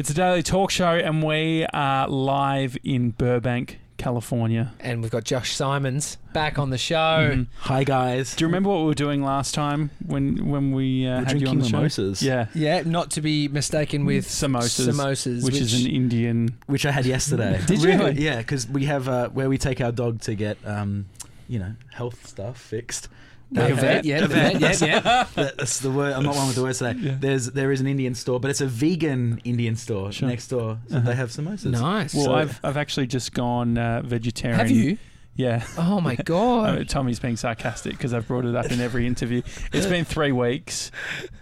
It's 0.00 0.08
a 0.08 0.14
daily 0.14 0.42
talk 0.42 0.70
show, 0.70 0.94
and 0.94 1.22
we 1.22 1.66
are 1.74 2.08
live 2.08 2.78
in 2.82 3.10
Burbank, 3.10 3.80
California. 3.98 4.72
And 4.80 5.02
we've 5.02 5.10
got 5.10 5.24
Josh 5.24 5.54
Simons 5.54 6.16
back 6.32 6.58
on 6.58 6.70
the 6.70 6.78
show. 6.78 6.96
Mhm. 7.34 7.48
Hi 7.58 7.84
guys. 7.84 8.34
Do 8.34 8.42
you 8.44 8.48
remember 8.48 8.70
what 8.70 8.78
we 8.78 8.84
were 8.86 8.94
doing 8.94 9.22
last 9.22 9.52
time 9.52 9.90
when 10.06 10.48
when 10.48 10.72
we 10.72 11.06
uh, 11.06 11.18
We're 11.18 11.24
had 11.26 11.40
you 11.42 11.48
on 11.48 11.58
drinking 11.58 11.82
the 11.82 12.14
show? 12.16 12.24
Yeah, 12.24 12.46
Yeah, 12.54 12.82
not 12.86 13.10
to 13.10 13.20
be 13.20 13.48
mistaken 13.48 14.06
with 14.06 14.26
samosas, 14.26 14.88
samosas, 14.88 15.44
which, 15.44 15.56
is 15.60 15.84
an 15.84 15.90
Indian. 15.90 16.56
which 16.64 16.86
I 16.86 16.92
had 16.92 17.04
yesterday. 17.04 17.60
Did 17.66 17.82
you? 17.82 17.88
Really? 17.88 18.22
Yeah, 18.22 18.38
because 18.38 18.66
we 18.66 18.86
have 18.86 19.06
uh, 19.06 19.28
where 19.28 19.50
we 19.50 19.58
take 19.58 19.82
our 19.82 19.92
dog 19.92 20.22
to 20.22 20.34
get, 20.34 20.56
um, 20.64 21.10
you 21.46 21.58
know, 21.58 21.74
health 21.92 22.26
stuff 22.26 22.58
fixed. 22.58 23.10
Like 23.52 23.72
a 23.76 23.98
Uh, 23.98 24.02
yeah, 24.04 24.20
the 24.20 24.28
vet, 24.28 24.60
yeah, 24.60 24.74
yeah. 24.86 25.26
That's 25.34 25.80
the 25.80 25.90
word. 25.90 26.12
I'm 26.12 26.22
not 26.22 26.36
one 26.36 26.46
with 26.46 26.56
the 26.56 26.62
words 26.62 26.78
today. 26.78 26.98
Yeah. 27.00 27.16
There's 27.18 27.46
there 27.46 27.72
is 27.72 27.80
an 27.80 27.86
Indian 27.88 28.14
store, 28.14 28.38
but 28.38 28.50
it's 28.50 28.60
a 28.60 28.66
vegan 28.66 29.40
Indian 29.44 29.74
store 29.76 30.12
Sure. 30.12 30.28
next 30.28 30.48
door. 30.48 30.78
So 30.88 30.96
Uh-huh. 30.98 31.06
they 31.08 31.14
have 31.16 31.30
samosas. 31.30 31.72
Nice. 31.72 32.14
Well, 32.14 32.24
So- 32.26 32.34
I've 32.34 32.60
I've 32.62 32.76
actually 32.76 33.08
just 33.08 33.34
gone 33.34 33.76
uh, 33.76 34.02
vegetarian. 34.04 34.58
Have 34.58 34.70
you? 34.70 34.98
Yeah. 35.34 35.64
Oh 35.78 36.00
my 36.00 36.14
Uh, 36.18 36.22
god. 36.24 36.88
Tommy's 36.88 37.18
being 37.18 37.36
sarcastic 37.36 37.92
because 37.92 38.12
I've 38.14 38.28
brought 38.28 38.44
it 38.44 38.54
up 38.54 38.70
in 38.70 38.80
every 38.80 39.06
interview. 39.06 39.42
It's 39.72 39.86
been 39.86 40.04
three 40.04 40.32
weeks. 40.32 40.90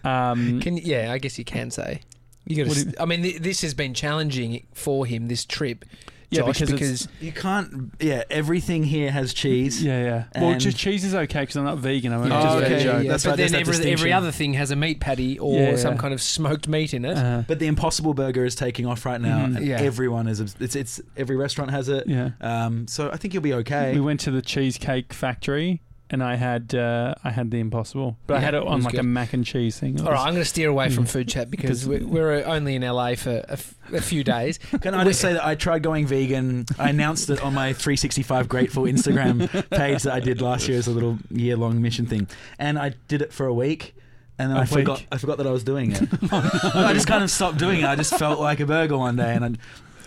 Um, 0.05 0.61
Can 0.61 0.77
yeah, 0.77 1.13
I 1.13 1.19
guess 1.19 1.39
you 1.39 1.45
can 1.45 1.71
say. 1.71 2.03
You 2.47 2.65
got 2.65 2.69
What 2.69 2.77
to. 2.95 3.03
I 3.03 3.05
mean, 3.05 3.23
th- 3.23 3.41
this 3.41 3.61
has 3.63 3.75
been 3.75 3.93
challenging 3.93 4.67
for 4.73 5.05
him 5.05 5.29
this 5.29 5.45
trip, 5.45 5.85
Yeah, 6.31 6.43
Josh, 6.43 6.61
because 6.61 6.73
because, 6.73 7.09
You 7.21 7.33
can't. 7.33 7.91
Yeah, 8.01 8.23
everything 8.29 8.85
here 8.85 9.11
has 9.11 9.33
cheese. 9.33 9.83
yeah, 9.83 10.25
yeah. 10.35 10.43
Well, 10.43 10.59
just 10.59 10.77
cheese 10.77 11.03
is 11.05 11.15
okay 11.15 11.41
because 11.41 11.57
I'm 11.57 11.65
not 11.65 11.79
vegan. 11.79 12.13
I'm 12.13 12.25
Yeah, 12.25 12.29
just 12.29 12.47
Oh, 12.47 12.59
yeah, 12.59 12.65
okay. 12.67 12.75
veggie. 12.75 12.85
yeah, 13.05 13.11
That's 13.11 13.25
but 13.25 13.31
right, 13.31 13.37
then 13.39 13.53
there's 13.53 13.67
that 13.67 13.75
every, 13.79 13.93
every 13.93 14.13
other 14.13 14.31
thing 14.31 14.53
has 14.55 14.71
a 14.71 14.77
meat 14.77 15.01
patty 15.01 15.39
or 15.39 15.55
Yeah, 15.55 15.77
some 15.77 15.97
kind 15.97 16.13
of 16.13 16.21
smoked 16.21 16.69
meat 16.69 16.93
in 16.93 17.07
it. 17.07 17.17
Uh, 17.17 17.45
But 17.47 17.61
the 17.61 17.67
Impossible 17.67 18.13
Burger 18.13 18.45
is 18.45 18.55
taking 18.55 18.85
off 18.85 19.07
right 19.07 19.21
now. 19.21 19.45
And 19.45 19.65
Yeah. 19.67 19.81
Everyone 19.81 20.27
is. 20.29 20.41
It's 20.61 20.77
it's 20.77 21.01
every 21.17 21.37
restaurant 21.37 21.71
has 21.71 21.89
it. 21.89 22.07
yeah. 22.07 22.31
Um, 22.43 22.87
so 22.89 23.11
I 23.11 23.17
think 23.17 23.33
you'll 23.33 23.43
be 23.43 23.55
okay. 23.55 23.95
We 23.95 24.01
went 24.01 24.21
to 24.21 24.31
the 24.31 24.43
cheesecake 24.43 25.13
factory 25.15 25.81
and 26.11 26.23
I 26.23 26.37
had 26.37 26.75
uh, 26.75 27.15
I 27.23 27.31
had 27.31 27.51
the 27.51 27.59
impossible, 27.61 28.17
but 28.27 28.37
I 28.39 28.41
had 28.41 28.55
it 28.55 28.59
it 28.63 28.67
on 28.67 28.77
was 28.77 28.85
like 28.87 28.95
a 28.99 29.03
mac 29.03 29.33
and 29.33 29.45
cheese 29.45 29.79
thing. 29.79 29.95
It 29.97 30.01
All 30.01 30.07
right, 30.07 30.13
was- 30.13 30.21
I'm 30.27 30.33
going 30.33 30.43
to 30.43 30.49
steer 30.49 30.69
away 30.69 30.89
from 30.91 31.05
food 31.07 31.29
chat 31.29 31.51
because 31.51 31.85
Because- 31.85 32.03
we're, 32.05 32.33
we're 32.41 32.45
only 32.45 32.75
in 32.77 32.83
LA 32.83 33.15
for 33.15 33.31
a, 33.39 33.53
f- 33.53 33.75
a 33.93 34.01
few 34.01 34.25
days. 34.25 34.59
Can 34.81 34.95
I 34.95 35.05
just 35.05 35.21
say 35.21 35.33
that 35.35 35.45
I 35.47 35.55
tried 35.55 35.83
going 35.83 36.07
vegan? 36.07 36.67
I 36.79 36.91
announced 36.91 37.29
it 37.31 37.43
on 37.43 37.55
my 37.55 37.73
365 37.73 38.49
Grateful 38.49 38.85
Instagram 38.85 39.49
page 39.71 40.03
that 40.05 40.13
I 40.15 40.21
did 40.21 40.41
last 40.41 40.69
year 40.69 40.79
as 40.79 40.87
a 40.87 40.91
little 40.93 41.19
year 41.31 41.57
long 41.57 41.81
mission 41.83 42.07
thing, 42.07 42.29
and 42.59 42.79
I 42.79 42.95
did 43.09 43.23
it 43.23 43.33
for 43.33 43.47
a 43.47 43.55
week. 43.55 43.95
And 44.41 44.51
then 44.53 44.57
A 44.57 44.61
I 44.61 44.65
forgot. 44.67 45.05
I 45.11 45.19
forgot 45.19 45.39
that 45.39 45.49
I 45.49 45.51
was 45.51 45.65
doing 45.65 45.91
it. 45.91 46.01
I 46.33 46.93
just 46.95 47.09
kind 47.09 47.25
of 47.25 47.31
stopped 47.31 47.59
doing 47.59 47.81
it. 47.81 47.87
I 47.87 47.97
just 47.97 48.17
felt 48.17 48.39
like 48.39 48.61
a 48.61 48.67
burger 48.67 48.97
one 48.97 49.17
day, 49.17 49.35
and 49.35 49.45
I, 49.45 49.51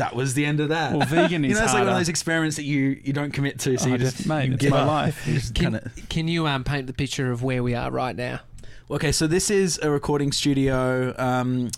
that 0.02 0.16
was 0.16 0.34
the 0.34 0.46
end 0.46 0.60
of 0.60 0.70
that. 0.70 0.94
well, 0.96 1.06
vegan 1.08 1.44
you 1.46 1.52
is 1.52 1.58
know, 1.58 1.64
it's 1.64 1.74
like 1.74 1.84
one 1.84 1.94
of 1.94 1.98
those 2.00 2.10
experiments 2.10 2.56
that 2.58 2.64
you 2.64 3.00
you 3.04 3.14
don't 3.14 3.32
commit 3.32 3.60
to, 3.60 3.78
so 3.78 3.88
Oh, 3.90 3.94
you 3.94 3.98
just 3.98 4.18
just- 4.18 4.28
mate, 4.28 4.48
you 4.48 4.54
it's 4.54 4.62
give 4.62 4.72
my 4.72 4.80
up. 4.82 4.88
life. 4.88 5.28
You 5.28 5.34
just 5.36 5.54
Can, 5.56 5.64
kinda- 5.74 5.92
can 6.10 6.28
you 6.28 6.48
um, 6.48 6.64
paint 6.64 6.88
the 6.88 6.94
picture 6.94 7.32
of 7.32 7.44
where 7.44 7.64
we 7.64 7.74
are 7.76 7.90
right 7.92 8.16
now? 8.16 8.40
Okay, 8.90 9.12
so 9.12 9.26
this 9.28 9.50
is 9.50 9.80
a 9.82 9.90
recording 9.90 10.32
studio. 10.34 11.14
Um, 11.18 11.68
it's, 11.68 11.78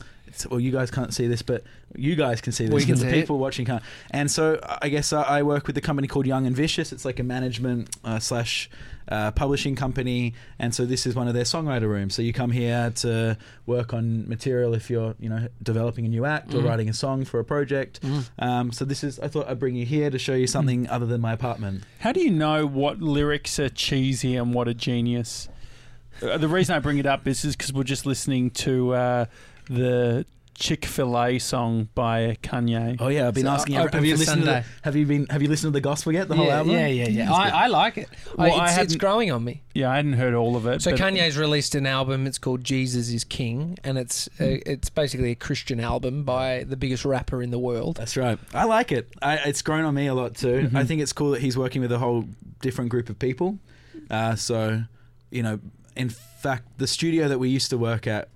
well, 0.49 0.59
you 0.59 0.71
guys 0.71 0.91
can't 0.91 1.13
see 1.13 1.27
this, 1.27 1.41
but 1.41 1.63
you 1.95 2.15
guys 2.15 2.41
can 2.41 2.53
see 2.53 2.65
this. 2.65 2.73
We 2.73 2.81
can 2.81 2.91
and 2.91 2.99
see 3.01 3.07
the 3.07 3.13
it. 3.17 3.21
people 3.21 3.37
watching 3.39 3.65
can't. 3.65 3.83
And 4.11 4.29
so 4.29 4.59
I 4.81 4.89
guess 4.89 5.13
I, 5.13 5.21
I 5.23 5.41
work 5.43 5.67
with 5.67 5.77
a 5.77 5.81
company 5.81 6.07
called 6.07 6.25
Young 6.25 6.45
and 6.47 6.55
Vicious. 6.55 6.91
It's 6.91 7.05
like 7.05 7.19
a 7.19 7.23
management 7.23 7.95
uh, 8.03 8.19
slash 8.19 8.69
uh, 9.09 9.31
publishing 9.31 9.75
company, 9.75 10.33
and 10.59 10.73
so 10.73 10.85
this 10.85 11.05
is 11.05 11.13
one 11.13 11.27
of 11.27 11.33
their 11.33 11.43
songwriter 11.43 11.89
rooms. 11.89 12.15
So 12.15 12.21
you 12.21 12.31
come 12.33 12.51
here 12.51 12.91
to 12.97 13.37
work 13.65 13.93
on 13.93 14.27
material 14.29 14.73
if 14.73 14.89
you're, 14.89 15.13
you 15.19 15.29
know, 15.29 15.47
developing 15.61 16.05
a 16.05 16.09
new 16.09 16.23
act 16.25 16.53
or 16.53 16.59
Mhm. 16.59 16.67
writing 16.69 16.89
a 16.89 16.93
song 16.93 17.25
for 17.25 17.39
a 17.39 17.43
project. 17.43 17.99
Um, 18.39 18.71
so 18.71 18.85
this 18.85 19.03
is. 19.03 19.19
I 19.19 19.27
thought 19.27 19.49
I'd 19.49 19.59
bring 19.59 19.75
you 19.75 19.85
here 19.85 20.09
to 20.09 20.17
show 20.17 20.33
you 20.35 20.47
something 20.47 20.87
other 20.89 21.05
than 21.05 21.19
my 21.21 21.33
apartment. 21.33 21.83
How 21.99 22.11
do 22.13 22.21
you 22.21 22.31
know 22.31 22.65
what 22.65 23.01
lyrics 23.01 23.59
are 23.59 23.69
cheesy 23.69 24.35
and 24.37 24.53
what 24.53 24.67
are 24.69 24.73
genius? 24.73 25.49
Uh, 26.21 26.37
the 26.37 26.47
reason 26.47 26.75
I 26.75 26.79
bring 26.79 26.97
it 26.99 27.05
up 27.05 27.27
is 27.27 27.41
because 27.41 27.73
we're 27.73 27.83
just 27.83 28.05
listening 28.05 28.51
to 28.51 28.93
uh, 28.93 29.25
the 29.69 30.25
Chick-fil-A 30.55 31.39
song 31.39 31.89
by 31.95 32.37
Kanye. 32.43 32.95
Oh 32.99 33.07
yeah, 33.07 33.27
I've 33.27 33.33
been 33.33 33.43
So, 33.45 33.49
asking. 33.49 33.75
uh, 33.75 33.87
Have, 33.91 34.05
you 34.05 34.13
for 34.13 34.19
listened? 34.19 34.41
To 34.41 34.45
the, 34.45 34.65
have 34.83 34.95
you 34.95 35.05
been? 35.07 35.25
Have 35.27 35.41
you 35.41 35.47
listened 35.49 35.73
to 35.73 35.77
the 35.77 35.81
gospel 35.81 36.13
yet? 36.13 36.27
The 36.27 36.35
whole 36.35 36.45
yeah, 36.45 36.57
album? 36.57 36.73
yeah, 36.73 36.87
yeah, 36.87 37.07
yeah. 37.07 37.33
I. 37.33 37.49
I 37.63 37.67
like 37.67 37.97
it. 37.97 38.07
Well, 38.37 38.47
I, 38.47 38.55
I 38.57 38.63
it's, 38.65 38.71
it's 38.71 38.77
hadn't- 38.77 38.99
growing 38.99 39.31
on 39.31 39.43
me. 39.43 39.63
Yeah, 39.73 39.89
I 39.91 39.95
hadn't 39.95 40.13
heard 40.13 40.35
all 40.35 40.55
of 40.55 40.67
it. 40.67 40.81
So 40.83 40.91
but 40.91 40.99
Kanye's 40.99 41.37
released 41.39 41.73
an 41.73 41.87
album. 41.87 42.27
It's 42.27 42.37
called 42.37 42.63
Jesus 42.63 43.09
is 43.09 43.23
King, 43.23 43.79
and 43.83 43.97
it's 43.97 44.27
uh, 44.39 44.61
it's 44.65 44.89
basically 44.91 45.31
a 45.31 45.35
Christian 45.35 45.79
album 45.79 46.23
by 46.23 46.63
the 46.65 46.77
biggest 46.77 47.03
rapper 47.03 47.41
in 47.41 47.49
the 47.49 47.59
world. 47.59 47.97
That's 47.97 48.15
right. 48.15 48.37
I 48.53 48.65
like 48.65 48.91
it. 48.91 49.09
I, 49.23 49.37
it's 49.37 49.63
grown 49.63 49.85
on 49.85 49.95
me 49.95 50.05
a 50.07 50.13
lot 50.13 50.35
too. 50.35 50.69
Mhm. 50.69 50.75
I 50.75 50.83
think 50.83 51.01
it's 51.01 51.13
cool 51.13 51.31
that 51.31 51.41
he's 51.41 51.57
working 51.57 51.81
with 51.81 51.91
a 51.91 51.97
whole 51.99 52.25
different 52.61 52.91
group 52.91 53.09
of 53.09 53.17
people. 53.17 53.57
Uh, 54.11 54.35
so, 54.35 54.83
you 55.31 55.41
know, 55.41 55.59
in 55.95 56.09
fact, 56.09 56.77
the 56.77 56.87
studio 56.87 57.27
that 57.27 57.39
we 57.39 57.49
used 57.49 57.71
to 57.71 57.77
work 57.77 58.05
at 58.05 58.29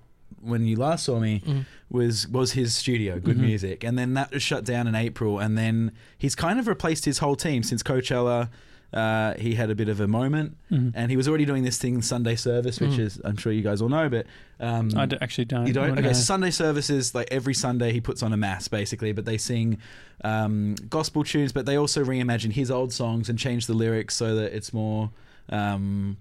when 0.48 0.66
you 0.66 0.76
last 0.76 1.04
saw 1.04 1.18
me 1.20 1.42
Mm. 1.46 1.64
was 1.90 2.26
was 2.28 2.52
his 2.52 2.74
studio, 2.74 3.18
Good 3.20 3.36
Mhm. 3.38 3.40
Music, 3.42 3.84
and 3.84 3.98
then 3.98 4.14
that 4.14 4.32
was 4.32 4.42
shut 4.42 4.64
down 4.64 4.86
in 4.86 4.94
April, 4.94 5.38
and 5.38 5.56
then 5.56 5.92
he's 6.18 6.34
kind 6.34 6.58
of 6.58 6.66
replaced 6.66 7.04
his 7.04 7.18
whole 7.18 7.36
team 7.36 7.62
since 7.62 7.82
Coachella. 7.82 8.48
Uh, 8.90 9.34
he 9.34 9.54
had 9.54 9.68
a 9.68 9.74
bit 9.74 9.90
of 9.90 10.00
a 10.00 10.08
moment, 10.08 10.56
Mhm. 10.72 10.92
and 10.94 11.10
he 11.10 11.16
was 11.18 11.28
already 11.28 11.44
doing 11.44 11.62
this 11.62 11.76
thing 11.76 12.00
Sunday 12.00 12.34
service, 12.36 12.80
which 12.80 12.92
Mhm. 12.92 12.98
is 13.00 13.20
I'm 13.22 13.36
sure 13.36 13.52
you 13.52 13.60
guys 13.60 13.82
all 13.82 13.90
know, 13.90 14.08
but 14.08 14.24
um, 14.60 14.88
I 14.96 15.04
d- 15.04 15.18
actually 15.20 15.44
don't. 15.44 15.66
you 15.66 15.74
don't? 15.74 15.90
Okay, 15.92 16.00
no. 16.00 16.12
Sunday 16.14 16.50
services, 16.50 17.14
like 17.14 17.28
every 17.30 17.52
Sunday, 17.52 17.92
he 17.92 18.00
puts 18.00 18.22
on 18.22 18.32
a 18.32 18.36
mass 18.38 18.66
basically, 18.66 19.12
but 19.12 19.26
they 19.26 19.36
sing 19.36 19.76
um, 20.24 20.74
gospel 20.88 21.22
tunes, 21.22 21.52
but 21.52 21.66
they 21.66 21.76
also 21.76 22.02
reimagine 22.02 22.52
his 22.52 22.70
old 22.70 22.92
songs 22.92 23.28
and 23.28 23.38
change 23.38 23.66
the 23.66 23.74
lyrics 23.74 24.16
so 24.16 24.34
that 24.34 24.52
it's 24.56 24.72
more, 24.72 25.10
um, 25.50 26.16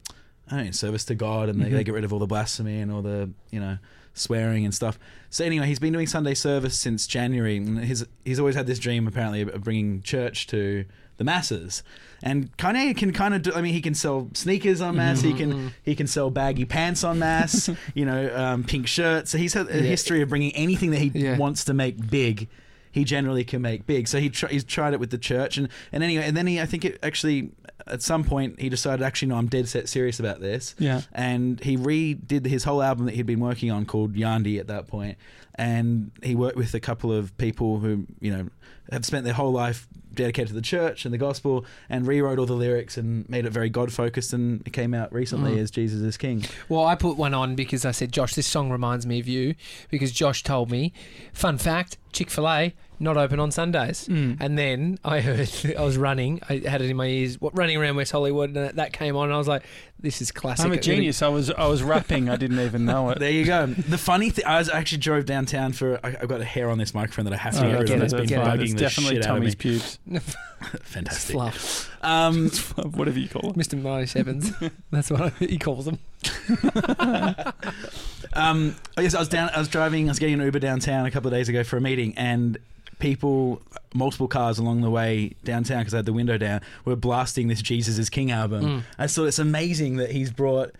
I 0.51 0.57
don't 0.57 0.65
know, 0.65 0.71
service 0.71 1.03
to 1.05 1.15
God, 1.15 1.49
and 1.49 1.61
they, 1.61 1.69
Mhm. 1.69 1.71
they 1.71 1.83
get 1.83 1.93
rid 1.95 2.03
of 2.03 2.13
all 2.13 2.19
the 2.19 2.27
blasphemy 2.27 2.79
and 2.79 2.91
all 2.91 3.01
the, 3.01 3.29
you 3.49 3.59
know, 3.59 3.77
swearing 4.17 4.65
and 4.65 4.73
stuff. 4.73 4.97
So 5.29 5.43
anyway, 5.45 5.67
he's 5.67 5.79
been 5.79 5.93
doing 5.93 6.07
Sunday 6.07 6.33
service 6.33 6.77
since 6.79 7.05
January, 7.07 7.57
and 7.57 7.79
his, 7.79 8.05
he's 8.25 8.39
always 8.39 8.55
had 8.55 8.67
this 8.67 8.79
dream 8.79 9.07
apparently 9.07 9.41
of 9.41 9.63
bringing 9.63 10.01
church 10.01 10.47
to 10.47 10.85
the 11.17 11.23
masses. 11.23 11.83
And 12.23 12.55
Kanye 12.57 12.95
can 12.95 13.11
kind 13.11 13.33
of 13.33 13.41
do. 13.41 13.51
I 13.53 13.61
mean, 13.61 13.73
he 13.73 13.81
can 13.81 13.93
sell 13.93 14.29
sneakers 14.33 14.81
on 14.81 14.95
mass. 14.95 15.21
He 15.21 15.33
can 15.33 15.53
Mhm. 15.53 15.71
he 15.83 15.95
can 15.95 16.07
sell 16.07 16.29
baggy 16.29 16.65
pants 16.65 17.03
on 17.03 17.19
mass. 17.19 17.69
you 17.93 18.05
know, 18.05 18.35
um, 18.35 18.63
pink 18.63 18.87
shirts. 18.87 19.31
So 19.31 19.37
he's 19.37 19.53
had 19.53 19.67
a 19.69 19.75
Yeah. 19.75 19.81
history 19.81 20.21
of 20.21 20.29
bringing 20.29 20.55
anything 20.55 20.91
that 20.91 20.99
he 20.99 21.11
Yeah. 21.13 21.37
wants 21.37 21.63
to 21.65 21.73
make 21.73 22.09
big. 22.09 22.47
He 22.91 23.03
generally 23.03 23.43
can 23.43 23.61
make 23.61 23.85
big. 23.85 24.07
So 24.07 24.19
he 24.19 24.29
tr- 24.29 24.47
he's 24.47 24.63
tried 24.63 24.93
it 24.93 24.99
with 24.99 25.09
the 25.11 25.17
church, 25.19 25.57
and 25.57 25.67
and 25.91 26.03
anyway, 26.03 26.23
and 26.25 26.35
then 26.37 26.47
he 26.47 26.59
I 26.61 26.65
think 26.65 26.85
it 26.85 26.97
actually 27.03 27.51
at 27.89 28.01
some 28.01 28.23
point 28.23 28.59
he 28.59 28.69
decided 28.69 29.03
actually 29.03 29.29
no, 29.29 29.35
I'm 29.35 29.47
dead 29.47 29.67
set 29.67 29.89
serious 29.89 30.19
about 30.19 30.39
this. 30.39 30.75
Yeah. 30.79 31.01
And 31.13 31.59
he 31.59 31.77
redid 31.77 32.45
his 32.45 32.63
whole 32.63 32.81
album 32.81 33.05
that 33.05 33.15
he'd 33.15 33.25
been 33.25 33.39
working 33.39 33.71
on 33.71 33.85
called 33.85 34.15
Yandhi 34.15 34.59
at 34.59 34.67
that 34.67 34.87
point, 34.87 35.17
and 35.57 36.11
he 36.23 36.35
worked 36.35 36.55
with 36.57 36.73
a 36.73 36.79
couple 36.79 37.11
of 37.11 37.37
people 37.37 37.79
who 37.79 38.05
you 38.19 38.31
know 38.35 38.49
have 38.91 39.05
spent 39.05 39.25
their 39.25 39.33
whole 39.33 39.51
life 39.51 39.87
dedicated 40.13 40.47
to 40.47 40.53
the 40.55 40.61
church 40.61 41.05
and 41.05 41.13
the 41.13 41.17
gospel, 41.17 41.63
and 41.89 42.07
rewrote 42.07 42.39
all 42.39 42.45
the 42.47 42.53
lyrics 42.53 42.97
and 42.97 43.29
made 43.29 43.45
it 43.45 43.51
very 43.51 43.69
God 43.69 43.93
focused, 43.93 44.33
and 44.33 44.65
it 44.65 44.73
came 44.73 44.93
out 44.95 45.13
recently 45.13 45.55
Mm. 45.55 45.59
as 45.59 45.69
Jesus 45.69 46.01
is 46.01 46.17
King. 46.17 46.43
Well, 46.69 46.85
I 46.85 46.95
put 46.95 47.17
one 47.17 47.35
on 47.35 47.55
because 47.55 47.85
I 47.85 47.91
said, 47.91 48.11
Josh, 48.11 48.33
this 48.33 48.47
song 48.47 48.71
reminds 48.71 49.05
me 49.05 49.19
of 49.19 49.27
you. 49.27 49.53
Because 49.91 50.11
Josh 50.11 50.41
told 50.41 50.71
me, 50.71 50.91
fun 51.33 51.59
fact, 51.59 51.97
Chick-fil-A, 52.13 52.73
not 52.99 53.15
open 53.15 53.39
on 53.39 53.51
Sundays. 53.51 54.07
Mm. 54.07 54.37
And 54.39 54.57
then 54.57 54.97
I 55.05 55.19
heard, 55.27 55.51
I 55.77 55.83
was 55.83 55.97
running, 55.99 56.41
I 56.49 56.63
had 56.65 56.81
it 56.81 56.89
in 56.89 56.97
my 56.97 57.05
ears, 57.05 57.37
running 57.39 57.77
around 57.77 57.95
West 57.97 58.11
Hollywood, 58.11 58.55
and 58.55 58.75
that 58.75 58.93
came 58.93 59.15
on, 59.15 59.25
and 59.25 59.33
I 59.35 59.37
was 59.37 59.47
like, 59.47 59.65
this 59.99 60.21
is 60.21 60.31
classic. 60.31 60.65
I'm 60.65 60.71
a 60.71 60.77
genius. 60.79 61.21
I 61.21 61.27
was 61.27 61.49
I 61.51 61.65
was 61.67 61.81
rapping. 61.83 62.29
I 62.29 62.35
didn't 62.35 62.59
even 62.59 62.85
know 62.85 63.09
it. 63.09 63.19
There 63.27 63.31
you 63.31 63.45
go. 63.45 63.65
The 63.65 63.97
funny 63.97 64.29
thing, 64.29 64.45
I 64.45 64.59
was 64.59 64.69
actually 64.69 64.99
drove 64.99 65.25
downtown 65.25 65.73
for. 65.73 65.99
I, 66.03 66.09
I've 66.21 66.27
got 66.27 66.39
a 66.41 66.45
hair 66.45 66.69
on 66.69 66.77
this 66.77 66.93
microphone 66.93 67.25
that 67.25 67.33
I 67.33 67.37
have 67.37 67.53
to 67.55 67.59
Oh, 67.65 67.69
get 67.71 67.79
rid 67.79 67.89
of. 67.91 67.97
it, 67.97 68.03
It's 68.03 68.13
been 68.13 68.39
bugging 68.41 68.61
It's 68.61 68.73
the 68.73 68.79
definitely 68.79 69.15
shit 69.15 69.25
out 69.25 69.29
of 69.31 69.35
Tommy's 69.37 69.53
me. 69.53 69.55
pubes. 69.55 69.99
Fantastic. 70.83 71.33
Fluff. 71.33 71.91
Um, 72.03 72.49
Whatever 72.93 73.19
you 73.19 73.27
call 73.29 73.51
it. 73.51 73.55
Mr. 73.57 73.79
Marty 73.81 74.19
Evans. 74.19 74.51
That's 74.91 75.09
what 75.11 75.33
he 75.33 75.57
calls 75.59 75.85
them. 75.85 75.99
um, 78.33 78.75
I 78.97 79.01
guess 79.03 79.13
I 79.15 79.19
was 79.19 79.29
down. 79.29 79.49
I 79.53 79.59
was 79.59 79.67
driving. 79.67 80.07
I 80.07 80.11
was 80.11 80.19
getting 80.19 80.35
an 80.35 80.41
Uber 80.41 80.59
downtown 80.59 81.05
a 81.05 81.11
couple 81.11 81.27
of 81.27 81.33
days 81.33 81.49
ago 81.49 81.63
for 81.63 81.77
a 81.77 81.81
meeting, 81.81 82.13
and 82.17 82.57
people, 82.99 83.61
multiple 83.93 84.27
cars 84.27 84.57
along 84.59 84.81
the 84.81 84.89
way 84.89 85.35
downtown 85.43 85.79
because 85.79 85.93
I 85.93 85.97
had 85.97 86.05
the 86.05 86.13
window 86.13 86.37
down, 86.37 86.61
were 86.85 86.95
blasting 86.95 87.47
this 87.47 87.61
Jesus 87.61 87.97
is 87.97 88.09
King 88.09 88.31
album. 88.31 88.63
Mm. 88.63 88.83
I 88.97 89.07
thought 89.07 89.25
it's 89.25 89.39
amazing 89.39 89.97
that 89.97 90.11
he's 90.11 90.31
brought. 90.31 90.71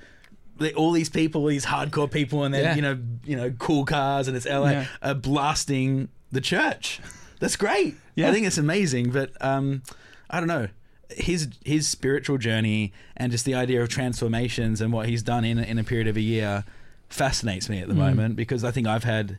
All 0.75 0.91
these 0.91 1.09
people, 1.09 1.45
these 1.45 1.65
hardcore 1.67 2.09
people, 2.09 2.43
and 2.43 2.51
then 2.53 2.63
Yeah. 2.63 2.75
you 2.75 2.81
know, 2.81 2.99
you 3.25 3.35
know, 3.35 3.51
cool 3.59 3.85
cars, 3.85 4.27
and 4.27 4.35
it's 4.35 4.47
LA, 4.47 4.71
Yeah. 4.71 4.85
are 5.03 5.13
blasting 5.13 6.09
the 6.31 6.41
church. 6.41 6.99
That's 7.39 7.55
great. 7.55 7.95
Yeah. 8.15 8.29
I 8.29 8.31
think 8.33 8.47
it's 8.47 8.57
amazing, 8.57 9.11
but 9.11 9.31
um, 9.41 9.83
I 10.29 10.39
don't 10.39 10.47
know 10.47 10.67
his 11.11 11.47
his 11.63 11.87
spiritual 11.87 12.37
journey 12.37 12.91
and 13.15 13.31
just 13.31 13.45
the 13.45 13.53
idea 13.55 13.81
of 13.81 13.87
transformations 13.87 14.81
and 14.81 14.91
what 14.91 15.07
he's 15.07 15.23
done 15.23 15.45
in 15.45 15.57
in 15.59 15.77
a 15.77 15.83
period 15.83 16.07
of 16.07 16.17
a 16.17 16.21
year 16.21 16.65
fascinates 17.07 17.69
me 17.69 17.79
at 17.79 17.87
the 17.87 17.93
Mm. 17.93 17.97
moment 17.97 18.35
because 18.35 18.63
I 18.65 18.71
think 18.71 18.87
I've 18.87 19.05
had 19.05 19.37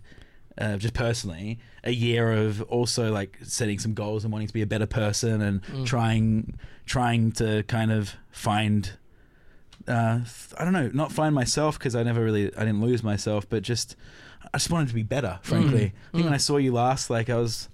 uh, 0.61 0.77
just 0.77 0.95
personally, 0.95 1.59
a 1.85 1.93
year 1.93 2.33
of 2.33 2.63
also 2.63 3.13
like 3.13 3.39
setting 3.43 3.79
some 3.79 3.95
goals 3.95 4.25
and 4.25 4.33
wanting 4.33 4.49
to 4.49 4.55
be 4.55 4.63
a 4.63 4.67
better 4.67 4.87
person 4.87 5.41
and 5.41 5.63
Mm. 5.63 5.87
trying 5.87 6.55
trying 6.87 7.33
to 7.33 7.63
kind 7.65 7.93
of 7.93 8.15
find 8.31 8.93
uh, 9.87 10.21
I 10.59 10.65
don't 10.65 10.73
know, 10.73 10.91
not 10.93 11.13
find 11.13 11.35
myself 11.35 11.79
because 11.79 11.95
I 11.95 12.03
never 12.03 12.23
really 12.23 12.55
I 12.57 12.61
didn't 12.65 12.81
lose 12.83 13.03
myself, 13.03 13.49
but 13.49 13.63
just 13.63 13.97
I 14.53 14.59
just 14.59 14.71
wanted 14.71 14.89
to 14.89 14.95
be 14.95 15.03
better. 15.03 15.39
Frankly, 15.43 15.85
I 15.87 16.11
think 16.13 16.25
when 16.25 16.33
Mm. 16.33 16.35
I 16.35 16.39
saw 16.39 16.57
you 16.59 16.73
last, 16.73 17.09
like 17.11 17.31
I 17.31 17.37
was 17.37 17.69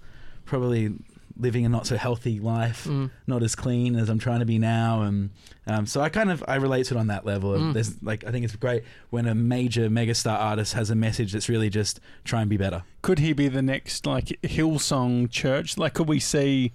probably 0.44 0.92
living 1.36 1.66
a 1.66 1.68
not 1.68 1.86
so 1.86 1.96
healthy 1.96 2.38
life, 2.38 2.84
Mm. 2.84 3.10
not 3.26 3.42
as 3.42 3.54
clean 3.56 3.96
as 3.96 4.08
I'm 4.08 4.18
trying 4.18 4.38
to 4.40 4.44
be 4.46 4.58
now, 4.58 5.02
and 5.02 5.30
um, 5.66 5.84
so 5.86 6.00
I 6.00 6.08
kind 6.08 6.30
of 6.30 6.44
I 6.46 6.56
relate 6.56 6.86
to 6.86 6.94
it 6.94 6.98
on 6.98 7.08
that 7.08 7.26
level. 7.26 7.52
Mm. 7.52 7.72
There's 7.74 8.00
like 8.02 8.24
I 8.24 8.30
think 8.30 8.44
it's 8.44 8.54
great 8.56 8.84
when 9.10 9.26
a 9.26 9.34
major 9.34 9.88
megastar 9.90 10.38
artist 10.38 10.74
has 10.74 10.90
a 10.90 10.94
message 10.94 11.32
that's 11.32 11.48
really 11.48 11.70
just 11.70 11.98
try 12.24 12.40
and 12.40 12.48
be 12.48 12.56
better. 12.56 12.84
Could 13.02 13.18
he 13.18 13.32
be 13.32 13.48
the 13.48 13.62
next 13.62 14.06
like 14.06 14.26
Hillsong 14.42 15.30
Church? 15.30 15.76
Like, 15.76 15.94
could 15.94 16.08
we 16.08 16.20
see 16.20 16.72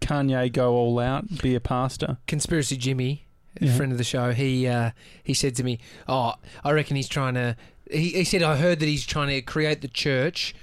Kanye 0.00 0.52
go 0.52 0.74
all 0.74 0.98
out, 0.98 1.42
be 1.42 1.54
a 1.54 1.60
pastor? 1.60 2.18
Conspiracy 2.26 2.76
Jimmy, 2.76 3.26
Yeah. 3.60 3.74
friend 3.76 3.90
of 3.90 3.98
the 3.98 4.04
show, 4.04 4.32
he 4.32 4.66
uh, 4.68 4.92
he 5.24 5.34
said 5.34 5.56
to 5.56 5.64
me, 5.64 5.80
"Oh, 6.06 6.34
I 6.64 6.70
reckon 6.72 6.96
he's 6.96 7.08
trying 7.08 7.34
to." 7.34 7.56
He, 7.90 8.10
he 8.10 8.24
said, 8.24 8.42
"I 8.42 8.56
heard 8.58 8.78
that 8.80 8.86
he's 8.86 9.04
trying 9.06 9.28
to 9.30 9.42
create 9.42 9.80
the 9.80 9.88
church 9.88 10.54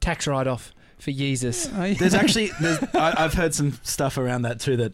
tax 0.00 0.26
write 0.26 0.46
off 0.48 0.74
for 1.02 1.10
Jesus." 1.10 1.66
There's 1.98 2.14
actually 2.14 2.50
there's, 2.60 2.82
I, 2.94 3.24
I've 3.24 3.34
heard 3.34 3.54
some 3.54 3.72
stuff 3.82 4.16
around 4.18 4.42
that 4.42 4.60
too 4.60 4.76
that, 4.76 4.92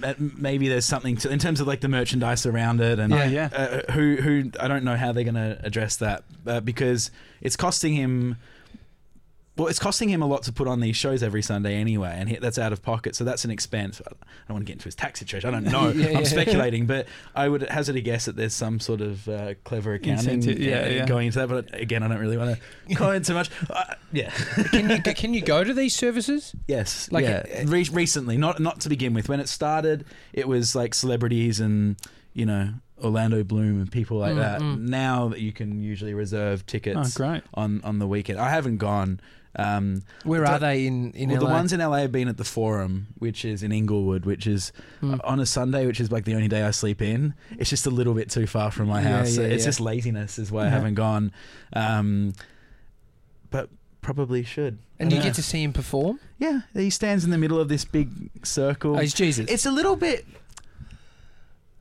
that 0.00 0.20
maybe 0.20 0.68
there's 0.68 0.86
something 0.86 1.16
to 1.18 1.30
in 1.30 1.38
terms 1.38 1.60
of 1.60 1.66
like 1.66 1.80
the 1.80 1.88
merchandise 1.88 2.46
around 2.46 2.80
it 2.80 2.98
and 2.98 3.12
Yeah, 3.12 3.26
yeah. 3.26 3.48
uh, 3.52 3.92
who 3.92 4.16
who 4.16 4.50
I 4.58 4.68
don't 4.68 4.84
know 4.84 4.96
how 4.96 5.12
they're 5.12 5.24
going 5.24 5.34
to 5.34 5.60
address 5.62 5.96
that 5.96 6.24
uh, 6.46 6.60
because 6.60 7.10
it's 7.40 7.56
costing 7.56 7.94
him. 7.94 8.36
Well, 9.60 9.68
it's 9.68 9.78
costing 9.78 10.08
him 10.08 10.22
a 10.22 10.26
lot 10.26 10.42
to 10.44 10.52
put 10.52 10.66
on 10.66 10.80
these 10.80 10.96
shows 10.96 11.22
every 11.22 11.42
Sunday 11.42 11.74
anyway, 11.74 12.14
and 12.18 12.30
he, 12.30 12.36
that's 12.36 12.58
out 12.58 12.72
of 12.72 12.82
pocket. 12.82 13.14
So 13.14 13.24
that's 13.24 13.44
an 13.44 13.50
expense. 13.50 14.00
I 14.00 14.08
don't 14.48 14.54
want 14.54 14.62
to 14.62 14.64
get 14.64 14.72
into 14.76 14.86
his 14.86 14.94
tax 14.94 15.18
situation. 15.18 15.50
I 15.50 15.52
don't 15.52 15.64
know. 15.64 15.90
Yeah, 15.90 16.06
I'm 16.08 16.12
yeah. 16.14 16.22
speculating, 16.24 16.86
but 16.86 17.06
I 17.34 17.46
would 17.46 17.62
hazard 17.68 17.96
a 17.96 18.00
guess 18.00 18.24
that 18.24 18.36
there's 18.36 18.54
some 18.54 18.80
sort 18.80 19.02
of 19.02 19.28
uh, 19.28 19.52
clever 19.64 19.92
accounting 19.92 20.40
yeah, 20.42 20.54
uh, 20.82 20.86
yeah. 20.88 21.06
going 21.06 21.26
into 21.26 21.40
that. 21.40 21.48
But 21.50 21.78
again, 21.78 22.02
I 22.02 22.08
don't 22.08 22.20
really 22.20 22.38
want 22.38 22.58
to 22.88 22.94
go 22.94 23.10
into 23.10 23.28
too 23.28 23.34
much. 23.34 23.50
Uh, 23.68 23.84
yeah. 24.12 24.30
can 24.70 24.88
you 24.88 25.02
can 25.02 25.34
you 25.34 25.42
go 25.42 25.62
to 25.62 25.74
these 25.74 25.94
services? 25.94 26.54
Yes, 26.66 27.12
Like, 27.12 27.24
yeah. 27.24 27.44
uh, 27.60 27.66
Re- 27.66 27.88
recently, 27.92 28.38
not 28.38 28.60
not 28.60 28.80
to 28.80 28.88
begin 28.88 29.12
with. 29.12 29.28
When 29.28 29.40
it 29.40 29.48
started, 29.50 30.06
it 30.32 30.48
was 30.48 30.74
like 30.74 30.94
celebrities 30.94 31.60
and 31.60 31.96
you 32.32 32.46
know 32.46 32.70
Orlando 33.04 33.44
Bloom 33.44 33.80
and 33.80 33.92
people 33.92 34.16
like 34.18 34.32
Mm, 34.32 34.36
that. 34.38 34.60
mm. 34.62 34.78
Now 34.88 35.28
that 35.28 35.40
you 35.40 35.52
can 35.52 35.82
usually 35.82 36.14
reserve 36.14 36.60
Oh, 36.62 36.64
tickets 36.66 37.14
great. 37.14 37.42
on 37.52 37.82
on 37.84 37.98
the 37.98 38.06
weekend, 38.06 38.38
I 38.40 38.48
haven't 38.48 38.78
gone. 38.78 39.20
Um, 39.56 40.02
Where 40.22 40.46
are 40.46 40.58
they 40.60 40.86
in 40.86 41.10
in 41.12 41.30
well, 41.30 41.40
LA? 41.42 41.46
the 41.48 41.52
ones 41.52 41.72
in 41.72 41.80
LA 41.80 41.96
have 41.98 42.12
been 42.12 42.28
at 42.28 42.36
the 42.36 42.44
Forum, 42.44 43.08
which 43.18 43.44
is 43.44 43.62
in 43.64 43.72
Inglewood, 43.72 44.24
which 44.24 44.46
is 44.46 44.72
Mm. 45.02 45.18
on 45.24 45.40
a 45.40 45.46
Sunday, 45.46 45.86
which 45.86 45.98
is 46.00 46.12
like 46.12 46.24
the 46.24 46.34
only 46.34 46.46
day 46.48 46.62
I 46.62 46.70
sleep 46.70 47.02
in. 47.02 47.34
It's 47.58 47.68
just 47.70 47.84
a 47.86 47.90
little 47.90 48.14
bit 48.14 48.30
too 48.30 48.46
far 48.46 48.70
from 48.70 48.86
my 48.86 49.02
house. 49.02 49.34
so 49.34 49.42
yeah, 49.42 49.48
it's 49.48 49.64
yeah. 49.64 49.68
just 49.68 49.80
laziness, 49.80 50.38
is 50.38 50.52
why 50.52 50.66
I 50.66 50.68
haven't 50.68 50.94
gone. 50.94 51.32
Um, 51.72 52.34
but 53.50 53.70
probably 54.02 54.44
should. 54.44 54.78
and 55.00 55.10
you 55.10 55.18
don't 55.18 55.24
get 55.26 55.34
to 55.34 55.42
see 55.42 55.62
him 55.64 55.72
perform. 55.72 56.20
Yeah, 56.38 56.60
he 56.72 56.88
stands 56.90 57.24
in 57.24 57.30
the 57.30 57.38
middle 57.38 57.58
of 57.58 57.68
this 57.68 57.84
big 57.84 58.30
circle. 58.44 58.96
Oh, 58.96 59.00
he's 59.00 59.14
Jesus. 59.14 59.50
it's 59.50 59.66
a 59.66 59.70
little 59.72 59.96
bit. 59.96 60.26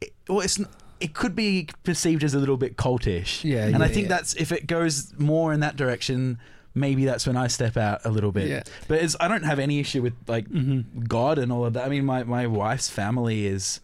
It, 0.01 0.13
well, 0.27 0.39
it's 0.41 0.59
it 0.99 1.13
could 1.13 1.35
be 1.35 1.69
perceived 1.83 2.23
as 2.23 2.33
a 2.33 2.39
little 2.39 2.57
bit 2.57 2.77
cultish. 2.77 3.43
Yeah, 3.43 3.65
and 3.65 3.77
yeah, 3.79 3.83
I 3.85 3.87
think 3.87 4.03
yeah. 4.09 4.15
that's 4.17 4.33
if 4.35 4.51
it 4.51 4.67
goes 4.67 5.13
more 5.19 5.53
in 5.53 5.59
that 5.61 5.75
direction, 5.75 6.39
maybe 6.79 7.05
that's 7.05 7.27
when 7.27 7.37
I 7.37 7.47
step 7.47 7.77
out 7.77 8.01
a 8.05 8.09
little 8.09 8.31
bit. 8.31 8.47
Yeah. 8.47 8.63
But 8.87 9.03
it's, 9.03 9.15
I 9.19 9.27
don't 9.27 9.43
have 9.43 9.59
any 9.59 9.79
issue 9.79 10.01
with 10.01 10.13
like 10.27 10.47
hmm 10.47 10.81
God 11.07 11.37
and 11.37 11.51
all 11.51 11.65
of 11.65 11.73
that. 11.73 11.85
I 11.85 11.89
mean, 11.89 12.05
my 12.05 12.23
my 12.23 12.47
wife's 12.47 12.89
family 12.89 13.45
is 13.45 13.79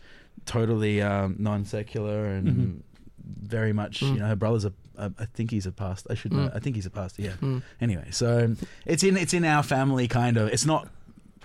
totally 0.46 1.02
um, 1.02 1.36
non 1.40 1.66
secular 1.66 2.26
and 2.26 2.48
Mhm. 2.48 2.80
very 3.48 3.74
much. 3.74 4.02
Mm. 4.02 4.14
You 4.14 4.20
know, 4.20 4.28
her 4.28 4.36
brother's 4.36 4.66
a. 4.66 4.74
a 4.98 5.12
I 5.20 5.26
think 5.26 5.52
he's 5.52 5.66
a 5.66 5.72
pastor. 5.72 6.10
I 6.12 6.16
should 6.16 6.34
know. 6.34 6.48
Mm. 6.50 6.56
I 6.56 6.60
think 6.60 6.76
he's 6.76 6.86
a 6.86 6.92
pastor. 6.92 7.22
Yeah 7.24 7.34
Mm. 7.42 7.62
anyway 7.82 8.08
so 8.12 8.56
it's 8.86 9.04
in 9.04 9.18
it's 9.18 9.34
in 9.34 9.44
our 9.46 9.64
family 9.64 10.08
kind 10.08 10.38
of 10.38 10.48
it's 10.50 10.66
not 10.66 10.88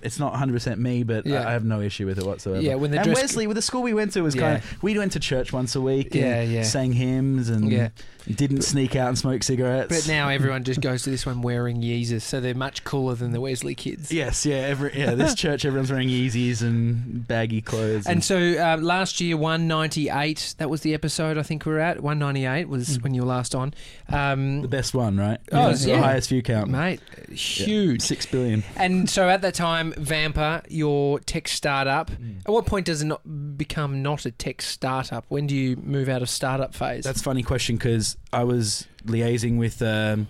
it's 0.02 0.18
not 0.18 0.32
100% 0.34 0.78
me 0.78 1.02
but 1.02 1.26
Yeah. 1.26 1.42
I, 1.42 1.50
I 1.50 1.52
have 1.52 1.64
no 1.64 1.80
issue 1.80 2.06
with 2.06 2.18
it 2.18 2.26
whatsoever 2.26 2.60
Yeah, 2.62 2.74
when 2.76 2.90
the 2.90 2.98
and 2.98 3.04
dress- 3.06 3.22
wesley 3.22 3.46
with 3.46 3.56
the 3.56 3.62
school 3.62 3.82
we 3.82 3.94
went 3.94 4.12
to 4.12 4.22
was 4.22 4.34
Yeah. 4.34 4.40
kind 4.42 4.56
of 4.58 4.82
we 4.82 4.96
went 4.98 5.12
to 5.12 5.20
church 5.20 5.52
once 5.52 5.74
a 5.76 5.80
week 5.80 6.14
and 6.14 6.24
Yeah, 6.24 6.42
yeah. 6.42 6.62
sang 6.62 6.92
hymns 6.92 7.48
and 7.48 7.70
Yeah. 7.70 7.88
didn't 8.26 8.62
sneak 8.62 8.94
out 8.96 9.08
and 9.08 9.18
smoke 9.18 9.42
cigarettes 9.42 9.88
But 10.06 10.12
now 10.12 10.28
everyone 10.28 10.64
just 10.64 10.80
goes 10.80 11.02
to 11.04 11.10
this 11.10 11.24
one 11.26 11.42
wearing 11.42 11.80
Yeezus, 11.82 12.22
so 12.22 12.40
they're 12.40 12.54
much 12.54 12.84
cooler 12.84 13.14
than 13.14 13.32
the 13.32 13.40
Wesley 13.40 13.74
kids. 13.74 14.12
yes 14.12 14.44
yeah 14.46 14.56
every 14.56 14.96
yeah 14.98 15.14
this 15.14 15.34
church 15.44 15.64
everyone's 15.64 15.90
wearing 15.90 16.08
Yeezys 16.08 16.62
and 16.62 17.26
baggy 17.26 17.60
clothes 17.60 18.06
And 18.06 18.22
so 18.24 18.36
uh, 18.38 18.76
last 18.80 19.20
year, 19.20 19.36
198, 19.36 20.54
that 20.58 20.68
was 20.70 20.82
the 20.82 20.94
episode 20.94 21.38
I 21.38 21.42
think 21.42 21.64
we 21.66 21.72
were 21.72 21.78
at. 21.80 22.00
198 22.02 22.68
was 22.68 22.98
Mm. 22.98 23.02
when 23.02 23.14
you 23.14 23.22
were 23.22 23.28
last 23.28 23.54
on. 23.54 23.72
Um, 24.08 24.62
the 24.62 24.68
best 24.68 24.94
one 24.94 25.16
right 25.16 25.38
Oh, 25.52 25.72
the 25.72 25.98
highest 25.98 26.28
view 26.28 26.42
count 26.42 26.70
mate, 26.70 27.00
huge. 27.30 28.02
six 28.02 28.26
billion 28.26 28.62
And 28.76 29.08
so 29.08 29.28
at 29.28 29.42
that 29.42 29.54
time, 29.54 29.89
Vampr, 29.92 30.64
your 30.68 31.20
tech 31.20 31.48
startup, 31.48 32.10
at 32.10 32.50
what 32.50 32.66
point 32.66 32.86
does 32.86 33.02
it 33.02 33.06
not 33.06 33.56
become 33.56 34.02
not 34.02 34.26
a 34.26 34.30
tech 34.30 34.62
startup? 34.62 35.24
When 35.28 35.46
do 35.46 35.54
you 35.54 35.76
move 35.76 36.08
out 36.08 36.22
of 36.22 36.28
startup 36.28 36.74
phase? 36.74 37.04
That's 37.04 37.20
a 37.20 37.24
funny 37.24 37.42
question 37.42 37.76
because 37.76 38.16
I 38.32 38.44
was 38.44 38.86
liaising 39.04 39.58
with 39.58 39.82
um, 39.82 40.28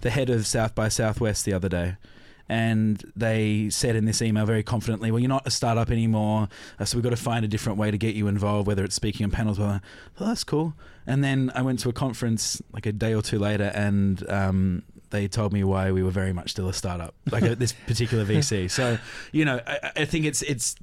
the 0.00 0.10
head 0.10 0.30
of 0.30 0.46
South 0.46 0.74
by 0.74 0.88
Southwest 0.88 1.44
the 1.44 1.52
other 1.52 1.68
day. 1.68 1.96
And 2.50 3.04
they 3.14 3.68
said 3.68 3.94
in 3.94 4.06
this 4.06 4.22
email 4.22 4.46
very 4.46 4.62
confidently, 4.62 5.10
"Well, 5.10 5.20
you're 5.20 5.28
not 5.28 5.46
a 5.46 5.50
startup 5.50 5.90
anymore, 5.90 6.48
uh, 6.78 6.86
so 6.86 6.96
we've 6.96 7.04
got 7.04 7.10
to 7.10 7.16
find 7.16 7.44
a 7.44 7.48
different 7.48 7.78
way 7.78 7.90
to 7.90 7.98
get 7.98 8.14
you 8.14 8.26
involved, 8.26 8.66
whether 8.66 8.84
it's 8.84 8.94
speaking 8.94 9.24
on 9.24 9.30
panels." 9.30 9.58
Well, 9.58 9.80
well 10.18 10.28
that's 10.30 10.44
cool. 10.44 10.72
And 11.06 11.22
then 11.22 11.52
I 11.54 11.60
went 11.60 11.78
to 11.80 11.90
a 11.90 11.92
conference 11.92 12.62
like 12.72 12.86
a 12.86 12.92
day 12.92 13.12
or 13.12 13.20
two 13.20 13.38
later, 13.38 13.70
and 13.74 14.26
um, 14.30 14.82
they 15.10 15.28
told 15.28 15.52
me 15.52 15.64
why 15.64 15.90
we 15.92 16.02
were 16.02 16.10
very 16.10 16.32
much 16.32 16.50
still 16.50 16.68
a 16.68 16.72
startup, 16.72 17.14
like 17.30 17.42
uh, 17.42 17.54
this 17.54 17.72
particular 17.86 18.24
VC. 18.30 18.70
So, 18.70 18.98
you 19.32 19.44
know, 19.44 19.60
I, 19.66 19.90
I 19.96 20.04
think 20.04 20.24
it's 20.24 20.42
it's 20.42 20.74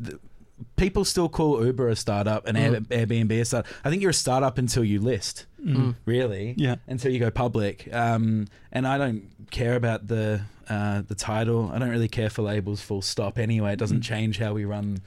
people 0.77 1.04
still 1.06 1.30
call 1.30 1.63
Uber 1.66 1.89
a 1.89 1.95
startup 1.95 2.48
and 2.48 2.57
Air, 2.57 2.72
Airbnb 2.80 3.31
a 3.42 3.45
startup. 3.45 3.72
I 3.83 3.89
think 3.89 4.01
you're 4.01 4.12
a 4.12 4.13
startup 4.13 4.57
until 4.57 4.83
you 4.83 5.00
list, 5.01 5.45
Mm. 5.66 5.95
really, 6.06 6.54
Yeah. 6.57 6.75
until 6.88 7.12
you 7.12 7.18
go 7.19 7.31
public. 7.31 7.89
Um, 7.92 8.48
and 8.72 8.88
I 8.88 8.97
don't 8.99 9.23
care 9.52 9.76
about 9.76 10.07
the 10.07 10.42
uh, 10.69 11.02
the 11.07 11.16
title. 11.16 11.71
I 11.73 11.80
don't 11.80 11.90
really 11.90 12.07
care 12.07 12.30
for 12.30 12.42
labels. 12.44 12.81
Full 12.81 13.02
stop. 13.02 13.38
Anyway, 13.38 13.73
it 13.73 13.80
doesn't 13.80 13.99
Mm. 14.02 14.04
change 14.04 14.38
how 14.40 14.54
we 14.54 14.64
run 14.66 14.99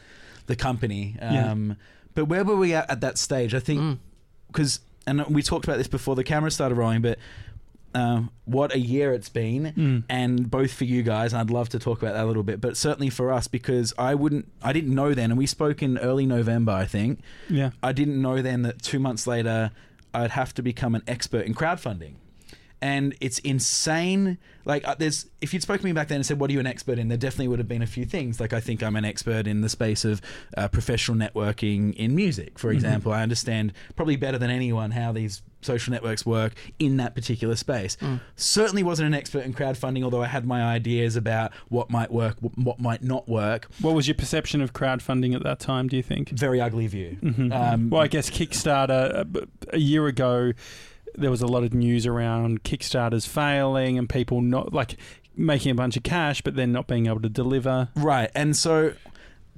the 0.46 0.56
company. 0.56 1.16
Yeah. 1.20 1.50
Um, 1.52 1.76
But 2.14 2.24
where 2.26 2.44
were 2.44 2.56
we 2.56 2.74
at 2.74 2.90
at 2.90 3.00
that 3.00 3.18
stage? 3.18 3.54
I 3.54 3.60
think 3.60 3.80
Mm. 3.80 3.98
because 4.48 4.80
and 5.06 5.24
we 5.26 5.42
talked 5.42 5.64
about 5.64 5.78
this 5.78 5.88
before 5.88 6.14
the 6.16 6.24
camera 6.24 6.50
started 6.50 6.74
rolling, 6.76 7.02
but. 7.02 7.18
Um, 7.94 8.30
what 8.44 8.74
a 8.74 8.78
year 8.78 9.12
it's 9.14 9.28
been, 9.30 9.72
Mm. 9.76 10.04
and 10.10 10.50
both 10.50 10.72
for 10.72 10.84
you 10.84 11.02
guys, 11.02 11.32
and 11.32 11.40
I'd 11.40 11.50
love 11.50 11.70
to 11.70 11.78
talk 11.78 12.02
about 12.02 12.12
that 12.14 12.24
a 12.24 12.26
little 12.26 12.42
bit, 12.42 12.60
but 12.60 12.76
certainly 12.76 13.08
for 13.10 13.32
us 13.32 13.48
because 13.48 13.94
I 13.98 14.14
wouldn't, 14.14 14.46
I 14.62 14.72
didn't 14.74 14.94
know 14.94 15.14
then, 15.14 15.30
and 15.30 15.38
we 15.38 15.46
spoke 15.46 15.82
in 15.82 15.96
early 15.98 16.26
November, 16.26 16.72
I 16.72 16.84
think. 16.84 17.20
Yeah. 17.48 17.70
I 17.82 17.92
didn't 17.92 18.20
know 18.20 18.42
then 18.42 18.62
that 18.62 18.82
two 18.82 18.98
months 18.98 19.26
later 19.26 19.70
I'd 20.12 20.30
have 20.32 20.52
to 20.54 20.62
become 20.62 20.94
an 20.94 21.02
expert 21.06 21.46
in 21.46 21.54
crowdfunding. 21.54 22.14
And 22.80 23.14
it's 23.20 23.38
insane. 23.40 24.38
Like, 24.64 24.86
uh, 24.86 24.94
there's 24.98 25.26
if 25.40 25.52
you'd 25.52 25.62
spoken 25.62 25.80
to 25.80 25.86
me 25.86 25.92
back 25.92 26.08
then 26.08 26.16
and 26.16 26.26
said, 26.26 26.38
"What 26.38 26.50
are 26.50 26.52
you 26.52 26.60
an 26.60 26.66
expert 26.66 26.98
in?" 26.98 27.08
There 27.08 27.18
definitely 27.18 27.48
would 27.48 27.58
have 27.58 27.66
been 27.68 27.82
a 27.82 27.86
few 27.86 28.04
things. 28.04 28.38
Like, 28.38 28.52
I 28.52 28.60
think 28.60 28.82
I'm 28.82 28.94
an 28.96 29.04
expert 29.04 29.46
in 29.48 29.62
the 29.62 29.68
space 29.68 30.04
of 30.04 30.20
uh, 30.56 30.68
professional 30.68 31.16
networking 31.16 31.94
in 31.94 32.14
music, 32.14 32.58
for 32.58 32.70
Mhm. 32.70 32.74
example. 32.74 33.12
I 33.12 33.22
understand 33.22 33.72
probably 33.96 34.16
better 34.16 34.38
than 34.38 34.50
anyone 34.50 34.92
how 34.92 35.10
these 35.12 35.42
social 35.60 35.90
networks 35.90 36.24
work 36.24 36.52
in 36.78 36.98
that 36.98 37.16
particular 37.16 37.56
space. 37.56 37.96
Mm. 38.00 38.20
Certainly 38.36 38.84
wasn't 38.84 39.08
an 39.08 39.14
expert 39.14 39.40
in 39.44 39.52
crowdfunding, 39.54 40.04
although 40.04 40.22
I 40.22 40.28
had 40.28 40.46
my 40.46 40.62
ideas 40.62 41.16
about 41.16 41.52
what 41.68 41.90
might 41.90 42.12
work, 42.12 42.36
what 42.54 42.78
might 42.78 43.02
not 43.02 43.28
work. 43.28 43.66
What 43.80 43.94
was 43.94 44.06
your 44.06 44.14
perception 44.14 44.60
of 44.60 44.72
crowdfunding 44.72 45.34
at 45.34 45.42
that 45.42 45.58
time? 45.58 45.88
Do 45.88 45.96
you 45.96 46.02
think? 46.04 46.28
Very 46.30 46.60
ugly 46.60 46.86
view. 46.86 47.16
hmm 47.20 47.50
Um, 47.52 47.90
well, 47.90 48.02
I 48.02 48.06
guess 48.06 48.30
Kickstarter 48.30 49.26
a 49.72 49.78
year 49.78 50.06
ago, 50.06 50.52
there 51.14 51.30
was 51.30 51.42
a 51.42 51.46
lot 51.46 51.64
of 51.64 51.74
news 51.74 52.06
around 52.06 52.62
Kickstarters 52.64 53.26
failing 53.26 53.98
and 53.98 54.08
people 54.08 54.40
not 54.40 54.72
like 54.72 54.96
making 55.36 55.70
a 55.70 55.74
bunch 55.74 55.96
of 55.96 56.02
cash, 56.02 56.42
but 56.42 56.56
then 56.56 56.72
not 56.72 56.86
being 56.86 57.06
able 57.06 57.20
to 57.20 57.28
deliver. 57.28 57.88
Right. 57.94 58.30
And 58.34 58.56
so 58.56 58.94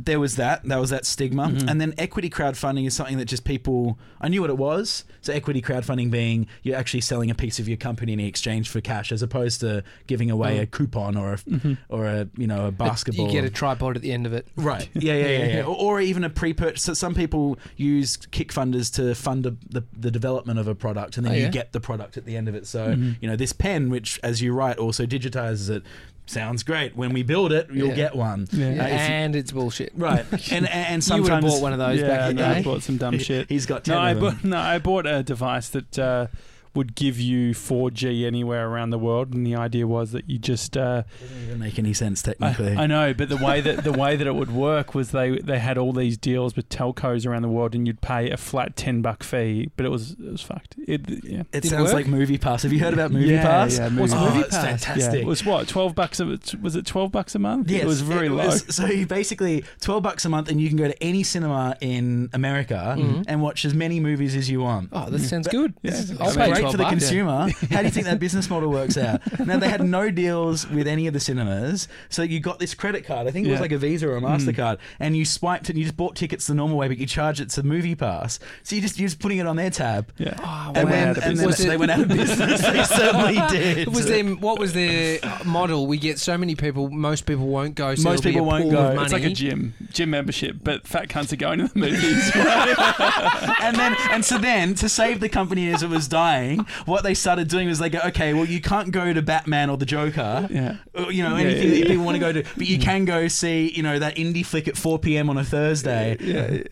there 0.03 0.19
was 0.21 0.37
that. 0.37 0.65
That 0.65 0.81
was 0.81 0.91
that 0.91 1.05
stigma. 1.05 1.49
Mhm. 1.49 1.69
And 1.71 1.81
then 1.81 1.95
equity 1.99 2.31
crowdfunding 2.31 2.87
is 2.87 2.95
something 2.95 3.19
that 3.19 3.27
just 3.27 3.45
people. 3.45 3.99
I 4.21 4.29
knew 4.29 4.41
what 4.41 4.51
it 4.51 4.59
was. 4.59 5.05
So 5.21 5.33
equity 5.33 5.61
crowdfunding 5.61 6.11
being 6.11 6.47
you're 6.63 6.77
actually 6.77 7.03
selling 7.03 7.31
a 7.31 7.35
piece 7.35 7.59
of 7.59 7.69
your 7.69 7.77
company 7.77 8.13
in 8.13 8.21
exchange 8.21 8.69
for 8.69 8.81
cash, 8.81 9.13
as 9.13 9.23
opposed 9.23 9.61
to 9.61 9.83
giving 10.07 10.31
away 10.31 10.59
Mm. 10.59 10.63
a 10.63 10.67
coupon 10.67 11.17
or 11.17 11.35
a 11.35 11.37
Mhm. 11.39 11.77
or 11.89 12.07
a 12.07 12.29
you 12.37 12.47
know 12.47 12.67
a 12.67 12.73
basketball. 12.73 13.27
You 13.27 13.33
get 13.33 13.45
a 13.45 13.51
tripod 13.51 13.97
at 13.97 14.03
the 14.03 14.13
end 14.13 14.27
of 14.27 14.33
it. 14.33 14.47
Right. 14.57 14.89
Yeah, 14.95 15.15
yeah, 15.15 15.27
yeah, 15.29 15.47
yeah. 15.57 15.63
Or, 15.63 15.77
or 15.77 16.01
even 16.01 16.25
a 16.25 16.31
pre-purchase. 16.31 16.83
So 16.83 16.95
some 16.95 17.15
people 17.15 17.59
use 17.77 18.17
kick 18.31 18.53
funders 18.53 18.93
to 18.95 19.15
fund 19.15 19.47
a, 19.47 19.55
the 19.69 19.83
the 19.99 20.11
development 20.11 20.59
of 20.59 20.67
a 20.69 20.75
product, 20.75 21.17
and 21.17 21.27
then 21.27 21.33
Oh, 21.35 21.37
you 21.37 21.43
yeah? 21.45 21.49
get 21.51 21.73
the 21.73 21.81
product 21.81 22.17
at 22.17 22.25
the 22.25 22.37
end 22.37 22.49
of 22.49 22.55
it. 22.55 22.67
So 22.67 22.95
Mhm. 22.95 23.17
you 23.21 23.29
know 23.29 23.37
this 23.37 23.53
pen, 23.53 23.91
which 23.91 24.19
as 24.23 24.41
you 24.41 24.53
write 24.53 24.79
also 24.79 25.05
digitizes 25.07 25.69
it, 25.71 25.83
sounds 26.31 26.63
great. 26.63 26.97
When 26.97 27.13
we 27.13 27.23
build 27.23 27.53
it, 27.53 27.69
you'll 27.73 27.89
Yeah. 27.89 27.95
get 27.95 28.15
one. 28.17 28.49
Yeah. 28.53 28.69
Uh, 28.69 28.87
and 28.87 29.37
it's 29.37 29.53
bullshit. 29.53 29.93
Right. 29.95 30.25
And 30.53 30.67
and, 30.69 31.03
and 31.03 31.09
You 31.09 31.23
would 31.23 31.31
have 31.33 31.43
bought 31.43 31.61
one 31.63 31.73
of 31.73 31.79
those 31.79 32.01
yeah, 32.01 32.07
back 32.09 32.31
in 32.31 32.37
the 32.37 32.43
no, 32.43 32.51
I 32.55 32.63
bought 32.63 32.83
some 32.83 32.97
dumb 32.97 33.19
shit. 33.19 33.49
He's 33.49 33.67
got 33.67 33.85
ten 33.85 33.95
No, 33.97 34.01
I 34.01 34.15
them. 34.15 34.23
bought, 34.23 34.45
no, 34.45 34.59
I 34.59 34.79
bought 34.79 35.07
a 35.07 35.23
device 35.23 35.69
that 35.71 35.99
uh, 35.99 36.27
would 36.75 36.95
give 36.95 37.19
you 37.19 37.53
4G 37.53 38.25
anywhere 38.25 38.69
around 38.69 38.91
the 38.91 38.99
world, 38.99 39.35
and 39.35 39.47
the 39.47 39.57
idea 39.57 39.87
was 39.87 40.13
that 40.13 40.29
you 40.31 40.39
just. 40.39 40.77
Uh, 40.77 41.03
Doesn't 41.21 41.43
even 41.45 41.59
make 41.59 41.79
any 41.79 41.93
sense 41.93 42.23
technically. 42.23 42.77
I 42.77 42.87
know, 42.87 43.13
but 43.15 43.29
the 43.29 43.37
way 43.37 43.61
that 43.61 43.83
the 43.85 43.93
way 43.93 44.17
that 44.17 44.27
it 44.27 44.35
would 44.35 44.53
work 44.53 44.95
was 44.95 45.11
they 45.11 45.39
they 45.39 45.59
had 45.59 45.77
all 45.79 45.93
these 45.93 46.17
deals 46.17 46.55
with 46.57 46.69
telcos 46.69 47.27
around 47.27 47.43
the 47.43 47.49
world, 47.49 47.75
and 47.75 47.87
you'd 47.87 48.01
pay 48.01 48.31
a 48.31 48.37
flat 48.37 48.77
ten 48.77 49.03
buck 49.03 49.23
fee, 49.23 49.71
but 49.77 49.85
it 49.87 49.89
was 49.91 50.13
it 50.13 50.31
was 50.33 50.43
fucked. 50.43 50.77
It, 50.87 51.09
yeah. 51.25 51.41
it 51.41 51.51
Did 51.53 51.65
it 51.67 51.69
sounds 51.69 51.93
work? 51.93 51.95
like 51.95 52.07
MoviePass. 52.07 52.63
Have 52.63 52.73
you 52.73 52.81
heard 52.81 52.95
about 52.95 53.11
Movie 53.11 53.27
Yeah, 53.29 53.43
Pass? 53.43 53.79
yeah, 53.79 53.85
What's 53.89 54.13
Movie 54.13 54.25
oh, 54.25 54.29
Movie 54.31 54.41
it's 54.41 54.51
Pass? 54.57 54.65
Yeah, 54.65 54.77
fantastic. 54.77 55.21
it 55.23 55.27
was 55.27 55.45
what 55.45 55.69
twelve 55.69 55.95
bucks 55.95 56.21
a 56.21 56.39
was 56.63 56.77
it 56.77 56.87
twelve 56.87 57.11
bucks 57.13 57.35
a 57.35 57.39
month? 57.39 57.71
Yes, 57.71 57.83
it 57.83 57.87
was 57.87 58.01
very 58.03 58.29
low. 58.29 58.47
was- 58.47 58.75
so 58.75 58.87
you 58.87 59.07
basically 59.07 59.65
twelve 59.81 60.03
bucks 60.03 60.25
a 60.25 60.29
month, 60.29 60.49
and 60.49 60.61
you 60.61 60.69
can 60.69 60.77
go 60.77 60.87
to 60.89 61.03
any 61.03 61.23
cinema 61.23 61.77
in 61.81 62.31
America 62.33 62.95
Mhm. 62.99 63.25
and 63.27 63.43
watch 63.43 63.65
as 63.65 63.75
many 63.75 63.99
movies 64.01 64.37
as 64.37 64.49
you 64.51 64.61
want. 64.61 64.91
Oh, 64.93 65.11
that 65.11 65.19
sounds 65.21 65.49
good. 65.49 65.75
Yeah. 65.83 65.93
I'll 66.21 66.29
It's 66.29 66.37
I 66.37 66.47
mean, 66.47 66.55
pay 66.55 66.60
great 66.63 66.73
12 66.73 66.73
for 66.73 66.77
the 66.79 66.85
bucks. 66.85 66.93
consumer. 67.09 67.49
How 67.71 67.79
do 67.81 67.85
you 67.85 67.91
think 67.91 68.07
that 68.07 68.19
business 68.19 68.49
model 68.51 68.71
works 68.71 68.97
out? 68.97 69.21
Now 69.47 69.59
they 69.59 69.69
had 69.69 69.83
no 69.85 70.11
deals 70.11 70.69
with 70.69 70.87
any 70.87 71.07
of 71.07 71.15
the 71.15 71.21
cinemas, 71.21 71.89
so 72.09 72.23
you 72.23 72.41
got 72.41 72.59
this 72.59 72.75
credit 72.75 73.05
card. 73.07 73.27
I 73.27 73.31
think 73.31 73.47
it 73.47 73.51
was 73.51 73.59
Yeah. 73.59 73.63
like 73.63 73.73
a 73.73 73.79
Visa 73.79 74.09
or 74.09 74.17
a 74.17 74.21
Mm. 74.21 74.39
Mastercard, 74.39 74.79
and 74.99 75.17
you 75.17 75.25
swiped 75.25 75.65
it. 75.65 75.71
and 75.71 75.79
You 75.79 75.85
just 75.85 75.97
bought 75.97 76.17
tickets 76.17 76.47
the 76.47 76.55
normal 76.55 76.77
way, 76.77 76.89
but 76.89 76.99
you 76.99 77.07
charge 77.07 77.41
it 77.41 77.49
to 77.51 77.63
the 77.63 77.69
MoviePass. 77.69 78.39
So 78.63 78.75
you 78.77 78.83
just 78.83 78.99
you're 78.99 79.09
just 79.09 79.21
putting 79.21 79.39
it 79.39 79.47
on 79.47 79.57
their 79.57 79.71
tab. 79.71 80.13
yeah. 80.19 80.35
Oh, 80.39 80.73
And 80.75 80.85
wow. 80.89 80.91
then, 80.95 81.09
and 81.23 81.37
then 81.39 81.69
they 81.69 81.77
went 81.77 81.91
out 81.91 82.01
of 82.01 82.09
business. 82.09 82.61
they 82.61 82.85
certainly 82.85 83.41
did. 83.51 83.89
Was 83.89 84.07
there, 84.07 84.25
what 84.25 84.59
was 84.59 84.73
their 84.73 85.19
model? 85.45 85.87
We 85.87 85.99
get 85.99 86.19
so 86.19 86.37
many 86.39 86.55
people, 86.55 86.89
most 86.91 87.27
people 87.27 87.47
won't 87.47 87.75
go. 87.75 87.95
So 87.95 88.09
Most 88.11 88.23
people 88.25 88.45
won't 88.45 88.71
go. 88.71 89.01
It's 89.01 89.13
like 89.13 89.25
a 89.25 89.31
gym, 89.31 89.75
gym 89.93 90.11
membership, 90.11 90.57
but 90.63 90.87
fat 90.87 91.09
cunts 91.09 91.33
are 91.33 91.37
going 91.37 91.59
to 91.59 91.69
the 91.69 91.79
movies. 91.79 92.31
and 93.63 93.77
then 93.77 93.97
and 94.11 94.25
so 94.25 94.39
then 94.39 94.75
to 94.77 94.89
save 94.89 95.21
the 95.21 95.29
company 95.29 95.73
as 95.73 95.83
it 95.83 95.89
was 95.89 96.09
dying, 96.09 96.50
what 96.87 97.03
they 97.03 97.15
started 97.15 97.49
doing 97.49 97.69
was 97.69 97.79
they 97.79 97.91
go, 97.91 98.01
okay, 98.07 98.35
well 98.35 98.45
you 98.45 98.61
can't 98.61 98.91
go 98.91 99.13
to 99.13 99.23
Batman 99.23 99.71
or 99.71 99.77
the 99.77 99.87
Joker. 99.87 100.47
yeah. 100.51 100.77
or, 100.95 101.13
You 101.13 101.23
know 101.23 101.37
Yeah, 101.37 101.45
anything 101.45 101.71
yeah, 101.73 101.79
that 101.81 101.87
people 101.89 102.05
want 102.05 102.17
to 102.17 102.21
go 102.21 102.33
to, 102.33 102.43
but 102.57 102.67
you 102.67 102.79
mm. 102.79 102.83
can 102.83 103.05
go 103.05 103.29
see 103.29 103.71
you 103.71 103.83
know 103.83 103.99
that 103.99 104.17
indie 104.17 104.45
flick 104.45 104.69
at 104.69 104.77
4 104.77 104.99
p.m. 104.99 105.31
on 105.31 105.39
a 105.39 105.45
Thursday. 105.45 106.17
Yeah. 106.21 106.63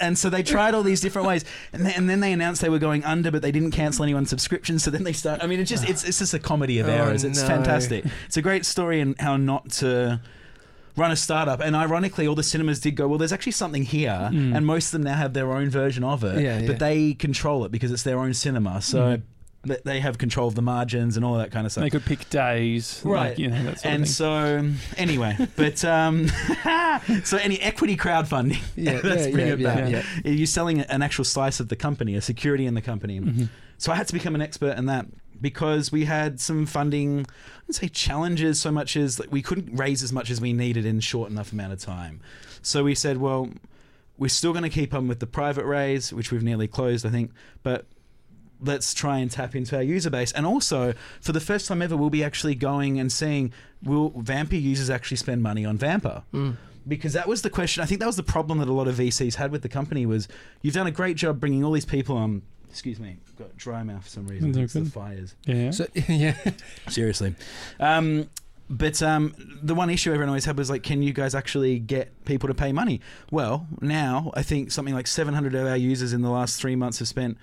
And 0.00 0.16
so 0.16 0.30
they 0.30 0.44
tried 0.44 0.74
all 0.74 0.84
these 0.84 1.00
different 1.00 1.26
ways, 1.26 1.44
and 1.72 1.84
then, 1.84 1.92
and 1.96 2.08
then 2.08 2.20
they 2.20 2.32
announced 2.32 2.60
they 2.62 2.68
were 2.68 2.78
going 2.78 3.02
under, 3.04 3.32
but 3.32 3.42
they 3.42 3.50
didn't 3.50 3.72
cancel 3.72 4.04
anyone's 4.04 4.30
subscription. 4.30 4.78
So 4.78 4.92
then 4.92 5.02
they 5.02 5.12
start. 5.12 5.42
I 5.42 5.48
mean, 5.48 5.58
it's 5.58 5.68
just 5.68 5.88
it's 5.88 6.04
it's 6.04 6.20
just 6.20 6.34
a 6.34 6.38
comedy 6.38 6.78
of 6.78 6.86
Oh, 6.88 6.92
errors. 6.92 7.24
It's 7.24 7.40
no. 7.40 7.48
fantastic. 7.48 8.04
It's 8.26 8.36
a 8.36 8.42
great 8.42 8.64
story 8.64 9.00
and 9.00 9.20
how 9.20 9.36
not 9.36 9.70
to 9.80 10.20
run 10.98 11.10
a 11.10 11.16
startup. 11.16 11.60
And 11.60 11.74
ironically, 11.76 12.26
all 12.26 12.34
the 12.34 12.42
cinemas 12.42 12.80
did 12.80 12.96
go. 12.96 13.06
Well, 13.08 13.18
there's 13.18 13.32
actually 13.32 13.52
something 13.52 13.84
here, 13.84 14.28
Mm. 14.32 14.56
and 14.56 14.66
most 14.66 14.86
of 14.86 14.92
them 14.92 15.02
now 15.04 15.14
have 15.16 15.32
their 15.32 15.52
own 15.52 15.70
version 15.70 16.04
of 16.04 16.24
it. 16.24 16.42
Yeah, 16.42 16.58
yeah. 16.58 16.66
But 16.66 16.78
they 16.80 17.14
control 17.14 17.64
it 17.64 17.72
because 17.72 17.90
it's 17.92 18.02
their 18.02 18.18
own 18.18 18.34
cinema. 18.34 18.82
So. 18.82 18.98
Mm. 19.00 19.22
th- 19.66 19.80
They 19.84 20.00
have 20.00 20.18
control 20.18 20.46
of 20.48 20.54
the 20.54 20.62
margins 20.62 21.16
and 21.16 21.24
all 21.26 21.36
that 21.38 21.50
kind 21.50 21.66
of 21.66 21.72
stuff. 21.72 21.82
They 21.82 21.90
could 21.90 22.04
pick 22.04 22.30
days, 22.30 23.02
Right. 23.04 23.30
Like, 23.30 23.38
you 23.38 23.48
know, 23.50 23.74
and 23.84 24.06
so, 24.08 24.64
anyway, 24.96 25.36
but 25.56 25.84
um, 25.84 26.28
so 27.24 27.36
any 27.38 27.60
equity 27.60 27.96
crowdfunding, 27.96 28.58
Yeah, 28.76 29.00
let's 29.04 29.26
yeah, 29.26 29.32
bring 29.32 29.46
yeah, 29.48 29.52
it 29.54 29.62
back. 29.62 29.90
yeah. 30.24 30.30
You're 30.30 30.46
selling 30.46 30.80
an 30.80 31.02
actual 31.02 31.24
slice 31.24 31.58
of 31.60 31.68
the 31.68 31.76
company, 31.76 32.14
a 32.14 32.20
security 32.20 32.66
in 32.66 32.74
the 32.74 32.80
company. 32.82 33.20
Mhm. 33.20 33.48
So 33.78 33.92
I 33.92 33.96
had 33.96 34.06
to 34.08 34.12
become 34.12 34.34
an 34.34 34.42
expert 34.42 34.76
in 34.78 34.86
that 34.86 35.06
because 35.40 35.92
we 35.92 36.04
had 36.04 36.40
some 36.40 36.66
funding, 36.66 37.20
I 37.20 37.60
wouldn't 37.62 37.76
say 37.76 37.88
challenges 37.88 38.60
so 38.60 38.70
much 38.70 38.96
as 38.96 39.18
like 39.18 39.30
we 39.32 39.42
couldn't 39.42 39.74
raise 39.76 40.02
as 40.02 40.12
much 40.12 40.30
as 40.30 40.40
we 40.40 40.52
needed 40.52 40.84
in 40.84 41.00
short 41.00 41.30
enough 41.30 41.52
amount 41.52 41.72
of 41.72 41.80
time. 41.80 42.20
So 42.62 42.84
we 42.84 42.94
said, 42.94 43.18
well, 43.18 43.50
we're 44.16 44.28
still 44.28 44.52
going 44.52 44.64
to 44.64 44.70
keep 44.70 44.92
on 44.92 45.08
with 45.08 45.20
the 45.20 45.26
private 45.26 45.64
raise, 45.64 46.12
which 46.12 46.32
we've 46.32 46.42
nearly 46.42 46.66
closed, 46.66 47.06
I 47.06 47.10
think, 47.10 47.30
but 47.62 47.86
let's 48.60 48.92
try 48.92 49.18
and 49.18 49.30
tap 49.30 49.54
into 49.54 49.76
our 49.76 49.82
user 49.82 50.10
base. 50.10 50.32
And 50.32 50.44
also, 50.44 50.94
for 51.20 51.32
the 51.32 51.40
first 51.40 51.68
time 51.68 51.80
ever, 51.80 51.96
we'll 51.96 52.10
be 52.10 52.24
actually 52.24 52.56
going 52.56 52.98
and 52.98 53.12
seeing 53.12 53.52
will 53.82 54.10
Vampy 54.10 54.60
users 54.60 54.90
actually 54.90 55.18
spend 55.18 55.42
money 55.42 55.64
on 55.64 55.78
Vampr? 55.78 56.24
Mm. 56.34 56.56
because 56.86 57.12
that 57.12 57.28
was 57.28 57.42
the 57.42 57.50
question. 57.50 57.82
I 57.82 57.86
think 57.86 58.00
that 58.00 58.06
was 58.06 58.16
the 58.16 58.22
problem 58.22 58.58
that 58.58 58.68
a 58.68 58.72
lot 58.72 58.88
of 58.88 58.96
VCs 58.96 59.34
had 59.34 59.52
with 59.52 59.62
the 59.62 59.68
company 59.68 60.06
was 60.06 60.26
you've 60.62 60.74
done 60.74 60.86
a 60.86 60.90
great 60.90 61.16
job 61.16 61.38
bringing 61.38 61.62
all 61.62 61.72
these 61.72 61.84
people 61.84 62.16
on. 62.16 62.42
Excuse 62.70 63.00
me, 63.00 63.16
got 63.38 63.56
dry 63.56 63.82
mouth 63.82 64.02
for 64.04 64.08
some 64.10 64.26
reason. 64.26 64.56
It's 64.58 64.72
the 64.74 64.84
fires. 64.84 65.34
yeah. 65.46 65.70
So 65.70 65.86
yeah, 66.08 66.36
Seriously. 66.88 67.34
Um, 67.80 68.28
but 68.70 69.02
um, 69.02 69.34
the 69.62 69.74
one 69.74 69.88
issue 69.88 70.10
everyone 70.10 70.28
always 70.28 70.44
had 70.44 70.58
was 70.58 70.68
like, 70.68 70.82
can 70.82 71.02
you 71.02 71.12
guys 71.14 71.34
actually 71.34 71.78
get 71.78 72.24
people 72.26 72.48
to 72.48 72.54
pay 72.54 72.70
money? 72.72 73.00
Well, 73.30 73.66
now 73.80 74.30
I 74.34 74.42
think 74.42 74.70
something 74.70 74.94
like 74.94 75.06
700 75.06 75.54
of 75.54 75.66
our 75.66 75.76
users 75.76 76.12
in 76.12 76.20
the 76.20 76.28
last 76.30 76.60
three 76.60 76.76
months 76.76 76.98
have 76.98 77.08
spent 77.08 77.38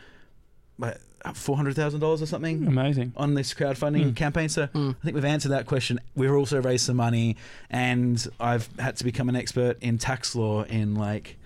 like 0.77 1.00
$400,000 1.25 2.03
or 2.22 2.25
something 2.27 2.67
Amazing. 2.67 3.13
on 3.17 3.34
this 3.34 3.53
crowdfunding 3.55 4.12
Mm. 4.12 4.15
campaign. 4.15 4.50
So 4.50 4.67
Mm. 4.67 4.91
I 4.91 5.03
think 5.03 5.15
we've 5.15 5.25
answered 5.25 5.50
that 5.50 5.65
question. 5.65 6.00
We've 6.15 6.32
also 6.32 6.62
raised 6.62 6.86
some 6.86 6.98
money, 6.98 7.36
and 7.72 8.25
I've 8.39 8.70
had 8.77 8.96
to 8.98 9.03
become 9.03 9.27
an 9.29 9.36
expert 9.36 9.77
in 9.82 9.98
tax 9.98 10.36
law 10.36 10.63
in 10.65 10.94
like 10.94 11.38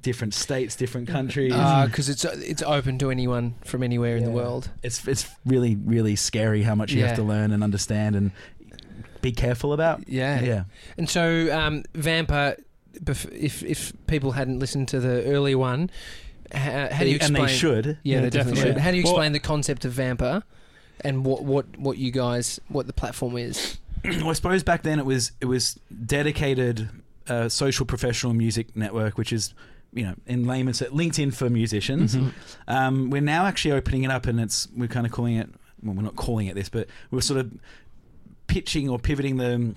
different 0.00 0.32
states, 0.34 0.74
different 0.76 1.08
countries. 1.08 1.52
because 1.52 2.08
it's 2.08 2.24
it's 2.24 2.62
open 2.62 2.98
to 2.98 3.10
anyone 3.10 3.54
from 3.64 3.82
anywhere 3.82 4.16
in 4.16 4.24
the 4.24 4.30
world. 4.30 4.70
it's 4.82 5.06
it's 5.06 5.28
really 5.44 5.76
really 5.76 6.16
scary 6.16 6.62
how 6.62 6.74
much 6.74 6.92
you 6.92 7.00
Yeah. 7.00 7.08
have 7.08 7.16
to 7.16 7.22
learn 7.22 7.52
and 7.52 7.62
understand 7.62 8.16
and 8.16 8.30
be 9.20 9.32
careful 9.32 9.72
about. 9.72 10.08
Yeah. 10.08 10.40
Yeah. 10.40 10.64
And 10.98 11.08
so, 11.08 11.48
um, 11.56 11.84
Vampr, 11.94 12.56
bef- 13.04 13.30
if 13.32 13.62
if 13.62 13.92
people 14.06 14.32
hadn't 14.32 14.58
listened 14.58 14.88
to 14.88 14.98
the 15.00 15.24
early 15.26 15.54
one, 15.54 15.90
how, 16.52 16.88
how 16.90 17.00
do 17.04 17.08
you 17.08 17.16
explain? 17.16 17.36
and 17.42 17.48
they 17.48 17.52
should. 17.54 17.86
Yeah, 17.86 17.92
Yeah, 18.02 18.20
they 18.22 18.30
definitely 18.30 18.52
definitely. 18.54 18.72
should. 18.72 18.78
How 18.82 18.90
do 18.90 18.96
you 18.96 19.02
Well- 19.04 19.12
explain 19.12 19.32
the 19.32 19.38
concept 19.40 19.84
of 19.84 19.92
Vampr, 19.94 20.42
and 21.02 21.24
what 21.24 21.44
what 21.44 21.66
what 21.78 21.98
you 21.98 22.10
guys 22.10 22.60
what 22.68 22.86
the 22.86 22.92
platform 22.92 23.36
is? 23.36 23.78
well, 24.04 24.30
I 24.30 24.32
suppose 24.32 24.62
back 24.64 24.82
then 24.82 24.98
it 24.98 25.06
was 25.06 25.32
it 25.40 25.46
was 25.46 25.78
dedicated 26.06 26.88
uh, 27.28 27.48
social 27.48 27.86
professional 27.86 28.34
music 28.34 28.74
network, 28.76 29.16
which 29.16 29.32
is 29.32 29.54
you 29.92 30.04
know 30.04 30.14
in 30.26 30.46
layman's 30.46 30.80
LinkedIn 30.80 31.34
for 31.34 31.50
musicians. 31.50 32.16
Mhm. 32.16 32.32
Um, 32.68 33.10
we're 33.10 33.20
now 33.20 33.46
actually 33.46 33.72
opening 33.72 34.04
it 34.04 34.10
up, 34.10 34.26
and 34.26 34.40
it's 34.40 34.68
we're 34.76 34.88
kind 34.88 35.06
of 35.06 35.12
calling 35.12 35.36
it. 35.36 35.48
Well, 35.82 35.94
we're 35.94 36.02
not 36.02 36.16
calling 36.16 36.46
it 36.46 36.54
this, 36.54 36.68
but 36.68 36.88
we're 37.10 37.20
sort 37.20 37.40
of 37.40 37.52
pitching 38.46 38.88
or 38.88 38.98
pivoting 38.98 39.36
the 39.36 39.74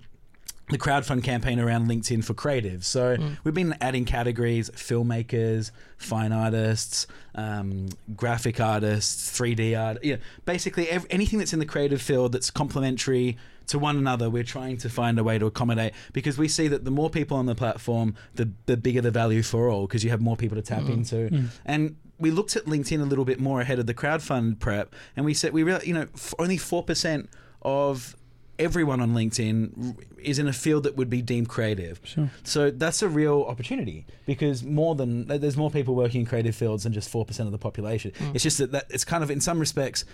the 0.70 0.80
crowdfund 0.80 1.24
campaign 1.24 1.60
around 1.60 1.88
LinkedIn 1.88 2.24
for 2.24 2.34
creatives. 2.34 2.86
So 2.86 3.18
Mm. 3.18 3.38
we've 3.44 3.54
been 3.54 3.76
adding 3.82 4.04
categories: 4.04 4.72
filmmakers, 4.72 5.70
fine 5.98 6.32
artists, 6.32 7.06
um, 7.36 7.90
graphic 8.16 8.60
artists, 8.60 9.30
3D 9.38 9.76
art. 9.76 9.98
Yeah, 10.04 10.16
basically 10.46 10.90
ev- 10.90 11.06
anything 11.12 11.38
that's 11.38 11.54
in 11.54 11.60
the 11.60 11.68
creative 11.68 12.02
field 12.02 12.32
that's 12.32 12.50
complementary 12.50 13.38
to 13.68 13.80
one 13.80 13.98
another. 13.98 14.30
We're 14.30 14.44
trying 14.44 14.78
to 14.78 14.90
find 14.90 15.18
a 15.20 15.24
way 15.24 15.38
to 15.40 15.46
accommodate 15.46 15.94
because 16.14 16.38
we 16.38 16.48
see 16.48 16.68
that 16.68 16.86
the 16.86 16.92
more 16.92 17.10
people 17.10 17.38
on 17.38 17.46
the 17.46 17.56
platform, 17.56 18.16
the 18.36 18.50
the 18.66 18.78
bigger 18.78 19.02
the 19.02 19.12
value 19.12 19.42
for 19.44 19.70
all 19.70 19.88
because 19.88 20.04
you 20.04 20.10
have 20.10 20.22
more 20.22 20.36
people 20.38 20.56
to 20.56 20.62
tap 20.62 20.84
Mm. 20.84 20.90
into. 20.94 21.16
Mm. 21.30 21.48
And 21.66 21.96
we 22.18 22.32
looked 22.32 22.56
at 22.56 22.66
LinkedIn 22.66 23.02
a 23.02 23.06
little 23.06 23.26
bit 23.26 23.40
more 23.40 23.60
ahead 23.62 23.78
of 23.80 23.88
the 23.88 23.94
crowdfund 23.94 24.60
prep, 24.60 24.94
and 25.16 25.26
we 25.26 25.34
said 25.34 25.52
we 25.54 25.64
real 25.64 25.82
you 25.84 25.94
know 25.94 26.08
f- 26.14 26.34
only 26.40 26.58
four 26.58 26.84
percent 26.84 27.30
of 27.62 28.16
everyone 28.58 29.02
on 29.02 29.14
LinkedIn 29.14 29.98
is 30.24 30.40
in 30.40 30.48
a 30.48 30.54
field 30.54 30.84
that 30.84 30.96
would 30.96 31.10
be 31.10 31.22
deemed 31.22 31.50
creative. 31.50 32.00
Sure. 32.06 32.30
So 32.44 32.72
that's 32.72 33.02
a 33.02 33.10
real 33.10 33.44
opportunity 33.44 34.06
because 34.26 34.64
more 34.64 34.96
than 34.96 35.28
there's 35.28 35.58
more 35.58 35.70
people 35.70 35.94
working 35.94 36.22
in 36.22 36.26
creative 36.26 36.56
fields 36.56 36.84
than 36.84 36.94
just 36.94 37.10
four 37.10 37.26
percent 37.26 37.48
of 37.48 37.52
the 37.52 37.58
population. 37.58 38.12
Mm. 38.12 38.34
It's 38.36 38.44
just 38.44 38.58
that, 38.60 38.72
that 38.72 38.86
it's 38.90 39.04
kind 39.04 39.24
of 39.24 39.30
in 39.32 39.42
some 39.42 39.60
respects. 39.60 40.06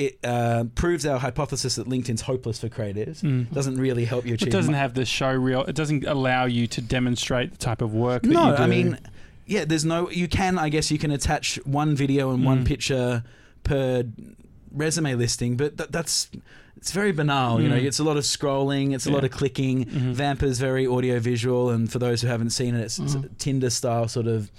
It 0.00 0.18
uh, 0.24 0.64
proves 0.74 1.04
our 1.04 1.18
hypothesis 1.18 1.74
that 1.76 1.86
LinkedIn's 1.88 2.22
hopeless 2.22 2.58
for 2.60 2.68
creatives. 2.68 3.20
Mm. 3.22 3.52
Doesn't 3.52 3.76
really 3.76 4.04
help 4.06 4.24
you 4.26 4.34
achieve. 4.34 4.48
It 4.48 4.50
doesn't 4.50 4.72
mu- 4.72 4.78
have 4.78 4.94
the 4.94 5.04
show 5.04 5.32
reel. 5.32 5.62
It 5.64 5.74
doesn't 5.76 6.04
allow 6.06 6.46
you 6.46 6.66
to 6.68 6.80
demonstrate 6.80 7.50
the 7.52 7.58
type 7.58 7.82
of 7.82 7.92
work. 7.94 8.22
That 8.22 8.28
you 8.28 8.34
No. 8.34 8.54
I 8.54 8.66
mean, 8.66 8.98
yeah, 9.46 9.64
there's 9.66 9.84
no. 9.84 10.08
You 10.10 10.26
can, 10.28 10.58
I 10.58 10.68
guess, 10.70 10.90
you 10.90 10.98
can 10.98 11.10
attach 11.10 11.56
one 11.66 11.94
video 11.94 12.32
and 12.32 12.44
one 12.44 12.62
Mm. 12.64 12.66
picture 12.66 13.24
per 13.62 14.04
resume 14.72 15.14
listing, 15.16 15.56
but 15.56 15.76
th- 15.76 15.90
that's 15.90 16.30
it's 16.76 16.92
very 16.92 17.12
banal. 17.12 17.60
You 17.60 17.68
know, 17.68 17.76
Mm. 17.76 17.84
it's 17.84 17.98
a 17.98 18.04
lot 18.04 18.16
of 18.16 18.24
scrolling, 18.24 18.94
it's 18.94 19.04
a 19.06 19.10
lot 19.10 19.22
of 19.24 19.30
clicking. 19.30 19.84
Mhm. 19.84 20.14
Vampr's 20.14 20.58
very 20.58 20.86
audio 20.86 21.18
visual, 21.20 21.68
and 21.68 21.92
for 21.92 21.98
those 21.98 22.22
who 22.22 22.28
haven't 22.28 22.50
seen 22.50 22.74
it, 22.74 22.80
it's, 22.80 22.98
it's 22.98 23.16
Mhm. 23.16 23.28
Tinder 23.36 23.68
style 23.68 24.08
sort 24.08 24.26
of 24.26 24.50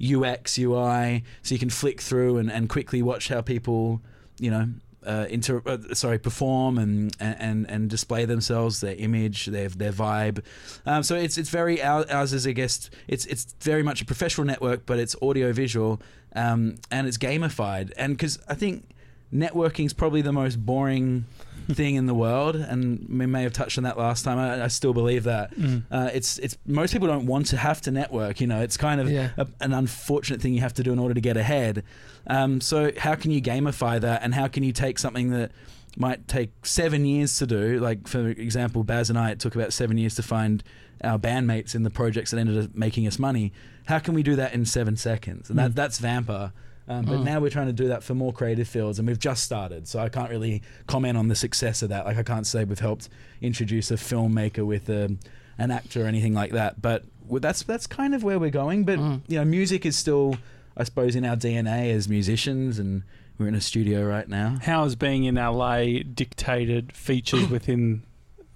UX 0.00 0.58
UI, 0.58 1.22
so 1.42 1.54
you 1.54 1.58
can 1.60 1.70
flick 1.70 2.00
through 2.00 2.38
and, 2.38 2.50
and 2.50 2.68
quickly 2.68 3.00
watch 3.00 3.28
how 3.28 3.40
people, 3.42 4.00
you 4.40 4.50
know. 4.50 4.68
Uh, 5.08 5.26
inter- 5.30 5.62
uh, 5.64 5.94
sorry, 5.94 6.18
perform 6.18 6.76
and, 6.76 7.16
and 7.18 7.64
and 7.70 7.88
display 7.88 8.26
themselves, 8.26 8.80
their 8.80 8.94
image, 8.96 9.46
their 9.46 9.70
their 9.70 9.92
vibe. 9.92 10.44
Um, 10.84 11.02
so 11.02 11.14
it's 11.14 11.38
it's 11.38 11.48
very 11.48 11.82
ours 11.82 12.34
is 12.34 12.46
I 12.46 12.52
guess 12.52 12.90
it's 13.06 13.24
it's 13.24 13.54
very 13.62 13.82
much 13.82 14.02
a 14.02 14.04
professional 14.04 14.46
network, 14.46 14.84
but 14.84 14.98
it's 14.98 15.16
audio 15.22 15.50
visual 15.54 16.02
um, 16.34 16.74
and 16.90 17.06
it's 17.06 17.16
gamified. 17.16 17.92
And 17.96 18.16
because 18.16 18.38
I 18.48 18.54
think 18.54 18.84
networking 19.32 19.86
is 19.86 19.94
probably 19.94 20.22
the 20.22 20.32
most 20.32 20.56
boring 20.64 21.24
thing 21.68 21.96
in 21.96 22.06
the 22.06 22.14
world, 22.14 22.56
and 22.56 23.06
we 23.08 23.26
may 23.26 23.42
have 23.42 23.52
touched 23.52 23.78
on 23.78 23.84
that 23.84 23.98
last 23.98 24.22
time. 24.24 24.38
I, 24.38 24.64
I 24.64 24.68
still 24.68 24.92
believe 24.94 25.24
that. 25.24 25.54
Mm. 25.54 25.82
Uh, 25.90 26.10
it's 26.12 26.38
it's 26.38 26.56
most 26.66 26.92
people 26.92 27.08
don't 27.08 27.26
want 27.26 27.46
to 27.48 27.56
have 27.56 27.80
to 27.82 27.90
network. 27.90 28.40
You 28.40 28.46
know, 28.46 28.60
it's 28.60 28.76
kind 28.76 29.00
of 29.00 29.10
Yeah. 29.10 29.30
a, 29.36 29.46
an 29.60 29.72
unfortunate 29.72 30.40
thing 30.40 30.54
you 30.54 30.60
have 30.60 30.74
to 30.74 30.82
do 30.82 30.92
in 30.92 30.98
order 30.98 31.14
to 31.14 31.20
get 31.20 31.36
ahead. 31.36 31.84
Um, 32.26 32.60
so 32.60 32.92
how 32.96 33.14
can 33.14 33.30
you 33.30 33.40
gamify 33.42 34.00
that, 34.00 34.22
and 34.22 34.34
how 34.34 34.48
can 34.48 34.62
you 34.62 34.72
take 34.72 34.98
something 34.98 35.30
that 35.30 35.50
might 35.96 36.28
take 36.28 36.50
seven 36.66 37.04
years 37.04 37.38
to 37.38 37.46
do? 37.46 37.78
Like 37.80 38.08
for 38.08 38.28
example, 38.28 38.84
Baz 38.84 39.10
and 39.10 39.18
I, 39.18 39.30
it 39.30 39.40
took 39.40 39.54
about 39.54 39.72
seven 39.72 39.98
years 39.98 40.14
to 40.16 40.22
find 40.22 40.62
our 41.04 41.18
bandmates 41.18 41.74
in 41.74 41.82
the 41.84 41.90
projects 41.90 42.30
that 42.32 42.38
ended 42.38 42.64
up 42.64 42.74
making 42.74 43.06
us 43.06 43.18
money. 43.18 43.52
How 43.86 43.98
can 43.98 44.14
we 44.14 44.22
do 44.22 44.36
that 44.36 44.52
in 44.52 44.64
seven 44.64 44.96
seconds? 44.96 45.48
And 45.48 45.58
that 45.58 45.70
Mm. 45.72 45.74
that's 45.74 46.00
Vampr. 46.00 46.52
Um, 46.88 47.04
but 47.04 47.18
Mm. 47.18 47.24
now 47.24 47.40
we're 47.40 47.50
trying 47.50 47.66
to 47.66 47.72
do 47.74 47.88
that 47.88 48.02
for 48.02 48.14
more 48.14 48.32
creative 48.32 48.66
fields, 48.66 48.98
and 48.98 49.06
we've 49.06 49.18
just 49.18 49.44
started, 49.44 49.86
so 49.86 49.98
I 49.98 50.08
can't 50.08 50.30
really 50.30 50.62
comment 50.86 51.18
on 51.18 51.28
the 51.28 51.34
success 51.36 51.82
of 51.82 51.90
that. 51.90 52.06
Like 52.06 52.16
I 52.16 52.22
can't 52.22 52.46
say 52.46 52.64
we've 52.64 52.78
helped 52.78 53.08
introduce 53.42 53.90
a 53.90 53.94
filmmaker 53.96 54.64
with 54.64 54.88
a, 54.88 55.14
an 55.58 55.70
actor 55.70 56.04
or 56.04 56.06
anything 56.06 56.32
like 56.32 56.52
that. 56.52 56.80
But 56.80 57.04
that's 57.30 57.62
that's 57.62 57.86
kind 57.86 58.14
of 58.14 58.22
where 58.24 58.38
we're 58.38 58.48
going. 58.50 58.84
But 58.84 58.98
Mm. 58.98 59.20
you 59.28 59.36
know, 59.38 59.44
music 59.44 59.84
is 59.84 59.96
still, 59.96 60.38
I 60.78 60.84
suppose, 60.84 61.14
in 61.14 61.26
our 61.26 61.36
DNA 61.36 61.90
as 61.92 62.08
musicians, 62.08 62.78
and 62.78 63.02
we're 63.36 63.48
in 63.48 63.54
a 63.54 63.60
studio 63.60 64.04
right 64.06 64.28
now. 64.28 64.56
How 64.62 64.84
has 64.84 64.96
being 64.96 65.24
in 65.24 65.36
LA 65.36 66.02
dictated 66.02 66.92
features 66.92 67.48
within 67.50 68.02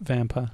Vampr? 0.03 0.51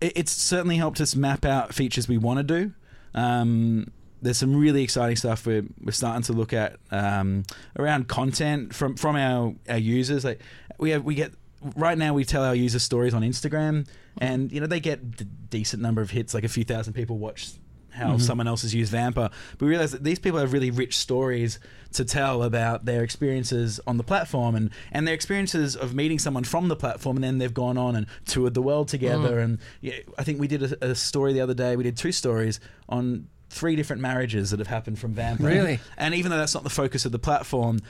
it, 0.00 0.12
it's 0.16 0.32
certainly 0.32 0.76
helped 0.78 1.00
us 1.00 1.14
map 1.14 1.44
out 1.44 1.74
features 1.74 2.08
we 2.08 2.16
want 2.16 2.38
to 2.38 2.42
do. 2.42 2.72
Um, 3.14 3.90
there's 4.22 4.38
some 4.38 4.54
really 4.56 4.82
exciting 4.82 5.16
stuff 5.16 5.46
we're, 5.46 5.64
we're 5.84 5.92
starting 5.92 6.22
to 6.22 6.32
look 6.32 6.52
at 6.52 6.76
um, 6.90 7.42
around 7.78 8.08
content 8.08 8.74
from 8.74 8.96
from 8.96 9.16
our, 9.16 9.54
our 9.68 9.78
users. 9.78 10.24
Like 10.24 10.40
we 10.78 10.90
have 10.90 11.04
we 11.04 11.14
get 11.14 11.32
right 11.76 11.98
now 11.98 12.14
we 12.14 12.24
tell 12.24 12.44
our 12.44 12.54
user 12.54 12.78
stories 12.78 13.14
on 13.14 13.22
Instagram, 13.22 13.86
and 14.18 14.50
you 14.52 14.60
know 14.60 14.66
they 14.66 14.80
get 14.80 15.00
a 15.20 15.24
decent 15.24 15.82
number 15.82 16.00
of 16.00 16.10
hits, 16.10 16.32
like 16.34 16.44
a 16.44 16.48
few 16.48 16.64
thousand 16.64 16.94
people 16.94 17.18
watch 17.18 17.50
how 17.90 18.14
Mhm. 18.14 18.22
someone 18.22 18.46
else 18.48 18.62
has 18.62 18.74
used 18.74 18.90
Vampr. 18.90 19.14
But 19.14 19.32
we 19.60 19.68
realize 19.68 19.92
that 19.92 20.02
these 20.02 20.18
people 20.18 20.38
have 20.40 20.54
really 20.54 20.70
rich 20.70 20.96
stories 20.96 21.58
to 21.92 22.06
tell 22.06 22.42
about 22.42 22.86
their 22.86 23.02
experiences 23.02 23.80
on 23.86 23.98
the 23.98 24.02
platform 24.02 24.54
and, 24.54 24.70
and 24.92 25.06
their 25.06 25.12
experiences 25.14 25.76
of 25.76 25.94
meeting 25.94 26.18
someone 26.18 26.44
from 26.44 26.68
the 26.68 26.74
platform 26.76 27.18
and 27.18 27.24
then 27.24 27.36
they've 27.36 27.52
gone 27.52 27.76
on 27.76 27.94
and 27.94 28.06
toured 28.24 28.54
the 28.54 28.62
world 28.62 28.88
together. 28.88 29.38
And 29.40 29.58
yeah, 29.82 29.96
I 30.16 30.24
think 30.24 30.40
we 30.40 30.48
did 30.48 30.62
a, 30.72 30.92
a 30.92 30.94
story 30.94 31.34
the 31.34 31.42
other 31.42 31.52
day, 31.52 31.76
we 31.76 31.82
did 31.84 31.98
two 31.98 32.12
stories 32.12 32.60
on 32.88 33.28
three 33.52 33.76
different 33.76 34.00
marriages 34.00 34.50
that 34.50 34.58
have 34.58 34.68
happened 34.68 34.98
from 34.98 35.14
Vampr. 35.14 35.40
Really? 35.40 35.78
And 35.98 36.14
even 36.14 36.30
though 36.30 36.38
that's 36.38 36.54
not 36.54 36.64
the 36.64 36.70
focus 36.70 37.04
of 37.04 37.12
the 37.12 37.18
platform, 37.18 37.80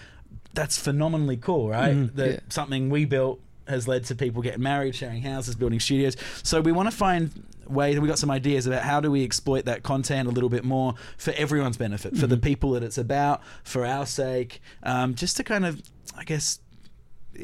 that's 0.54 0.76
phenomenally 0.76 1.36
cool, 1.36 1.68
right? 1.70 1.94
Mhm. 1.96 2.14
That 2.16 2.30
Yeah. 2.30 2.40
something 2.48 2.90
we 2.90 3.04
built 3.04 3.40
has 3.68 3.86
led 3.86 4.04
to 4.06 4.14
people 4.16 4.42
getting 4.42 4.60
married, 4.62 4.94
sharing 4.94 5.22
houses, 5.22 5.54
building 5.54 5.78
studios. 5.78 6.16
So 6.42 6.60
we 6.60 6.72
want 6.72 6.90
to 6.90 6.96
find 6.96 7.30
ways. 7.68 7.98
We 8.00 8.08
got 8.08 8.18
some 8.18 8.30
ideas 8.30 8.66
about 8.66 8.82
how 8.82 9.00
do 9.00 9.08
we 9.10 9.22
exploit 9.22 9.64
that 9.66 9.84
content 9.84 10.28
a 10.28 10.32
little 10.32 10.50
bit 10.50 10.64
more 10.64 10.94
for 11.16 11.32
everyone's 11.36 11.76
benefit, 11.76 12.16
for 12.16 12.26
the 12.26 12.36
Mhm. 12.36 12.42
people 12.42 12.72
that 12.72 12.82
it's 12.82 12.98
about, 12.98 13.40
for 13.62 13.86
our 13.86 14.04
sake, 14.04 14.60
um, 14.82 15.14
just 15.14 15.36
to 15.36 15.44
kind 15.44 15.64
of, 15.64 15.80
I 16.18 16.24
guess, 16.24 16.58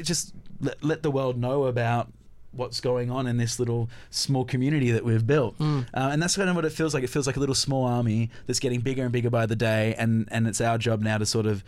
just 0.03 0.35
let, 0.61 0.83
let 0.85 1.03
the 1.05 1.11
world 1.13 1.39
know 1.39 1.65
about 1.65 2.13
what's 2.59 2.81
going 2.81 3.11
on 3.11 3.27
in 3.27 3.37
this 3.38 3.59
little 3.59 3.88
small 4.11 4.45
community 4.45 4.91
that 4.91 5.05
we've 5.05 5.27
built. 5.27 5.57
Mm. 5.59 5.87
Uh, 5.95 6.11
and 6.12 6.23
that's 6.23 6.37
kind 6.37 6.50
of 6.50 6.57
what 6.57 6.65
it 6.65 6.73
feels 6.73 6.93
like. 6.93 7.05
It 7.05 7.11
feels 7.11 7.27
like 7.27 7.37
a 7.37 7.41
little 7.41 7.55
small 7.55 7.85
army 7.87 8.31
that's 8.47 8.59
getting 8.61 8.81
bigger 8.81 9.03
and 9.05 9.12
bigger 9.12 9.31
by 9.31 9.47
the 9.47 9.57
day, 9.57 9.95
and 9.97 10.29
and 10.31 10.47
it's 10.47 10.61
our 10.61 10.77
job 10.79 11.00
now 11.00 11.17
to 11.19 11.25
sort 11.27 11.47
of, 11.47 11.65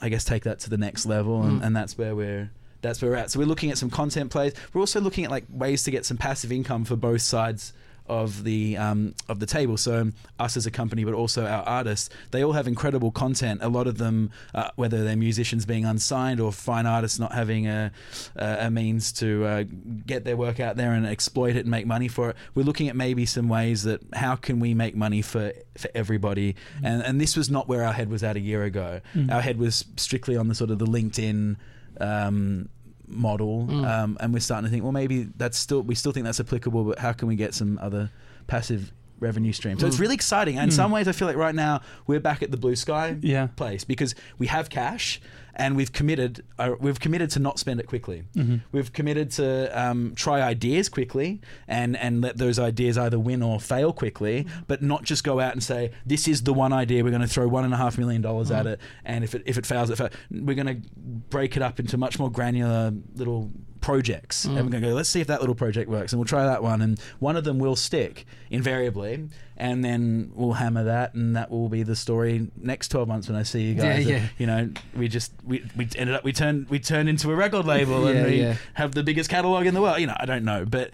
I 0.00 0.08
guess, 0.10 0.24
take 0.24 0.44
that 0.44 0.60
to 0.60 0.70
the 0.70 0.76
next 0.78 1.06
level, 1.06 1.42
and, 1.42 1.60
Mm. 1.60 1.66
and 1.66 1.76
that's 1.76 1.98
where 1.98 2.14
we're 2.14 2.50
that's 2.82 3.00
where 3.00 3.10
we're 3.12 3.16
at. 3.16 3.30
So 3.30 3.38
we're 3.38 3.46
looking 3.46 3.70
at 3.70 3.78
some 3.78 3.88
content 3.90 4.30
plays. 4.30 4.52
We're 4.74 4.80
also 4.82 5.00
looking 5.00 5.24
at 5.24 5.30
like 5.30 5.44
ways 5.50 5.82
to 5.84 5.90
get 5.90 6.04
some 6.04 6.18
passive 6.18 6.52
income 6.52 6.84
for 6.84 6.96
both 6.96 7.22
sides 7.22 7.72
of 8.06 8.44
the 8.44 8.76
um, 8.76 9.14
of 9.28 9.40
the 9.40 9.46
table. 9.46 9.76
So 9.76 10.10
us 10.38 10.56
as 10.56 10.66
a 10.66 10.70
company, 10.70 11.04
but 11.04 11.14
also 11.14 11.46
our 11.46 11.62
artists, 11.62 12.10
they 12.30 12.44
all 12.44 12.52
have 12.52 12.66
incredible 12.66 13.10
content. 13.10 13.60
A 13.62 13.68
lot 13.68 13.86
of 13.86 13.98
them, 13.98 14.30
uh, 14.54 14.70
whether 14.76 15.04
they're 15.04 15.16
musicians 15.16 15.64
being 15.64 15.84
unsigned 15.84 16.40
or 16.40 16.52
fine 16.52 16.86
artists 16.86 17.18
not 17.18 17.32
having 17.32 17.66
a 17.66 17.92
a, 18.36 18.70
means 18.70 19.12
to 19.12 19.44
uh, 19.44 19.64
get 20.06 20.24
their 20.24 20.36
work 20.36 20.60
out 20.60 20.76
there 20.76 20.92
and 20.92 21.06
exploit 21.06 21.56
it 21.56 21.60
and 21.60 21.70
make 21.70 21.86
money 21.86 22.08
for 22.08 22.30
it. 22.30 22.36
We're 22.54 22.64
looking 22.64 22.88
at 22.88 22.96
maybe 22.96 23.24
some 23.24 23.48
ways 23.48 23.84
that 23.84 24.02
how 24.12 24.36
can 24.36 24.60
we 24.60 24.74
make 24.74 24.94
money 24.94 25.22
for 25.22 25.52
for 25.78 25.90
everybody. 25.94 26.56
And 26.82 27.02
and 27.02 27.20
this 27.20 27.36
was 27.36 27.50
not 27.50 27.68
where 27.68 27.84
our 27.84 27.92
head 27.92 28.10
was 28.10 28.22
at 28.22 28.36
a 28.36 28.40
year 28.40 28.64
ago. 28.64 29.00
Mm. 29.14 29.32
Our 29.32 29.40
head 29.40 29.58
was 29.58 29.84
strictly 29.96 30.36
on 30.36 30.48
the 30.48 30.54
sort 30.54 30.70
of 30.70 30.78
the 30.78 30.86
LinkedIn. 30.86 31.56
Um, 32.00 32.68
model 33.08 33.66
Mm. 33.66 33.86
um, 33.86 34.16
and 34.20 34.32
we're 34.32 34.40
starting 34.40 34.64
to 34.66 34.70
think 34.70 34.82
well 34.82 34.92
maybe 34.92 35.28
that's 35.36 35.58
still 35.58 35.82
we 35.82 35.94
still 35.94 36.12
think 36.12 36.24
that's 36.24 36.40
applicable 36.40 36.84
but 36.84 36.98
how 36.98 37.12
can 37.12 37.28
we 37.28 37.36
get 37.36 37.54
some 37.54 37.78
other 37.82 38.10
passive 38.46 38.92
revenue 39.20 39.52
streams 39.52 39.80
so 39.80 39.86
it's 39.86 39.96
Mm. 39.96 40.00
really 40.00 40.14
exciting 40.14 40.56
and 40.58 40.64
in 40.64 40.70
Mm. 40.70 40.76
some 40.76 40.90
ways 40.90 41.06
i 41.08 41.12
feel 41.12 41.28
like 41.28 41.36
right 41.36 41.54
now 41.54 41.80
we're 42.06 42.20
back 42.20 42.42
at 42.42 42.50
the 42.50 42.56
blue 42.56 42.76
sky 42.76 43.16
Yeah. 43.20 43.46
place 43.56 43.84
because 43.84 44.14
we 44.38 44.46
have 44.48 44.68
cash 44.70 45.20
and 45.56 45.76
we've 45.76 45.92
committed 45.92 46.42
uh, 46.58 46.72
we've 46.80 46.98
committed 47.00 47.30
to 47.30 47.38
not 47.38 47.58
spend 47.58 47.78
it 47.80 47.86
quickly 47.86 48.24
hmm 48.34 48.56
We've 48.72 48.92
committed 48.92 49.30
to 49.32 49.46
um, 49.80 50.12
try 50.16 50.40
ideas 50.42 50.88
quickly 50.88 51.40
and, 51.68 51.96
and 51.96 52.20
let 52.20 52.36
those 52.38 52.58
ideas 52.58 52.98
either 52.98 53.18
win 53.18 53.42
or 53.42 53.60
fail 53.60 53.92
quickly, 53.92 54.46
but 54.66 54.82
not 54.82 55.04
just 55.04 55.22
go 55.24 55.38
out 55.40 55.52
and 55.52 55.62
say, 55.62 55.90
this 56.04 56.26
is 56.28 56.42
the 56.42 56.52
one 56.52 56.72
idea, 56.72 57.04
we're 57.04 57.10
going 57.10 57.22
to 57.22 57.28
throw 57.28 57.46
one 57.46 57.64
and 57.64 57.72
a 57.72 57.76
half 57.76 57.98
million 57.98 58.20
dollars 58.22 58.50
at 58.50 58.64
Mhm. 58.66 58.72
it, 58.72 58.80
and 59.04 59.24
if 59.24 59.34
it, 59.34 59.42
if 59.46 59.56
it 59.58 59.66
fails, 59.66 59.90
it 59.90 59.96
fails. 59.96 60.10
We're 60.30 60.56
going 60.56 60.82
to 60.82 60.88
break 61.30 61.56
it 61.56 61.62
up 61.62 61.78
into 61.80 61.96
much 61.96 62.18
more 62.18 62.30
granular 62.30 62.92
little 63.14 63.50
projects. 63.84 64.44
And 64.46 64.54
Mm. 64.54 64.64
we're 64.64 64.70
going 64.70 64.82
to 64.82 64.88
go, 64.88 64.94
let's 64.94 65.10
see 65.10 65.20
if 65.20 65.26
that 65.26 65.40
little 65.40 65.54
project 65.54 65.90
works, 65.90 66.12
and 66.12 66.18
we'll 66.18 66.24
try 66.26 66.44
that 66.46 66.62
one, 66.62 66.80
and 66.80 66.98
one 67.18 67.36
of 67.36 67.44
them 67.44 67.58
will 67.58 67.76
stick 67.76 68.24
invariably, 68.50 69.28
and 69.58 69.84
then 69.84 70.30
we'll 70.34 70.54
hammer 70.54 70.84
that, 70.84 71.12
and 71.14 71.36
that 71.36 71.50
will 71.50 71.68
be 71.68 71.82
the 71.82 71.94
story 71.94 72.50
next 72.56 72.88
12 72.88 73.06
months 73.06 73.28
when 73.28 73.36
I 73.36 73.42
see 73.42 73.62
you 73.62 73.74
Yeah, 73.74 73.82
guys. 73.96 74.06
yeah. 74.06 74.26
You 74.38 74.46
know, 74.46 74.70
we 74.96 75.08
just, 75.08 75.32
we, 75.44 75.62
we 75.76 75.86
ended 75.96 76.16
up, 76.16 76.24
we 76.24 76.32
turned, 76.32 76.68
we 76.70 76.78
turned 76.78 77.08
into 77.10 77.30
a 77.30 77.34
record 77.36 77.66
label, 77.66 78.06
and 78.06 78.26
we, 78.26 78.40
yeah. 78.40 78.56
have 78.72 78.92
the 78.92 79.02
biggest 79.02 79.28
catalog 79.28 79.66
in 79.66 79.74
the 79.74 79.82
world. 79.82 80.00
You 80.00 80.06
know, 80.06 80.16
I 80.18 80.24
don't 80.24 80.44
know, 80.44 80.64
but 80.64 80.90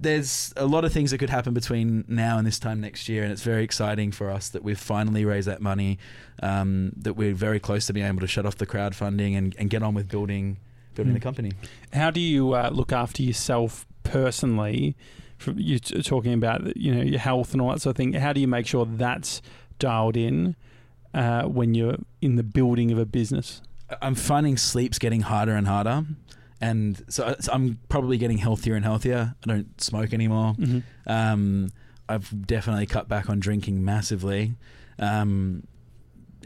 there's 0.00 0.52
a 0.56 0.66
lot 0.66 0.84
of 0.84 0.92
things 0.92 1.10
that 1.12 1.18
could 1.18 1.30
happen 1.30 1.54
between 1.54 2.04
now 2.08 2.36
and 2.36 2.46
this 2.46 2.58
time 2.58 2.80
next 2.80 3.08
year, 3.08 3.22
and 3.22 3.32
it's 3.32 3.42
very 3.42 3.64
exciting 3.64 4.12
for 4.12 4.30
us 4.30 4.50
that 4.50 4.62
we've 4.62 4.78
finally 4.78 5.24
raised 5.24 5.48
that 5.48 5.62
money. 5.62 5.98
Um, 6.42 6.92
that 6.96 7.14
we're 7.14 7.34
very 7.34 7.58
close 7.58 7.86
to 7.86 7.92
being 7.92 8.06
able 8.06 8.20
to 8.20 8.26
shut 8.28 8.46
off 8.46 8.56
the 8.58 8.66
crowdfunding 8.66 9.36
and, 9.36 9.56
and 9.58 9.70
get 9.70 9.82
on 9.82 9.94
with 9.94 10.08
building 10.08 10.58
building 10.98 11.12
Mm. 11.14 11.16
the 11.16 11.20
company. 11.20 11.52
How 11.92 12.10
do 12.10 12.20
you 12.20 12.52
uh, 12.54 12.70
look 12.72 12.92
after 12.92 13.22
yourself 13.22 13.86
personally? 14.02 14.96
From 15.38 15.54
You're 15.58 15.78
talking 16.02 16.32
about 16.34 16.76
you 16.76 16.92
know 16.94 17.02
your 17.02 17.20
health 17.20 17.52
and 17.52 17.62
all 17.62 17.70
that 17.70 17.80
sort 17.80 17.92
of 17.92 17.96
thing. 17.96 18.12
How 18.14 18.32
do 18.32 18.40
you 18.40 18.48
make 18.48 18.66
sure 18.66 18.84
that's 18.84 19.40
dialed 19.78 20.16
in 20.16 20.56
uh, 21.14 21.42
when 21.44 21.74
you're 21.74 21.96
in 22.20 22.34
the 22.36 22.42
building 22.42 22.90
of 22.90 22.98
a 22.98 23.06
business? 23.06 23.62
I'm 24.02 24.16
finding 24.16 24.56
sleep's 24.56 24.98
getting 24.98 25.20
harder 25.22 25.54
and 25.54 25.66
harder, 25.68 26.04
and 26.60 27.02
so 27.08 27.36
so 27.38 27.52
I'm 27.52 27.78
probably 27.88 28.18
getting 28.18 28.38
healthier 28.38 28.74
and 28.74 28.84
healthier. 28.84 29.34
I 29.44 29.46
don't 29.46 29.80
smoke 29.80 30.12
anymore. 30.12 30.54
Mm-hmm. 30.58 30.80
Um, 31.10 31.68
I've 32.08 32.46
definitely 32.46 32.86
cut 32.86 33.08
back 33.08 33.30
on 33.30 33.38
drinking 33.38 33.84
massively. 33.84 34.54
Um, 34.98 35.62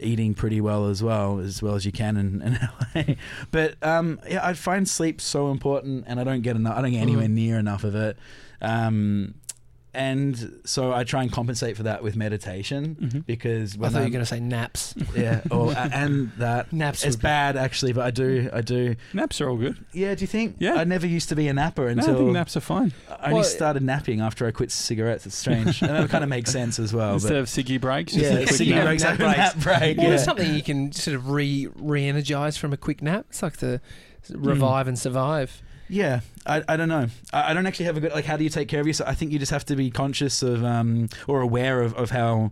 eating 0.03 0.35
pretty 0.35 0.61
well 0.61 0.89
as 0.89 1.03
well, 1.03 1.39
as 1.39 1.63
well 1.63 1.75
as 1.75 1.85
you 1.87 1.93
can 1.93 2.17
in, 2.17 2.43
in 2.43 2.59
LA. 2.95 3.15
But 3.51 3.75
um, 3.83 4.21
yeah, 4.29 4.47
I 4.47 4.55
find 4.55 4.89
sleep 4.89 5.21
so 5.21 5.51
important, 5.51 6.05
and 6.07 6.19
I 6.21 6.25
don't 6.25 6.43
get 6.43 6.57
enough. 6.57 6.77
I 6.77 6.83
don't 6.83 6.93
get 6.93 7.01
anywhere 7.01 7.27
Mhm. 7.27 7.31
near 7.31 7.59
enough 7.59 7.85
of 7.85 7.95
it. 7.95 8.17
Um, 8.61 9.35
and 9.95 10.61
so 10.65 10.93
I 10.93 11.05
try 11.05 11.23
and 11.23 11.31
compensate 11.31 11.77
for 11.77 11.83
that 11.83 12.03
with 12.03 12.17
meditation 12.17 12.97
Mm-hmm. 13.01 13.19
because 13.21 13.77
I 13.77 13.79
when 13.79 13.91
thought 13.91 13.99
you 13.99 14.05
were 14.07 14.11
going 14.11 14.23
to 14.25 14.27
say 14.27 14.41
naps. 14.41 14.95
yeah, 15.15 15.43
or, 15.51 15.73
and 15.77 16.33
that 16.39 16.73
Naps. 16.73 17.05
it's 17.05 17.17
would 17.17 17.21
be- 17.21 17.25
bad 17.25 17.57
actually, 17.57 17.93
but 17.93 18.05
I 18.07 18.11
do 18.11 18.49
I 18.53 18.61
do. 18.63 18.97
Naps 19.13 19.41
are 19.41 19.49
all 19.51 19.57
good. 19.57 19.77
Yeah, 19.93 20.15
do 20.15 20.23
you 20.23 20.27
think? 20.27 20.57
Yeah. 20.59 20.75
I 20.75 20.85
never 20.85 21.07
used 21.07 21.29
to 21.29 21.37
be 21.37 21.49
a 21.49 21.53
napper 21.53 21.83
No, 21.83 21.89
I 21.89 21.91
until 21.93 22.17
think 22.17 22.33
naps 22.33 22.57
are 22.57 22.61
fine. 22.61 22.93
I 23.11 23.27
only 23.27 23.35
Well, 23.37 23.45
started 23.45 23.83
napping 23.83 24.21
after 24.21 24.47
I 24.47 24.51
quit 24.51 24.71
cigarettes. 24.71 25.27
It's 25.27 25.37
strange, 25.37 25.83
and 25.83 25.91
that 25.91 26.09
kind 26.11 26.25
of 26.25 26.31
makes 26.31 26.51
sense 26.51 26.79
as 26.79 26.93
well. 26.95 27.15
Instead 27.15 27.31
but- 27.31 27.37
of 27.41 27.47
ciggy 27.47 27.81
breaks, 27.81 28.13
just 28.15 28.25
yeah, 28.25 28.39
a 28.39 28.47
quick 28.47 28.57
ciggy 28.61 28.71
nap. 28.71 28.85
breaks, 28.87 29.03
Nap 29.03 29.11
have 29.11 29.19
breaks. 29.19 29.39
nap 29.39 29.55
break. 29.57 29.97
Well, 29.99 30.05
yeah. 30.05 30.11
there's 30.11 30.25
something 30.25 30.55
you 30.55 30.63
can 30.63 30.93
sort 30.93 31.15
of 31.17 31.29
re 31.31 31.69
re-energize 31.77 32.57
from 32.57 32.73
a 32.73 32.77
quick 32.77 33.03
nap. 33.03 33.27
It's 33.29 33.43
like 33.43 33.59
the 33.59 33.81
revive 34.31 34.89
and 34.89 34.99
survive. 34.99 35.61
Yeah, 35.93 36.21
I, 36.47 36.63
I 36.67 36.77
don't 36.79 36.89
know. 36.89 37.07
I, 37.35 37.51
I 37.51 37.55
don't 37.55 37.67
actually 37.67 37.85
have 37.85 37.99
a 37.99 38.01
good 38.01 38.13
like. 38.13 38.25
How 38.25 38.39
do 38.39 38.45
you 38.45 38.51
take 38.51 38.69
care 38.69 38.81
of 38.81 38.87
yourself? 38.87 39.11
I 39.11 39.15
think 39.15 39.31
you 39.31 39.39
just 39.39 39.53
have 39.53 39.67
to 39.67 39.77
be 39.77 39.91
conscious 39.91 40.43
of 40.43 40.65
um 40.65 41.11
or 41.29 41.43
aware 41.43 41.83
of, 41.83 41.95
of 41.95 42.11
how 42.11 42.51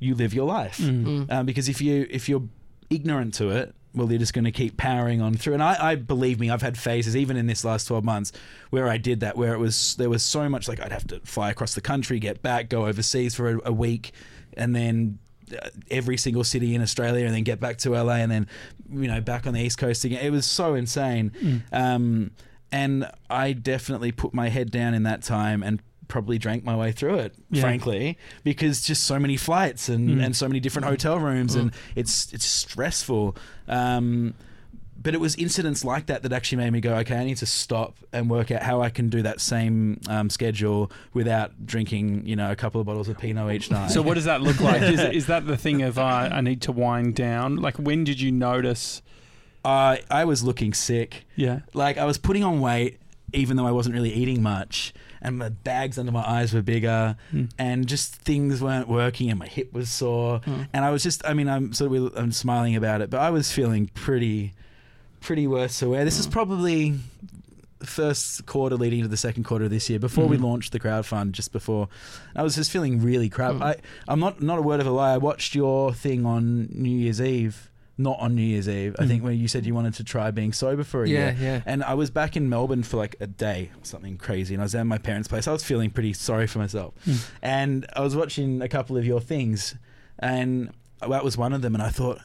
you 0.00 0.16
live 0.16 0.34
your 0.34 0.46
life. 0.46 0.78
Mm. 0.78 1.30
Um, 1.30 1.46
because 1.46 1.68
if 1.68 1.80
you 1.80 2.08
if 2.10 2.28
you're 2.28 2.42
ignorant 2.90 3.34
to 3.34 3.50
it, 3.50 3.74
well, 3.94 4.10
you're 4.10 4.18
just 4.18 4.34
going 4.34 4.44
to 4.44 4.50
keep 4.50 4.76
powering 4.76 5.20
on 5.20 5.34
through. 5.34 5.54
And 5.54 5.62
I, 5.62 5.92
I 5.92 5.94
believe 5.94 6.40
me, 6.40 6.50
I've 6.50 6.62
had 6.62 6.76
phases 6.76 7.16
even 7.16 7.36
in 7.36 7.46
this 7.46 7.64
last 7.64 7.86
twelve 7.86 8.02
months 8.02 8.32
where 8.70 8.88
I 8.88 8.96
did 8.96 9.20
that, 9.20 9.36
where 9.36 9.54
it 9.54 9.58
was 9.58 9.94
there 9.94 10.10
was 10.10 10.24
so 10.24 10.48
much 10.48 10.66
like 10.66 10.80
I'd 10.80 10.90
have 10.90 11.06
to 11.08 11.20
fly 11.20 11.50
across 11.50 11.76
the 11.76 11.80
country, 11.80 12.18
get 12.18 12.42
back, 12.42 12.68
go 12.68 12.86
overseas 12.86 13.36
for 13.36 13.50
a, 13.50 13.58
a 13.66 13.72
week, 13.72 14.10
and 14.54 14.74
then 14.74 15.20
uh, 15.52 15.68
every 15.92 16.16
single 16.16 16.42
city 16.42 16.74
in 16.74 16.82
Australia, 16.82 17.24
and 17.24 17.32
then 17.32 17.44
get 17.44 17.60
back 17.60 17.78
to 17.78 17.90
LA, 17.90 18.14
and 18.14 18.32
then 18.32 18.48
you 18.90 19.06
know 19.06 19.20
back 19.20 19.46
on 19.46 19.54
the 19.54 19.60
East 19.60 19.78
Coast 19.78 20.04
again. 20.04 20.24
It 20.24 20.30
was 20.30 20.44
so 20.44 20.74
insane. 20.74 21.30
Mm. 21.40 21.62
Um, 21.72 22.30
and 22.72 23.10
I 23.28 23.52
definitely 23.52 24.12
put 24.12 24.32
my 24.34 24.48
head 24.48 24.70
down 24.70 24.94
in 24.94 25.02
that 25.04 25.22
time 25.22 25.62
and 25.62 25.80
probably 26.08 26.38
drank 26.38 26.64
my 26.64 26.74
way 26.74 26.90
through 26.92 27.16
it, 27.16 27.34
Yeah. 27.50 27.60
frankly, 27.62 28.18
because 28.42 28.82
just 28.82 29.04
so 29.04 29.18
many 29.20 29.36
flights 29.36 29.88
and, 29.88 30.10
Mm. 30.10 30.24
and 30.24 30.36
so 30.36 30.48
many 30.48 30.58
different 30.60 30.86
hotel 30.86 31.18
rooms, 31.20 31.54
and 31.54 31.70
it's 31.94 32.32
it's 32.32 32.44
stressful. 32.44 33.36
Um, 33.68 34.34
but 35.02 35.14
it 35.14 35.18
was 35.20 35.34
incidents 35.36 35.82
like 35.82 36.06
that 36.06 36.22
that 36.24 36.32
actually 36.32 36.58
made 36.58 36.72
me 36.74 36.80
go, 36.82 36.94
okay, 36.96 37.16
I 37.16 37.24
need 37.24 37.38
to 37.38 37.46
stop 37.46 37.96
and 38.12 38.28
work 38.28 38.50
out 38.50 38.62
how 38.62 38.82
I 38.82 38.90
can 38.90 39.08
do 39.08 39.22
that 39.22 39.40
same 39.40 39.98
um, 40.08 40.28
schedule 40.28 40.92
without 41.14 41.64
drinking, 41.64 42.26
you 42.26 42.36
know, 42.36 42.50
a 42.50 42.56
couple 42.56 42.82
of 42.82 42.86
bottles 42.86 43.08
of 43.08 43.16
Pinot 43.16 43.50
each 43.54 43.70
night. 43.78 43.92
So 43.92 44.02
what 44.02 44.14
does 44.14 44.26
that 44.26 44.42
look 44.42 44.60
like? 44.60 44.82
Is, 44.82 45.00
is 45.00 45.26
that 45.28 45.46
the 45.46 45.56
thing 45.56 45.80
of 45.82 45.98
uh, 46.06 46.28
I 46.30 46.42
need 46.42 46.60
to 46.62 46.72
wind 46.72 47.14
down? 47.14 47.56
Like 47.56 47.76
when 47.78 48.04
did 48.04 48.20
you 48.20 48.30
notice? 48.30 49.00
I 49.64 50.00
I 50.10 50.24
was 50.24 50.42
looking 50.42 50.72
sick. 50.74 51.26
Yeah. 51.36 51.60
Like 51.74 51.98
I 51.98 52.04
was 52.04 52.18
putting 52.18 52.44
on 52.44 52.60
weight, 52.60 52.98
even 53.32 53.56
though 53.56 53.66
I 53.66 53.72
wasn't 53.72 53.94
really 53.94 54.12
eating 54.12 54.42
much, 54.42 54.92
and 55.22 55.36
my 55.38 55.50
bags 55.50 55.98
under 55.98 56.12
my 56.12 56.26
eyes 56.26 56.52
were 56.54 56.62
bigger, 56.62 57.16
Mm. 57.32 57.50
and 57.58 57.86
just 57.86 58.14
things 58.16 58.60
weren't 58.62 58.88
working, 58.88 59.28
and 59.30 59.38
my 59.38 59.46
hip 59.46 59.72
was 59.72 59.90
sore, 59.90 60.40
Mm. 60.40 60.68
and 60.72 60.84
I 60.84 60.90
was 60.90 61.02
just, 61.02 61.24
I 61.26 61.34
mean, 61.34 61.48
I'm 61.48 61.72
sort 61.74 61.92
of, 61.94 62.16
I'm 62.16 62.32
smiling 62.32 62.74
about 62.74 63.02
it, 63.02 63.10
but 63.10 63.20
I 63.20 63.30
was 63.30 63.52
feeling 63.52 63.90
pretty, 63.94 64.54
pretty 65.20 65.46
worse 65.46 65.74
so 65.76 65.88
aware. 65.88 66.04
This 66.06 66.18
is 66.18 66.26
Mm. 66.26 66.30
probably 66.32 66.94
first 67.82 68.44
quarter 68.46 68.76
leading 68.76 68.98
into 68.98 69.08
the 69.08 69.16
second 69.16 69.44
quarter 69.44 69.64
of 69.66 69.70
this 69.70 69.88
year, 69.88 69.98
before 69.98 70.26
we 70.26 70.36
Mhm. 70.36 70.42
launched 70.42 70.72
the 70.72 70.80
crowdfund, 70.80 71.32
just 71.32 71.50
before, 71.52 71.88
I 72.36 72.42
was 72.42 72.54
just 72.54 72.70
feeling 72.70 73.00
really 73.02 73.28
crap. 73.30 73.54
Mm. 73.54 73.62
I, 73.62 73.76
I'm 74.08 74.20
not, 74.20 74.42
not 74.42 74.58
a 74.58 74.62
word 74.62 74.80
of 74.80 74.86
a 74.86 74.90
lie. 74.90 75.14
I 75.14 75.18
watched 75.18 75.54
your 75.54 75.92
thing 75.94 76.26
on 76.26 76.68
New 76.72 76.90
Year's 76.96 77.20
Eve. 77.22 77.69
Not 78.02 78.18
on 78.20 78.34
New 78.34 78.42
Year's 78.42 78.68
Eve. 78.68 78.96
I 78.98 79.04
Mm. 79.04 79.08
think 79.08 79.22
when 79.24 79.38
you 79.38 79.46
said 79.48 79.66
you 79.66 79.74
wanted 79.74 79.94
to 79.94 80.04
try 80.04 80.30
being 80.30 80.52
sober 80.52 80.84
for 80.84 81.04
a 81.04 81.08
year. 81.08 81.36
Yeah, 81.38 81.44
yeah. 81.44 81.60
And 81.66 81.82
I 81.84 81.94
was 81.94 82.10
back 82.10 82.36
in 82.36 82.48
Melbourne 82.48 82.82
for 82.82 82.96
like 82.96 83.16
a 83.20 83.26
day, 83.26 83.70
something 83.82 84.16
crazy, 84.16 84.54
and 84.54 84.62
I 84.62 84.64
was 84.64 84.74
at 84.74 84.86
my 84.86 84.98
parents' 84.98 85.28
place. 85.28 85.46
I 85.46 85.52
was 85.52 85.62
feeling 85.64 85.90
pretty 85.90 86.12
sorry 86.14 86.46
for 86.46 86.58
myself, 86.60 86.94
Mm. 87.06 87.30
and 87.42 87.86
I 87.94 88.00
was 88.00 88.16
watching 88.16 88.62
a 88.62 88.68
couple 88.68 88.96
of 88.96 89.04
your 89.04 89.20
things, 89.20 89.74
and 90.18 90.70
that 91.06 91.24
was 91.24 91.36
one 91.36 91.52
of 91.52 91.62
them. 91.62 91.74
And 91.74 91.82
I 91.82 91.90
thought, 91.90 92.20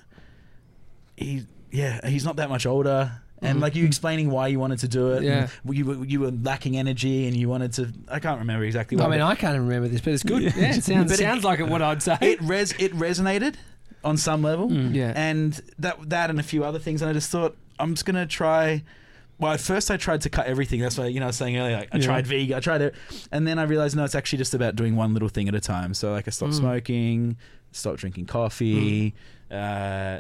he, 1.18 1.46
yeah, 1.72 2.06
he's 2.08 2.26
not 2.26 2.36
that 2.38 2.50
much 2.50 2.66
older, 2.66 3.22
and 3.42 3.58
Mhm. 3.58 3.62
like 3.62 3.76
you 3.76 3.86
explaining 3.86 4.30
why 4.30 4.48
you 4.48 4.60
wanted 4.60 4.80
to 4.80 4.88
do 4.88 5.12
it. 5.14 5.24
Yeah. 5.24 5.48
you 5.70 5.86
were 5.86 6.06
you 6.06 6.20
were 6.22 6.32
lacking 6.32 6.78
energy, 6.78 7.28
and 7.28 7.36
you 7.36 7.50
wanted 7.50 7.74
to. 7.74 7.92
I 8.10 8.20
can't 8.20 8.40
remember 8.40 8.64
exactly. 8.66 9.00
I 9.00 9.08
mean, 9.08 9.22
I 9.22 9.36
can't 9.36 9.58
remember 9.60 9.88
this, 9.88 10.02
but 10.02 10.14
it's 10.14 10.24
good. 10.24 10.42
Yeah. 10.44 10.52
Yeah, 10.58 10.76
it 10.76 10.84
sounds 10.84 11.12
it- 11.12 11.20
sounds 11.20 11.44
like 11.44 11.60
it, 11.60 11.68
what 11.68 11.82
I'd 11.82 12.02
say. 12.02 12.18
it 12.22 12.42
res 12.42 12.74
it 12.80 12.94
resonated 12.94 13.56
on 14.06 14.15
some 14.18 14.41
level, 14.41 14.70
Mm. 14.70 14.94
yeah. 14.96 15.12
and 15.15 15.60
that 15.80 15.98
that 16.10 16.30
and 16.30 16.39
a 16.39 16.44
few 16.44 16.63
other 16.63 16.80
things. 16.80 17.02
And 17.02 17.10
I 17.10 17.13
just 17.13 17.30
thought 17.30 17.58
I'm 17.80 17.94
just 17.96 18.06
gonna 18.06 18.26
try. 18.26 18.84
Well, 19.38 19.52
at 19.52 19.60
first 19.60 19.91
I 19.91 19.98
tried 19.98 20.22
to 20.22 20.30
cut 20.30 20.46
everything. 20.48 20.80
That's 20.80 20.98
why 20.98 21.08
you 21.08 21.20
know 21.20 21.26
I 21.26 21.28
was 21.28 21.36
saying 21.36 21.58
earlier. 21.58 21.76
Like, 21.78 21.89
I 21.91 21.98
Yeah. 21.98 22.06
tried 22.06 22.26
vegan, 22.28 22.56
I 22.56 22.62
tried 22.62 22.82
it, 22.82 22.96
and 23.34 23.46
then 23.46 23.60
I 23.60 23.63
realized 23.63 23.96
no, 23.98 24.06
it's 24.06 24.15
actually 24.15 24.38
just 24.38 24.54
about 24.54 24.78
doing 24.78 24.96
one 24.96 25.12
little 25.13 25.28
thing 25.28 25.50
at 25.50 25.56
a 25.56 25.60
time. 25.60 25.94
So 25.94 26.13
like 26.13 26.28
I 26.28 26.32
stopped 26.32 26.54
Mm. 26.54 26.58
smoking, 26.60 27.38
stopped 27.74 28.00
drinking 28.00 28.28
coffee, 28.28 29.13
uh, 29.52 30.20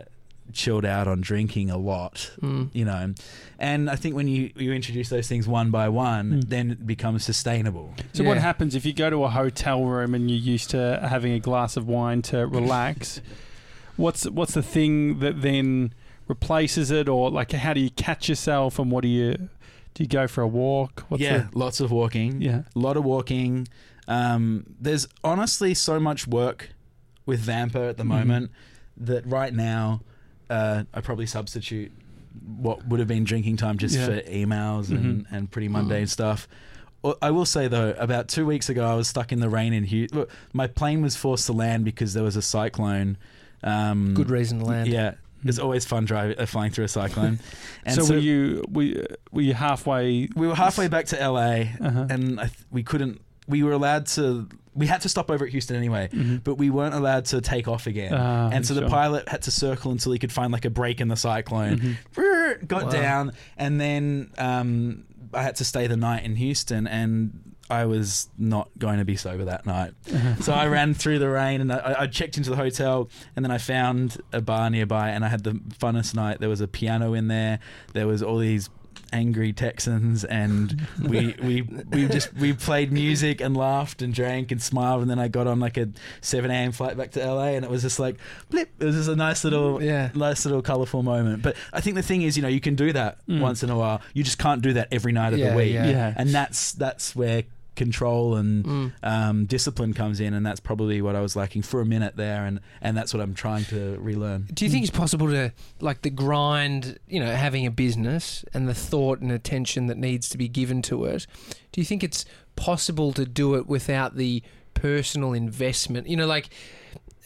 chilled 0.53 0.85
out 0.85 1.07
on 1.07 1.21
drinking 1.21 1.69
a 1.71 1.77
lot. 1.77 2.29
Mm. 2.41 2.69
You 2.73 2.85
know, 2.85 3.13
and 3.57 3.89
I 3.89 3.95
think 3.95 4.15
when 4.15 4.27
you 4.27 4.51
you 4.57 4.73
introduce 4.73 5.07
those 5.09 5.27
things 5.29 5.47
one 5.47 5.71
by 5.71 5.87
one, 5.89 6.41
Mm. 6.41 6.49
then 6.49 6.71
it 6.71 6.85
becomes 6.85 7.23
sustainable. 7.23 7.93
So 8.13 8.23
what 8.25 8.37
happens 8.37 8.75
if 8.75 8.85
you 8.85 8.93
go 8.93 9.09
to 9.09 9.23
a 9.23 9.29
hotel 9.29 9.85
room 9.85 10.13
and 10.13 10.29
you're 10.29 10.39
used 10.55 10.69
to 10.71 10.99
having 11.09 11.31
a 11.31 11.39
glass 11.39 11.77
of 11.77 11.87
wine 11.87 12.21
to 12.23 12.45
relax? 12.45 13.21
what's 13.97 14.29
what's 14.29 14.53
the 14.53 14.63
thing 14.63 15.19
that 15.19 15.41
then 15.41 15.93
replaces 16.27 16.91
it, 16.91 17.07
or 17.07 17.29
like 17.29 17.51
how 17.51 17.73
do 17.73 17.79
you 17.79 17.89
catch 17.91 18.27
yourself, 18.29 18.79
and 18.79 18.91
what 18.91 19.01
do 19.01 19.07
you 19.07 19.33
do? 19.93 20.03
You 20.03 20.07
go 20.07 20.27
for 20.27 20.41
a 20.41 20.47
walk? 20.47 21.05
What's 21.09 21.21
yeah, 21.23 21.47
lots 21.53 21.79
of 21.79 21.91
walking. 21.91 22.41
yeah. 22.41 22.63
a 22.75 22.79
lot 22.79 22.97
of 22.97 23.03
walking. 23.05 23.67
Um, 24.07 24.65
there's 24.79 25.07
honestly 25.23 25.73
so 25.73 25.99
much 25.99 26.27
work 26.27 26.69
with 27.25 27.43
Vampr 27.45 27.89
at 27.89 27.97
the 27.97 28.03
Mhm. 28.03 28.07
moment 28.07 28.51
that 28.97 29.25
right 29.25 29.53
now 29.53 30.01
uh, 30.49 30.83
I 30.93 31.01
probably 31.01 31.25
substitute 31.25 31.91
what 32.45 32.85
would 32.87 32.99
have 32.99 33.07
been 33.07 33.23
drinking 33.23 33.57
time 33.57 33.77
just 33.79 33.97
Yeah. 33.97 34.05
for 34.05 34.21
emails 34.21 34.89
and, 34.91 35.25
Mhm. 35.25 35.31
and 35.31 35.49
pretty 35.49 35.67
mundane 35.69 36.05
stuff. 36.05 36.47
I 37.21 37.31
will 37.31 37.45
say 37.45 37.67
though, 37.67 37.95
about 37.97 38.27
two 38.27 38.45
weeks 38.45 38.67
ago, 38.69 38.85
I 38.85 38.93
was 38.95 39.07
stuck 39.07 39.31
in 39.31 39.39
the 39.39 39.49
rain 39.49 39.73
in 39.73 39.85
Houston. 39.85 40.25
My 40.53 40.67
plane 40.67 41.01
was 41.01 41.15
forced 41.15 41.45
to 41.47 41.53
land 41.53 41.83
because 41.85 42.13
there 42.13 42.23
was 42.23 42.35
a 42.35 42.41
cyclone. 42.43 43.17
Um, 43.65 44.13
Good 44.13 44.29
reason 44.29 44.59
to 44.59 44.65
land. 44.65 44.87
Yeah, 44.89 45.15
it's 45.43 45.59
always 45.59 45.83
fun 45.85 46.05
driving, 46.05 46.39
uh, 46.39 46.45
flying 46.45 46.71
through 46.71 46.85
a 46.85 46.87
cyclone. 46.89 47.39
And 47.87 47.95
so, 48.03 48.13
were 48.13 48.19
you 48.19 48.63
were, 48.69 49.05
were 49.31 49.41
you 49.41 49.53
halfway? 49.53 50.27
we 50.35 50.47
were 50.47 50.55
halfway 50.55 50.87
back 50.87 51.05
to 51.07 51.17
LA, 51.17 51.65
Uh-huh. 51.79 52.07
and 52.09 52.39
I 52.39 52.45
th- 52.45 52.59
we 52.71 52.81
couldn't. 52.83 53.21
We 53.47 53.61
were 53.61 53.73
allowed 53.73 54.07
to. 54.17 54.47
We 54.73 54.87
had 54.87 55.01
to 55.01 55.09
stop 55.09 55.29
over 55.31 55.45
at 55.45 55.51
Houston 55.51 55.75
anyway, 55.77 56.09
Mhm. 56.11 56.43
but 56.43 56.55
we 56.55 56.69
weren't 56.71 56.95
allowed 56.95 57.25
to 57.25 57.41
take 57.41 57.67
off 57.67 57.85
again. 57.87 58.11
Ah, 58.13 58.49
and 58.51 58.65
so 58.65 58.73
the 58.73 58.87
pilot 58.89 59.29
had 59.29 59.43
to 59.43 59.51
circle 59.51 59.91
until 59.91 60.11
he 60.13 60.19
could 60.19 60.31
find 60.31 60.51
like 60.51 60.65
a 60.65 60.69
break 60.71 60.99
in 60.99 61.07
the 61.09 61.15
cyclone. 61.15 61.97
Mhm. 62.15 62.67
Got 62.67 62.85
Wow. 62.85 62.89
down, 62.89 63.31
and 63.57 63.79
then 63.79 64.31
um, 64.37 65.03
I 65.33 65.43
had 65.43 65.55
to 65.57 65.63
stay 65.63 65.87
the 65.87 65.95
night 65.97 66.23
in 66.25 66.35
Houston, 66.37 66.87
and 66.87 67.54
I 67.69 67.85
was 67.85 68.29
not 68.37 68.69
going 68.77 68.99
to 68.99 69.05
be 69.05 69.15
sober 69.15 69.45
that 69.45 69.65
night. 69.65 69.93
So 70.41 70.53
I 70.53 70.67
ran 70.67 70.93
through 70.93 71.19
the 71.19 71.29
rain, 71.29 71.61
and 71.61 71.71
I, 71.71 71.95
I 71.99 72.07
checked 72.07 72.37
into 72.37 72.49
the 72.49 72.55
hotel, 72.55 73.09
and 73.35 73.43
then 73.43 73.51
I 73.51 73.57
found 73.57 74.17
a 74.31 74.41
bar 74.41 74.69
nearby, 74.69 75.09
and 75.09 75.25
I 75.25 75.29
had 75.29 75.43
the 75.43 75.51
funnest 75.79 76.13
night. 76.13 76.39
There 76.39 76.49
was 76.49 76.61
a 76.61 76.67
piano 76.67 77.13
in 77.13 77.27
there. 77.29 77.59
There 77.93 78.05
was 78.07 78.21
all 78.21 78.37
these 78.37 78.69
angry 79.13 79.53
Texans, 79.53 80.23
and 80.25 80.87
we 81.01 81.35
we 81.41 81.61
we 81.61 82.07
just 82.07 82.33
we 82.35 82.53
played 82.53 82.91
music 82.91 83.39
and 83.41 83.55
laughed 83.55 84.01
and 84.01 84.13
drank 84.13 84.51
and 84.51 84.61
smiled, 84.61 85.01
and 85.01 85.09
then 85.09 85.19
I 85.19 85.27
got 85.29 85.47
on 85.47 85.59
like 85.59 85.77
a 85.77 85.89
seven 86.21 86.51
a.m. 86.51 86.71
flight 86.71 86.97
back 86.97 87.11
to 87.11 87.25
LA, 87.25 87.49
and 87.55 87.63
it 87.65 87.71
was 87.71 87.81
just 87.81 87.97
like 87.99 88.17
blip. 88.49 88.69
It 88.79 88.85
was 88.85 88.95
just 88.95 89.09
a 89.09 89.15
nice 89.15 89.43
little 89.43 89.81
Yeah. 89.81 90.09
nice 90.13 90.45
little 90.45 90.61
colorful 90.61 91.01
moment. 91.01 91.41
But 91.43 91.55
I 91.73 91.81
think 91.81 91.95
the 91.95 92.03
thing 92.03 92.21
is, 92.23 92.35
you 92.35 92.43
know, 92.43 92.49
you 92.49 92.61
can 92.61 92.75
do 92.75 92.91
that 92.93 93.25
Mm. 93.27 93.39
once 93.41 93.63
in 93.63 93.69
a 93.69 93.77
while. 93.77 94.01
You 94.13 94.23
just 94.23 94.37
can't 94.37 94.61
do 94.61 94.73
that 94.73 94.89
every 94.91 95.13
night 95.13 95.33
of 95.33 95.39
Yeah, 95.39 95.51
the 95.51 95.55
week, 95.57 95.73
yeah. 95.73 95.89
Yeah. 95.89 96.13
and 96.15 96.29
that's 96.29 96.73
that's 96.73 97.15
where 97.15 97.43
control 97.75 98.35
and 98.35 98.65
Mm. 98.65 98.91
um, 99.03 99.45
discipline 99.45 99.93
comes 99.93 100.19
in, 100.19 100.33
and 100.33 100.45
that's 100.45 100.59
probably 100.59 101.01
what 101.01 101.15
I 101.15 101.21
was 101.21 101.35
lacking 101.35 101.61
for 101.63 101.81
a 101.81 101.85
minute 101.85 102.15
there, 102.15 102.45
and 102.45 102.59
and 102.81 102.95
that's 102.97 103.13
what 103.13 103.21
I'm 103.21 103.33
trying 103.33 103.65
to 103.65 103.97
relearn. 103.99 104.47
Do 104.53 104.65
you 104.65 104.71
think 104.71 104.83
it's 104.85 104.97
possible 104.97 105.27
to 105.29 105.51
like 105.81 106.01
the 106.01 106.09
grind, 106.09 106.97
you 107.07 107.19
know, 107.19 107.33
having 107.35 107.65
a 107.65 107.71
business 107.71 108.43
and 108.53 108.67
the 108.67 108.73
thought 108.73 109.19
and 109.21 109.31
attention 109.31 109.87
that 109.87 109.97
needs 109.97 110.29
to 110.29 110.37
be 110.37 110.47
given 110.47 110.81
to 110.83 111.05
it? 111.05 111.27
Do 111.71 111.81
you 111.81 111.85
think 111.85 112.03
it's 112.03 112.25
possible 112.55 113.11
to 113.13 113.25
do 113.25 113.55
it 113.55 113.67
without 113.67 114.15
the 114.15 114.41
personal 114.73 115.33
investment? 115.33 116.07
You 116.07 116.15
know, 116.17 116.27
like 116.27 116.49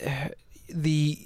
uh, 0.06 0.30
the 0.70 1.18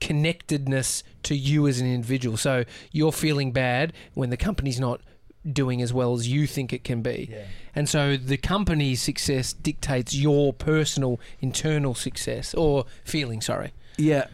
connectedness 0.00 1.02
to 1.22 1.34
you 1.36 1.66
as 1.68 1.80
an 1.80 1.86
individual. 1.92 2.36
So 2.36 2.64
you're 2.90 3.12
feeling 3.12 3.52
bad 3.52 3.92
when 4.14 4.30
the 4.30 4.36
company's 4.36 4.80
not 4.80 5.00
doing 5.50 5.82
as 5.82 5.92
well 5.92 6.14
as 6.14 6.28
you 6.28 6.46
think 6.46 6.72
it 6.72 6.84
can 6.84 7.02
be. 7.02 7.28
Yeah. 7.30 7.44
And 7.74 7.88
so 7.88 8.16
the 8.16 8.36
company's 8.36 9.02
success 9.02 9.52
dictates 9.52 10.14
your 10.14 10.52
personal 10.52 11.18
internal 11.40 11.94
success 11.94 12.54
or 12.54 12.84
feeling, 13.04 13.40
sorry. 13.40 13.72
Yeah. 13.98 14.26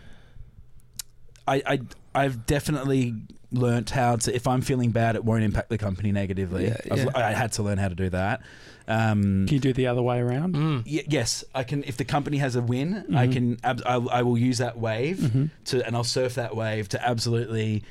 I, 1.47 1.63
I 1.67 1.81
I've 2.15 2.47
definitely 2.47 3.15
learnt 3.51 3.89
how 3.91 4.17
to 4.17 4.35
if 4.35 4.47
I'm 4.47 4.61
feeling 4.61 4.91
bad 4.91 5.17
it 5.17 5.25
won't 5.25 5.43
impact 5.45 5.71
the 5.71 5.79
company 5.79 6.13
negatively. 6.13 6.67
Yeah, 6.67 6.77
I've, 6.91 6.99
yeah. 7.05 7.11
I 7.15 7.33
had 7.33 7.53
to 7.53 7.63
learn 7.63 7.79
how 7.79 7.89
to 7.89 7.95
do 7.95 8.11
that. 8.11 8.43
Um, 8.87 9.47
Can 9.47 9.55
you 9.55 9.61
do 9.61 9.69
it 9.71 9.77
the 9.77 9.87
other 9.87 10.03
way 10.03 10.19
around? 10.19 10.55
Mm. 10.55 10.77
y- 10.87 11.05
yes, 11.09 11.45
I 11.55 11.63
can. 11.63 11.85
If 11.85 11.97
the 11.99 12.05
company 12.07 12.39
has 12.39 12.57
a 12.57 12.63
win, 12.63 13.05
I 13.15 13.27
Mhm. 13.27 13.33
can. 13.33 13.59
Ab- 13.63 13.83
I, 13.85 13.95
I 13.97 14.23
will 14.23 14.39
use 14.39 14.59
that 14.59 14.79
wave 14.79 15.19
Mhm. 15.19 15.51
to, 15.67 15.87
and 15.87 15.95
I'll 15.95 16.05
surf 16.05 16.35
that 16.37 16.57
wave 16.57 16.89
to 16.91 17.07
absolutely 17.09 17.83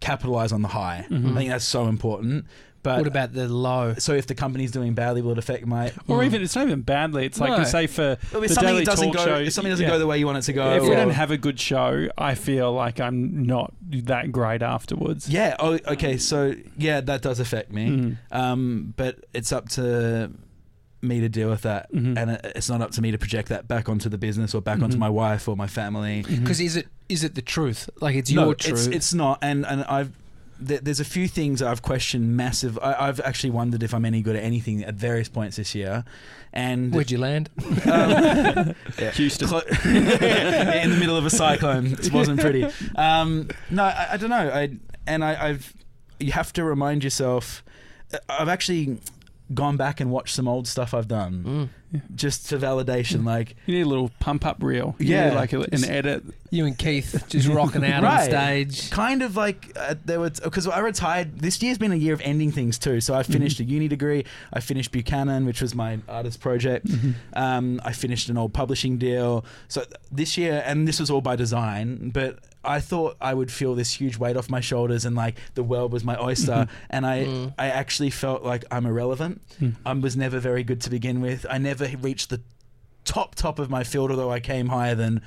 capitalize 0.00 0.52
on 0.52 0.62
the 0.62 0.68
high. 0.68 1.06
Mhm. 1.10 1.32
I 1.32 1.34
think 1.36 1.50
that's 1.50 1.64
so 1.64 1.86
important. 1.86 2.46
But 2.82 2.96
what 2.96 3.06
about 3.06 3.34
the 3.34 3.46
low? 3.46 3.92
so 3.98 4.14
if 4.14 4.26
the 4.26 4.34
company's 4.34 4.70
doing 4.70 4.94
badly, 4.94 5.20
will 5.20 5.32
it 5.32 5.38
affect 5.38 5.66
my? 5.66 5.88
Or 6.08 6.20
Mm. 6.20 6.24
even 6.24 6.42
it's 6.42 6.56
not 6.56 6.66
even 6.66 6.80
badly. 6.80 7.26
It's 7.26 7.38
like 7.38 7.50
No. 7.58 7.62
say 7.64 7.86
for 7.86 8.16
Well, 8.32 8.42
if 8.42 8.54
the 8.54 8.60
Daily 8.62 8.86
Talk 8.86 9.14
go, 9.14 9.22
Show, 9.22 9.34
if 9.36 9.52
something 9.52 9.70
doesn't 9.70 9.84
yeah. 9.84 9.90
go 9.90 9.98
the 9.98 10.06
way 10.06 10.16
you 10.18 10.24
want 10.24 10.38
it 10.38 10.42
to 10.44 10.54
go, 10.54 10.72
if 10.76 10.82
we 10.84 10.88
or- 10.92 10.94
don't 10.96 11.10
have 11.10 11.30
a 11.30 11.36
good 11.36 11.60
show, 11.60 12.08
I 12.16 12.34
feel 12.34 12.72
like 12.72 12.98
I'm 12.98 13.42
not 13.44 13.74
that 13.82 14.32
great 14.32 14.62
afterwards. 14.62 15.28
yeah, 15.28 15.56
oh, 15.58 15.78
okay, 15.88 16.16
so 16.16 16.54
yeah, 16.78 17.02
that 17.02 17.20
does 17.20 17.38
affect 17.38 17.70
me. 17.70 17.86
Mm. 17.90 18.16
Um, 18.32 18.94
but 18.96 19.26
it's 19.34 19.52
up 19.52 19.68
to 19.70 20.30
me 21.02 21.20
to 21.20 21.28
deal 21.28 21.48
with 21.48 21.62
that, 21.62 21.90
Mhm. 21.92 22.16
and 22.18 22.30
it's 22.56 22.68
not 22.68 22.80
up 22.82 22.90
to 22.92 23.00
me 23.02 23.10
to 23.10 23.18
project 23.18 23.48
that 23.48 23.66
back 23.66 23.88
onto 23.88 24.08
the 24.08 24.18
business 24.18 24.54
or 24.54 24.60
back 24.60 24.82
onto 24.82 24.96
Mhm. 24.96 25.00
my 25.00 25.08
wife 25.08 25.48
or 25.48 25.56
my 25.56 25.66
family. 25.66 26.22
Mhm. 26.24 26.40
Because 26.40 26.60
is 26.60 26.76
it 26.76 26.88
is 27.08 27.24
it 27.24 27.34
the 27.34 27.42
truth? 27.42 27.88
Like 28.00 28.14
it's 28.16 28.30
no, 28.30 28.44
your 28.46 28.54
truth. 28.54 28.86
It's, 28.86 28.96
it's 28.96 29.14
not, 29.14 29.38
and 29.42 29.64
and 29.66 29.84
I've. 29.84 30.12
th- 30.66 30.82
There's 30.82 31.00
a 31.00 31.04
few 31.06 31.26
things 31.26 31.62
I've 31.62 31.80
questioned 31.80 32.36
massive. 32.36 32.78
I, 32.82 33.08
I've 33.08 33.18
actually 33.20 33.48
wondered 33.50 33.82
if 33.82 33.94
I'm 33.94 34.04
any 34.04 34.20
good 34.20 34.36
at 34.36 34.42
anything 34.44 34.84
at 34.84 34.94
various 34.94 35.28
points 35.30 35.56
this 35.56 35.74
year, 35.74 36.04
and 36.52 36.92
Where'd 36.92 37.10
you 37.10 37.16
land? 37.18 37.48
um, 37.90 38.74
Houston. 39.14 39.48
Clo- 39.48 39.62
in 39.86 40.90
the 40.90 40.96
middle 41.00 41.16
of 41.16 41.24
a 41.24 41.30
cyclone. 41.30 41.86
It 41.94 42.12
wasn't 42.12 42.40
pretty. 42.40 42.66
Um, 42.94 43.48
no, 43.70 43.84
I, 43.84 44.08
I 44.12 44.16
don't 44.18 44.28
know. 44.30 44.50
I 44.50 44.76
and 45.06 45.24
I, 45.24 45.48
I've 45.48 45.72
you 46.18 46.32
have 46.32 46.52
to 46.52 46.62
remind 46.64 47.02
yourself. 47.04 47.64
I've 48.28 48.48
actually 48.48 48.98
gone 49.52 49.76
back 49.76 50.00
and 50.00 50.10
watched 50.10 50.34
some 50.34 50.46
old 50.46 50.68
stuff 50.68 50.94
I've 50.94 51.08
done 51.08 51.68
Mm. 51.92 52.02
just 52.14 52.48
for 52.48 52.56
validation. 52.56 53.24
Like 53.24 53.56
You 53.66 53.74
need 53.74 53.80
a 53.80 53.88
little 53.88 54.10
pump 54.20 54.46
up 54.46 54.62
reel. 54.62 54.94
You 55.00 55.06
Yeah. 55.08 55.30
need 55.30 55.34
like 55.34 55.52
a, 55.52 55.60
an 55.72 55.84
edit. 55.84 56.22
You 56.50 56.66
and 56.66 56.78
Keith 56.78 57.24
just 57.28 57.48
rocking 57.48 57.84
out 57.84 58.04
on 58.04 58.22
stage. 58.22 58.90
kind 58.90 59.22
of 59.22 59.36
like 59.36 59.72
uh, 59.76 59.96
there 60.04 60.20
was 60.20 60.38
because 60.38 60.68
I 60.68 60.78
retired. 60.78 61.40
This 61.40 61.60
year's 61.62 61.78
been 61.78 61.90
a 61.92 61.96
year 61.96 62.14
of 62.14 62.20
ending 62.22 62.52
things 62.52 62.78
too. 62.78 63.00
So 63.00 63.14
I 63.14 63.22
finished 63.24 63.58
a 63.60 63.64
uni 63.64 63.88
degree. 63.88 64.24
I 64.52 64.60
finished 64.60 64.92
Buchanan, 64.92 65.46
which 65.46 65.60
was 65.60 65.74
my 65.74 65.98
artist 66.08 66.40
project. 66.40 66.86
Um, 67.34 67.80
I 67.84 67.92
finished 67.92 68.28
an 68.28 68.36
old 68.38 68.52
publishing 68.52 68.98
deal. 68.98 69.44
So 69.68 69.84
this 70.12 70.38
year, 70.38 70.62
and 70.64 70.86
this 70.86 71.00
was 71.00 71.10
all 71.10 71.20
by 71.20 71.34
design, 71.36 72.10
but 72.14 72.38
I 72.62 72.80
thought 72.80 73.16
I 73.20 73.32
would 73.32 73.50
feel 73.50 73.74
this 73.74 73.94
huge 73.94 74.18
weight 74.18 74.36
off 74.36 74.50
my 74.50 74.60
shoulders 74.60 75.04
and 75.06 75.16
like 75.16 75.36
the 75.54 75.62
world 75.62 75.92
was 75.92 76.04
my 76.04 76.20
oyster. 76.20 76.68
And 76.90 77.06
I, 77.06 77.24
Mm. 77.24 77.54
I 77.58 77.68
actually 77.68 78.10
felt 78.10 78.42
like 78.42 78.64
I'm 78.70 78.84
irrelevant. 78.86 79.40
Mm. 79.60 79.76
I 79.86 79.92
was 79.94 80.16
never 80.16 80.38
very 80.40 80.62
good 80.62 80.80
to 80.82 80.90
begin 80.90 81.20
with. 81.22 81.46
I 81.48 81.56
never 81.58 81.86
reached 82.02 82.28
the 82.30 82.40
top 83.04 83.34
top 83.34 83.58
of 83.58 83.70
my 83.70 83.82
field, 83.82 84.10
although 84.10 84.30
I 84.30 84.40
came 84.40 84.68
higher 84.68 84.94
than 84.94 85.22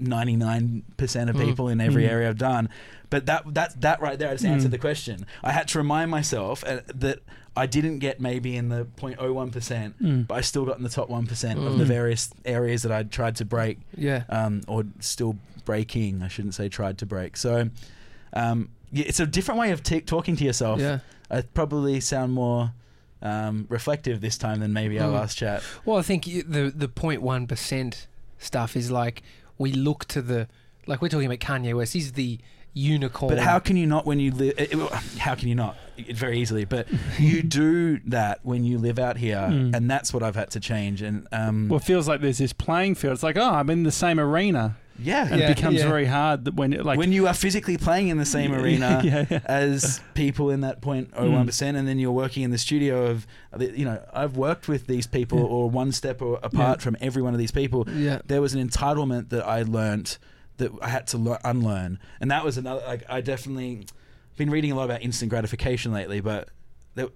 99% 0.00 1.30
of 1.30 1.36
Mm. 1.36 1.44
people 1.44 1.68
in 1.68 1.80
every 1.80 2.04
Mm. 2.04 2.10
area 2.10 2.28
I've 2.28 2.38
done. 2.38 2.68
But 3.10 3.26
that 3.26 3.42
that 3.54 3.80
that 3.80 4.00
right 4.00 4.18
there 4.18 4.30
I 4.30 4.32
just 4.32 4.44
Mm. 4.44 4.50
answered 4.50 4.70
the 4.70 4.78
question. 4.78 5.26
I 5.44 5.52
had 5.52 5.68
to 5.68 5.78
remind 5.78 6.10
myself 6.10 6.64
uh, 6.66 6.80
that 6.94 7.20
I 7.56 7.66
didn't 7.66 7.98
get 7.98 8.18
maybe 8.20 8.56
in 8.56 8.68
the 8.70 8.86
0.01%, 8.96 9.94
Mm. 10.00 10.26
but 10.26 10.34
I 10.34 10.40
still 10.40 10.64
got 10.64 10.78
in 10.78 10.82
the 10.82 10.88
top 10.88 11.08
1% 11.10 11.58
of 11.58 11.78
the 11.78 11.84
Mm. 11.84 11.88
various 11.88 12.30
areas 12.44 12.82
that 12.82 12.92
I'd 12.92 13.10
tried 13.10 13.36
to 13.36 13.44
break 13.44 13.78
Yeah. 13.96 14.24
um, 14.30 14.62
or 14.66 14.84
still 15.00 15.36
breaking. 15.64 16.22
I 16.22 16.28
shouldn't 16.28 16.54
say 16.54 16.68
tried 16.68 16.98
to 16.98 17.06
break. 17.06 17.36
So 17.36 17.68
um, 18.32 18.70
yeah, 18.90 19.04
it's 19.06 19.20
a 19.20 19.26
different 19.26 19.60
way 19.60 19.70
of 19.72 19.82
t- 19.82 20.00
talking 20.00 20.36
to 20.36 20.44
yourself. 20.44 20.80
Yeah. 20.80 21.00
I 21.30 21.42
probably 21.42 22.00
sound 22.00 22.32
more 22.32 22.72
um, 23.20 23.66
reflective 23.68 24.20
this 24.20 24.36
time 24.36 24.58
than 24.60 24.72
maybe 24.72 24.98
our 24.98 25.08
Mm. 25.08 25.14
last 25.14 25.36
chat. 25.38 25.62
Well, 25.84 25.96
I 25.98 26.02
think 26.02 26.24
the 26.24 26.72
the 26.74 26.88
0.1 26.88 27.46
percent 27.46 28.08
stuff 28.38 28.74
is 28.76 28.90
like 28.90 29.22
we 29.58 29.70
look 29.72 30.06
to 30.06 30.20
the 30.22 30.48
like 30.88 31.00
we're 31.00 31.08
talking 31.08 31.26
about 31.26 31.38
Kanye 31.38 31.72
West. 31.76 31.92
He's 31.92 32.12
the 32.12 32.38
unicorn. 32.74 33.34
But 33.34 33.38
how 33.42 33.58
can 33.58 33.76
you 33.76 33.86
not 33.86 34.06
when 34.06 34.18
you 34.20 34.30
live? 34.32 34.56
How 35.18 35.34
can 35.34 35.48
you 35.48 35.54
not? 35.54 35.76
It, 35.96 36.16
very 36.16 36.38
easily, 36.38 36.64
but 36.64 36.88
you 37.18 37.42
do 37.62 37.98
that 38.06 38.40
when 38.42 38.64
you 38.64 38.78
live 38.78 38.98
out 38.98 39.18
here, 39.18 39.36
Mm. 39.36 39.74
and 39.76 39.90
that's 39.90 40.12
what 40.14 40.22
I've 40.22 40.36
had 40.36 40.50
to 40.52 40.60
change. 40.60 41.02
And 41.02 41.26
um, 41.32 41.68
Well, 41.68 41.78
it 41.78 41.84
feels 41.84 42.08
like 42.08 42.20
there's 42.22 42.38
this 42.38 42.52
playing 42.54 42.94
field. 42.94 43.12
It's 43.14 43.22
like, 43.22 43.36
oh, 43.36 43.50
I'm 43.50 43.68
in 43.68 43.82
the 43.82 43.92
same 43.92 44.18
arena. 44.18 44.76
yeah, 44.98 45.26
And 45.30 45.38
Yeah, 45.40 45.50
it 45.50 45.56
becomes 45.56 45.76
yeah. 45.80 45.88
very 45.88 46.06
hard 46.06 46.46
that 46.46 46.54
when 46.54 46.70
like 46.70 46.98
when 46.98 47.12
you 47.12 47.26
are 47.26 47.34
physically 47.34 47.76
playing 47.76 48.08
in 48.08 48.16
the 48.16 48.24
same 48.24 48.54
arena 48.60 49.02
yeah, 49.04 49.26
yeah. 49.30 49.40
as 49.44 50.00
people 50.14 50.48
in 50.50 50.62
that 50.62 50.80
0.01 50.80 51.44
percent, 51.46 51.76
and 51.76 51.86
then 51.86 51.98
you're 51.98 52.10
working 52.12 52.42
in 52.42 52.50
the 52.52 52.58
studio 52.58 53.06
of, 53.06 53.26
you 53.60 53.84
know, 53.84 54.02
I've 54.14 54.36
worked 54.38 54.68
with 54.68 54.86
these 54.86 55.06
people 55.06 55.38
Yeah. 55.40 55.44
or 55.44 55.68
one 55.70 55.92
step 55.92 56.22
or 56.22 56.38
apart 56.42 56.80
from 56.80 56.96
every 57.02 57.20
one 57.22 57.34
of 57.34 57.38
these 57.38 57.52
people. 57.52 57.86
Yeah. 57.90 58.20
there 58.26 58.40
was 58.40 58.54
an 58.54 58.66
entitlement 58.66 59.28
that 59.28 59.46
I 59.46 59.60
learnt 59.62 60.18
that 60.58 60.70
I 60.80 60.88
had 60.88 61.06
to 61.08 61.18
le- 61.18 61.40
unlearn, 61.44 61.98
and 62.20 62.30
that 62.30 62.44
was 62.44 62.56
another. 62.58 62.82
Like 62.86 63.04
I 63.08 63.20
definitely 63.20 63.86
been 64.36 64.50
reading 64.50 64.72
a 64.72 64.74
lot 64.74 64.84
about 64.84 65.02
instant 65.02 65.28
gratification 65.30 65.92
lately, 65.92 66.20
but 66.20 66.48
there, 66.94 67.08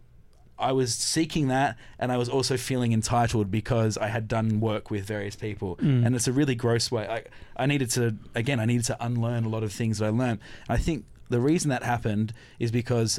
I 0.59 0.73
was 0.73 0.95
seeking 0.95 1.49
that, 1.49 1.77
and 1.99 2.11
I 2.13 2.17
was 2.17 2.29
also 2.29 2.57
feeling 2.57 2.93
entitled 2.93 3.51
because 3.51 3.97
I 3.99 4.09
had 4.09 4.27
done 4.29 4.61
work 4.61 4.91
with 4.91 5.05
various 5.07 5.37
people, 5.37 5.77
Mm. 5.77 6.07
and 6.07 6.15
it's 6.17 6.27
a 6.29 6.33
really 6.33 6.55
gross 6.55 6.91
way. 6.91 7.07
I, 7.07 7.25
I 7.63 7.67
needed 7.67 7.91
to 7.91 8.17
again, 8.35 8.59
I 8.61 8.65
needed 8.65 8.85
to 8.87 8.97
unlearn 9.05 9.45
a 9.45 9.49
lot 9.49 9.63
of 9.63 9.73
things 9.73 9.99
that 9.99 10.07
I 10.07 10.11
learned. 10.11 10.41
I 10.69 10.77
think 10.79 11.05
the 11.29 11.41
reason 11.41 11.69
that 11.71 11.83
happened 11.83 12.33
is 12.59 12.71
because 12.71 13.19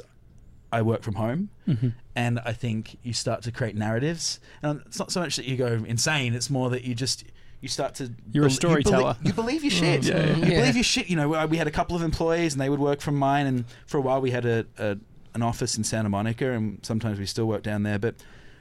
I 0.71 0.81
work 0.81 1.01
from 1.03 1.15
home 1.15 1.49
Mhm. 1.67 1.93
and 2.15 2.39
I 2.43 2.51
think 2.53 2.97
you 3.03 3.13
start 3.13 3.41
to 3.43 3.51
create 3.51 3.75
narratives. 3.75 4.39
And 4.61 4.81
it's 4.85 4.99
not 4.99 5.11
so 5.11 5.21
much 5.21 5.35
that 5.37 5.45
you 5.45 5.55
go 5.57 5.83
insane; 5.87 6.33
it's 6.33 6.49
more 6.49 6.69
that 6.71 6.83
you 6.83 6.93
just 6.95 7.23
you 7.61 7.67
start 7.69 7.95
to 7.95 8.11
You're 8.31 8.45
a 8.47 8.51
storyteller. 8.51 9.15
You 9.23 9.33
believe, 9.33 9.63
you 9.63 9.71
believe 9.71 9.81
your 9.81 10.01
shit. 10.01 10.03
Yeah, 10.05 10.17
yeah. 10.25 10.35
You 10.35 10.41
Yeah. 10.51 10.59
believe 10.61 10.75
your 10.75 10.83
shit. 10.83 11.09
You 11.09 11.15
know, 11.15 11.47
we- 11.47 11.57
had 11.57 11.67
a 11.67 11.71
couple 11.71 11.95
of 11.95 12.01
employees, 12.03 12.53
and 12.53 12.61
they 12.61 12.69
would 12.69 12.79
work 12.79 13.01
from 13.01 13.15
mine. 13.15 13.47
And 13.47 13.65
for 13.87 13.97
a 13.97 14.01
while, 14.01 14.21
we 14.21 14.31
had 14.31 14.45
a, 14.45 14.65
a 14.77 14.97
an 15.33 15.41
office 15.43 15.77
in 15.77 15.83
Santa 15.83 16.09
Monica, 16.09 16.51
and 16.51 16.79
sometimes 16.83 17.19
we 17.19 17.25
still 17.25 17.45
work 17.45 17.63
down 17.63 17.83
there. 17.83 17.99
But 17.99 18.15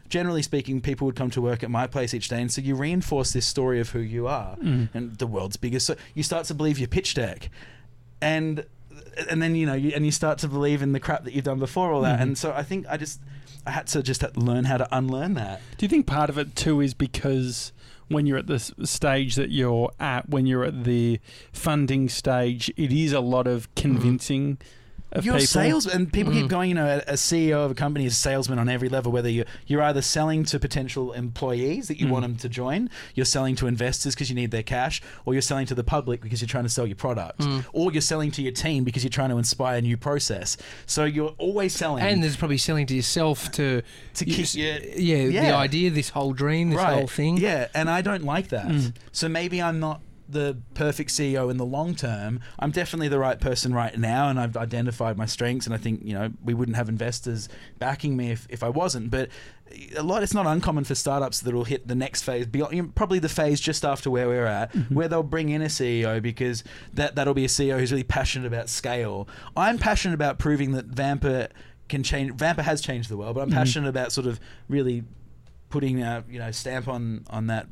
generally 0.09 0.43
speaking, 0.43 0.81
people 0.81 1.05
would 1.07 1.17
come 1.17 1.31
to 1.31 1.41
work 1.41 1.63
at 1.63 1.71
my 1.71 1.87
place 1.87 2.15
each 2.15 2.29
day, 2.29 2.41
and 2.41 2.51
so 2.53 2.61
you 2.61 2.75
reinforce 2.75 3.33
this 3.33 3.47
story 3.47 3.81
of 3.81 3.91
who 3.91 3.99
you 4.01 4.27
are 4.29 4.57
Mm. 4.57 4.89
and 4.95 5.17
the 5.19 5.27
world's 5.27 5.57
biggest. 5.57 5.87
So 5.87 5.97
you 6.15 6.23
start 6.23 6.45
to 6.47 6.55
believe 6.55 6.79
your 6.79 6.89
pitch 6.89 7.15
deck, 7.15 7.51
and 8.21 8.65
and 9.31 9.43
then 9.43 9.55
you 9.55 9.67
know, 9.67 9.75
you, 9.75 9.93
and 9.95 10.05
you 10.05 10.13
start 10.13 10.39
to 10.39 10.49
believe 10.49 10.83
in 10.83 10.93
the 10.93 11.01
crap 11.01 11.25
that 11.25 11.33
you've 11.33 11.45
done 11.45 11.59
before 11.59 11.93
all 11.93 12.03
that. 12.03 12.19
Mhm. 12.19 12.23
And 12.23 12.39
so 12.39 12.53
I 12.53 12.63
think 12.63 12.87
I 12.89 12.97
just 12.97 13.21
I 13.67 13.71
had 13.73 13.87
to 13.89 14.03
just 14.03 14.23
learn 14.37 14.65
how 14.65 14.77
to 14.77 14.87
unlearn 14.97 15.35
that. 15.35 15.61
Do 15.79 15.85
you 15.85 15.89
think 15.89 16.07
part 16.07 16.31
of 16.31 16.39
it 16.39 16.55
too 16.55 16.81
is 16.81 16.95
because 16.95 17.73
when 18.09 18.27
you're 18.27 18.39
at 18.39 18.47
the 18.47 18.59
stage 18.59 19.35
that 19.35 19.51
you're 19.51 19.91
at, 19.99 20.29
when 20.29 20.47
you're 20.47 20.65
at 20.65 20.85
the 20.85 21.21
funding 21.53 22.09
stage, 22.09 22.71
it 22.77 22.93
is 22.93 23.13
a 23.13 23.21
lot 23.21 23.47
of 23.47 23.63
mm-hmm. 23.75 23.81
convincing 23.83 24.59
of 25.17 25.25
You're 25.25 25.35
people. 25.35 25.45
a 25.45 25.47
sales, 25.47 25.87
and 25.87 26.13
people 26.13 26.33
Mm. 26.33 26.41
keep 26.43 26.49
going. 26.49 26.69
You 26.71 26.75
know, 26.77 26.87
a, 27.07 27.13
a 27.13 27.17
CEO 27.17 27.65
of 27.65 27.71
a 27.71 27.75
company 27.75 28.07
is 28.07 28.13
a 28.13 28.17
salesman 28.17 28.59
on 28.59 28.69
every 28.69 28.89
level. 28.89 29.11
Whether 29.13 29.29
you're 29.29 29.45
you're 29.67 29.83
either 29.83 30.03
selling 30.03 30.45
to 30.45 30.59
potential 30.59 31.13
employees 31.13 31.89
that 31.89 31.99
you 32.01 32.07
Mm. 32.07 32.11
want 32.11 32.23
them 32.23 32.37
to 32.37 32.49
join, 32.49 32.91
you're 33.15 33.27
selling 33.27 33.57
to 33.57 33.67
investors 33.67 34.15
because 34.15 34.29
you 34.31 34.35
need 34.37 34.51
their 34.51 34.63
cash, 34.63 35.03
or 35.25 35.35
you're 35.35 35.43
selling 35.43 35.67
to 35.67 35.75
the 35.75 35.85
public 35.85 36.21
because 36.21 36.41
you're 36.41 36.49
trying 36.49 36.65
to 36.65 36.71
sell 36.71 36.87
your 36.87 36.97
product, 36.97 37.41
Mm. 37.41 37.65
or 37.73 37.93
you're 37.93 38.01
selling 38.01 38.31
to 38.33 38.43
your 38.43 38.53
team 38.53 38.85
because 38.85 39.03
you're 39.03 39.11
trying 39.11 39.31
to 39.31 39.39
inspire 39.39 39.79
a 39.79 39.83
new 39.83 39.97
process. 39.97 40.57
So 40.87 41.05
you're 41.05 41.35
always 41.39 41.73
selling. 41.75 42.03
And 42.05 42.23
there's 42.23 42.37
probably 42.37 42.59
selling 42.59 42.87
to 42.87 42.95
yourself 42.95 43.51
to 43.53 43.83
To 44.15 44.29
you 44.29 44.35
keep 44.45 44.55
your- 44.55 45.27
yeah, 45.31 45.51
the 45.51 45.55
idea, 45.55 45.91
this 45.91 46.11
whole 46.11 46.33
dream, 46.33 46.71
this 46.71 46.79
right. 46.79 46.95
whole 46.95 47.07
thing. 47.07 47.37
Yeah, 47.39 47.69
and 47.75 47.89
I 47.91 48.03
don't 48.03 48.25
like 48.25 48.49
that. 48.49 48.67
Mm. 48.69 48.93
So 49.13 49.29
maybe 49.29 49.61
I'm 49.63 49.81
not 49.81 50.01
the 50.29 50.57
perfect 50.75 51.11
CEO 51.11 51.51
in 51.51 51.57
the 51.57 51.65
long 51.67 51.95
term. 51.95 52.41
I'm 52.59 52.71
definitely 52.71 53.09
the 53.09 53.19
right 53.19 53.41
person 53.41 53.73
right 53.75 53.97
now, 53.99 54.29
and 54.29 54.39
I've 54.41 54.57
identified 54.57 55.17
my 55.17 55.27
strengths. 55.27 55.67
And 55.67 55.75
I 55.75 55.79
think 55.79 56.03
you 56.05 56.15
know 56.15 56.33
we 56.45 56.55
wouldn't 56.55 56.77
have 56.77 56.89
investors 56.89 57.49
backing 57.79 58.17
me 58.17 58.31
if, 58.33 58.47
if 58.51 58.63
I 58.63 58.69
wasn't. 58.69 59.11
But 59.11 59.29
a 59.97 60.03
lot, 60.03 60.23
it's 60.23 60.35
not 60.35 60.47
uncommon 60.47 60.85
for 60.85 60.95
startups 60.95 61.41
that 61.41 61.53
will 61.55 61.65
hit 61.65 61.89
the 61.89 61.95
next 61.95 62.23
phase, 62.23 62.47
beyond, 62.47 62.95
probably 62.95 63.19
the 63.19 63.29
phase 63.29 63.61
just 63.61 63.85
after 63.85 64.11
where 64.11 64.29
we're 64.29 64.47
at, 64.47 64.73
where 64.91 65.09
they'll 65.09 65.23
bring 65.23 65.49
in 65.49 65.61
a 65.63 65.67
CEO 65.67 66.23
because 66.23 66.63
that 66.95 67.15
that'll 67.17 67.35
be 67.35 67.45
a 67.45 67.49
CEO 67.49 67.79
who's 67.79 67.91
really 67.93 68.05
passionate 68.05 68.47
about 68.47 68.69
scale. 68.69 69.29
I'm 69.57 69.79
passionate 69.79 70.15
about 70.15 70.39
proving 70.39 70.73
that 70.73 70.91
Vampr 70.91 71.49
can 71.89 72.03
change. 72.03 72.33
Vampr 72.33 72.63
has 72.63 72.81
changed 72.81 73.09
the 73.09 73.17
world, 73.17 73.35
but 73.37 73.43
I'm 73.43 73.51
Mhm. 73.51 73.55
passionate 73.55 73.89
about 73.89 74.11
sort 74.13 74.27
of 74.27 74.41
really 74.69 75.05
putting 75.69 76.01
a 76.03 76.25
you 76.31 76.39
know 76.39 76.51
stamp 76.53 76.87
on 76.89 77.25
on 77.29 77.49
that 77.49 77.67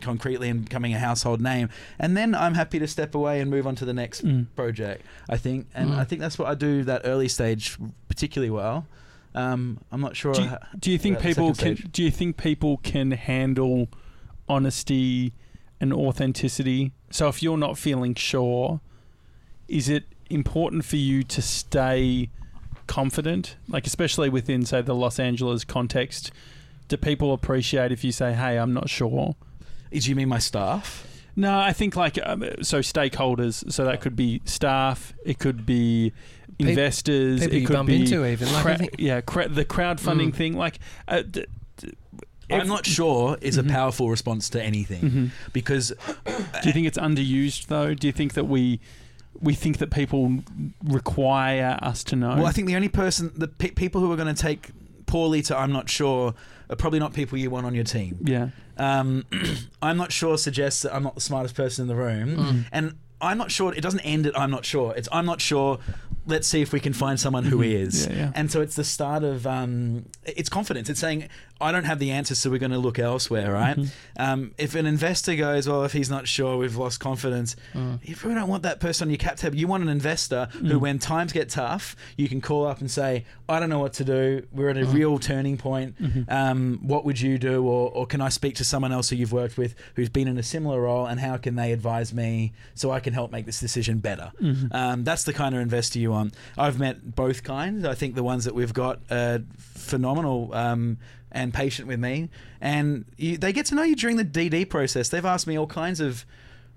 concretely 0.00 0.48
and 0.48 0.64
becoming 0.64 0.94
a 0.94 0.98
household 0.98 1.40
name 1.40 1.68
and 1.98 2.16
then 2.16 2.34
i'm 2.34 2.54
happy 2.54 2.78
to 2.78 2.86
step 2.88 3.14
away 3.14 3.40
and 3.40 3.50
move 3.50 3.66
on 3.66 3.74
to 3.76 3.84
the 3.84 3.92
next 3.92 4.24
Mm. 4.24 4.46
project 4.56 5.02
i 5.28 5.36
think 5.36 5.66
and 5.74 5.90
Mm. 5.90 5.98
i 5.98 6.04
think 6.04 6.20
that's 6.20 6.38
what 6.38 6.48
i 6.48 6.54
do 6.54 6.82
that 6.84 7.02
early 7.04 7.28
stage 7.28 7.76
particularly 8.08 8.50
well 8.50 8.86
um, 9.34 9.78
i'm 9.92 10.00
not 10.00 10.16
sure 10.16 10.34
Do 10.34 10.42
you, 10.42 10.56
do 10.78 10.90
you 10.90 10.98
think 10.98 11.20
people 11.20 11.48
can? 11.54 11.76
stage. 11.76 11.92
Do 11.92 12.02
you 12.02 12.10
think 12.10 12.36
people 12.36 12.78
can 12.78 13.12
handle 13.12 13.88
honesty 14.48 15.32
and 15.80 15.92
authenticity? 15.92 16.92
So 17.10 17.28
if 17.28 17.42
you're 17.42 17.56
not 17.56 17.78
feeling 17.78 18.14
sure, 18.14 18.80
is 19.68 19.88
it 19.88 20.04
important 20.28 20.84
for 20.84 20.96
you 20.96 21.22
to 21.22 21.40
stay 21.40 22.28
confident? 22.86 23.56
Like 23.68 23.86
especially 23.86 24.28
within 24.28 24.64
say 24.66 24.82
the 24.82 24.94
Los 24.94 25.18
Angeles 25.18 25.64
context, 25.64 26.32
do 26.88 26.96
people 26.96 27.32
appreciate 27.32 27.92
if 27.92 28.02
you 28.04 28.12
say, 28.12 28.32
"Hey, 28.32 28.58
I'm 28.58 28.72
not 28.74 28.88
sure"? 28.90 29.36
Do 29.92 29.98
you 30.10 30.14
mean 30.16 30.28
my 30.28 30.38
staff 30.38 31.06
No, 31.36 31.58
I 31.58 31.72
think 31.72 31.96
like 31.96 32.18
um, 32.22 32.44
so 32.62 32.80
stakeholders. 32.80 33.70
So 33.72 33.84
that 33.84 34.00
could 34.00 34.16
be 34.16 34.40
staff. 34.44 35.12
It 35.24 35.38
could 35.38 35.64
be 35.64 36.12
investors. 36.58 37.40
People 37.40 37.56
it 37.56 37.60
you 37.60 37.66
could 37.66 37.74
bump 37.76 37.86
be 37.88 37.96
into 38.00 38.26
even. 38.26 38.52
Like, 38.52 38.62
cra- 38.62 38.78
think, 38.78 38.94
yeah, 38.98 39.20
cra- 39.20 39.48
the 39.48 39.64
crowdfunding 39.64 40.30
Mm. 40.30 40.34
thing. 40.34 40.52
Like, 40.56 40.78
uh, 41.08 41.22
d- 41.22 41.46
d- 41.76 41.92
I'm 42.50 42.66
not 42.68 42.84
sure 42.84 43.38
is 43.40 43.56
Mhm. 43.56 43.66
a 43.66 43.72
powerful 43.72 44.10
response 44.10 44.48
to 44.50 44.62
anything 44.62 45.02
Mhm. 45.02 45.30
because 45.52 45.92
Do 46.26 46.66
you 46.68 46.72
think 46.72 46.86
it's 46.88 46.98
underused 46.98 47.66
though? 47.66 47.94
Do 47.94 48.06
you 48.08 48.12
think 48.12 48.34
that 48.34 48.44
we 48.48 48.80
we 49.40 49.54
think 49.54 49.78
that 49.78 49.90
people 49.90 50.42
require 50.84 51.78
us 51.80 52.02
to 52.04 52.16
know? 52.16 52.34
well, 52.36 52.46
I 52.46 52.52
think 52.52 52.66
the 52.66 52.76
only 52.76 52.88
person 52.88 53.32
the 53.36 53.48
pe- 53.48 53.70
people 53.70 54.00
who 54.00 54.10
are 54.12 54.16
going 54.16 54.34
to 54.34 54.42
take 54.42 54.70
poorly 55.06 55.42
to 55.42 55.56
I'm 55.56 55.72
not 55.72 55.88
sure 55.88 56.34
are 56.70 56.76
probably 56.76 56.98
not 57.00 57.12
people 57.12 57.36
you 57.36 57.50
want 57.50 57.66
on 57.66 57.74
your 57.74 57.84
team. 57.84 58.18
yeah. 58.22 58.48
Um, 58.78 59.24
I'm 59.82 59.96
not 59.98 60.10
sure 60.12 60.38
suggests 60.38 60.82
that 60.82 60.94
I'm 60.94 61.02
not 61.02 61.14
the 61.14 61.20
smartest 61.20 61.54
person 61.54 61.82
in 61.82 61.88
the 61.88 61.96
room, 61.96 62.36
Mm. 62.36 62.64
and 62.72 62.94
I'm 63.20 63.36
not 63.36 63.50
sure. 63.50 63.74
It 63.74 63.82
doesn't 63.82 64.00
end 64.00 64.26
at 64.26 64.38
I'm 64.38 64.50
not 64.50 64.64
sure. 64.64 64.94
It's 64.96 65.08
I'm 65.12 65.26
not 65.26 65.40
sure. 65.42 65.78
Let's 66.26 66.46
see 66.48 66.62
if 66.62 66.72
we 66.72 66.80
can 66.80 66.92
find 66.94 67.18
someone 67.20 67.44
who 67.44 67.58
Mhm. 67.58 67.72
is. 67.86 68.06
Yeah, 68.06 68.12
yeah. 68.14 68.32
And 68.34 68.50
so 68.50 68.60
it's 68.62 68.76
the 68.76 68.84
start 68.84 69.24
of 69.24 69.46
um, 69.46 70.06
it's 70.24 70.48
confidence. 70.48 70.88
It's 70.88 71.00
saying 71.00 71.28
I 71.60 71.72
don't 71.72 71.84
have 71.84 71.98
the 71.98 72.10
answer, 72.12 72.34
so 72.34 72.48
we're 72.50 72.58
going 72.58 72.72
to 72.72 72.78
look 72.78 72.98
elsewhere, 72.98 73.52
right? 73.52 73.76
Mhm. 73.76 73.90
Um, 74.16 74.52
if 74.56 74.74
an 74.74 74.86
investor 74.86 75.34
goes, 75.36 75.68
well, 75.68 75.84
if 75.84 75.92
he's 75.92 76.08
not 76.08 76.26
sure, 76.26 76.56
we've 76.56 76.76
lost 76.76 77.00
confidence. 77.00 77.54
Mm. 77.74 77.98
You 78.02 78.16
probably 78.16 78.36
don't 78.36 78.48
want 78.48 78.62
that 78.62 78.80
person 78.80 79.06
on 79.08 79.10
your 79.10 79.18
cap 79.18 79.36
table. 79.36 79.56
You 79.56 79.66
want 79.66 79.82
an 79.82 79.88
investor 79.90 80.48
who, 80.52 80.78
Mm. 80.78 80.80
when 80.80 80.98
times 80.98 81.32
get 81.32 81.50
tough, 81.50 81.96
you 82.16 82.28
can 82.28 82.40
call 82.40 82.66
up 82.66 82.80
and 82.80 82.90
say, 82.90 83.24
I 83.48 83.60
don't 83.60 83.68
know 83.68 83.78
what 83.78 83.92
to 83.94 84.04
do. 84.04 84.46
We're 84.52 84.70
at 84.70 84.76
a 84.78 84.86
Mm. 84.86 84.92
real 84.94 85.18
turning 85.18 85.56
point. 85.58 86.00
Mhm. 86.00 86.30
Um, 86.32 86.78
what 86.82 87.04
would 87.04 87.20
you 87.20 87.36
do? 87.38 87.62
Or, 87.64 87.90
or 87.90 88.06
can 88.06 88.20
I 88.20 88.30
speak 88.30 88.54
to 88.56 88.64
someone 88.64 88.92
else 88.92 89.10
who 89.10 89.16
you've 89.16 89.32
worked 89.32 89.58
with 89.58 89.74
who's 89.96 90.08
been 90.08 90.28
in 90.28 90.38
a 90.38 90.42
similar 90.42 90.80
role 90.80 91.06
and 91.06 91.20
how 91.20 91.36
can 91.36 91.56
they 91.56 91.72
advise 91.72 92.14
me 92.14 92.52
so 92.74 92.90
I 92.90 93.00
can 93.00 93.12
help 93.12 93.32
make 93.32 93.44
this 93.46 93.60
decision 93.60 93.98
better? 93.98 94.32
Mhm. 94.42 94.74
Um, 94.74 95.04
that's 95.04 95.24
the 95.24 95.32
kind 95.34 95.54
of 95.54 95.60
investor 95.60 95.98
you 95.98 96.10
want. 96.12 96.34
I've 96.56 96.78
met 96.78 97.14
both 97.14 97.42
kinds. 97.42 97.84
I 97.84 97.94
think 97.94 98.14
the 98.14 98.22
ones 98.22 98.44
that 98.44 98.54
we've 98.54 98.72
got 98.72 99.00
are 99.10 99.40
phenomenal 99.58 100.50
um, 100.54 100.98
and 101.32 101.54
patient 101.54 101.86
with 101.88 102.00
me, 102.00 102.28
and 102.60 103.04
you, 103.16 103.36
they 103.38 103.52
get 103.52 103.66
to 103.66 103.74
know 103.74 103.82
you 103.84 103.94
during 103.96 104.16
the 104.16 104.24
DD 104.24 104.68
process. 104.68 105.08
They've 105.10 105.24
asked 105.24 105.46
me 105.46 105.56
all 105.58 105.66
kinds 105.66 106.00
of 106.00 106.24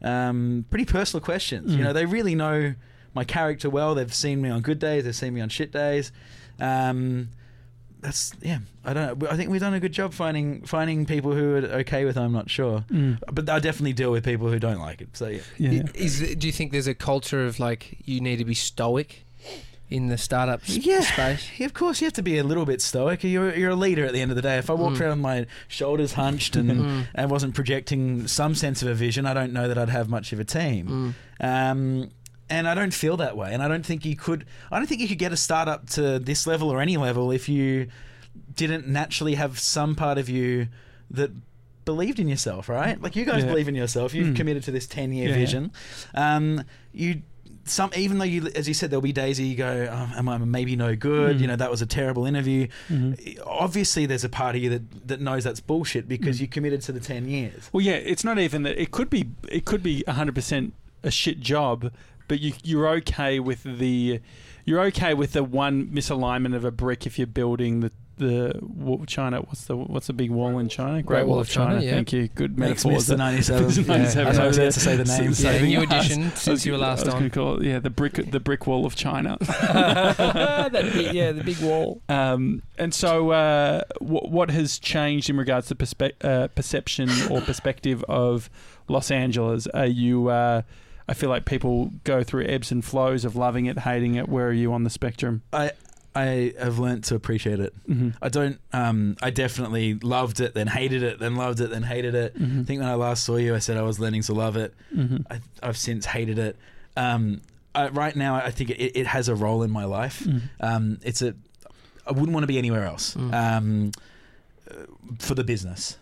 um, 0.01 0.65
pretty 0.69 0.85
personal 0.85 1.23
questions. 1.23 1.71
You 1.73 1.79
Mm. 1.79 1.83
know, 1.85 1.93
they 1.93 2.05
really 2.05 2.35
know 2.35 2.75
my 3.15 3.23
character 3.23 3.69
well. 3.69 3.95
They've 3.95 4.13
seen 4.13 4.41
me 4.41 4.49
on 4.49 4.61
good 4.61 4.79
days. 4.79 5.05
They've 5.05 5.15
seen 5.15 5.33
me 5.33 5.41
on 5.41 5.49
shit 5.49 5.71
days. 5.71 6.11
Um, 6.59 7.29
that's 8.01 8.33
yeah. 8.41 8.59
I 8.83 8.93
don't. 8.93 9.19
know. 9.21 9.29
I 9.29 9.37
think 9.37 9.49
we've 9.49 9.61
done 9.61 9.73
a 9.73 9.79
good 9.79 9.93
job 9.93 10.13
finding 10.13 10.61
finding 10.63 11.05
people 11.05 11.31
who 11.33 11.55
are 11.55 11.65
okay 11.81 12.03
with. 12.03 12.17
I'm 12.17 12.33
not 12.33 12.49
sure, 12.49 12.83
Mm. 12.91 13.19
but 13.31 13.49
I 13.49 13.59
definitely 13.59 13.93
deal 13.93 14.11
with 14.11 14.25
people 14.25 14.49
who 14.49 14.59
don't 14.59 14.79
like 14.79 14.99
it. 15.01 15.15
So 15.15 15.27
yeah. 15.29 15.39
Yeah. 15.57 15.83
Is 15.95 16.19
do 16.35 16.45
you 16.47 16.51
think 16.53 16.73
there's 16.73 16.87
a 16.87 16.93
culture 16.93 17.45
of 17.45 17.59
like 17.59 17.97
you 18.03 18.19
need 18.19 18.37
to 18.39 18.45
be 18.45 18.53
stoic 18.55 19.25
in 19.93 20.07
the 20.07 20.17
startup 20.17 20.61
Yeah. 20.65 21.01
space? 21.01 21.47
Yeah, 21.57 21.65
of 21.67 21.73
course, 21.73 22.01
you 22.01 22.05
have 22.05 22.13
to 22.13 22.23
be 22.23 22.37
a 22.39 22.43
little 22.43 22.65
bit 22.65 22.81
stoic. 22.81 23.23
You're, 23.23 23.53
you're 23.55 23.69
a 23.71 23.75
leader 23.75 24.03
at 24.05 24.11
the 24.13 24.21
end 24.21 24.31
of 24.31 24.35
the 24.35 24.41
day. 24.41 24.57
If 24.57 24.69
I 24.69 24.73
walked 24.73 24.97
Mm. 24.97 25.01
around 25.01 25.09
with 25.11 25.19
my 25.19 25.45
shoulders 25.67 26.13
hunched 26.13 26.55
and 26.55 26.69
Mm. 26.71 27.07
I 27.15 27.25
wasn't 27.27 27.53
projecting 27.53 28.27
some 28.27 28.55
sense 28.55 28.81
of 28.81 28.87
a 28.87 28.93
vision, 28.95 29.25
I 29.25 29.33
don't 29.33 29.53
know 29.53 29.67
that 29.67 29.77
I'd 29.77 29.89
have 29.89 30.09
much 30.09 30.33
of 30.33 30.39
a 30.39 30.43
team. 30.43 31.15
Mm. 31.39 31.45
Um, 31.71 32.09
and 32.49 32.67
I 32.67 32.73
don't 32.73 32.93
feel 32.93 33.17
that 33.17 33.37
way. 33.37 33.53
And 33.53 33.61
I 33.63 33.67
don't 33.67 33.85
think 33.85 34.03
you 34.03 34.15
could. 34.15 34.45
I 34.71 34.77
don't 34.79 34.87
think 34.87 34.99
you 35.01 35.07
could 35.07 35.17
get 35.19 35.31
a 35.31 35.37
startup 35.37 35.87
to 35.91 36.19
this 36.19 36.45
level 36.47 36.69
or 36.71 36.81
any 36.81 36.97
level 36.97 37.31
if 37.31 37.47
you 37.47 37.87
didn't 38.55 38.87
naturally 38.87 39.35
have 39.35 39.59
some 39.59 39.95
part 39.95 40.17
of 40.17 40.27
you 40.29 40.67
that 41.11 41.31
believed 41.85 42.19
in 42.19 42.27
yourself. 42.27 42.67
Right? 42.67 42.99
Like 43.01 43.15
you 43.15 43.25
guys 43.25 43.43
Yeah. 43.43 43.49
believe 43.51 43.67
in 43.67 43.75
yourself. 43.75 44.13
You've 44.13 44.29
Mm. 44.33 44.35
committed 44.35 44.63
to 44.63 44.71
this 44.71 44.87
ten 44.87 45.13
year 45.13 45.29
Yeah, 45.29 45.35
yeah. 45.35 45.39
vision. 45.39 45.71
Um, 46.15 46.63
you. 46.91 47.21
Some 47.65 47.91
even 47.95 48.17
though 48.17 48.25
you, 48.25 48.47
as 48.55 48.67
you 48.67 48.73
said, 48.73 48.89
there'll 48.91 49.01
be 49.01 49.13
days 49.13 49.39
you 49.39 49.55
go, 49.55 49.87
oh, 49.89 50.11
"Am 50.17 50.27
I 50.27 50.37
maybe 50.37 50.75
no 50.75 50.95
good?" 50.95 51.37
Mm. 51.37 51.41
You 51.41 51.47
know, 51.47 51.55
that 51.55 51.71
was 51.71 51.81
a 51.81 51.85
terrible 51.85 52.25
interview. 52.25 52.67
Mhm. 52.89 53.39
Obviously, 53.45 54.05
there's 54.05 54.25
a 54.25 54.29
part 54.29 54.55
of 54.57 54.61
you 54.63 54.69
that, 54.69 55.07
that 55.07 55.21
knows 55.21 55.45
that's 55.45 55.61
bullshit 55.61 56.07
because 56.09 56.37
Mm. 56.37 56.41
you 56.41 56.47
committed 56.47 56.81
to 56.81 56.91
the 56.91 56.99
ten 56.99 57.27
years. 57.29 57.69
Well, 57.71 57.83
yeah, 57.85 57.93
it's 57.93 58.23
not 58.25 58.37
even 58.37 58.63
that. 58.63 58.77
It 58.81 58.91
could 58.91 59.09
be. 59.09 59.29
It 59.49 59.63
could 59.65 59.81
be 59.81 60.03
hundred 60.07 60.35
percent 60.35 60.73
a 61.03 61.11
shit 61.11 61.39
job, 61.39 61.91
but 62.27 62.41
you 62.41 62.53
you're 62.63 62.87
okay 62.89 63.39
with 63.39 63.63
the. 63.63 64.19
You're 64.65 64.81
okay 64.81 65.13
with 65.13 65.33
the 65.33 65.43
one 65.43 65.87
misalignment 65.87 66.55
of 66.55 66.63
a 66.63 66.71
brick 66.71 67.05
if 67.05 67.17
you're 67.17 67.27
building 67.27 67.81
the 67.81 67.91
the 68.23 69.05
China. 69.07 69.39
What's 69.41 69.65
the 69.65 69.75
what's 69.77 70.07
the 70.07 70.13
big 70.13 70.31
wall 70.31 70.57
in 70.59 70.69
China? 70.69 71.03
Great, 71.03 71.27
Wall 71.27 71.39
of 71.39 71.47
China. 71.49 71.81
yeah. 71.81 71.91
Thank 71.91 72.11
you. 72.13 72.27
Good 72.29 72.57
Makes 72.57 72.85
metaphors. 72.85 73.09
Mr. 73.09 73.17
97. 73.19 73.65
Mr. 73.67 73.87
97 73.87 74.39
I 74.39 74.47
was 74.47 74.57
about 74.57 74.73
to 74.73 74.79
say 74.79 74.95
the 74.95 75.03
name. 75.19 75.31
S- 75.31 75.41
Yeah, 75.43 75.51
saving 75.51 75.69
new 75.69 75.79
us. 75.81 75.85
edition 75.85 76.31
since 76.35 76.65
you 76.65 76.71
were 76.71 76.77
last 76.77 77.03
I 77.03 77.05
was 77.05 77.15
on. 77.15 77.29
call 77.29 77.57
it 77.61 77.65
yeah 77.67 77.79
the 77.79 77.89
brick 77.89 78.13
the 78.31 78.39
brick 78.39 78.65
wall 78.67 78.85
of 78.85 78.95
China. 78.95 79.37
that 79.39 80.89
big, 80.93 81.13
yeah, 81.13 81.31
the 81.31 81.43
big 81.43 81.59
wall. 81.59 82.01
Um, 82.09 82.61
and 82.77 82.93
so, 82.93 83.31
uh, 83.31 83.81
w- 83.99 84.27
what 84.29 84.49
has 84.51 84.79
changed 84.79 85.29
in 85.29 85.37
regards 85.37 85.67
to 85.67 85.75
perspe- 85.75 86.13
uh, 86.23 86.47
perception 86.49 87.09
or 87.29 87.41
perspective 87.41 88.03
of 88.07 88.49
Los 88.87 89.11
Angeles? 89.11 89.67
Are 89.67 89.85
you? 89.85 90.29
Uh, 90.29 90.61
I 91.07 91.13
feel 91.13 91.29
like 91.29 91.43
people 91.45 91.91
go 92.05 92.23
through 92.23 92.45
ebbs 92.45 92.71
and 92.71 92.83
flows 92.83 93.25
of 93.25 93.35
loving 93.35 93.65
it, 93.65 93.79
hating 93.79 94.15
it. 94.15 94.29
Where 94.29 94.47
are 94.47 94.53
you 94.53 94.71
on 94.71 94.83
the 94.83 94.89
spectrum? 94.89 95.41
I 95.51 95.71
I 96.15 96.53
have 96.59 96.77
learnt 96.79 97.05
to 97.05 97.15
appreciate 97.15 97.59
it. 97.59 97.73
Mm-hmm. 97.89 98.09
I 98.21 98.29
don't. 98.29 98.59
Um, 98.71 99.17
I 99.21 99.29
definitely 99.31 99.95
loved 99.95 100.39
it, 100.39 100.53
then 100.53 100.67
hated 100.67 101.01
it, 101.03 101.19
then 101.19 101.35
loved 101.35 101.59
it, 101.59 101.69
then 101.71 101.83
hated 101.83 102.13
it. 102.15 102.37
Mm-hmm. 102.37 102.61
I 102.61 102.63
think 102.63 102.81
when 102.81 102.89
I 102.89 102.93
last 102.95 103.23
saw 103.23 103.37
you, 103.37 103.55
I 103.55 103.59
said 103.59 103.77
I 103.77 103.81
was 103.81 103.99
learning 103.99 104.21
to 104.23 104.33
love 104.33 104.55
it. 104.55 104.73
Mm-hmm. 104.95 105.17
I, 105.31 105.39
I've 105.61 105.77
since 105.77 106.05
hated 106.05 106.37
it. 106.37 106.55
Um, 106.95 107.41
I, 107.73 107.87
right 107.89 108.15
now, 108.15 108.35
I 108.35 108.51
think 108.51 108.69
it, 108.69 108.79
it 108.95 109.07
has 109.07 109.27
a 109.27 109.33
role 109.35 109.63
in 109.63 109.71
my 109.71 109.85
life. 109.85 110.23
Mm-hmm. 110.23 110.39
Um, 110.59 110.99
it's 111.03 111.21
a. 111.23 111.33
I 112.05 112.11
wouldn't 112.11 112.31
want 112.33 112.43
to 112.43 112.47
be 112.47 112.57
anywhere 112.57 112.85
else. 112.85 113.15
Mm. 113.15 113.33
Um, 113.33 113.91
uh, 114.69 114.73
for 115.19 115.35
the 115.35 115.43
business, 115.43 115.97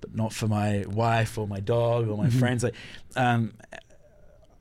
but 0.00 0.14
not 0.14 0.32
for 0.32 0.48
my 0.48 0.84
wife 0.88 1.38
or 1.38 1.46
my 1.46 1.60
dog 1.60 2.08
or 2.08 2.16
my 2.18 2.26
Mhm. 2.28 2.38
friends. 2.38 2.62
Like, 2.64 2.74
um, 3.16 3.54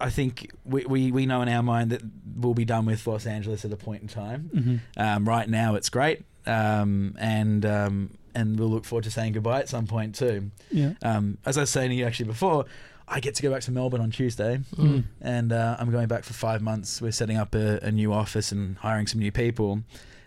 I 0.05 0.09
think 0.11 0.51
we, 0.63 0.85
we, 0.85 1.11
we 1.11 1.25
know 1.25 1.41
in 1.41 1.49
our 1.49 1.63
mind 1.63 1.89
that 1.91 2.01
we'll 2.35 2.53
be 2.53 2.65
done 2.65 2.85
with 2.85 3.05
Los 3.07 3.25
Angeles 3.25 3.65
at 3.65 3.71
a 3.73 3.77
point 3.77 4.01
in 4.03 4.07
time. 4.07 4.49
Mm-hmm. 4.53 4.75
Um, 4.97 5.27
right 5.27 5.49
now, 5.49 5.75
it's 5.75 5.89
great, 5.89 6.23
um, 6.45 7.15
and 7.17 7.65
um, 7.65 8.11
and 8.35 8.59
we'll 8.59 8.69
look 8.69 8.85
forward 8.85 9.05
to 9.05 9.11
saying 9.11 9.33
goodbye 9.33 9.59
at 9.61 9.69
some 9.69 9.87
point 9.87 10.15
too. 10.15 10.51
Yeah. 10.71 10.93
Um, 11.01 11.37
as 11.45 11.57
I 11.57 11.61
was 11.61 11.69
saying 11.71 11.89
to 11.89 11.95
you 11.95 12.05
actually 12.05 12.27
before, 12.27 12.65
I 13.07 13.19
get 13.19 13.35
to 13.35 13.41
go 13.43 13.51
back 13.51 13.61
to 13.63 13.71
Melbourne 13.71 14.01
on 14.01 14.11
Tuesday, 14.11 14.59
Mm. 14.75 15.03
and 15.21 15.51
uh, 15.51 15.77
I'm 15.79 15.89
going 15.91 16.07
back 16.07 16.23
for 16.23 16.33
five 16.33 16.61
months. 16.61 17.01
We're 17.01 17.11
setting 17.11 17.37
up 17.37 17.55
a, 17.55 17.79
a 17.81 17.91
new 17.91 18.13
office 18.13 18.51
and 18.51 18.77
hiring 18.77 19.07
some 19.07 19.19
new 19.21 19.31
people, 19.31 19.81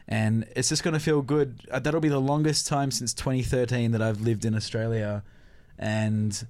and 0.09 0.45
it's 0.57 0.69
just 0.71 0.83
going 0.83 0.95
to 0.95 1.01
feel 1.01 1.23
good. 1.23 1.61
Uh, 1.71 1.79
that'll 1.79 2.01
be 2.01 2.09
the 2.09 2.21
longest 2.21 2.67
time 2.67 2.91
since 2.91 3.12
2013 3.14 3.93
that 3.93 4.03
I've 4.03 4.21
lived 4.23 4.45
in 4.45 4.55
Australia, 4.55 5.23
and 5.79 6.47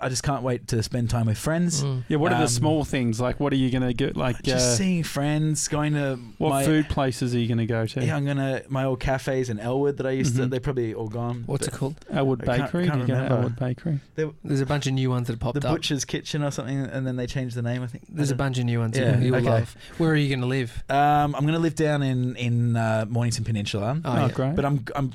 I 0.00 0.08
just 0.08 0.22
can't 0.22 0.42
wait 0.42 0.66
to 0.68 0.82
spend 0.82 1.10
time 1.10 1.26
with 1.26 1.38
friends. 1.38 1.84
Mm. 1.84 2.04
Yeah. 2.08 2.16
What 2.16 2.32
are 2.32 2.36
Um, 2.36 2.40
the 2.42 2.48
small 2.48 2.84
things 2.84 3.20
like? 3.20 3.38
What 3.38 3.52
are 3.52 3.56
you 3.56 3.70
going 3.70 3.82
to 3.82 3.94
get? 3.94 4.16
Like, 4.16 4.42
Just 4.42 4.66
uh, 4.72 4.74
seeing 4.76 5.02
friends, 5.04 5.68
going 5.68 5.92
to 5.94 6.18
what 6.38 6.48
my, 6.50 6.64
food 6.64 6.88
places 6.88 7.34
are 7.34 7.38
you 7.38 7.46
going 7.46 7.58
to 7.58 7.66
go 7.66 7.86
to? 7.86 8.04
Yeah, 8.04 8.16
I'm 8.16 8.24
gonna 8.26 8.62
my 8.68 8.84
old 8.84 8.98
cafes 9.00 9.50
in 9.50 9.60
Elwood 9.60 9.98
that 9.98 10.06
I 10.06 10.10
used 10.10 10.34
to. 10.36 10.42
Mhm. 10.42 10.50
They're 10.50 10.60
probably 10.60 10.94
all 10.94 11.08
gone. 11.08 11.44
What's 11.46 11.68
it 11.68 11.70
but 11.70 11.78
called? 11.78 11.94
Elwood 12.10 12.42
I 12.48 12.56
can't- 12.58 12.72
Bakery. 12.72 12.86
can't 12.88 13.08
you 13.08 13.14
remember. 13.14 13.34
Elwood 13.36 13.56
Bakery? 13.56 14.00
There's 14.16 14.60
a 14.60 14.66
bunch 14.66 14.86
of 14.86 14.94
new 14.94 15.10
ones 15.10 15.26
that 15.28 15.34
have 15.34 15.40
popped 15.40 15.54
The 15.60 15.68
up. 15.68 15.72
The 15.74 15.78
Butcher's 15.78 16.04
Kitchen 16.04 16.42
or 16.42 16.50
something, 16.50 16.76
and 16.78 17.06
then 17.06 17.16
they 17.16 17.26
changed 17.26 17.54
the 17.56 17.62
name. 17.62 17.82
I 17.82 17.86
think. 17.86 18.04
There's 18.08 18.30
a 18.30 18.34
bunch 18.36 18.58
of 18.58 18.64
new 18.64 18.80
ones 18.80 18.98
Yeah, 18.98 19.18
you 19.18 19.26
you'll 19.26 19.36
okay. 19.36 19.48
love. 19.48 19.76
Where 19.98 20.10
are 20.10 20.16
you 20.16 20.28
going 20.28 20.40
to 20.40 20.46
live? 20.46 20.82
Um, 20.90 21.34
I'm 21.34 21.44
gonna 21.46 21.58
live 21.58 21.74
down 21.76 22.02
in 22.02 22.34
in 22.36 22.76
uh, 22.76 23.04
Mornington 23.08 23.44
Peninsula, 23.44 24.00
Oh, 24.04 24.12
Oh, 24.12 24.26
yeah. 24.26 24.32
great. 24.32 24.56
but 24.56 24.64
I'm 24.64 24.84
I'm 24.96 25.12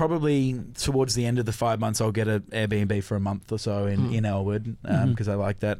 probably 0.00 0.58
towards 0.78 1.14
the 1.14 1.26
end 1.26 1.38
of 1.38 1.44
the 1.44 1.52
five 1.52 1.78
months. 1.78 2.00
I'll 2.00 2.10
get 2.10 2.26
an 2.26 2.40
Airbnb 2.52 3.04
for 3.04 3.16
a 3.16 3.20
month 3.20 3.52
or 3.52 3.58
so 3.58 3.84
in 3.86 4.00
Hmm. 4.06 4.14
in 4.14 4.24
Elwood 4.24 4.64
because 4.82 5.26
Mhm. 5.28 5.32
I 5.32 5.34
like 5.34 5.58
that 5.60 5.78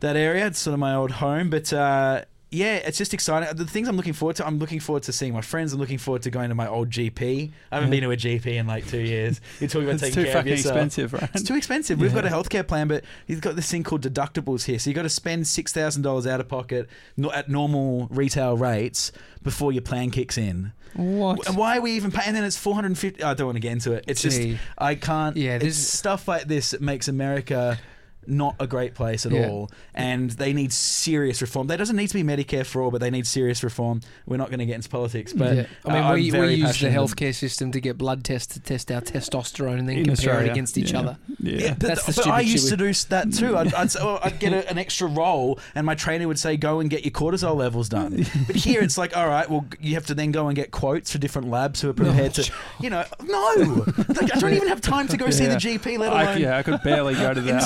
that 0.00 0.16
area. 0.16 0.46
It's 0.46 0.58
sort 0.58 0.72
of 0.72 0.80
my 0.80 0.94
old 0.94 1.10
home, 1.10 1.50
but. 1.50 1.70
Uh, 1.72 2.22
yeah, 2.54 2.76
it's 2.76 2.96
just 2.98 3.12
exciting. 3.12 3.54
The 3.56 3.66
things 3.66 3.88
I'm 3.88 3.96
looking 3.96 4.12
forward 4.12 4.36
to, 4.36 4.46
I'm 4.46 4.58
looking 4.58 4.80
forward 4.80 5.02
to 5.04 5.12
seeing 5.12 5.32
my 5.32 5.40
friends. 5.40 5.72
I'm 5.72 5.80
looking 5.80 5.98
forward 5.98 6.22
to 6.22 6.30
going 6.30 6.48
to 6.48 6.54
my 6.54 6.68
old 6.68 6.90
GP. 6.90 7.50
I 7.70 7.74
haven't 7.76 7.88
Yeah. 7.92 8.00
been 8.00 8.08
to 8.08 8.10
a 8.12 8.16
GP 8.16 8.46
in 8.56 8.66
like 8.66 8.86
two 8.86 9.00
years. 9.00 9.40
You're 9.60 9.68
talking 9.68 9.88
about 9.88 10.00
taking 10.00 10.24
care 10.24 10.24
of 10.24 10.26
yourself. 10.26 10.34
fucking 10.44 10.50
yourself. 10.52 10.76
expensive, 10.76 11.12
right? 11.12 11.30
It's 11.34 11.42
too 11.42 11.56
expensive. 11.56 12.00
We've 12.00 12.14
got 12.14 12.24
a 12.24 12.28
Yeah. 12.28 12.34
healthcare 12.34 12.66
plan, 12.66 12.88
but 12.88 13.04
you've 13.26 13.40
got 13.40 13.56
this 13.56 13.70
thing 13.70 13.82
called 13.82 14.02
deductibles 14.02 14.64
here. 14.64 14.78
So 14.78 14.90
you've 14.90 14.94
got 14.96 15.02
to 15.02 15.08
spend 15.08 15.46
six 15.46 15.72
thousand 15.72 16.02
dollars 16.02 16.26
out 16.26 16.40
of 16.40 16.48
pocket 16.48 16.88
at 17.32 17.48
normal 17.48 18.06
retail 18.10 18.56
rates 18.56 19.12
before 19.42 19.72
your 19.72 19.82
plan 19.82 20.10
kicks 20.10 20.38
in. 20.38 20.72
What? 20.94 21.48
And 21.48 21.56
why 21.56 21.78
are 21.78 21.80
we 21.80 21.90
even 21.92 22.12
paying? 22.12 22.28
And 22.28 22.36
then 22.36 22.44
it's 22.44 22.56
four 22.56 22.74
hundred 22.74 22.88
and 22.88 22.98
fifty. 22.98 23.22
I 23.22 23.34
don't 23.34 23.46
want 23.48 23.56
to 23.56 23.60
get 23.60 23.72
into 23.72 23.92
it. 23.92 24.04
It's 24.06 24.22
just 24.22 24.40
I 24.78 24.94
can't. 24.94 25.36
Yeah, 25.36 25.56
it's 25.56 25.64
this- 25.64 25.88
stuff 25.92 26.28
like 26.28 26.44
this 26.46 26.70
that 26.70 26.80
makes 26.80 27.08
America 27.08 27.78
not 28.28 28.56
a 28.60 28.66
great 28.66 28.94
place 28.94 29.26
at 29.26 29.32
Yeah. 29.32 29.48
all, 29.48 29.70
and 29.94 30.30
they 30.32 30.52
need 30.52 30.72
serious 30.72 31.40
reform. 31.42 31.66
There 31.66 31.76
doesn't 31.78 31.96
need 31.96 32.08
to 32.08 32.14
be 32.14 32.22
Medicare 32.22 32.64
for 32.66 32.82
all, 32.82 32.90
but 32.90 33.00
they 33.00 33.10
need 33.10 33.26
serious 33.26 33.62
reform. 33.64 34.00
We're 34.26 34.36
not 34.36 34.48
going 34.50 34.58
to 34.60 34.66
get 34.66 34.76
into 34.76 34.88
politics, 34.88 35.32
but 35.32 35.56
yeah. 35.56 35.66
I 35.84 35.92
mean, 35.92 36.02
uh, 36.02 36.14
we, 36.14 36.30
we 36.32 36.54
use 36.54 36.80
the 36.80 36.88
healthcare 36.88 37.34
system 37.34 37.72
to 37.72 37.80
get 37.80 37.98
blood 37.98 38.24
tests 38.24 38.54
to 38.54 38.60
test 38.60 38.90
our 38.90 39.00
testosterone 39.00 39.78
and 39.78 39.88
then 39.88 39.98
In 39.98 40.04
compare 40.04 40.12
Australia. 40.32 40.48
it 40.48 40.50
against 40.52 40.78
each 40.78 40.92
Yeah. 40.92 40.98
other. 41.00 41.16
Yeah. 41.40 41.74
but, 41.78 41.88
That's 41.88 42.06
the 42.06 42.12
but 42.24 42.26
I 42.28 42.40
used 42.40 42.68
to 42.70 42.76
do 42.76 42.92
that 43.10 43.32
too. 43.32 43.56
I'd, 43.56 43.72
I'd, 43.74 43.96
I'd 43.96 44.38
get 44.40 44.52
a, 44.52 44.68
an 44.70 44.78
extra 44.78 45.08
roll, 45.08 45.58
and 45.74 45.84
my 45.86 45.94
trainer 45.94 46.26
would 46.28 46.38
say, 46.38 46.56
"Go 46.56 46.80
and 46.80 46.88
get 46.90 47.04
your 47.04 47.12
cortisol 47.12 47.56
levels 47.56 47.88
done." 47.88 48.24
But 48.46 48.56
here 48.56 48.82
it's 48.82 48.98
like, 48.98 49.16
all 49.16 49.26
right, 49.28 49.48
well, 49.48 49.64
you 49.80 49.94
have 49.94 50.06
to 50.06 50.14
then 50.14 50.30
go 50.32 50.48
and 50.48 50.56
get 50.56 50.70
quotes 50.70 51.10
for 51.12 51.18
different 51.18 51.48
labs 51.48 51.80
who 51.80 51.88
are 51.88 51.94
prepared 51.94 52.34
to, 52.34 52.50
you 52.80 52.90
know, 52.90 53.04
no, 53.22 53.84
like, 54.08 54.34
I 54.34 54.38
don't 54.38 54.52
even 54.54 54.68
have 54.68 54.80
time 54.80 55.08
to 55.08 55.16
go 55.16 55.30
see 55.30 55.46
the 55.46 55.56
GP, 55.56 55.98
let 55.98 56.12
I, 56.12 56.22
alone. 56.24 56.40
yeah, 56.40 56.58
I 56.58 56.62
could 56.62 56.82
barely 56.82 57.14
go 57.14 57.32
to 57.32 57.40
In 57.44 57.46
that. 57.46 57.62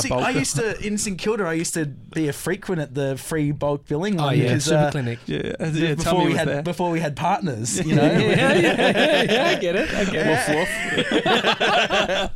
St- 0.49 0.65
I 0.65 0.69
used 0.69 0.81
to 0.81 0.87
in 0.87 0.99
St 0.99 1.19
Kilda. 1.19 1.45
I 1.45 1.53
used 1.55 1.75
to 1.75 1.87
be 1.87 2.29
a 2.29 2.33
frequent 2.33 2.81
at 2.81 2.95
the 2.95 3.17
free 3.17 3.53
bulk 3.53 3.87
billing 3.87 4.21
Oh 4.21 4.25
one 4.27 4.37
yeah, 4.39 4.45
because, 4.45 4.65
super 4.65 4.79
uh, 4.79 4.91
clinic. 4.91 5.19
yeah, 5.27 5.55
yeah, 5.61 5.95
tell 5.95 5.97
before 5.97 6.19
me 6.21 6.25
we 6.25 6.29
was 6.31 6.39
had 6.39 6.49
there. 6.49 6.63
before 6.63 6.91
we 6.91 7.01
had 7.01 7.17
partners, 7.17 7.85
you 7.87 7.95
know. 7.97 8.03
yeah, 8.03 8.19
yeah, 8.19 8.55
yeah, 8.61 9.23
yeah, 9.33 9.49
I 9.49 9.55
get 9.61 9.77
it. 9.77 9.95
I 9.95 10.05
get 10.05 10.27
it. 10.27 10.39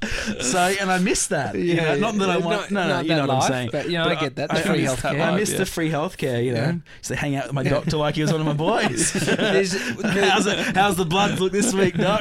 so 0.42 0.58
and 0.80 0.90
I 0.90 0.98
missed 0.98 1.30
that. 1.30 1.54
you 1.54 1.76
know, 1.76 1.96
not 1.96 2.14
that 2.16 2.28
I 2.30 2.36
want. 2.38 2.70
No, 2.70 2.82
no, 2.82 2.88
not 2.96 3.04
you 3.06 3.14
know 3.14 3.20
what 3.26 3.30
life, 3.30 3.42
I'm 3.44 3.48
saying. 3.50 3.68
But 3.72 3.86
you 3.86 3.92
know, 3.98 4.04
I, 4.04 4.14
get 4.16 4.36
that. 4.36 4.50
The 4.50 4.56
I, 4.56 4.60
free 4.62 4.72
I 4.72 4.76
missed, 4.90 4.96
healthcare. 5.02 5.26
I 5.26 5.36
missed 5.36 5.52
yeah. 5.52 5.58
the 5.58 5.66
free 5.66 5.90
healthcare. 5.90 6.44
You 6.44 6.52
know, 6.52 6.60
Yeah. 6.60 6.72
used 6.98 7.08
to 7.08 7.16
hang 7.16 7.36
out 7.36 7.44
with 7.46 7.54
my 7.54 7.62
doctor 7.62 7.96
like 7.96 8.14
he 8.16 8.22
was 8.22 8.32
one 8.32 8.40
of 8.40 8.46
my 8.46 8.52
boys. 8.62 9.12
There's- 9.12 9.72
how's, 10.02 10.46
it, 10.46 10.76
how's 10.76 10.96
the 10.96 11.04
blood 11.04 11.38
look 11.40 11.52
this 11.52 11.72
week, 11.74 11.96
doc? 11.96 12.20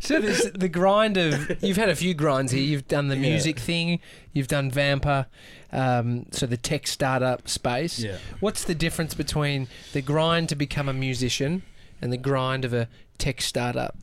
So 0.00 0.20
there's 0.20 0.50
the 0.52 0.68
grind 0.68 1.16
of 1.16 1.62
you've 1.62 1.76
had 1.76 1.88
a 1.88 1.96
few 1.96 2.14
grinds 2.14 2.52
here. 2.52 2.62
You've 2.62 2.88
done 2.88 3.08
the 3.08 3.16
Yeah. 3.16 3.30
music 3.30 3.58
thing. 3.58 4.00
You've 4.38 4.46
done 4.48 4.70
Vampr. 4.70 5.26
Um, 5.72 6.26
so 6.30 6.46
the 6.46 6.56
tech 6.56 6.86
startup 6.86 7.48
space. 7.48 7.98
Yeah. 7.98 8.18
What's 8.38 8.62
the 8.62 8.74
difference 8.74 9.14
between 9.14 9.66
the 9.92 10.00
grind 10.00 10.48
to 10.50 10.54
become 10.54 10.88
a 10.88 10.92
musician 10.92 11.62
and 12.00 12.12
the 12.12 12.16
grind 12.16 12.64
of 12.64 12.72
a 12.72 12.88
tech 13.18 13.40
startup? 13.42 13.96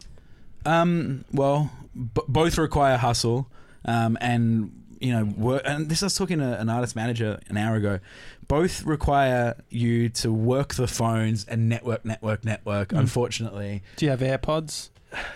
Um. 0.65 1.23
Well, 1.31 1.71
b- 1.95 2.21
both 2.27 2.57
require 2.57 2.97
hustle. 2.97 3.47
Um. 3.85 4.17
And 4.19 4.71
you 4.99 5.13
know, 5.13 5.23
work. 5.23 5.61
And 5.63 5.87
this 5.89 6.03
I 6.03 6.07
was 6.07 6.15
talking 6.15 6.39
to 6.39 6.59
an 6.59 6.67
artist 6.69 6.95
manager 6.95 7.39
an 7.47 7.55
hour 7.55 7.75
ago. 7.75 7.99
Both 8.47 8.83
require 8.83 9.55
you 9.69 10.09
to 10.09 10.31
work 10.33 10.75
the 10.75 10.87
phones 10.87 11.45
and 11.45 11.69
network, 11.69 12.03
network, 12.03 12.43
network. 12.43 12.89
Mm. 12.89 12.99
Unfortunately, 12.99 13.83
Do 13.95 14.05
you 14.05 14.11
have 14.11 14.19
AirPods? 14.19 14.89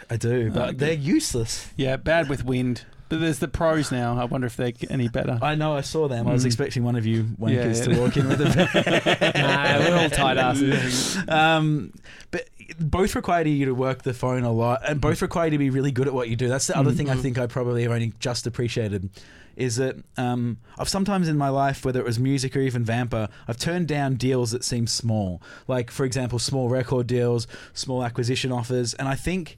I 0.10 0.18
do, 0.18 0.52
but 0.52 0.78
they're 0.78 0.91
useless. 0.93 1.72
Yeah, 1.78 1.95
bad 1.95 2.28
with 2.30 2.43
wind. 2.43 2.84
But 3.10 3.20
there's 3.22 3.39
the 3.39 3.47
pros 3.47 3.91
now. 3.91 4.18
I 4.20 4.26
wonder 4.26 4.45
if 4.47 4.55
they're 4.55 4.72
any 4.89 5.07
better. 5.07 5.39
I 5.41 5.55
know. 5.55 5.74
I 5.76 5.82
saw 5.82 6.07
them. 6.07 6.28
I 6.28 6.32
was 6.32 6.43
Mm. 6.43 6.47
expecting 6.47 6.84
one 6.84 6.95
of 6.95 7.05
you 7.07 7.24
wankers 7.39 7.80
Yeah. 7.88 7.93
to 7.95 7.99
walk 7.99 8.16
in 8.18 8.28
with 8.30 8.38
them. 8.38 8.49
nah, 9.36 9.80
we're 9.80 9.97
all 9.97 10.10
tight 10.12 10.38
asses. 10.38 11.18
um, 11.28 11.91
but 12.32 12.47
both 12.80 13.16
require 13.16 13.47
you 13.47 13.66
to 13.66 13.74
work 13.74 14.03
the 14.03 14.14
phone 14.14 14.43
a 14.43 14.51
lot, 14.51 14.82
and 14.88 15.01
both 15.01 15.22
require 15.24 15.45
you 15.47 15.51
to 15.51 15.57
be 15.57 15.70
really 15.72 15.91
good 15.91 16.07
at 16.07 16.14
what 16.14 16.30
you 16.30 16.36
do. 16.36 16.47
That's 16.47 16.68
the 16.68 16.78
other 16.78 16.91
Mm. 16.91 16.97
thing 16.97 17.10
I 17.10 17.16
think 17.16 17.38
I 17.39 17.47
probably 17.47 17.82
have 17.84 17.91
only 17.91 18.14
just 18.20 18.45
appreciated. 18.45 19.10
Is 19.55 19.76
that 19.78 19.97
um, 20.16 20.57
I've 20.78 20.88
sometimes 20.88 21.28
in 21.28 21.36
my 21.36 21.49
life, 21.49 21.84
whether 21.84 21.99
it 21.99 22.05
was 22.05 22.18
music 22.20 22.55
or 22.55 22.60
even 22.62 22.86
Vampr, 22.86 23.28
I've 23.47 23.57
turned 23.57 23.88
down 23.89 24.16
deals 24.16 24.51
that 24.51 24.64
seem 24.64 24.88
small. 24.88 25.41
Like, 25.68 25.91
for 25.91 26.05
example, 26.05 26.39
small 26.39 26.70
record 26.70 27.07
deals, 27.07 27.45
small 27.74 28.03
acquisition 28.05 28.51
offers. 28.53 28.93
And 28.93 29.07
I 29.10 29.16
think, 29.16 29.57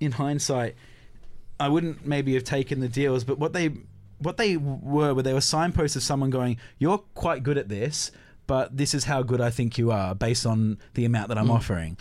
in 0.00 0.12
hindsight, 0.12 0.74
I 1.60 1.68
wouldn't 1.68 2.06
maybe 2.06 2.34
have 2.34 2.44
taken 2.44 2.80
the 2.80 2.88
deals, 2.88 3.24
but 3.24 3.38
what 3.38 3.52
they 3.52 3.70
what 4.18 4.36
they 4.36 4.56
were 4.56 5.12
were 5.14 5.22
they 5.22 5.32
were 5.34 5.40
signposts 5.40 5.96
of 5.96 6.02
someone 6.02 6.30
going, 6.30 6.56
"You're 6.78 6.98
quite 7.14 7.42
good 7.42 7.58
at 7.58 7.68
this, 7.68 8.10
but 8.46 8.76
this 8.76 8.94
is 8.94 9.04
how 9.04 9.22
good 9.22 9.40
I 9.40 9.50
think 9.50 9.76
you 9.78 9.90
are 9.90 10.14
based 10.14 10.46
on 10.46 10.78
the 10.94 11.04
amount 11.04 11.28
that 11.28 11.38
I'm 11.38 11.48
Mm. 11.48 11.54
offering." 11.54 11.96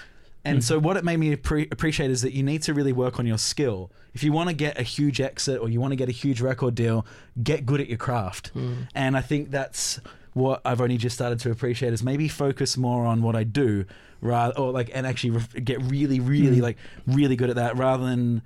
And 0.46 0.60
Mm. 0.60 0.64
so 0.64 0.78
what 0.80 0.98
it 0.98 1.06
made 1.06 1.18
me 1.18 1.34
appre- 1.36 1.72
appreciate 1.72 2.12
is 2.12 2.22
that 2.22 2.34
you 2.34 2.44
need 2.44 2.62
to 2.64 2.74
really 2.74 2.92
work 2.92 3.18
on 3.20 3.26
your 3.26 3.38
skill. 3.38 3.92
If 4.14 4.24
you 4.24 4.32
want 4.34 4.50
to 4.50 4.56
get 4.56 4.78
a 4.80 4.84
huge 4.84 5.22
exit 5.22 5.60
or 5.62 5.70
you 5.70 5.80
want 5.80 5.92
to 5.94 5.96
get 5.96 6.10
a 6.10 6.12
huge 6.14 6.42
record 6.42 6.76
deal, 6.76 7.06
get 7.42 7.66
good 7.66 7.80
at 7.80 7.88
your 7.88 7.98
craft. 7.98 8.52
Mm. 8.54 8.88
And 8.94 9.16
I 9.16 9.22
think 9.22 9.52
that's 9.52 10.00
what 10.34 10.62
I've 10.66 10.82
only 10.82 10.98
just 10.98 11.16
started 11.16 11.40
to 11.42 11.52
appreciate 11.52 11.94
is 11.94 12.04
maybe 12.04 12.28
focus 12.28 12.76
more 12.76 13.06
on 13.06 13.22
what 13.22 13.36
I 13.36 13.44
do 13.44 13.86
rather 14.20 14.58
or 14.58 14.72
like 14.72 14.90
and 14.94 15.06
actually 15.08 15.32
re- 15.32 15.62
get 15.62 15.82
really 15.84 16.20
really 16.20 16.58
Mm. 16.58 16.62
like 16.64 16.78
really 17.08 17.36
good 17.36 17.50
at 17.50 17.56
that 17.58 17.78
rather 17.78 18.04
than 18.06 18.42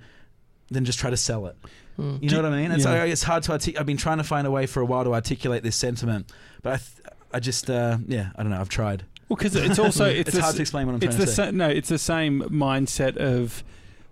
than 0.70 0.84
just 0.84 0.98
try 0.98 1.10
to 1.10 1.16
sell 1.16 1.46
it. 1.46 1.56
Mm. 1.98 2.22
You 2.22 2.30
know 2.30 2.42
what 2.42 2.52
I 2.52 2.62
mean? 2.62 2.70
It's 2.70 2.84
yeah. 2.84 3.04
it's 3.04 3.22
hard 3.24 3.42
to 3.44 3.52
I've 3.78 3.86
been 3.86 3.96
trying 3.96 4.18
to 4.18 4.24
find 4.24 4.46
a 4.46 4.50
way 4.50 4.66
for 4.66 4.80
a 4.80 4.84
while 4.86 5.04
to 5.04 5.14
articulate 5.14 5.62
this 5.62 5.76
sentiment, 5.76 6.30
but 6.62 6.72
I 6.74 6.76
th- 6.76 7.14
I 7.34 7.40
just 7.40 7.68
uh, 7.68 7.98
yeah, 8.06 8.30
I 8.36 8.42
don't 8.42 8.50
know, 8.52 8.60
I've 8.60 8.68
tried. 8.68 9.04
Well, 9.28 9.36
because 9.36 9.56
it's 9.56 9.78
also 9.78 10.04
it's, 10.08 10.28
It's, 10.28 10.36
the 10.36 10.42
hard 10.42 10.54
to 10.56 10.60
explain 10.62 10.86
what 10.86 10.92
I'm 10.94 10.96
it's 11.02 11.06
trying 11.06 11.18
the 11.18 11.26
to 11.26 11.30
say. 11.32 11.44
sa- 11.46 11.50
no, 11.50 11.68
it's 11.68 11.88
the 11.88 11.98
same 11.98 12.42
mindset 12.42 13.16
of 13.16 13.64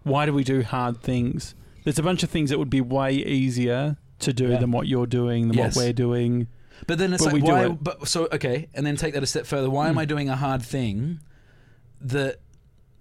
why 0.03 0.27
do 0.27 0.33
we 0.33 0.45
do 0.45 0.63
hard 0.63 1.01
things? 1.01 1.55
There's 1.85 1.99
a 1.99 2.03
bunch 2.03 2.23
of 2.23 2.31
things 2.31 2.51
that 2.51 2.59
would 2.59 2.71
be 2.71 2.81
way 2.81 3.13
easier 3.15 3.97
to 4.19 4.33
do 4.33 4.49
Yeah. 4.49 4.59
than 4.59 4.73
what 4.73 4.89
you're 4.89 5.07
doing, 5.07 5.49
than 5.49 5.57
Yes. 5.57 5.77
what 5.77 5.85
we're 5.85 5.93
doing. 5.93 6.49
But 6.87 6.99
then 6.99 7.13
it's 7.13 7.25
But 7.25 7.33
like 7.35 7.43
why? 7.45 7.69
But 7.69 8.09
so 8.09 8.29
okay, 8.33 8.69
and 8.75 8.85
then 8.85 8.97
take 8.97 9.15
that 9.15 9.23
a 9.23 9.27
step 9.27 9.47
further. 9.47 9.71
Why 9.71 9.89
am 9.89 9.95
Mm. 9.95 10.01
I 10.01 10.05
doing 10.05 10.29
a 10.29 10.37
hard 10.37 10.63
thing 10.63 11.21
that? 12.01 12.41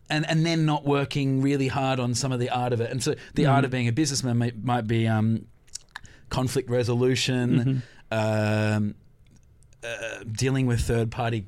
And, 0.09 0.23
and 0.29 0.45
then 0.45 0.65
not 0.65 0.85
working 0.85 1.41
really 1.41 1.67
hard 1.67 1.99
on 1.99 2.13
some 2.13 2.31
of 2.31 2.39
the 2.39 2.49
art 2.51 2.73
of 2.73 2.79
it. 2.81 2.91
And 2.91 3.01
so 3.01 3.15
the 3.33 3.43
Mm. 3.45 3.51
art 3.53 3.65
of 3.65 3.71
being 3.71 3.87
a 3.87 3.91
businessman 3.91 4.37
might, 4.37 4.63
might 4.63 4.85
be 4.85 5.07
um, 5.07 5.47
conflict 6.29 6.69
resolution, 6.69 7.83
Mhm. 8.11 8.77
um, 8.77 8.95
uh, 9.83 10.23
dealing 10.31 10.67
with 10.67 10.81
third 10.81 11.09
party 11.09 11.45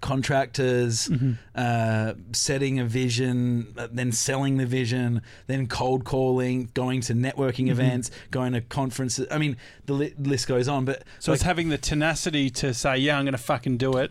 contractors, 0.00 1.08
Mhm. 1.08 1.36
uh, 1.54 2.14
setting 2.32 2.78
a 2.78 2.84
vision, 2.84 3.74
uh, 3.76 3.86
then 3.92 4.12
selling 4.12 4.56
the 4.56 4.66
vision, 4.66 5.20
then 5.46 5.66
cold 5.66 6.04
calling, 6.04 6.70
going 6.74 7.00
to 7.02 7.12
networking 7.14 7.66
Mhm. 7.66 7.70
events, 7.72 8.10
going 8.30 8.52
to 8.54 8.60
conferences. 8.62 9.26
I 9.30 9.38
mean, 9.38 9.56
the 9.86 9.92
li- 9.92 10.14
list 10.18 10.46
goes 10.48 10.68
on. 10.68 10.84
But 10.84 11.02
So 11.18 11.32
like, 11.32 11.36
it's 11.36 11.42
having 11.44 11.68
the 11.68 11.76
tenacity 11.78 12.50
to 12.50 12.72
say, 12.72 12.96
"Yeah, 12.96 13.18
I'm 13.18 13.24
going 13.24 13.32
to 13.32 13.38
fucking 13.38 13.76
do 13.76 13.98
it," 13.98 14.10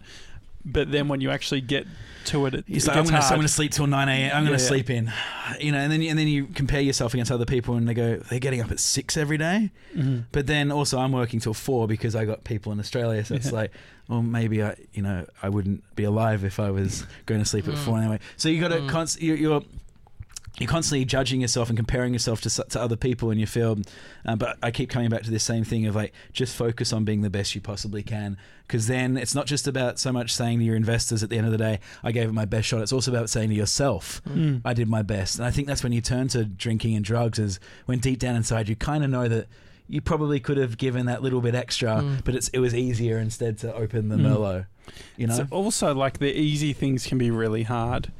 but 0.66 0.92
then 0.92 1.08
when 1.08 1.22
you 1.22 1.30
actually 1.32 1.62
get 1.62 1.88
to 2.26 2.46
it, 2.46 2.54
it, 2.54 2.66
He's 2.68 2.86
like, 2.88 2.98
I'm 2.98 3.04
going, 3.06 3.16
to, 3.16 3.26
I'm 3.28 3.36
going 3.36 3.42
to 3.44 3.48
sleep 3.48 3.72
till 3.72 3.88
9 3.88 4.10
a.m. 4.10 4.32
I'm 4.36 4.46
going 4.46 4.58
to 4.58 4.62
yeah. 4.64 4.68
sleep 4.70 4.90
in. 4.90 5.12
You 5.60 5.72
know, 5.72 5.78
and 5.80 5.92
then, 5.92 6.02
you- 6.02 6.10
and 6.10 6.20
then 6.20 6.28
you 6.28 6.48
compare 6.48 6.82
yourself 6.82 7.14
against 7.14 7.32
other 7.32 7.46
people 7.46 7.76
and 7.76 7.88
they 7.88 7.94
go, 7.94 8.18
they're 8.18 8.40
getting 8.40 8.62
up 8.62 8.70
at 8.72 8.80
6 8.80 9.18
every 9.18 9.38
day. 9.38 9.72
Mhm. 9.96 10.26
But 10.32 10.46
then 10.48 10.72
also 10.72 11.00
I'm 11.00 11.12
working 11.14 11.40
till 11.40 11.54
4 11.54 11.88
because 11.88 12.16
I 12.16 12.26
got 12.26 12.44
people 12.44 12.72
in 12.72 12.80
Australia. 12.80 13.24
So 13.26 13.36
it's 13.36 13.52
like, 13.52 13.72
well, 14.10 14.22
maybe 14.22 14.62
I, 14.62 14.76
you 14.94 15.02
know, 15.02 15.26
I 15.42 15.50
wouldn't 15.50 15.84
be 15.96 16.04
alive 16.04 16.44
if 16.44 16.60
I 16.60 16.72
was 16.72 17.06
going 17.26 17.42
to 17.42 17.46
sleep 17.46 17.68
at 17.68 17.76
Mm. 17.76 17.86
4 17.86 17.98
anyway. 18.00 18.20
So 18.38 18.50
you 18.50 18.60
got 18.60 18.68
to, 18.70 18.80
Mm. 18.82 18.90
const- 18.90 19.22
you're, 19.22 19.38
you're, 19.38 19.64
you're 20.58 20.70
constantly 20.70 21.06
judging 21.06 21.42
yourself 21.42 21.70
and 21.70 21.78
comparing 21.78 22.12
yourself 22.14 22.42
to, 22.42 22.50
to 22.50 22.82
other 22.82 22.96
people 22.96 23.32
in 23.32 23.38
your 23.38 23.48
field. 23.48 23.88
Uh, 24.26 24.36
but 24.36 24.58
I 24.64 24.72
keep 24.72 24.90
coming 24.90 25.10
back 25.10 25.24
to 25.24 25.32
this 25.32 25.44
same 25.44 25.64
thing 25.64 25.86
of 25.86 25.96
like, 25.96 26.14
just 26.34 26.56
focus 26.56 26.92
on 26.92 27.06
being 27.06 27.22
the 27.22 27.30
best 27.30 27.56
you 27.56 27.62
possibly 27.62 28.04
can. 28.04 28.38
Because 28.68 28.88
then 28.88 29.16
it's 29.18 29.34
not 29.36 29.46
just 29.46 29.68
about 29.68 30.00
so 30.00 30.12
much 30.12 30.34
saying 30.34 30.60
to 30.60 30.66
your 30.66 30.76
investors 30.76 31.24
at 31.24 31.30
the 31.30 31.38
end 31.38 31.46
of 31.46 31.52
the 31.52 31.58
day, 31.58 31.80
I 32.04 32.12
gave 32.12 32.28
it 32.30 32.34
my 32.34 32.46
best 32.46 32.68
shot. 32.68 32.82
It's 32.82 32.92
also 32.94 33.12
about 33.12 33.30
saying 33.30 33.50
to 33.50 33.56
yourself, 33.56 34.22
Mm. 34.28 34.62
I 34.66 34.74
did 34.74 34.88
my 34.90 35.02
best. 35.02 35.38
And 35.38 35.46
I 35.46 35.52
think 35.52 35.68
that's 35.68 35.84
when 35.84 35.92
you 35.94 36.02
turn 36.02 36.28
to 36.30 36.44
drinking 36.46 36.96
and 36.96 37.06
drugs, 37.06 37.40
is 37.40 37.60
when 37.86 38.00
deep 38.00 38.20
down 38.20 38.36
inside 38.36 38.68
you 38.70 38.76
kind 38.76 39.04
of 39.04 39.10
know 39.10 39.28
that 39.28 39.48
you 39.88 40.02
probably 40.02 40.40
could 40.40 40.58
have 40.58 40.78
given 40.78 41.08
that 41.08 41.24
little 41.24 41.42
bit 41.42 41.56
extra, 41.56 41.96
Mm. 42.02 42.24
but 42.24 42.36
it's 42.36 42.48
it 42.50 42.60
was 42.60 42.76
easier 42.76 43.18
instead 43.18 43.58
to 43.60 43.74
open 43.74 44.10
the 44.10 44.18
Mm. 44.18 44.22
Merlot. 44.36 44.66
You 45.18 45.28
know? 45.28 45.36
So 45.36 45.48
also, 45.52 45.94
like 45.96 46.20
the 46.20 46.32
easy 46.32 46.74
things 46.74 47.06
can 47.08 47.18
be 47.18 47.32
really 47.32 47.64
hard. 47.64 48.12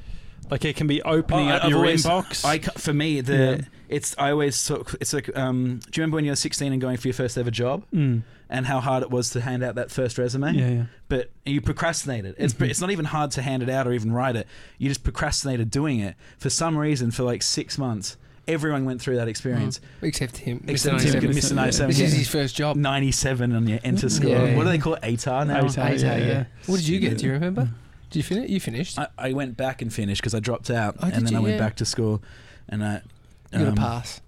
Like 0.50 0.66
it 0.66 0.76
can 0.76 0.88
be 0.88 1.02
opening 1.04 1.50
Oh, 1.50 1.56
up 1.56 1.64
I've 1.66 1.70
your 1.70 1.80
always- 1.80 2.06
inbox. 2.06 2.44
I 2.46 2.60
for 2.60 2.94
me 2.94 3.22
the 3.22 3.34
Yeah. 3.34 3.62
it's 3.88 4.16
I 4.18 4.32
always 4.32 4.66
talk. 4.66 4.96
It's 5.00 5.14
like 5.14 5.36
um, 5.38 5.80
do 5.92 6.00
you 6.00 6.02
remember 6.04 6.16
when 6.16 6.26
you 6.26 6.32
were 6.32 6.36
16 6.36 6.72
and 6.72 6.82
going 6.82 6.98
for 6.98 7.08
your 7.08 7.14
first 7.14 7.38
ever 7.38 7.52
job 7.52 7.84
Mm. 7.94 8.24
and 8.50 8.66
how 8.66 8.80
hard 8.80 9.04
it 9.04 9.12
was 9.12 9.30
to 9.32 9.42
hand 9.42 9.64
out 9.64 9.76
that 9.76 9.92
first 9.92 10.18
resume? 10.18 10.54
Yeah, 10.54 10.70
yeah. 10.70 10.84
But 11.08 11.32
you 11.46 11.62
procrastinated. 11.62 12.36
It's 12.38 12.54
Mhm. 12.54 12.70
it's 12.70 12.82
not 12.82 12.92
even 12.92 13.06
hard 13.06 13.32
to 13.32 13.42
hand 13.42 13.62
it 13.64 13.70
out 13.70 13.88
or 13.88 13.94
even 13.94 14.12
write 14.12 14.36
it. 14.36 14.48
You 14.78 14.90
just 14.90 15.04
procrastinated 15.04 15.70
doing 15.72 16.00
it 16.00 16.16
for 16.38 16.50
some 16.50 16.78
reason 16.78 17.12
for 17.12 17.24
like 17.24 17.44
six 17.44 17.78
months. 17.78 18.18
Everyone 18.48 18.84
went 18.84 19.00
through 19.00 19.16
that 19.18 19.28
experience. 19.28 19.80
Except 20.02 20.38
him. 20.38 20.64
Except 20.68 20.96
Mr. 20.96 21.12
Tim, 21.12 21.22
97. 21.22 21.30
Mr. 21.30 21.50
Yeah. 21.52 21.56
97. 21.56 21.88
This 21.92 22.00
is 22.00 22.14
his 22.18 22.28
first 22.28 22.56
job. 22.56 22.76
97 22.78 23.54
on 23.56 23.68
your 23.68 23.78
enter 23.84 24.10
score. 24.10 24.30
Yeah, 24.32 24.56
What 24.56 24.64
do 24.64 24.70
they 24.70 24.80
call 24.80 24.96
it? 24.96 25.04
ATAR 25.04 25.46
now? 25.46 25.62
ATAR, 25.66 25.92
Eight, 25.92 26.00
yeah, 26.02 26.18
yeah, 26.18 26.26
yeah. 26.26 26.44
What 26.66 26.78
did 26.78 26.88
you 26.88 27.00
get? 27.00 27.20
Do 27.20 27.28
you 27.28 27.34
remember? 27.34 27.70
Did 28.10 28.20
you 28.20 28.24
finish? 28.24 28.50
You 28.50 28.60
finished. 28.60 28.98
I, 29.00 29.08
I 29.18 29.34
went 29.34 29.56
back 29.58 29.82
and 29.82 29.94
finished 29.94 30.22
because 30.22 30.34
I 30.36 30.40
dropped 30.40 30.70
out, 30.70 30.96
Oh, 31.02 31.08
and 31.08 31.26
then 31.26 31.34
you? 31.34 31.38
I 31.40 31.42
went 31.42 31.56
Yeah. 31.56 31.60
back 31.60 31.76
to 31.78 31.86
school, 31.86 32.22
and 32.68 32.84
I. 32.84 33.02
You 33.52 33.60
got 33.60 33.68
a 33.68 33.70
um, 33.70 33.76
pass. 33.76 34.22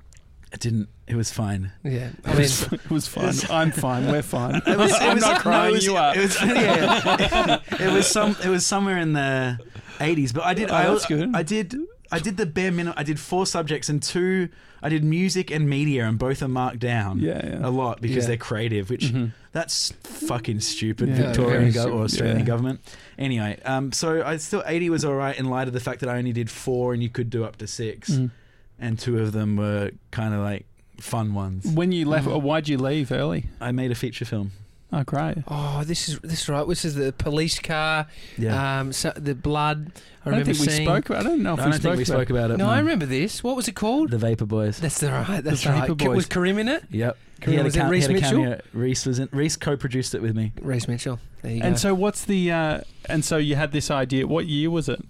I 0.53 0.57
didn't. 0.57 0.89
It 1.07 1.15
was 1.15 1.32
fine. 1.32 1.71
Yeah. 1.84 2.09
I 2.25 2.32
It 2.34 2.38
was, 2.38 2.63
it 2.73 2.89
was 2.89 3.07
fine. 3.07 3.34
I'm 3.49 3.71
fine. 3.71 4.11
We're 4.11 4.21
fine. 4.21 4.55
It 4.65 4.77
was, 4.77 4.91
it 4.91 5.01
I'm 5.01 5.15
was, 5.15 5.23
not 5.23 5.36
no, 5.36 5.39
crying. 5.41 5.69
it 5.69 5.73
was, 5.73 5.86
you 5.86 5.95
are. 5.95 6.15
It 6.15 6.21
was, 6.21 6.41
yeah, 6.41 7.59
it 7.79 7.93
was 7.93 8.07
some. 8.07 8.36
It 8.43 8.49
was 8.49 8.65
somewhere 8.65 8.97
in 8.97 9.13
the 9.13 9.57
eighties. 9.99 10.34
But 10.34 10.45
I 10.45 10.53
did. 10.53 10.69
Oh, 10.69 10.75
I, 10.75 10.84
that's 10.88 11.05
good. 11.05 11.36
I 11.36 11.43
did. 11.43 11.75
I 12.11 12.19
did 12.19 12.38
the 12.38 12.45
bare 12.45 12.71
minimum. 12.71 12.93
I 12.97 13.03
did 13.03 13.19
four 13.19 13.45
subjects 13.45 13.88
and 13.89 14.01
two. 14.03 14.49
I 14.84 14.89
did 14.89 15.03
music 15.03 15.51
and 15.51 15.69
media, 15.69 16.07
and 16.07 16.17
both 16.17 16.41
are 16.41 16.47
marked 16.47 16.79
down 16.79 17.19
yeah, 17.19 17.39
yeah. 17.45 17.59
a 17.61 17.69
lot 17.69 18.01
because 18.01 18.23
Yeah. 18.23 18.27
they're 18.29 18.38
creative, 18.38 18.89
which 18.89 19.05
Mhm. 19.13 19.32
That's 19.53 19.91
fucking 20.03 20.61
stupid, 20.61 21.09
Victorian 21.09 21.71
go- 21.73 21.89
or 21.91 22.03
Australian 22.05 22.45
government. 22.45 22.79
Anyway, 23.19 23.59
um, 23.65 23.91
so 23.91 24.23
I 24.25 24.38
still 24.38 24.63
eighty 24.65 24.89
was 24.89 25.03
all 25.03 25.13
right 25.15 25.38
in 25.38 25.49
light 25.49 25.67
of 25.67 25.73
the 25.73 25.82
fact 25.82 25.99
that 25.99 26.09
I 26.09 26.17
only 26.17 26.32
did 26.32 26.49
four, 26.49 26.93
and 26.93 27.03
you 27.03 27.09
could 27.09 27.29
do 27.29 27.43
up 27.43 27.57
to 27.57 27.67
six, 27.67 28.09
Mm. 28.11 28.32
and 28.79 28.97
two 28.97 29.19
of 29.19 29.34
them 29.34 29.57
were 29.57 29.91
kind 30.11 30.34
of 30.34 30.39
like 30.39 30.65
fun 30.99 31.34
ones. 31.34 31.65
When 31.65 31.91
you 31.91 32.05
left, 32.05 32.27
Mhm. 32.27 32.41
why'd 32.41 32.69
you 32.69 32.77
leave 32.77 33.11
early? 33.11 33.47
I 33.59 33.71
made 33.73 33.91
a 33.91 33.95
feature 33.95 34.23
film. 34.25 34.51
Oh, 34.93 35.03
great. 35.03 35.37
Oh, 35.47 35.83
this 35.85 36.09
is 36.09 36.19
this 36.19 36.41
is 36.43 36.49
right. 36.49 36.67
This 36.67 36.83
is 36.83 36.95
the 36.95 37.13
police 37.13 37.59
car. 37.59 38.07
Yeah. 38.37 38.79
Um, 38.81 38.91
so 38.91 39.11
the 39.15 39.33
blood. 39.33 39.93
I, 40.25 40.29
I, 40.29 40.31
don't 40.31 40.39
remember 40.39 40.45
think 40.53 40.59
we 40.59 40.73
seeing. 40.73 40.85
spoke. 40.87 41.11
I 41.11 41.23
don't 41.23 41.41
know 41.41 41.53
if 41.53 41.59
I 41.61 41.65
we 41.67 41.71
don't 41.71 41.79
spoke. 41.81 41.81
think 41.81 41.97
we 41.97 42.03
about 42.03 42.05
spoke 42.21 42.29
about 42.29 42.51
it. 42.51 42.57
No, 42.57 42.67
I 42.67 42.79
remember 42.79 43.05
this. 43.05 43.41
What 43.43 43.55
was 43.55 43.67
it 43.69 43.75
called? 43.75 44.11
The 44.11 44.17
Vapor 44.17 44.45
Boys. 44.45 44.79
That's 44.79 44.99
the 44.99 45.09
right. 45.11 45.41
That's 45.43 45.63
The 45.63 45.69
right. 45.69 45.81
Vapor 45.83 45.95
K- 45.95 46.05
Boys. 46.07 46.15
Was 46.17 46.25
Karim 46.25 46.57
in 46.59 46.67
it? 46.67 46.83
Yep. 46.91 47.17
Karim, 47.39 47.57
had 47.57 47.61
a 47.61 47.67
was 47.67 47.75
it 47.77 47.83
he 47.83 47.89
Reese 47.89 48.01
had 48.03 48.11
a 48.11 48.13
Mitchell? 48.15 48.29
cameo. 48.43 48.61
Reese 48.73 49.05
was 49.05 49.19
in. 49.19 49.29
Reese 49.31 49.55
co-produced 49.55 50.13
it 50.13 50.21
with 50.21 50.35
me. 50.35 50.51
Reese 50.61 50.87
Mitchell. 50.87 51.19
There 51.41 51.51
you 51.53 51.61
And 51.63 51.75
go. 51.75 51.79
so, 51.79 51.93
what's 51.95 52.25
the? 52.25 52.51
Uh, 52.51 52.81
and 53.05 53.23
so 53.25 53.37
you 53.37 53.55
had 53.55 53.71
this 53.71 53.89
idea. 53.89 54.27
What 54.27 54.45
year 54.45 54.69
was 54.69 54.89
it? 54.89 55.01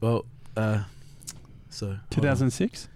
Well, 0.00 0.26
uh, 0.56 0.82
so. 1.70 1.96
Two 2.10 2.20
thousand 2.20 2.50
six. 2.50 2.88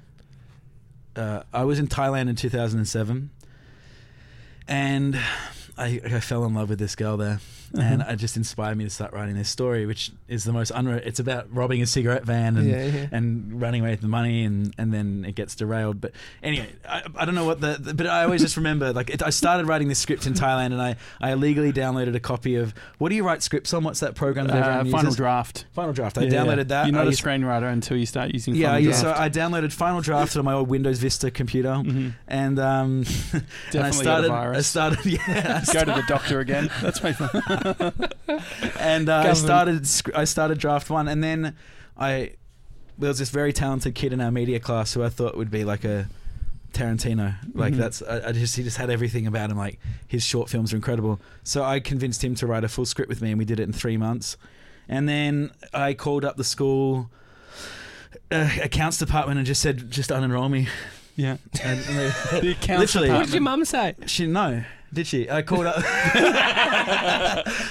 uh, 1.17 1.43
I 1.55 1.65
was 1.65 1.79
in 1.79 1.89
Thailand 1.89 2.29
in 2.29 2.37
2007, 2.37 3.31
and 4.69 5.19
I, 5.79 6.01
I 6.05 6.21
fell 6.21 6.45
in 6.45 6.55
love 6.55 6.71
with 6.71 6.81
this 6.81 6.97
girl 6.97 7.17
there, 7.17 7.41
Uh-huh. 7.75 7.83
and 7.83 8.03
it 8.03 8.17
just 8.17 8.37
inspired 8.37 8.77
me 8.79 8.85
to 8.85 8.91
start 8.91 9.13
writing 9.13 9.35
this 9.37 9.49
story, 9.49 9.85
which 9.87 10.11
is 10.29 10.45
the 10.45 10.53
most 10.53 10.73
unre- 10.73 11.05
It's 11.07 11.21
about 11.21 11.47
robbing 11.55 11.83
a 11.83 11.87
cigarette 11.87 12.25
van 12.25 12.57
and. 12.57 12.69
yeah, 12.69 12.85
yeah. 12.85 13.07
And 13.13 13.61
running 13.61 13.81
away 13.83 13.91
with 13.91 14.01
the 14.01 14.09
money, 14.09 14.45
and, 14.45 14.75
and 14.79 14.93
then 14.93 15.25
it 15.27 15.35
gets 15.35 15.55
derailed. 15.55 16.01
But 16.01 16.13
anyway, 16.43 16.71
I, 16.89 17.03
I 17.17 17.25
don't 17.25 17.35
know 17.35 17.45
what 17.45 17.61
the, 17.61 17.77
the- 17.79 17.95
But 17.95 18.07
I 18.07 18.25
always 18.25 18.41
just 18.43 18.57
remember, 18.57 18.93
like, 18.93 19.11
it, 19.11 19.23
I 19.23 19.31
started 19.31 19.67
writing 19.67 19.89
this 19.89 19.99
script 19.99 20.27
in 20.27 20.35
Thailand, 20.35 20.67
and 20.73 20.81
I, 20.81 20.97
I 21.21 21.33
illegally 21.33 21.73
downloaded 21.73 22.15
a 22.15 22.21
copy 22.21 22.55
of. 22.57 22.73
What 22.99 23.09
do 23.11 23.15
you 23.17 23.25
write 23.27 23.43
scripts 23.43 23.73
on? 23.75 23.85
What's 23.85 24.01
that 24.01 24.15
program 24.15 24.47
that 24.49 24.63
Uh, 24.63 24.85
Final 24.85 25.05
uses? 25.05 25.17
Draft. 25.17 25.65
Final 25.73 25.93
Draft. 25.93 26.19
I 26.19 26.23
Yeah, 26.23 26.31
yeah. 26.31 26.45
downloaded 26.45 26.69
that. 26.69 26.87
You're 26.87 26.93
not 26.95 27.01
I 27.03 27.05
a 27.05 27.07
used- 27.11 27.23
screenwriter 27.25 27.71
until 27.73 27.97
you 27.97 28.07
start 28.07 28.33
using. 28.33 28.55
yeah, 28.55 28.69
Final 28.69 28.83
used, 28.85 29.01
so 29.01 29.13
I 29.17 29.29
downloaded 29.29 29.73
Final 29.73 30.01
Draft 30.01 30.37
on 30.37 30.45
my 30.45 30.53
old 30.55 30.69
Windows 30.69 30.99
Vista 30.99 31.31
computer, 31.31 31.69
Mhm. 31.71 32.13
and 32.29 32.59
um, 32.59 33.03
Definitely 33.03 33.41
and 33.75 33.83
I 33.85 33.91
started. 33.91 34.31
I 34.31 34.61
started. 34.61 34.99
Yeah, 35.09 35.63
I 35.67 35.73
Go 35.73 35.81
to 35.81 35.93
the 35.93 36.05
doctor 36.09 36.41
again. 36.41 36.71
That's 36.83 37.03
my. 37.03 37.13
and 38.81 39.09
uh, 39.09 39.17
I 39.27 39.33
started 39.35 39.87
sc- 39.87 40.15
I 40.15 40.25
started 40.25 40.59
draft 40.59 40.91
one, 40.91 41.09
and 41.09 41.23
then 41.23 41.55
I 41.97 42.33
there 42.99 43.09
was 43.09 43.19
this 43.19 43.31
very 43.31 43.53
talented 43.53 43.95
kid 43.95 44.13
in 44.13 44.21
our 44.21 44.31
media 44.31 44.59
class 44.61 44.93
who 44.95 45.03
I 45.03 45.09
thought 45.09 45.37
would 45.37 45.51
be 45.51 45.65
like 45.65 45.85
a 45.85 46.09
Tarantino. 46.73 47.35
Like 47.55 47.75
Mhm. 47.75 47.77
that's 47.79 48.03
I, 48.03 48.29
I 48.29 48.33
just 48.33 48.57
he 48.57 48.63
just 48.63 48.77
had 48.77 48.91
everything 48.91 49.27
about 49.27 49.51
him. 49.51 49.57
Like 49.57 49.79
his 50.07 50.23
short 50.25 50.49
films 50.51 50.73
are 50.73 50.77
incredible. 50.77 51.21
So 51.45 51.63
I 51.65 51.81
convinced 51.81 52.23
him 52.25 52.35
to 52.37 52.47
write 52.47 52.65
a 52.65 52.69
full 52.69 52.85
script 52.87 53.09
with 53.09 53.23
me, 53.23 53.31
and 53.31 53.39
we 53.39 53.45
did 53.45 53.61
it 53.61 53.65
in 53.65 53.73
three 53.73 53.97
months. 53.97 54.37
And 54.89 55.09
then 55.09 55.51
I 55.75 55.95
called 55.95 56.25
up 56.25 56.37
the 56.37 56.45
school. 56.45 57.11
Uh, 58.31 58.49
accounts 58.63 58.99
department 58.99 59.39
and 59.39 59.47
just 59.47 59.61
said 59.61 59.91
just 59.91 60.11
unenroll 60.11 60.51
me 60.51 60.67
Yeah. 61.17 61.37
and, 61.63 61.81
and 61.81 61.97
they, 62.31 62.41
The 62.41 62.51
accounts 62.53 62.95
Literally. 62.95 63.09
What 63.11 63.25
did 63.27 63.33
your 63.35 63.41
department. 63.41 63.43
mum 63.43 63.65
say? 63.65 63.95
She 64.07 64.27
no, 64.27 64.65
did 64.93 65.07
she? 65.07 65.31
I 65.31 65.43
called 65.43 65.67
up. 65.67 65.75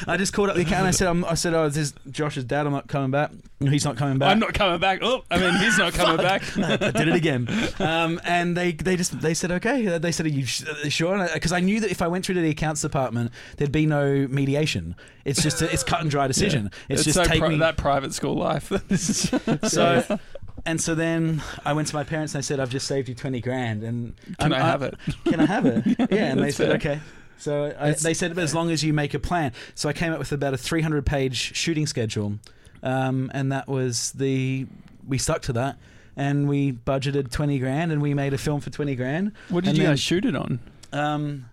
I 0.07 0.15
just 0.17 0.33
called 0.33 0.49
up 0.49 0.55
the 0.55 0.61
account. 0.61 0.79
And 0.79 0.87
I 0.87 0.91
said, 0.91 1.07
I'm, 1.07 1.25
I 1.25 1.33
said, 1.33 1.53
oh, 1.53 1.67
this 1.67 1.77
is 1.77 1.93
Josh's 2.11 2.43
dad. 2.43 2.65
I'm 2.65 2.71
not 2.73 2.87
coming 2.87 3.11
back. 3.11 3.31
He's 3.59 3.85
not 3.85 3.97
coming 3.97 4.19
back. 4.19 4.31
I'm 4.31 4.39
not 4.39 4.53
coming 4.53 4.79
back. 4.79 4.99
Oh, 5.01 5.23
I 5.31 5.39
mean, 5.39 5.55
he's 5.55 5.77
not 5.77 5.93
coming 5.93 6.17
back. 6.23 6.43
I 6.57 6.91
did 6.91 7.07
it 7.07 7.15
again. 7.15 7.47
Um, 7.79 8.21
and 8.23 8.55
they, 8.55 8.71
they 8.71 8.95
just 8.95 9.19
they 9.19 9.33
said 9.33 9.51
okay. 9.53 9.97
They 9.97 10.11
said 10.11 10.25
are 10.27 10.29
you 10.29 10.43
uh, 10.43 10.89
sure? 10.89 11.27
Because 11.33 11.51
I 11.51 11.59
knew 11.59 11.79
that 11.79 11.89
if 11.89 12.01
I 12.01 12.07
went 12.07 12.25
through 12.25 12.35
to 12.35 12.41
the 12.41 12.49
accounts 12.51 12.81
department, 12.81 13.31
there'd 13.57 13.71
be 13.71 13.85
no 13.85 14.27
mediation. 14.27 14.95
It's 15.25 15.41
just 15.41 15.61
a, 15.61 15.71
it's 15.71 15.83
cut 15.83 16.01
and 16.01 16.09
dry 16.11 16.27
decision. 16.27 16.71
It's, 16.87 17.03
just 17.03 17.15
so 17.15 17.23
take 17.23 17.39
pri- 17.39 17.49
me. 17.49 17.57
that 17.57 17.77
private 17.77 18.13
school 18.13 18.35
life. 18.35 18.69
This 18.87 19.09
is- 19.09 19.71
so. 19.71 20.19
And 20.67 20.79
so 20.81 20.93
then 20.93 21.41
I 21.65 21.73
went 21.73 21.87
to 21.87 21.95
my 21.95 22.03
parents 22.03 22.35
and 22.35 22.39
I 22.39 22.41
said, 22.41 22.59
"I've 22.59 22.69
just 22.69 22.85
saved 22.87 23.09
you 23.09 23.15
twenty 23.15 23.41
grand, 23.41 23.83
and 23.83 24.13
Can 24.37 24.51
I'm- 24.51 24.61
I 24.61 24.65
have 24.67 24.83
it? 24.83 24.95
Can 25.25 25.39
I 25.39 25.45
have 25.45 25.65
it? 25.65 25.83
Yeah, 26.11 26.31
and 26.31 26.39
they 26.43 26.51
said 26.51 26.67
fair. 26.81 26.91
okay. 26.93 26.99
So 27.39 27.73
I, 27.79 27.91
they 27.91 28.13
said, 28.13 28.37
as 28.39 28.53
long 28.55 28.71
as 28.71 28.83
you 28.83 28.93
make 28.93 29.13
a 29.13 29.19
plan. 29.19 29.53
So 29.75 29.87
I 29.89 29.93
came 29.93 30.11
up 30.11 30.17
with 30.19 30.31
about 30.31 30.53
a 30.53 30.57
300 30.57 31.05
page 31.05 31.55
shooting 31.55 31.85
schedule, 31.87 32.39
um, 32.83 33.31
and 33.33 33.51
that 33.51 33.67
was 33.67 34.11
the 34.13 34.65
we 35.07 35.17
stuck 35.17 35.41
to 35.43 35.53
that, 35.53 35.77
and 36.15 36.49
we 36.49 36.73
budgeted 36.73 37.31
20 37.31 37.59
grand, 37.59 37.91
and 37.91 38.01
we 38.01 38.13
made 38.13 38.33
a 38.33 38.37
film 38.37 38.59
for 38.59 38.69
20 38.69 38.95
grand. 38.95 39.31
What 39.49 39.63
did 39.63 39.69
And 39.69 39.77
you 39.77 39.83
then- 39.85 39.91
guys 39.93 39.99
shoot 40.01 40.25
it 40.25 40.35
on? 40.35 40.59
Um, 40.91 41.45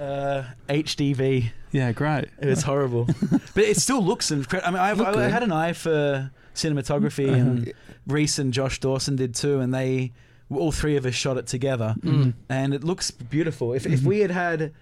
uh, 0.00 0.44
HDV. 0.68 1.50
Yeah, 1.72 1.92
great. 1.92 2.26
It 2.40 2.46
was 2.46 2.62
horrible, 2.64 3.04
but 3.54 3.64
it 3.64 3.76
still 3.76 4.02
looks 4.02 4.30
incredible. 4.30 4.68
I 4.80 4.92
mean, 4.92 5.06
I've, 5.06 5.16
I, 5.16 5.26
I 5.26 5.28
had 5.28 5.42
an 5.44 5.52
eye 5.52 5.72
for 5.74 6.30
cinematography, 6.54 7.28
Uh-huh. 7.28 7.36
and 7.36 7.72
Reese 8.10 8.38
and 8.38 8.52
Josh 8.52 8.80
Dawson 8.80 9.16
did 9.16 9.34
too, 9.34 9.60
and 9.60 9.72
they 9.72 10.12
all 10.50 10.72
three 10.72 10.96
of 10.96 11.06
us 11.06 11.14
shot 11.14 11.36
it 11.36 11.46
together 11.46 11.94
Mm. 12.00 12.34
and 12.48 12.74
it 12.74 12.82
looks 12.82 13.10
beautiful. 13.12 13.72
If 13.72 13.86
if 13.86 14.00
Mhm. 14.00 14.04
we 14.04 14.18
had 14.20 14.30
had, 14.32 14.72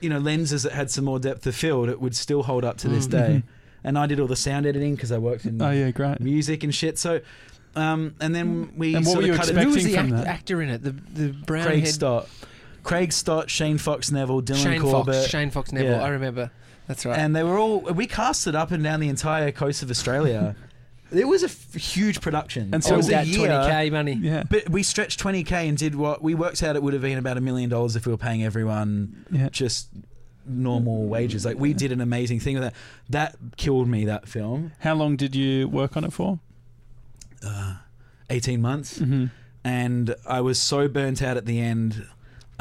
you 0.00 0.08
know, 0.10 0.18
lenses 0.18 0.64
that 0.64 0.72
had 0.72 0.90
some 0.90 1.04
more 1.04 1.20
depth 1.20 1.46
of 1.46 1.54
field, 1.54 1.88
it 1.88 2.00
would 2.00 2.16
still 2.16 2.42
hold 2.42 2.64
up 2.64 2.76
to 2.78 2.88
this 2.88 3.06
Mhm. 3.06 3.10
day. 3.10 3.42
And 3.84 3.96
I 3.98 4.06
did 4.06 4.18
all 4.20 4.26
the 4.26 4.36
sound 4.36 4.66
editing 4.66 4.94
because 4.96 5.12
I 5.12 5.18
worked 5.18 5.44
in 5.44 5.60
Oh 5.62 5.70
yeah, 5.70 5.90
great. 5.92 6.20
music 6.20 6.64
and 6.64 6.74
shit. 6.74 6.98
So, 6.98 7.20
um, 7.76 8.14
and 8.20 8.34
then 8.34 8.70
we 8.76 8.94
And 8.96 9.04
what 9.06 9.12
sort 9.12 9.16
were 9.16 9.22
of 9.22 9.26
you 9.28 9.32
cut 9.34 9.40
expecting 9.48 9.68
Who 9.68 9.74
was 9.74 9.84
the 9.84 9.94
from 9.94 10.06
act- 10.06 10.16
that? 10.24 10.26
actor 10.26 10.62
in 10.62 10.68
it? 10.70 10.82
The 10.82 10.90
the 11.14 11.28
brown 11.32 11.62
it. 11.62 11.66
Craig 11.66 11.84
head. 11.84 11.92
Stott, 11.94 12.28
Craig 12.82 13.12
Stott, 13.12 13.48
Shane 13.48 13.78
Fox 13.78 14.10
Neville, 14.10 14.42
Dylan 14.42 14.62
Shane 14.62 14.80
Corbett, 14.80 15.14
Fox. 15.14 15.28
Shane 15.28 15.50
Fox 15.50 15.70
Neville. 15.72 15.92
Yeah. 15.98 16.02
I 16.02 16.08
remember. 16.08 16.50
That's 16.88 17.06
right. 17.06 17.16
and 17.16 17.34
they 17.36 17.44
were 17.44 17.58
all. 17.58 17.80
We 17.80 18.06
casted 18.06 18.56
up 18.56 18.72
and 18.72 18.82
down 18.82 18.98
the 18.98 19.08
entire 19.08 19.52
coast 19.52 19.84
of 19.84 19.90
Australia. 19.90 20.56
it 21.12 21.26
was 21.28 21.42
a 21.42 21.46
f- 21.46 21.74
huge 21.74 22.20
production. 22.20 22.64
And 22.64 22.74
And 22.74 22.84
so 22.84 22.88
so 22.90 22.94
it 22.94 22.96
was 22.98 23.08
a 23.10 23.24
year. 23.24 23.48
20k 23.48 23.92
money. 23.92 24.14
Yeah, 24.14 24.42
But 24.48 24.68
we 24.70 24.82
stretched 24.82 25.20
20k 25.22 25.52
and 25.68 25.76
did 25.78 25.94
what 25.94 26.22
we 26.22 26.34
worked 26.34 26.62
out 26.62 26.74
it 26.76 26.82
would 26.82 26.92
have 26.92 27.02
been 27.02 27.18
about 27.18 27.36
a 27.36 27.40
million 27.40 27.68
dollars 27.70 27.96
if 27.96 28.06
we 28.06 28.12
were 28.12 28.18
paying 28.18 28.42
everyone 28.44 29.26
yeah. 29.30 29.48
just 29.50 29.88
normal 30.46 31.06
wages. 31.06 31.44
Like 31.44 31.58
we 31.58 31.72
did 31.72 31.92
an 31.92 32.00
amazing 32.00 32.40
thing 32.40 32.54
with 32.54 32.64
that. 32.64 32.74
That 33.10 33.36
killed 33.56 33.88
me. 33.88 34.04
That 34.06 34.28
film, 34.28 34.72
How 34.80 34.94
long 34.94 35.16
did 35.16 35.34
you 35.36 35.68
work 35.68 35.96
on 35.96 36.04
it 36.04 36.12
for? 36.12 36.40
uh, 37.46 37.76
eighteen 38.30 38.60
months, 38.60 38.98
Mm-hmm. 38.98 39.26
and 39.64 40.14
I 40.26 40.40
was 40.40 40.60
so 40.60 40.88
burnt 40.88 41.22
out 41.22 41.36
at 41.36 41.44
the 41.46 41.60
end. 41.60 42.06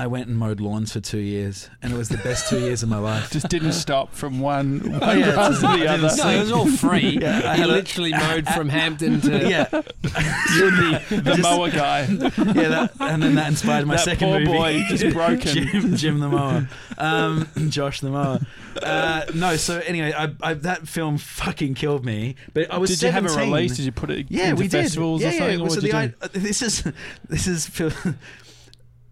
I 0.02 0.08
went 0.08 0.28
and 0.28 0.36
mowed 0.36 0.60
lawns 0.60 0.94
for 0.94 1.00
two 1.00 1.20
years, 1.20 1.70
and 1.84 1.94
it 1.94 1.96
was 1.96 2.10
the 2.10 2.18
best 2.18 2.50
two 2.50 2.60
years 2.60 2.82
of 2.82 2.90
my 2.90 2.98
life. 2.98 3.30
Just 3.30 3.50
didn't 3.50 3.74
stop 3.74 4.16
from 4.16 4.40
one, 4.40 4.80
one 4.94 5.00
Oh, 5.04 5.12
yeah, 5.12 5.32
grass 5.34 5.60
to 5.60 5.68
the 5.68 5.88
other. 5.88 6.10
see- 6.10 6.24
No, 6.24 6.30
it 6.32 6.40
was 6.40 6.52
all 6.52 6.66
free. 6.72 7.20
Yeah, 7.22 7.42
I 7.46 7.56
he 7.56 7.62
had 7.62 7.70
a- 7.70 7.74
literally 7.74 8.12
mowed 8.12 8.48
from 8.48 8.68
Hampton 8.80 9.22
to. 9.22 9.48
yeah, 9.48 9.68
You're 9.72 10.72
the, 10.72 11.22
the 11.24 11.40
mower 11.44 11.70
guy. 11.70 12.06
yeah, 12.10 12.68
that, 12.70 12.92
and 13.00 13.22
then 13.22 13.36
that 13.36 13.50
inspired 13.50 13.86
my 13.86 13.98
that 13.98 14.06
second 14.06 14.28
poor 14.30 14.40
movie. 14.40 14.52
boy 14.58 14.84
just 14.90 15.14
broken. 15.14 15.40
Jim, 15.68 15.96
Jim 15.96 16.20
the 16.20 16.30
mower, 16.30 16.68
um, 16.98 17.48
Josh 17.70 18.00
the 18.00 18.10
mower. 18.10 18.40
Uh, 18.82 19.24
no, 19.36 19.56
so 19.58 19.80
anyway, 19.86 20.14
I, 20.18 20.30
I, 20.42 20.54
that 20.56 20.88
film 20.88 21.18
fucking 21.20 21.76
killed 21.76 22.06
me. 22.06 22.36
But 22.56 22.72
I 22.72 22.78
was. 22.80 22.90
Did 22.90 23.04
you 23.04 23.12
have 23.12 23.26
a 23.26 23.38
release? 23.38 23.76
Did 23.76 23.86
you 23.86 23.92
put 23.92 24.10
it 24.10 24.28
Yeah, 24.30 24.46
into 24.52 24.62
we 24.62 24.68
did. 24.68 24.82
festivals 24.84 25.22
yeah, 25.22 25.30
or? 25.30 25.34
Yeah, 25.34 25.56
or 25.56 25.58
so 25.58 25.64
what 25.64 25.76
the 25.76 25.82
did 25.82 25.94
I, 25.96 26.14
this 26.32 26.62
is 26.64 26.84
this 27.30 27.46
is. 27.48 27.70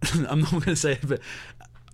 I'm 0.28 0.40
not 0.40 0.50
going 0.50 0.62
to 0.62 0.76
say 0.76 0.92
it, 0.92 1.06
but. 1.06 1.20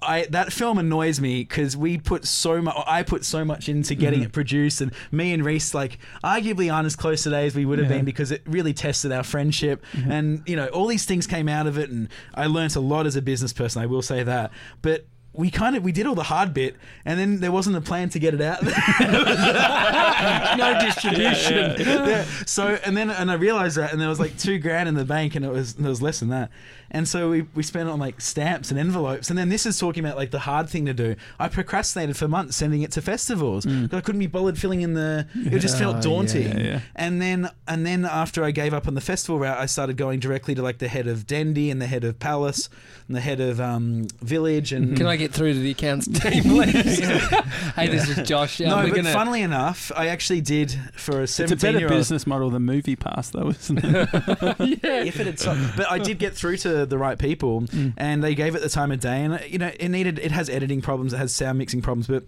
I, 0.03 0.27
that 0.29 0.53
film 0.53 0.77
annoys 0.77 1.21
me 1.23 1.41
because 1.41 1.75
we 1.75 1.97
put 1.97 2.27
so 2.27 2.61
much. 2.61 2.77
I 2.87 3.03
put 3.03 3.25
so 3.25 3.47
much 3.47 3.67
into 3.71 3.95
getting 3.95 4.21
Mhm. 4.21 4.25
it 4.27 4.33
produced, 4.33 4.83
and 4.83 4.93
me 5.11 5.33
and 5.33 5.43
Reese, 5.43 5.73
like, 5.73 5.99
arguably 6.23 6.73
aren't 6.73 6.85
as 6.85 6.95
close 6.95 7.23
today 7.23 7.47
as 7.47 7.55
we 7.55 7.65
would 7.65 7.79
have 7.79 7.91
Yeah. 7.91 7.97
been 7.97 8.05
because 8.05 8.31
it 8.31 8.43
really 8.45 8.75
tested 8.75 9.11
our 9.11 9.23
friendship. 9.23 9.83
Mhm. 9.95 10.11
And 10.11 10.43
you 10.47 10.55
know, 10.55 10.67
all 10.67 10.87
these 10.87 11.07
things 11.07 11.27
came 11.27 11.49
out 11.49 11.67
of 11.67 11.79
it, 11.79 11.89
and 11.89 12.09
I 12.35 12.45
learnt 12.47 12.77
a 12.77 12.81
lot 12.81 13.07
as 13.07 13.17
a 13.17 13.23
business 13.23 13.55
person. 13.55 13.81
I 13.83 13.87
will 13.87 14.03
say 14.03 14.23
that, 14.23 14.51
but. 14.83 15.07
We 15.37 15.51
kind 15.51 15.77
of 15.77 15.85
we 15.85 15.93
did 15.93 16.07
all 16.07 16.15
the 16.15 16.23
hard 16.25 16.55
bit, 16.55 16.77
and 17.05 17.19
then 17.19 17.41
there 17.41 17.53
wasn't 17.53 17.77
a 17.77 17.81
plan 17.81 18.09
to 18.11 18.19
get 18.19 18.35
it 18.35 18.41
out. 18.41 18.63
no 20.59 20.79
distribution. 20.81 21.77
yeah. 21.79 22.25
So 22.47 22.79
and 22.85 22.97
then 22.97 23.11
and 23.11 23.31
I 23.31 23.35
realized 23.35 23.77
that, 23.77 23.93
and 23.93 24.01
there 24.01 24.09
was 24.09 24.21
like 24.21 24.37
two 24.39 24.59
grand 24.59 24.89
in 24.89 24.95
the 24.95 25.05
bank, 25.05 25.35
and 25.35 25.45
it 25.45 25.51
was 25.53 25.75
there 25.75 25.89
was 25.91 26.03
less 26.03 26.21
than 26.21 26.29
that. 26.31 26.51
And 26.91 27.07
so 27.09 27.31
we 27.31 27.43
we 27.55 27.63
spent 27.63 27.89
it 27.89 27.93
on 27.93 27.99
like 27.99 28.21
stamps 28.21 28.71
and 28.71 28.79
envelopes, 28.79 29.29
and 29.29 29.39
then 29.39 29.49
this 29.49 29.67
is 29.67 29.79
talking 29.79 30.05
about 30.05 30.17
like 30.17 30.31
the 30.31 30.39
hard 30.39 30.69
thing 30.69 30.87
to 30.87 30.95
do. 30.95 31.17
I 31.39 31.49
procrastinated 31.49 32.17
for 32.17 32.29
months 32.29 32.57
sending 32.57 32.83
it 32.83 32.93
to 32.93 33.03
festivals 33.03 33.67
Mm. 33.67 33.93
I 33.93 34.01
couldn't 34.01 34.19
be 34.21 34.27
bothered 34.29 34.59
filling 34.59 34.83
in 34.83 34.95
the. 34.95 35.27
It 35.35 35.59
just 35.59 35.79
felt 35.79 35.97
Oh, 35.97 36.01
daunting. 36.01 36.49
yeah, 36.49 36.59
yeah. 36.59 36.81
And 36.95 37.21
then 37.21 37.51
and 37.67 37.85
then 37.85 38.05
after 38.05 38.45
I 38.45 38.51
gave 38.53 38.73
up 38.73 38.87
on 38.87 38.95
the 38.95 39.01
festival 39.01 39.39
route, 39.41 39.59
I 39.59 39.67
started 39.67 39.97
going 39.97 40.21
directly 40.21 40.55
to 40.55 40.63
like 40.63 40.79
the 40.79 40.89
head 40.89 41.07
of 41.09 41.27
Dendy 41.27 41.71
and 41.71 41.83
the 41.83 41.87
head 41.87 42.05
of 42.05 42.19
Palace 42.19 42.69
and 43.09 43.17
the 43.17 43.21
head 43.21 43.41
of 43.41 43.61
um, 43.61 44.07
Village 44.21 44.73
and. 44.73 44.97
Can 44.97 45.07
I 45.07 45.17
get 45.17 45.26
through 45.33 45.53
to 45.55 45.59
the 45.59 45.71
accounts 45.71 46.07
team, 46.07 46.43
please? 46.45 46.99
hey, 47.01 47.89
this 47.89 48.09
is 48.09 48.27
Josh. 48.29 48.61
Um, 48.61 48.69
no, 48.69 48.77
we're 48.79 48.89
but 48.89 48.97
gonna, 48.97 49.13
funnily 49.13 49.43
enough, 49.43 49.91
I 49.97 50.09
actually 50.09 50.41
did 50.41 50.73
for 50.95 51.21
a 51.21 51.23
It's 51.23 51.33
a 51.33 51.35
seventeen 51.47 51.59
better 51.69 51.79
year 51.79 51.89
old. 51.89 51.99
business 51.99 52.27
model 52.27 52.51
than 52.51 52.63
MoviePass, 52.67 53.33
though, 53.33 53.51
isn't 53.51 53.79
it? 53.79 54.81
yeah. 54.85 55.03
if 55.05 55.19
it 55.21 55.27
had, 55.27 55.39
so- 55.39 55.57
but 55.77 55.91
I 55.91 55.99
did 55.99 56.19
get 56.19 56.35
through 56.35 56.57
to 56.59 56.87
the 56.87 56.99
right 56.99 57.19
people, 57.19 57.63
Mm. 57.63 57.95
and 57.97 58.23
they 58.23 58.35
gave 58.35 58.55
it 58.55 58.63
the 58.63 58.69
time 58.69 58.93
of 58.93 59.01
day. 59.01 59.23
And 59.25 59.41
you 59.49 59.59
know, 59.59 59.71
it 59.79 59.89
needed, 59.89 60.19
it 60.19 60.31
has 60.33 60.49
editing 60.49 60.81
problems, 60.83 61.13
it 61.13 61.19
has 61.19 61.35
sound 61.35 61.59
mixing 61.59 61.83
problems, 61.83 62.07
but 62.07 62.25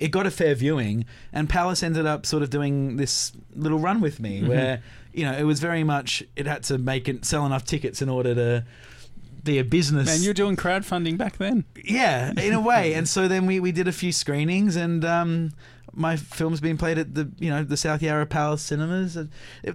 it 0.00 0.08
got 0.10 0.26
a 0.26 0.30
fair 0.30 0.54
viewing. 0.54 1.04
And 1.32 1.48
Palace 1.48 1.82
ended 1.82 2.06
up 2.06 2.26
sort 2.26 2.42
of 2.42 2.50
doing 2.50 2.96
this 2.96 3.32
little 3.54 3.78
run 3.78 4.00
with 4.00 4.20
me, 4.20 4.40
Mhm. 4.42 4.48
where 4.48 4.82
you 5.12 5.24
know 5.24 5.32
it 5.32 5.44
was 5.44 5.60
very 5.60 5.84
much 5.84 6.24
it 6.36 6.46
had 6.46 6.64
to 6.64 6.76
make 6.78 7.08
it 7.08 7.24
sell 7.24 7.46
enough 7.46 7.64
tickets 7.64 8.02
in 8.02 8.08
order 8.08 8.34
to 8.34 8.64
be 9.44 9.58
a 9.58 9.64
business. 9.64 10.06
Man, 10.06 10.22
you're 10.22 10.34
doing 10.34 10.56
crowdfunding 10.56 11.16
back 11.18 11.36
then. 11.38 11.64
yeah, 11.84 12.32
in 12.36 12.52
a 12.52 12.60
way. 12.60 12.94
And 12.96 13.08
so 13.08 13.28
then 13.28 13.46
we, 13.46 13.60
we 13.60 13.72
did 13.72 13.86
a 13.88 13.92
few 13.92 14.10
screenings, 14.12 14.76
and 14.76 15.04
um, 15.04 15.52
my 15.92 16.16
film's 16.16 16.60
been 16.60 16.76
played 16.78 16.98
at 16.98 17.14
the 17.14 17.30
you 17.38 17.50
know 17.50 17.62
the 17.62 17.76
South 17.76 18.02
Yarra 18.02 18.26
Palace 18.26 18.62
cinemas. 18.62 19.16
It- 19.16 19.28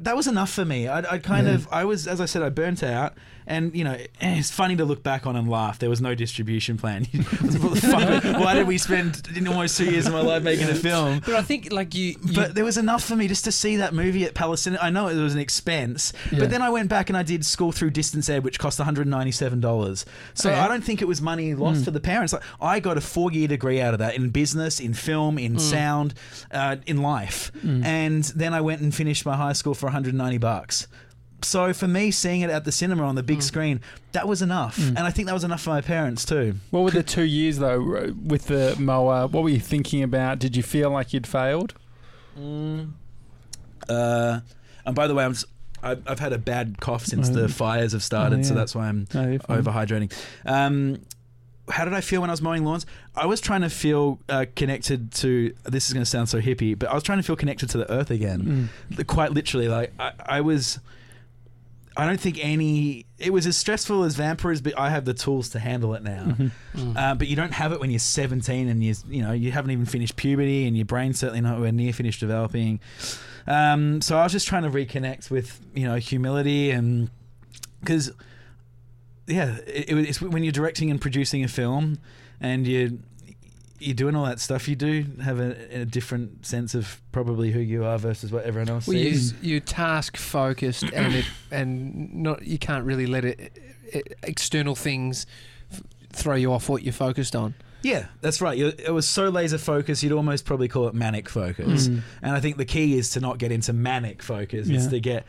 that 0.03 0.15
was 0.15 0.27
enough 0.27 0.51
for 0.51 0.65
me. 0.65 0.87
I, 0.87 0.99
I 1.13 1.17
kind 1.19 1.47
Yeah. 1.47 1.53
of 1.55 1.67
I 1.71 1.85
was 1.85 2.07
as 2.07 2.19
I 2.19 2.25
said 2.25 2.41
I 2.43 2.49
burnt 2.49 2.83
out, 2.83 3.13
and 3.49 3.75
you 3.75 3.83
know 3.83 3.93
eh, 4.21 4.37
it's 4.39 4.51
funny 4.51 4.77
to 4.77 4.85
look 4.85 5.03
back 5.03 5.27
on 5.27 5.35
and 5.35 5.49
laugh. 5.49 5.79
There 5.79 5.89
was 5.89 5.99
no 5.99 6.15
distribution 6.15 6.77
plan. 6.77 7.05
What 7.59 7.73
the 7.73 7.81
fuck? 7.81 8.39
Why 8.39 8.53
did 8.53 8.67
we 8.67 8.77
spend 8.77 9.21
almost 9.47 9.77
two 9.77 9.91
years 9.91 10.07
of 10.07 10.13
my 10.13 10.21
life 10.21 10.43
making 10.43 10.69
a 10.69 10.75
film? 10.75 11.19
But 11.25 11.35
I 11.35 11.41
think 11.41 11.71
like 11.73 11.93
you, 11.95 12.15
you 12.23 12.33
But 12.35 12.55
there 12.55 12.63
was 12.63 12.77
enough 12.77 13.03
for 13.03 13.15
me 13.15 13.27
just 13.27 13.43
to 13.45 13.51
see 13.51 13.77
that 13.77 13.93
movie 13.93 14.23
at 14.23 14.33
Palace 14.35 14.61
Cinema. 14.61 14.81
I 14.83 14.89
know 14.89 15.07
it 15.07 15.15
was 15.15 15.33
an 15.33 15.39
expense, 15.39 16.13
Yeah. 16.31 16.39
but 16.39 16.49
then 16.51 16.61
I 16.61 16.69
went 16.69 16.89
back 16.89 17.09
and 17.09 17.17
I 17.17 17.23
did 17.23 17.45
school 17.45 17.71
through 17.71 17.89
distance 17.91 18.29
ed, 18.29 18.43
which 18.43 18.59
cost 18.59 18.79
one 18.79 18.85
hundred 18.85 19.07
ninety 19.07 19.31
seven 19.31 19.59
dollars. 19.59 20.05
So 20.35 20.49
Oh, 20.49 20.53
yeah? 20.53 20.63
I 20.65 20.67
don't 20.67 20.83
think 20.83 21.01
it 21.01 21.07
was 21.07 21.21
money 21.21 21.53
lost 21.55 21.83
for 21.85 21.91
the 21.91 21.99
parents. 21.99 22.31
Like 22.33 22.43
I 22.61 22.79
got 22.79 22.97
a 22.97 23.01
four 23.01 23.31
year 23.31 23.47
degree 23.47 23.81
out 23.81 23.93
of 23.93 23.99
that 23.99 24.15
in 24.15 24.29
business, 24.29 24.79
in 24.79 24.93
film, 24.93 25.37
in 25.37 25.57
sound, 25.59 26.13
uh, 26.51 26.77
in 26.85 27.01
life, 27.01 27.51
and 27.63 28.23
then 28.35 28.53
I 28.53 28.61
went 28.61 28.81
and 28.81 28.93
finished 28.93 29.25
my 29.25 29.35
high 29.35 29.53
school 29.53 29.73
for 29.73 29.87
one 29.87 29.93
hundred 29.93 30.13
ninety 30.13 30.37
bucks. 30.37 30.87
So 31.41 31.73
for 31.73 31.87
me, 31.87 32.11
seeing 32.11 32.41
it 32.41 32.49
at 32.49 32.65
the 32.65 32.71
cinema 32.71 33.03
on 33.03 33.15
the 33.15 33.23
big 33.23 33.41
screen, 33.41 33.81
that 34.11 34.27
was 34.27 34.41
enough, 34.41 34.77
and 34.77 34.99
I 34.99 35.11
think 35.11 35.27
that 35.27 35.33
was 35.33 35.43
enough 35.43 35.61
for 35.61 35.69
my 35.69 35.81
parents 35.81 36.25
too. 36.25 36.55
What 36.71 36.83
were 36.83 36.91
the 36.91 37.03
two 37.03 37.23
years 37.23 37.59
though 37.59 37.95
uh, 37.95 38.11
with 38.25 38.47
the 38.47 38.75
mower? 38.79 39.27
What 39.27 39.43
were 39.43 39.49
you 39.49 39.59
thinking 39.59 40.03
about? 40.03 40.39
Did 40.39 40.55
you 40.55 40.63
feel 40.63 40.89
like 40.89 41.13
you'd 41.13 41.27
failed? 41.27 41.73
Uh, 43.87 44.39
and 44.85 44.95
by 44.95 45.07
the 45.07 45.15
way, 45.15 45.25
I'm. 45.25 45.35
I've, 45.81 46.03
I've 46.09 46.19
had 46.19 46.33
a 46.33 46.37
bad 46.37 46.81
cough 46.81 47.05
since 47.05 47.29
Oh. 47.29 47.33
the 47.33 47.47
fires 47.47 47.93
have 47.93 48.03
started, 48.03 48.39
Oh, 48.39 48.43
so 48.43 48.53
that's 48.53 48.75
why 48.75 48.89
I'm 48.89 49.07
No, 49.13 49.37
overhydrating. 49.37 50.11
Um, 50.45 50.99
how 51.69 51.85
did 51.85 51.93
I 51.93 52.01
feel 52.01 52.19
when 52.19 52.29
I 52.29 52.33
was 52.33 52.41
mowing 52.41 52.65
lawns? 52.65 52.85
I 53.15 53.27
was 53.27 53.39
trying 53.39 53.61
to 53.61 53.69
feel 53.69 54.19
uh, 54.27 54.45
connected 54.57 55.13
to. 55.13 55.53
This 55.63 55.87
is 55.87 55.93
going 55.93 56.01
to 56.03 56.09
sound 56.09 56.27
so 56.27 56.41
hippie, 56.41 56.77
but 56.77 56.89
I 56.89 56.93
was 56.95 57.03
trying 57.03 57.19
to 57.19 57.23
feel 57.23 57.37
connected 57.37 57.69
to 57.69 57.77
the 57.77 57.89
earth 57.89 58.11
again. 58.11 58.69
Mm. 58.91 59.07
Quite 59.07 59.31
literally, 59.31 59.69
like 59.69 59.93
I, 59.97 60.11
I 60.25 60.41
was. 60.41 60.79
I 61.97 62.05
don't 62.05 62.19
think 62.19 62.39
any. 62.43 63.05
It 63.17 63.33
was 63.33 63.45
as 63.47 63.57
stressful 63.57 64.03
as 64.03 64.15
vampires, 64.15 64.61
but 64.61 64.77
I 64.79 64.89
have 64.89 65.03
the 65.05 65.13
tools 65.13 65.49
to 65.49 65.59
handle 65.59 65.93
it 65.95 66.03
now. 66.03 66.35
Mm-hmm. 66.75 66.95
Uh, 66.97 67.15
but 67.15 67.27
you 67.27 67.35
don't 67.35 67.51
have 67.51 67.71
it 67.73 67.79
when 67.81 67.89
you're 67.89 67.99
17 67.99 68.69
and 68.69 68.81
you 68.83 68.93
you 69.09 69.21
know 69.21 69.31
you 69.33 69.51
haven't 69.51 69.71
even 69.71 69.85
finished 69.85 70.15
puberty 70.15 70.65
and 70.65 70.77
your 70.77 70.85
brain's 70.85 71.19
certainly 71.19 71.41
nowhere 71.41 71.71
near 71.71 71.91
finished 71.91 72.19
developing. 72.21 72.79
Um, 73.47 74.01
so 74.01 74.17
I 74.17 74.23
was 74.23 74.31
just 74.31 74.47
trying 74.47 74.63
to 74.63 74.69
reconnect 74.69 75.29
with 75.29 75.59
you 75.73 75.85
know 75.85 75.95
humility 75.95 76.71
and 76.71 77.09
because 77.81 78.11
yeah, 79.27 79.57
it, 79.67 79.89
it- 79.89 80.09
it's 80.09 80.21
when 80.21 80.43
you're 80.43 80.51
directing 80.53 80.89
and 80.91 81.01
producing 81.01 81.43
a 81.43 81.47
film 81.47 81.97
and 82.39 82.65
you 82.67 82.99
you're 83.79 83.95
doing 83.95 84.15
all 84.15 84.25
that 84.25 84.39
stuff. 84.39 84.67
You 84.67 84.75
do 84.75 85.05
have 85.23 85.39
a, 85.39 85.81
a 85.81 85.85
different 85.85 86.45
sense 86.45 86.75
of 86.75 87.01
probably 87.11 87.51
who 87.51 87.59
you 87.59 87.85
are 87.85 87.97
versus 87.97 88.31
what 88.31 88.43
everyone 88.43 88.69
else 88.69 88.87
well, 88.87 88.97
sees. 88.97 89.33
you 89.41 89.59
task 89.59 90.17
focused 90.17 90.83
and 90.93 91.15
it 91.15 91.25
and 91.51 92.13
not 92.13 92.43
you 92.43 92.57
can't 92.57 92.85
really 92.85 93.05
let 93.05 93.25
it, 93.25 93.57
it 93.85 94.17
external 94.23 94.75
things 94.75 95.25
f- 95.71 95.81
throw 96.11 96.35
you 96.35 96.51
off 96.51 96.69
what 96.69 96.83
you're 96.83 96.93
focused 96.93 97.35
on. 97.35 97.53
Yeah, 97.81 98.07
that's 98.19 98.41
right. 98.41 98.57
you 98.57 98.67
it 98.77 98.91
was 98.91 99.07
so 99.07 99.29
laser 99.29 99.57
focused, 99.57 100.03
you'd 100.03 100.11
almost 100.11 100.45
probably 100.45 100.67
call 100.67 100.87
it 100.87 100.93
manic 100.93 101.29
focus. 101.29 101.87
Mm. 101.87 102.01
And 102.21 102.35
I 102.35 102.41
think 102.41 102.57
the 102.57 102.65
key 102.65 102.97
is 102.97 103.11
to 103.11 103.21
not 103.21 103.37
get 103.37 103.51
into 103.51 103.71
manic 103.71 104.21
focus. 104.21 104.67
It's 104.67 104.87
to 104.87 104.99
get 104.99 105.25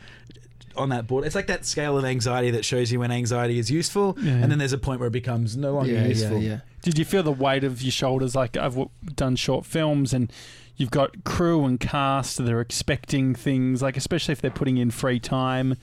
on 0.77 0.89
that 0.89 1.07
board. 1.07 1.25
It's 1.25 1.35
like 1.35 1.47
that 1.47 1.65
scale 1.65 1.97
of 1.97 2.05
anxiety 2.05 2.51
that 2.51 2.65
shows 2.65 2.91
you 2.91 2.99
when 2.99 3.11
anxiety 3.11 3.59
is 3.59 3.69
useful, 3.71 4.17
Yeah. 4.19 4.33
and 4.33 4.51
then 4.51 4.57
there's 4.59 4.73
a 4.73 4.77
point 4.77 4.99
where 4.99 5.07
it 5.07 5.11
becomes 5.13 5.55
no 5.57 5.73
longer 5.73 5.91
yeah, 5.93 6.05
useful. 6.07 6.37
yeah, 6.39 6.49
yeah. 6.49 6.59
Did 6.81 6.97
you 6.97 7.05
feel 7.05 7.23
the 7.23 7.31
weight 7.31 7.63
of 7.63 7.81
your 7.81 7.91
shoulders? 7.91 8.35
Like 8.35 8.57
I've 8.57 8.77
done 9.15 9.35
short 9.35 9.65
films 9.65 10.13
and 10.13 10.31
you've 10.77 10.91
got 10.91 11.23
crew 11.23 11.63
and 11.65 11.79
cast 11.79 12.37
that 12.37 12.49
are 12.49 12.61
expecting 12.61 13.35
things, 13.35 13.81
like 13.81 13.97
especially 13.97 14.31
if 14.31 14.41
they're 14.41 14.49
putting 14.51 14.77
in 14.77 14.89
free 14.91 15.19
time. 15.19 15.75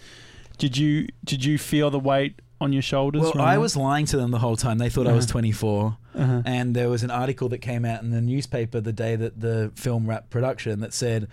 Did 0.58 0.76
you 0.76 1.06
did 1.24 1.44
you 1.44 1.56
feel 1.58 1.90
the 1.90 2.00
weight 2.00 2.40
on 2.60 2.72
your 2.72 2.82
shoulders? 2.82 3.22
Well, 3.22 3.40
I 3.40 3.54
that- 3.54 3.60
was 3.60 3.76
lying 3.76 4.06
to 4.06 4.16
them 4.16 4.32
the 4.32 4.40
whole 4.40 4.56
time. 4.56 4.78
They 4.78 4.88
thought 4.88 5.06
I 5.06 5.12
was 5.12 5.26
Uh-huh. 5.26 5.32
24. 5.32 5.96
Uh-huh. 6.16 6.42
And 6.44 6.74
there 6.74 6.88
was 6.88 7.04
an 7.04 7.12
article 7.12 7.48
that 7.50 7.58
came 7.58 7.84
out 7.84 8.02
in 8.02 8.10
the 8.10 8.20
newspaper 8.20 8.80
the 8.80 8.92
day 8.92 9.14
that 9.14 9.38
the 9.40 9.70
film 9.76 10.08
wrapped 10.08 10.30
production 10.30 10.80
that 10.80 10.92
said, 10.92 11.28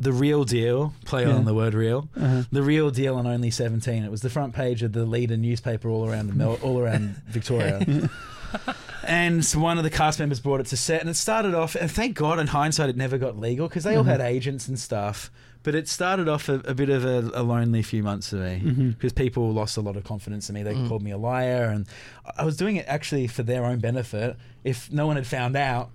the 0.00 0.12
real 0.12 0.44
deal, 0.44 0.94
play 1.04 1.26
Yeah. 1.26 1.32
on 1.34 1.44
the 1.44 1.54
word 1.54 1.74
real, 1.74 2.08
Uh-huh. 2.16 2.42
the 2.52 2.62
real 2.62 2.90
deal 2.90 3.16
on 3.16 3.26
only 3.26 3.50
17. 3.50 4.04
It 4.04 4.10
was 4.10 4.20
the 4.22 4.30
front 4.30 4.54
page 4.54 4.82
of 4.82 4.92
the 4.92 5.04
leader 5.04 5.36
newspaper 5.36 5.88
all 5.88 6.08
around 6.08 6.28
the 6.28 6.34
Mel- 6.34 6.58
all 6.62 6.78
around 6.78 7.16
Victoria. 7.28 8.08
and 9.06 9.44
one 9.54 9.78
of 9.78 9.84
the 9.84 9.90
cast 9.90 10.18
members 10.18 10.40
brought 10.40 10.60
it 10.60 10.66
to 10.66 10.76
set, 10.76 11.00
and 11.00 11.10
it 11.10 11.14
started 11.14 11.54
off. 11.54 11.74
And 11.74 11.90
thank 11.90 12.16
God, 12.16 12.38
in 12.38 12.46
hindsight, 12.48 12.88
it 12.90 12.96
never 12.96 13.18
got 13.18 13.38
legal 13.38 13.68
because 13.68 13.84
they 13.84 13.96
all 13.96 14.04
Mhm. 14.04 14.08
had 14.08 14.20
agents 14.20 14.68
and 14.68 14.78
stuff. 14.78 15.30
But 15.64 15.74
it 15.74 15.88
started 15.88 16.28
off 16.28 16.48
a, 16.48 16.60
a 16.64 16.74
bit 16.74 16.88
of 16.88 17.04
a, 17.04 17.30
a 17.34 17.42
lonely 17.42 17.82
few 17.82 18.02
months 18.02 18.30
for 18.30 18.36
me 18.36 18.92
because 18.96 19.12
people 19.12 19.52
lost 19.52 19.76
a 19.76 19.80
lot 19.80 19.96
of 19.96 20.04
confidence 20.04 20.48
in 20.48 20.54
me. 20.54 20.62
They 20.62 20.74
Mm. 20.74 20.88
called 20.88 21.02
me 21.02 21.10
a 21.10 21.18
liar, 21.18 21.64
and 21.64 21.86
I 22.36 22.44
was 22.44 22.56
doing 22.56 22.76
it 22.76 22.84
actually 22.88 23.26
for 23.26 23.42
their 23.42 23.64
own 23.64 23.80
benefit. 23.80 24.36
If 24.64 24.90
no 24.92 25.06
one 25.06 25.16
had 25.16 25.26
found 25.26 25.56
out, 25.56 25.90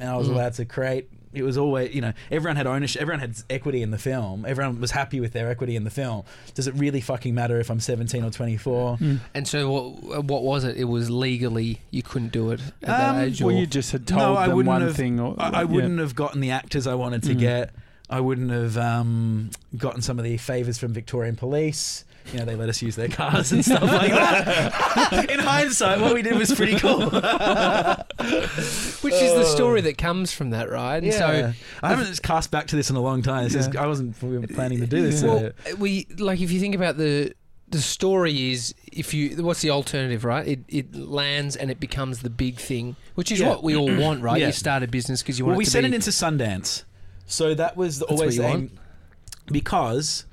and 0.00 0.08
I 0.08 0.16
was 0.16 0.28
Mm. 0.28 0.32
allowed 0.34 0.52
to 0.54 0.64
create. 0.64 1.08
It 1.32 1.42
was 1.42 1.56
always, 1.56 1.94
you 1.94 2.00
know, 2.00 2.12
everyone 2.30 2.56
had 2.56 2.66
ownership, 2.66 3.00
everyone 3.00 3.20
had 3.20 3.34
equity 3.48 3.82
in 3.82 3.90
the 3.90 3.98
film, 3.98 4.44
everyone 4.46 4.80
was 4.80 4.90
happy 4.90 5.18
with 5.20 5.32
their 5.32 5.48
equity 5.48 5.76
in 5.76 5.84
the 5.84 5.90
film. 5.90 6.24
Does 6.54 6.66
it 6.66 6.74
really 6.74 7.00
fucking 7.00 7.34
matter 7.34 7.58
if 7.58 7.70
I'm 7.70 7.80
17 7.80 8.22
or 8.24 8.30
24? 8.30 8.98
Mm. 8.98 9.20
And 9.34 9.48
so 9.48 9.70
what 9.70 10.24
what 10.24 10.42
was 10.42 10.64
it? 10.64 10.76
It 10.76 10.84
was 10.84 11.10
legally 11.10 11.80
you 11.90 12.02
couldn't 12.02 12.32
do 12.32 12.50
it 12.50 12.60
at 12.82 12.88
Um, 12.88 13.16
that 13.16 13.24
age. 13.26 13.42
Well, 13.42 13.54
you 13.54 13.66
just 13.66 13.92
had 13.92 14.06
told 14.06 14.20
No, 14.20 14.36
I 14.36 14.46
them 14.48 14.56
wouldn't 14.56 14.68
one 14.72 14.82
have- 14.82 14.94
thing, 14.96 15.18
or 15.20 15.34
I, 15.38 15.48
I 15.48 15.50
yeah. 15.60 15.62
wouldn't 15.64 15.98
have 16.00 16.14
gotten 16.14 16.40
the 16.40 16.50
actors 16.50 16.86
I 16.86 16.94
wanted 16.94 17.22
to 17.24 17.34
Mhm. 17.34 17.38
get. 17.38 17.74
I 18.10 18.20
wouldn't 18.20 18.50
have 18.50 18.76
um, 18.76 19.50
gotten 19.78 20.02
some 20.02 20.18
of 20.18 20.24
the 20.24 20.36
favors 20.36 20.76
from 20.78 20.92
Victorian 20.92 21.34
police. 21.36 22.04
You 22.32 22.38
know, 22.38 22.44
they 22.44 22.54
let 22.56 22.68
us 22.68 22.80
use 22.82 22.96
their 22.96 23.08
cars 23.08 23.52
and 23.52 23.64
stuff 23.64 23.82
like 23.82 24.10
that. 24.12 25.26
in 25.30 25.38
hindsight, 25.40 26.00
what 26.00 26.14
we 26.14 26.22
did 26.22 26.36
was 26.38 26.54
pretty 26.54 26.76
cool. 26.78 27.10
which 29.00 29.14
is 29.14 29.34
the 29.34 29.44
story 29.44 29.80
that 29.82 29.98
comes 29.98 30.32
from 30.32 30.50
that, 30.50 30.70
right? 30.70 30.96
And 30.98 31.06
Yeah. 31.06 31.12
So 31.18 31.52
I 31.82 31.88
haven't 31.88 32.22
cast 32.22 32.50
back 32.50 32.68
to 32.68 32.76
this 32.76 32.90
in 32.90 32.96
a 32.96 33.00
long 33.00 33.22
time. 33.22 33.44
This 33.44 33.54
is, 33.54 33.76
I 33.76 33.86
wasn't 33.86 34.18
planning 34.54 34.80
to 34.80 34.86
do 34.86 35.02
this. 35.02 35.22
Well, 35.22 35.46
uh, 35.46 35.76
we 35.78 36.06
like 36.18 36.40
if 36.40 36.50
you 36.50 36.60
think 36.60 36.74
about 36.74 36.96
the 36.96 37.32
the 37.68 37.80
story 37.80 38.52
is 38.52 38.74
if 38.92 39.14
you 39.14 39.42
what's 39.42 39.62
the 39.62 39.70
alternative, 39.70 40.24
right? 40.24 40.46
It 40.46 40.60
it 40.68 40.94
lands 40.94 41.56
and 41.56 41.70
it 41.70 41.80
becomes 41.80 42.20
the 42.20 42.30
big 42.30 42.56
thing, 42.56 42.96
which 43.14 43.32
is 43.32 43.40
Yeah. 43.40 43.48
what 43.48 43.62
we 43.64 43.74
all 43.76 43.94
want, 43.96 44.22
right? 44.22 44.40
Yeah. 44.40 44.48
You 44.48 44.52
start 44.52 44.82
a 44.82 44.86
business 44.88 45.22
because 45.22 45.38
you 45.38 45.44
well, 45.44 45.52
want 45.52 45.58
we 45.58 45.62
it 45.64 45.66
to 45.66 45.70
sent 45.70 45.84
be. 45.84 45.92
it 45.92 45.94
into 45.94 46.10
Sundance, 46.10 46.84
so 47.26 47.54
that 47.54 47.76
was 47.76 47.98
the, 47.98 48.04
always 48.06 48.38
what 48.38 48.44
the 48.46 48.52
you 48.52 48.56
aim. 48.64 48.78
Because, 49.50 50.24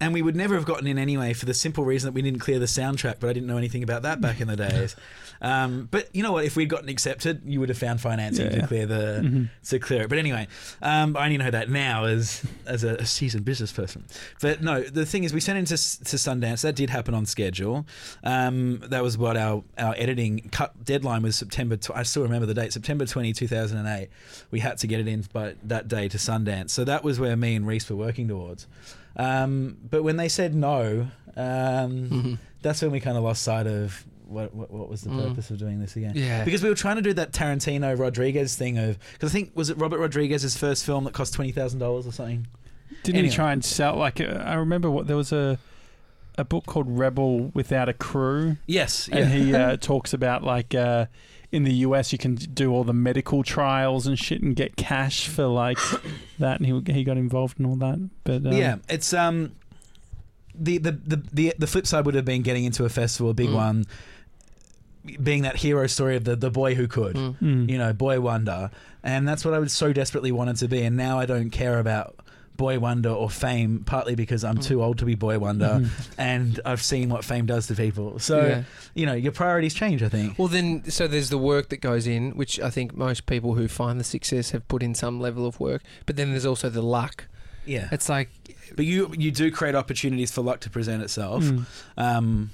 and 0.00 0.12
we 0.14 0.22
would 0.22 0.36
never 0.36 0.54
have 0.54 0.64
gotten 0.64 0.86
in 0.86 0.98
anyway 0.98 1.32
for 1.32 1.46
the 1.46 1.54
simple 1.54 1.84
reason 1.84 2.08
that 2.08 2.12
we 2.14 2.22
didn't 2.22 2.40
clear 2.40 2.58
the 2.58 2.66
soundtrack, 2.66 3.16
but 3.20 3.28
I 3.30 3.32
didn't 3.32 3.46
know 3.48 3.56
anything 3.58 3.82
about 3.82 4.02
that 4.02 4.20
back 4.20 4.40
in 4.40 4.48
the 4.48 4.56
days. 4.56 4.94
Um, 5.40 5.86
but 5.92 6.08
you 6.12 6.24
know 6.24 6.32
what? 6.32 6.46
If 6.46 6.56
we'd 6.56 6.68
gotten 6.68 6.88
accepted, 6.88 7.42
you 7.46 7.60
would 7.60 7.68
have 7.68 7.78
found 7.78 8.00
financing 8.00 8.46
Yeah, 8.46 8.50
to 8.50 8.56
yeah. 8.58 8.66
clear 8.66 8.86
the 8.86 9.20
Mhm. 9.22 9.48
to 9.68 9.78
clear 9.78 10.02
it. 10.02 10.08
But 10.08 10.18
anyway, 10.18 10.48
um, 10.82 11.16
I 11.16 11.26
only 11.26 11.38
know 11.38 11.52
that 11.52 11.70
now 11.70 12.06
as 12.06 12.42
as 12.66 12.82
a, 12.82 12.96
a 12.96 13.06
seasoned 13.06 13.44
business 13.44 13.70
person. 13.70 14.04
But 14.40 14.62
no, 14.64 14.82
the 14.82 15.06
thing 15.06 15.22
is, 15.22 15.32
we 15.32 15.38
sent 15.38 15.56
into 15.56 15.74
to 15.76 16.16
Sundance. 16.16 16.62
That 16.62 16.74
did 16.74 16.90
happen 16.90 17.14
on 17.14 17.24
schedule. 17.24 17.86
Um, 18.24 18.80
that 18.88 19.04
was 19.04 19.16
what 19.16 19.36
our 19.36 19.62
our 19.78 19.94
editing 19.96 20.48
cut 20.50 20.84
deadline 20.84 21.22
was 21.22 21.36
September. 21.36 21.76
Tw- 21.76 21.92
I 21.94 22.02
still 22.02 22.24
remember 22.24 22.46
the 22.46 22.54
date, 22.54 22.72
September 22.72 23.06
20, 23.06 23.32
2008. 23.32 24.08
We 24.50 24.58
had 24.58 24.78
to 24.78 24.88
get 24.88 24.98
it 24.98 25.06
in 25.06 25.24
by 25.32 25.54
that 25.62 25.86
day 25.86 26.08
to 26.08 26.18
Sundance. 26.18 26.70
So 26.70 26.82
that 26.82 27.04
was 27.04 27.20
where 27.20 27.36
me 27.36 27.54
and 27.54 27.64
Reese 27.64 27.88
were 27.88 27.94
working 27.94 28.26
towards. 28.26 28.66
Um, 29.16 29.76
but 29.90 30.02
when 30.02 30.16
they 30.16 30.28
said 30.28 30.54
no, 30.54 31.08
um, 31.36 32.08
Mhm. 32.10 32.38
that's 32.62 32.82
when 32.82 32.90
we 32.90 33.00
kind 33.00 33.16
of 33.16 33.24
lost 33.24 33.42
sight 33.42 33.66
of. 33.66 34.04
What, 34.26 34.54
what, 34.54 34.70
what 34.70 34.90
was 34.90 35.00
the 35.00 35.08
Mm. 35.10 35.28
purpose 35.30 35.50
of 35.50 35.56
doing 35.58 35.80
this 35.80 35.96
again? 35.96 36.12
Yeah. 36.14 36.44
Because 36.44 36.62
we 36.62 36.68
were 36.68 36.74
trying 36.74 36.96
to 36.96 37.02
do 37.02 37.14
that 37.14 37.32
Tarantino 37.32 37.98
Rodriguez 37.98 38.54
thing 38.56 38.76
of 38.76 38.98
because 39.14 39.30
I 39.30 39.32
think 39.32 39.52
was 39.54 39.70
it 39.70 39.78
Robert 39.78 39.98
Rodriguez's 39.98 40.54
first 40.54 40.84
film 40.84 41.04
that 41.04 41.14
cost 41.14 41.32
twenty 41.32 41.50
thousand 41.50 41.78
dollars 41.78 42.06
or 42.06 42.12
something. 42.12 42.46
Didn't 43.04 43.16
Anyway. 43.20 43.30
he 43.30 43.34
try 43.34 43.52
and 43.54 43.64
sell 43.64 43.96
like 43.96 44.20
uh, 44.20 44.42
I 44.44 44.54
remember 44.56 44.90
what 44.90 45.06
there 45.06 45.16
was 45.16 45.32
a 45.32 45.58
a 46.36 46.44
book 46.44 46.66
called 46.66 46.86
Rebel 46.98 47.50
Without 47.54 47.88
a 47.88 47.94
Crew, 47.94 48.58
Yes, 48.66 49.08
and 49.10 49.32
he 49.32 49.54
uh, 49.62 49.78
talks 49.78 50.12
about 50.12 50.44
like 50.44 50.74
uh, 50.74 51.06
in 51.50 51.64
the 51.64 51.72
US 51.72 52.12
you 52.12 52.18
can 52.18 52.34
do 52.34 52.72
all 52.72 52.84
the 52.84 52.92
medical 52.92 53.42
trials 53.42 54.06
and 54.06 54.18
shit 54.18 54.42
and 54.42 54.54
get 54.54 54.76
cash 54.76 55.28
for 55.28 55.46
like 55.46 55.78
that, 56.38 56.60
and 56.60 56.66
he 56.66 56.92
he 56.92 57.04
got 57.04 57.16
involved 57.16 57.58
in 57.58 57.66
all 57.66 57.76
that. 57.76 57.98
But 58.24 58.46
um, 58.46 58.52
yeah, 58.52 58.76
it's 58.88 59.12
um 59.14 59.52
the, 60.54 60.78
the 60.78 60.92
the 60.92 61.22
the 61.32 61.54
the 61.58 61.66
flip 61.66 61.86
side 61.86 62.04
would 62.06 62.14
have 62.14 62.24
been 62.24 62.42
getting 62.42 62.64
into 62.64 62.84
a 62.84 62.88
festival, 62.88 63.30
a 63.30 63.34
big 63.34 63.48
Mm. 63.48 63.54
one, 63.54 63.86
being 65.22 65.42
that 65.42 65.56
hero 65.56 65.86
story 65.86 66.16
of 66.16 66.24
the 66.24 66.36
the 66.36 66.50
boy 66.50 66.74
who 66.74 66.86
could. 66.88 67.16
Mm. 67.16 67.36
mm. 67.40 67.70
you 67.70 67.78
know, 67.78 67.92
boy 67.92 68.20
wonder. 68.20 68.70
And 69.02 69.26
that's 69.26 69.44
what 69.44 69.54
I 69.54 69.58
would 69.58 69.70
so 69.70 69.92
desperately 69.92 70.32
wanted 70.32 70.56
to 70.56 70.68
be. 70.68 70.82
And 70.82 70.96
now 70.96 71.18
I 71.18 71.24
don't 71.24 71.50
care 71.50 71.78
about 71.78 72.16
boy 72.58 72.78
wonder 72.78 73.08
or 73.08 73.30
fame, 73.30 73.84
partly 73.86 74.14
because 74.14 74.44
I'm 74.44 74.58
Mm. 74.58 74.64
too 74.64 74.82
old 74.82 74.98
to 74.98 75.06
be 75.06 75.14
boy 75.14 75.38
wonder, 75.38 75.80
Mhm. 75.80 75.88
and 76.18 76.60
I've 76.66 76.82
seen 76.82 77.08
what 77.08 77.24
fame 77.24 77.46
does 77.46 77.66
to 77.68 77.74
people. 77.74 78.18
So 78.18 78.44
Yeah. 78.46 78.62
you 78.94 79.06
know, 79.06 79.14
your 79.14 79.32
priorities 79.32 79.72
change. 79.72 80.02
I 80.02 80.10
think. 80.10 80.38
Well, 80.38 80.48
then, 80.48 80.82
so 80.90 81.06
there's 81.08 81.30
the 81.30 81.38
work 81.38 81.70
that 81.70 81.80
goes 81.80 82.06
in, 82.06 82.32
which 82.32 82.60
I 82.60 82.68
think 82.68 82.94
most 82.94 83.24
people 83.24 83.54
who 83.54 83.66
find 83.68 83.98
the 83.98 84.04
success 84.04 84.50
have 84.50 84.66
put 84.68 84.82
in 84.82 84.94
some 84.94 85.18
level 85.20 85.46
of 85.46 85.58
work. 85.58 85.82
But 86.04 86.16
then 86.16 86.32
there's 86.32 86.44
also 86.44 86.68
the 86.68 86.82
luck. 86.82 87.24
Yeah, 87.64 87.88
It's 87.92 88.08
like, 88.08 88.28
but 88.76 88.84
you 88.86 89.12
you 89.16 89.30
do 89.30 89.50
create 89.50 89.74
opportunities 89.74 90.30
for 90.32 90.42
luck 90.42 90.60
to 90.60 90.70
present 90.70 91.02
itself. 91.02 91.44
Mm. 91.44 91.66
Um, 91.96 92.50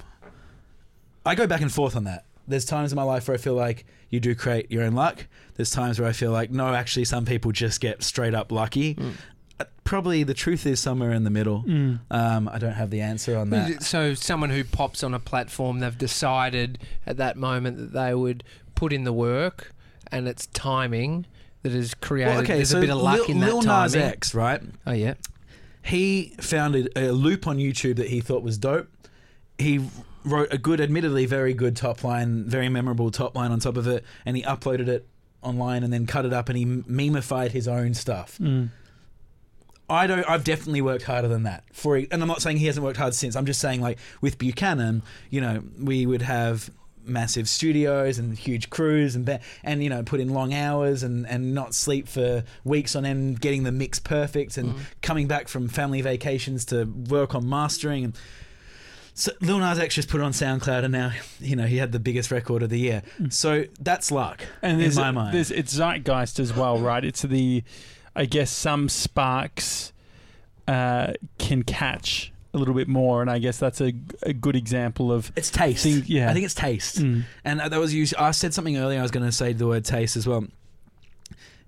I 1.27 1.35
go 1.35 1.47
back 1.47 1.61
and 1.63 1.73
forth 1.73 1.97
on 1.97 2.05
that. 2.05 2.25
There's 2.47 2.65
times 2.67 2.93
in 2.93 2.97
my 2.97 3.05
life 3.05 3.27
where 3.27 3.35
I 3.35 3.39
feel 3.39 3.55
like 3.55 3.87
you 4.11 4.21
do 4.21 4.35
create 4.35 4.71
your 4.71 4.83
own 4.83 4.93
luck. 4.93 5.27
There's 5.57 5.71
times 5.71 5.99
where 5.99 6.09
I 6.09 6.13
feel 6.13 6.31
like 6.31 6.51
no, 6.51 6.75
actually, 6.75 7.05
some 7.07 7.25
people 7.25 7.53
just 7.53 7.81
get 7.81 8.03
straight 8.03 8.35
up 8.35 8.53
lucky. 8.53 8.95
Mm. 8.97 9.13
Uh, 9.61 9.65
Probably 9.85 10.23
the 10.25 10.35
truth 10.35 10.67
is 10.67 10.81
somewhere 10.81 11.13
in 11.13 11.25
the 11.25 11.31
middle. 11.31 11.63
Mm. 11.63 12.01
Um, 12.11 12.49
I 12.49 12.59
don't 12.59 12.73
have 12.73 12.91
the 12.91 13.01
answer 13.01 13.37
on 13.37 13.51
that. 13.51 13.83
so 13.83 14.15
someone 14.15 14.51
who 14.51 14.65
pops 14.65 15.05
on 15.05 15.15
a 15.15 15.21
platform, 15.21 15.81
they've 15.81 15.97
decided 15.97 16.79
at 17.07 17.17
that 17.19 17.37
moment 17.37 17.77
that 17.79 17.93
they 17.93 18.15
would 18.15 18.43
put 18.75 18.93
in 18.93 19.05
the 19.05 19.13
work, 19.13 19.73
and 20.11 20.27
it's 20.27 20.47
timing 20.49 21.27
that 21.63 21.73
has 21.73 21.95
created. 21.95 22.31
Well, 22.31 22.43
okay, 22.43 22.57
there's 22.57 22.71
so 22.71 22.79
a 22.79 22.81
bit 22.81 22.91
of 22.91 22.99
luck 22.99 23.21
Lil, 23.21 23.31
in 23.31 23.41
that 23.41 23.47
Lil 23.47 23.63
Nas 23.63 23.93
timing. 23.93 24.09
X, 24.09 24.35
right? 24.35 24.63
Oh 24.87 24.93
yeah, 24.93 25.15
He 25.83 26.35
found 26.41 26.75
a, 26.77 27.09
a 27.09 27.13
loop 27.13 27.47
on 27.47 27.59
YouTube 27.59 27.97
that 27.97 28.09
he 28.09 28.21
thought 28.21 28.43
was 28.43 28.59
dope. 28.59 28.89
He 29.59 29.81
wrote 30.25 30.53
a 30.53 30.59
good, 30.59 30.81
admittedly 30.81 31.27
very 31.27 31.55
good 31.55 31.77
top 31.77 32.03
line, 32.03 32.45
very 32.45 32.69
memorable 32.69 33.11
top 33.11 33.37
line 33.37 33.53
on 33.53 33.61
top 33.61 33.77
of 33.77 33.87
it, 33.87 34.05
and 34.25 34.37
he 34.37 34.43
uploaded 34.43 34.89
it 34.89 35.07
online 35.43 35.85
and 35.85 35.93
then 35.93 36.07
cut 36.07 36.25
it 36.25 36.33
up 36.33 36.49
and 36.49 36.57
he 36.57 36.65
memeified 36.65 37.51
his 37.53 37.69
own 37.69 37.93
stuff. 37.95 38.39
Mm. 38.41 38.71
I 39.89 40.07
don't. 40.07 40.25
I've 40.29 40.45
definitely 40.45 40.81
worked 40.83 41.05
harder 41.05 41.29
than 41.29 41.43
that 41.43 41.65
for, 41.73 41.97
and 41.97 42.11
I'm 42.23 42.29
not 42.29 42.41
saying 42.43 42.57
he 42.57 42.67
hasn't 42.67 42.85
worked 42.85 42.97
hard 42.99 43.15
since. 43.15 43.37
I'm 43.37 43.47
just 43.47 43.61
saying, 43.61 43.81
like 43.81 43.99
with 44.21 44.39
Buchanan, 44.39 45.03
you 45.31 45.41
know, 45.41 45.63
we 45.79 46.07
would 46.07 46.23
have 46.23 46.71
massive 47.07 47.47
studios 47.51 48.19
and 48.19 48.39
huge 48.39 48.71
crews 48.71 49.15
and 49.15 49.39
and 49.63 49.85
you 49.85 49.91
know 49.91 50.03
put 50.03 50.21
in 50.21 50.33
long 50.33 50.55
hours 50.55 51.03
and 51.03 51.27
and 51.27 51.55
not 51.55 51.75
sleep 51.75 52.09
for 52.09 52.43
weeks 52.65 52.97
on 52.97 53.05
end 53.05 53.39
getting 53.43 53.63
the 53.65 53.71
mix 53.73 53.99
perfect 53.99 54.57
and 54.57 54.73
Mm. 54.73 54.79
coming 55.03 55.27
back 55.27 55.49
from 55.49 55.69
family 55.69 56.01
vacations 56.01 56.65
to 56.65 56.85
work 56.87 57.35
on 57.35 57.47
mastering 57.47 58.05
and 58.05 58.17
so 59.13 59.33
Lil 59.43 59.59
Nas 59.59 59.79
X 59.79 59.95
just 59.97 60.09
put 60.09 60.23
it 60.23 60.25
on 60.25 60.33
SoundCloud 60.33 60.83
and 60.85 60.93
now 60.93 61.13
you 61.41 61.57
know 61.57 61.67
he 61.67 61.77
had 61.77 61.93
the 61.93 62.01
biggest 62.01 62.31
record 62.31 62.63
of 62.63 62.71
the 62.71 62.79
year 62.79 63.03
so 63.29 63.65
that's 63.81 64.11
luck 64.11 64.41
And 64.63 64.81
in 64.81 64.95
my 64.95 65.11
mind 65.11 65.35
there's 65.37 65.51
it's 65.51 65.75
zeitgeist 65.77 66.41
as 66.41 66.55
well, 66.55 66.79
right? 66.79 67.05
It's 67.05 67.21
the, 67.21 67.63
I 68.17 68.25
guess 68.27 68.51
some 68.51 68.89
sparks 68.89 69.93
uh, 70.69 71.15
can 71.39 71.63
catch 71.63 72.33
a 72.53 72.59
little 72.59 72.75
bit 72.75 72.87
more, 72.87 73.21
and 73.21 73.29
I 73.31 73.39
guess 73.41 73.59
that's 73.59 73.81
a, 73.81 73.93
a 74.23 74.33
good 74.33 74.55
example 74.55 75.11
of. 75.11 75.33
it's 75.35 75.51
taste 75.51 75.83
Think- 75.83 76.09
yeah. 76.09 76.31
I 76.31 76.33
think 76.33 76.45
it's 76.45 76.55
taste 76.55 76.99
Mm. 77.03 77.25
And 77.45 77.59
that 77.61 77.73
was 77.81 77.93
used. 77.93 78.15
I 78.17 78.31
said 78.31 78.55
something 78.55 78.77
earlier. 78.77 79.01
I 79.01 79.03
was 79.03 79.11
going 79.11 79.27
to 79.27 79.33
say 79.33 79.53
the 79.53 79.67
word 79.67 79.85
taste 79.85 80.17
as 80.17 80.27
well. 80.27 80.47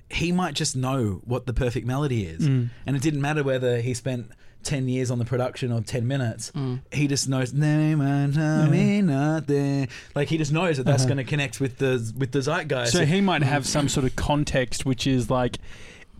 He 0.08 0.30
might 0.30 0.54
just 0.54 0.76
know 0.76 1.20
what 1.24 1.46
the 1.46 1.52
perfect 1.52 1.84
melody 1.86 2.24
is, 2.26 2.46
Mm. 2.46 2.70
and 2.86 2.94
it 2.96 3.02
didn't 3.02 3.20
matter 3.20 3.42
whether 3.42 3.80
he 3.80 3.92
spent 3.92 4.30
ten 4.62 4.86
years 4.88 5.10
on 5.10 5.18
the 5.18 5.24
production 5.24 5.72
or 5.72 5.80
ten 5.80 6.06
minutes. 6.06 6.52
Mm. 6.54 6.80
He 6.92 7.08
just 7.08 7.28
knows. 7.28 7.50
"They 7.52 7.96
might 7.96 8.32
tell 8.34 8.68
me 8.70 9.02
nothing." 9.02 9.88
Like 10.14 10.28
he 10.28 10.38
just 10.38 10.52
knows 10.52 10.76
that 10.76 10.84
that's 10.84 11.02
Uh-huh. 11.02 11.14
going 11.14 11.24
to 11.24 11.28
connect 11.28 11.58
with 11.60 11.78
the 11.78 12.12
with 12.16 12.30
the 12.30 12.38
zeitgeist. 12.40 12.92
So 12.92 13.04
he 13.04 13.20
might 13.20 13.42
have 13.42 13.66
some 13.66 13.88
sort 13.88 14.06
of 14.06 14.14
context, 14.14 14.86
which 14.86 15.08
is 15.08 15.28
like 15.28 15.58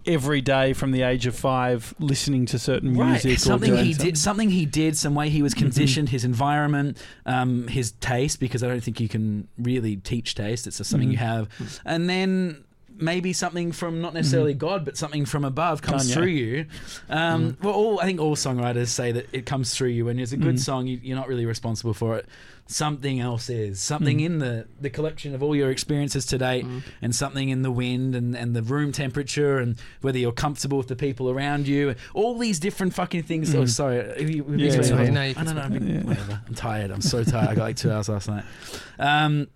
every 0.07 0.41
day 0.41 0.73
from 0.73 0.93
the 0.93 1.03
age 1.03 1.27
of 1.27 1.35
five, 1.35 1.95
listening 1.99 2.47
to 2.47 2.59
certain 2.59 2.97
Right, 2.97 3.11
music. 3.13 3.33
or 3.33 3.39
something 3.39 3.73
doing 3.73 3.85
he 3.87 3.95
did, 3.95 4.19
something 4.19 4.51
he 4.51 4.67
did, 4.67 4.97
some 4.97 5.15
way 5.15 5.29
he 5.29 5.43
was 5.43 5.55
conditioned, 5.55 6.11
his 6.11 6.25
environment, 6.25 6.99
um, 7.25 7.69
his 7.69 7.93
taste. 7.93 8.41
Because 8.41 8.63
I 8.63 8.69
don't 8.69 8.83
think 8.83 9.01
you 9.01 9.09
can 9.09 9.49
really 9.59 9.97
teach 9.97 10.35
taste; 10.35 10.67
it's 10.67 10.79
just 10.79 10.91
something 10.91 11.11
you 11.11 11.17
Mhm. 11.19 11.21
have. 11.21 11.49
And 11.85 12.09
then 12.09 12.65
maybe 12.99 13.33
something 13.33 13.73
from 13.73 14.01
not 14.01 14.15
necessarily 14.15 14.55
God, 14.55 14.85
but 14.85 14.97
something 14.97 15.25
from 15.27 15.45
above 15.45 15.83
comes 15.83 16.09
Kanye. 16.11 16.15
through 16.15 16.27
you. 16.27 16.67
Um, 17.11 17.57
Well, 17.63 17.75
all, 17.75 18.01
I 18.01 18.05
think 18.05 18.21
all 18.21 18.37
songwriters 18.37 18.89
say 18.89 19.13
that 19.13 19.27
it 19.33 19.47
comes 19.47 19.75
through 19.75 19.89
you. 19.91 20.07
When 20.07 20.19
it's 20.19 20.33
a 20.33 20.37
good 20.37 20.57
Mhm. 20.57 20.61
song, 20.61 20.87
you, 20.87 20.99
you're 21.03 21.17
not 21.17 21.29
really 21.29 21.47
responsible 21.47 21.95
for 21.95 22.17
it. 22.17 22.27
Something 22.69 23.21
else 23.21 23.49
is 23.49 23.79
something 23.79 24.19
Mm. 24.19 24.25
in 24.25 24.39
the 24.41 24.67
the 24.81 24.91
collection 24.91 25.35
of 25.37 25.43
all 25.43 25.55
your 25.55 25.71
experiences 25.71 26.27
to 26.27 26.39
date, 26.39 26.65
Mm. 26.67 26.83
and 27.01 27.15
something 27.15 27.49
in 27.49 27.63
the 27.63 27.71
wind 27.71 28.17
and, 28.17 28.35
and 28.37 28.57
the 28.57 28.63
room 28.63 28.91
temperature 28.91 29.59
and 29.59 29.77
whether 30.01 30.19
you're 30.19 30.33
comfortable 30.33 30.77
with 30.77 30.89
the 30.89 30.97
people 30.97 31.31
around 31.31 31.69
you. 31.69 31.95
All 32.13 32.37
these 32.37 32.59
different 32.59 32.93
fucking 32.95 33.23
things. 33.23 33.55
Oh, 33.55 33.63
Mm. 33.63 33.69
sorry. 33.69 33.97
Have 33.99 34.29
you- 34.31 34.43
have 34.45 34.59
you 34.59 34.67
Yeah, 34.67 34.83
sorry, 34.83 35.11
no, 35.13 35.21
I 35.21 35.33
don't 35.35 35.55
know. 35.55 35.69
Been- 35.69 35.89
Yeah. 35.95 36.03
Whatever. 36.03 36.41
I'm 36.49 36.55
tired. 36.55 36.91
I'm 36.91 37.03
so 37.03 37.23
tired. 37.23 37.51
I 37.51 37.55
got 37.55 37.63
like 37.63 37.77
two 37.77 37.93
hours 37.93 38.09
last 38.09 38.29
night. 38.29 38.45
Um, 38.99 39.47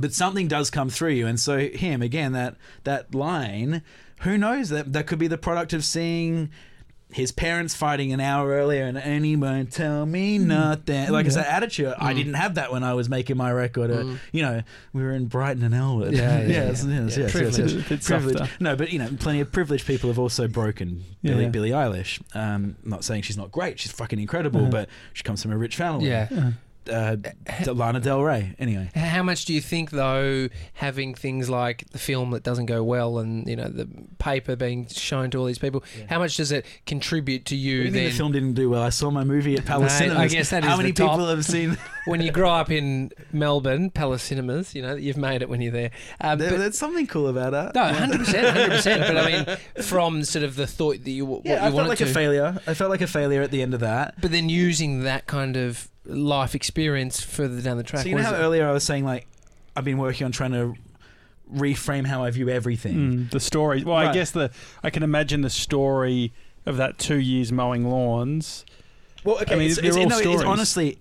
but 0.00 0.12
something 0.12 0.48
does 0.48 0.70
come 0.70 0.88
through 0.90 1.10
you, 1.12 1.26
and 1.26 1.38
so 1.38 1.58
him 1.58 2.02
again. 2.02 2.32
That 2.32 2.56
that 2.84 3.14
line. 3.14 3.82
Who 4.22 4.36
knows? 4.36 4.68
That 4.68 4.92
that 4.92 5.06
could 5.06 5.18
be 5.18 5.28
the 5.28 5.38
product 5.38 5.72
of 5.72 5.84
seeing. 5.84 6.50
His 7.12 7.32
parents 7.32 7.74
fighting 7.74 8.12
an 8.12 8.20
hour 8.20 8.50
earlier, 8.50 8.84
and 8.84 8.96
anyone 8.96 9.66
tell 9.66 10.06
me 10.06 10.38
nothing. 10.38 11.10
Like 11.10 11.26
it's 11.26 11.34
that 11.34 11.48
attitude. 11.48 11.92
I 11.98 12.12
Mm. 12.12 12.16
didn't 12.16 12.34
have 12.34 12.54
that 12.54 12.70
when 12.70 12.84
I 12.84 12.94
was 12.94 13.08
making 13.08 13.36
my 13.36 13.50
record. 13.50 13.90
Mm. 13.90 14.18
You 14.30 14.42
know, 14.42 14.62
we 14.92 15.02
were 15.02 15.10
in 15.10 15.26
Brighton 15.26 15.64
and 15.64 15.74
Elwood. 15.74 16.12
Yeah, 16.12 16.38
yeah, 16.42 16.46
yeah. 16.46 16.46
yes, 16.68 16.84
Yeah. 16.84 17.00
yes, 17.00 17.16
yes, 17.16 17.32
Privilege. 17.32 17.72
yes. 17.90 18.06
Privilege. 18.06 18.50
No, 18.60 18.76
but 18.76 18.92
you 18.92 19.00
know, 19.00 19.08
plenty 19.18 19.40
of 19.40 19.50
privileged 19.50 19.88
people 19.88 20.08
have 20.08 20.20
also 20.20 20.46
broken. 20.46 21.02
Yeah, 21.20 21.32
Billie, 21.32 21.42
yeah. 21.42 21.48
Billie 21.50 21.70
Eilish. 21.70 22.22
Um, 22.36 22.76
not 22.84 23.02
saying 23.02 23.22
she's 23.22 23.36
not 23.36 23.50
great. 23.50 23.80
She's 23.80 23.90
fucking 23.90 24.20
incredible, 24.20 24.60
Uh-huh. 24.60 24.70
but 24.70 24.88
she 25.12 25.24
comes 25.24 25.42
from 25.42 25.50
a 25.50 25.58
rich 25.58 25.74
family. 25.74 26.06
Yeah. 26.06 26.28
Uh, 26.88 27.16
Lana 27.66 28.00
Del 28.00 28.22
Rey. 28.22 28.54
Anyway. 28.58 28.90
How 28.94 29.22
much 29.22 29.44
do 29.44 29.52
you 29.54 29.60
think, 29.60 29.90
though, 29.90 30.48
having 30.74 31.14
things 31.14 31.48
like 31.50 31.88
the 31.90 31.98
film 31.98 32.30
that 32.30 32.42
doesn't 32.42 32.66
go 32.66 32.82
well 32.82 33.18
and 33.18 33.46
you 33.48 33.56
know 33.56 33.68
the 33.68 33.88
paper 34.18 34.56
being 34.56 34.86
shown 34.86 35.30
to 35.30 35.38
all 35.38 35.44
these 35.46 35.58
people, 35.58 35.82
Yeah. 35.98 36.06
how 36.08 36.18
much 36.18 36.36
does 36.36 36.52
it 36.52 36.64
contribute 36.86 37.44
to 37.46 37.56
you 37.56 37.84
then 37.90 38.04
the 38.04 38.10
film 38.10 38.32
didn't 38.32 38.54
do 38.54 38.70
well? 38.70 38.82
I 38.82 38.88
saw 38.90 39.10
my 39.10 39.24
movie 39.24 39.54
at 39.56 39.64
Palace 39.66 39.92
No, 40.00 40.06
I 40.06 40.08
Cinemas. 40.08 40.32
guess 40.32 40.50
that 40.50 40.64
How 40.64 40.72
is 40.72 40.78
many 40.78 40.90
the 40.92 41.02
top. 41.02 41.12
people 41.12 41.28
have 41.28 41.44
seen? 41.44 41.76
when 42.06 42.20
you 42.22 42.32
grow 42.32 42.50
up 42.50 42.70
in 42.70 43.10
Melbourne, 43.32 43.90
Palace 43.90 44.22
Cinemas? 44.22 44.74
You 44.74 44.82
know 44.82 44.94
you've 44.96 45.16
made 45.16 45.42
it 45.42 45.48
when 45.48 45.60
you're 45.60 45.72
there. 45.72 45.90
Um, 46.20 46.38
there, 46.38 46.50
but- 46.50 46.58
there's 46.58 46.78
something 46.78 47.06
cool 47.06 47.28
about 47.28 47.52
that. 47.52 47.74
no, 47.74 47.92
hundred 47.92 48.18
percent, 48.20 48.46
hundred 48.56 48.70
percent. 48.70 49.00
But 49.02 49.16
I 49.16 49.26
mean, 49.30 49.84
from 49.84 50.24
sort 50.24 50.44
of 50.44 50.56
the 50.56 50.66
thought 50.66 51.04
that 51.04 51.10
you 51.10 51.26
what 51.26 51.44
Yeah, 51.44 51.60
you 51.68 51.72
I 51.72 51.76
felt 51.76 51.88
like 51.88 51.98
to, 51.98 52.04
a 52.04 52.06
failure. 52.08 52.60
I 52.66 52.74
felt 52.74 52.90
like 52.90 53.00
a 53.02 53.06
failure 53.06 53.42
at 53.42 53.50
the 53.50 53.62
end 53.62 53.74
of 53.74 53.80
that. 53.80 54.20
but 54.20 54.30
then 54.30 54.48
using 54.48 55.02
that 55.02 55.26
kind 55.26 55.56
of 55.56 55.88
life 56.04 56.54
experience 56.54 57.20
further 57.20 57.60
down 57.60 57.76
the 57.76 57.82
track. 57.82 58.02
So 58.02 58.08
you 58.08 58.14
know 58.14 58.22
what 58.22 58.26
how 58.26 58.34
is 58.34 58.40
it? 58.40 58.42
earlier 58.42 58.68
I 58.68 58.72
was 58.72 58.84
saying 58.84 59.04
like 59.04 59.26
I've 59.76 59.84
been 59.84 59.98
working 59.98 60.24
on 60.24 60.32
trying 60.32 60.52
to 60.52 60.74
reframe 61.52 62.06
how 62.06 62.24
I 62.24 62.30
view 62.30 62.48
everything. 62.48 62.94
mm, 62.94 63.30
the 63.30 63.40
story. 63.40 63.84
Well, 63.84 63.96
I 63.96 64.12
guess 64.12 64.30
the 64.30 64.50
I 64.82 64.90
can 64.90 65.02
imagine 65.02 65.42
the 65.42 65.50
story 65.50 66.32
of 66.66 66.76
that 66.76 66.98
two 66.98 67.18
years 67.18 67.52
mowing 67.52 67.88
lawns. 67.88 68.64
Well, 69.24 69.36
okay, 69.42 69.54
I 69.54 69.58
mean, 69.58 69.70
it's, 69.70 69.76
they're 69.76 69.86
it's, 69.86 69.96
all 69.96 70.08
no, 70.08 70.16
it's 70.16 70.26
stories. 70.26 70.44
honestly, 70.44 70.98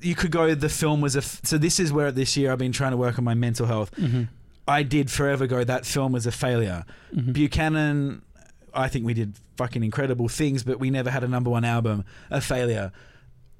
you 0.00 0.14
could 0.14 0.30
go. 0.30 0.54
The 0.54 0.68
film 0.68 1.00
was 1.00 1.16
a. 1.16 1.20
F- 1.20 1.40
so 1.44 1.58
this 1.58 1.80
is 1.80 1.92
where 1.92 2.12
this 2.12 2.36
year 2.36 2.52
I've 2.52 2.58
been 2.58 2.72
trying 2.72 2.90
to 2.90 2.96
work 2.96 3.18
on 3.18 3.24
my 3.24 3.34
mental 3.34 3.66
health. 3.66 3.94
Mm-hmm. 3.96 4.24
I 4.68 4.82
did 4.82 5.10
forever 5.10 5.46
go. 5.46 5.64
That 5.64 5.86
film 5.86 6.12
was 6.12 6.26
a 6.26 6.32
failure. 6.32 6.84
Mm-hmm. 7.14 7.32
Buchanan, 7.32 8.22
I 8.74 8.88
think 8.88 9.04
we 9.04 9.14
did 9.14 9.34
fucking 9.56 9.82
incredible 9.82 10.28
things, 10.28 10.62
but 10.62 10.78
we 10.78 10.90
never 10.90 11.10
had 11.10 11.24
a 11.24 11.28
number 11.28 11.50
one 11.50 11.64
album. 11.64 12.04
A 12.30 12.40
failure. 12.40 12.92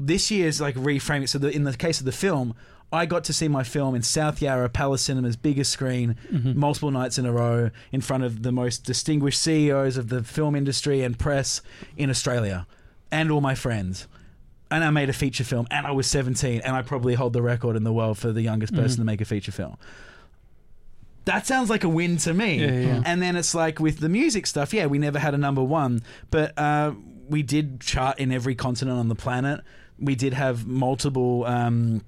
This 0.06 0.30
year's 0.30 0.60
like 0.60 0.74
reframing. 0.74 1.28
So 1.28 1.38
the, 1.38 1.50
in 1.54 1.64
the 1.64 1.76
case 1.76 2.00
of 2.00 2.06
the 2.06 2.12
film, 2.12 2.54
I 2.92 3.06
got 3.06 3.24
to 3.24 3.32
see 3.32 3.48
my 3.48 3.62
film 3.62 3.94
in 3.94 4.02
South 4.02 4.42
Yarra 4.42 4.68
Palace 4.68 5.02
Cinema's 5.02 5.36
biggest 5.36 5.70
screen, 5.72 6.16
Mm-hmm. 6.32 6.58
multiple 6.58 6.90
nights 6.90 7.18
in 7.18 7.24
a 7.26 7.32
row, 7.32 7.70
in 7.92 8.00
front 8.00 8.24
of 8.24 8.42
the 8.42 8.52
most 8.52 8.84
distinguished 8.84 9.40
CEOs 9.40 9.96
of 9.96 10.08
the 10.08 10.22
film 10.22 10.54
industry 10.56 11.02
and 11.02 11.18
press 11.18 11.62
in 11.96 12.10
Australia, 12.10 12.66
and 13.10 13.30
all 13.30 13.40
my 13.40 13.54
friends. 13.54 14.06
And 14.70 14.82
I 14.84 14.90
made 14.90 15.08
a 15.10 15.12
feature 15.12 15.44
film, 15.44 15.66
and 15.70 15.86
I 15.86 15.90
was 15.92 16.06
17, 16.06 16.62
and 16.62 16.74
I 16.74 16.82
probably 16.82 17.14
hold 17.14 17.32
the 17.34 17.42
record 17.42 17.76
in 17.76 17.84
the 17.84 17.92
world 17.92 18.18
for 18.18 18.32
the 18.32 18.42
youngest 18.42 18.74
person 18.74 18.96
Mhm. 18.96 19.00
to 19.02 19.04
make 19.04 19.20
a 19.20 19.26
feature 19.26 19.52
film. 19.52 19.76
That 21.24 21.46
sounds 21.46 21.70
like 21.70 21.84
a 21.84 21.88
win 21.88 22.16
to 22.18 22.34
me. 22.34 22.58
Yeah, 22.60 22.80
yeah. 22.80 23.02
And 23.04 23.22
then 23.22 23.36
it's 23.36 23.54
like 23.54 23.78
with 23.78 24.00
the 24.00 24.08
music 24.08 24.46
stuff, 24.46 24.74
yeah, 24.74 24.86
we 24.86 24.98
never 24.98 25.18
had 25.20 25.34
a 25.34 25.38
number 25.38 25.62
one, 25.62 26.02
but 26.30 26.58
uh, 26.58 26.92
we 27.28 27.42
did 27.42 27.80
chart 27.80 28.18
in 28.18 28.32
every 28.32 28.54
continent 28.56 28.98
on 28.98 29.08
the 29.08 29.14
planet. 29.14 29.60
We 29.98 30.14
did 30.14 30.34
have 30.34 30.66
multiple. 30.66 31.44
Um, 31.44 32.02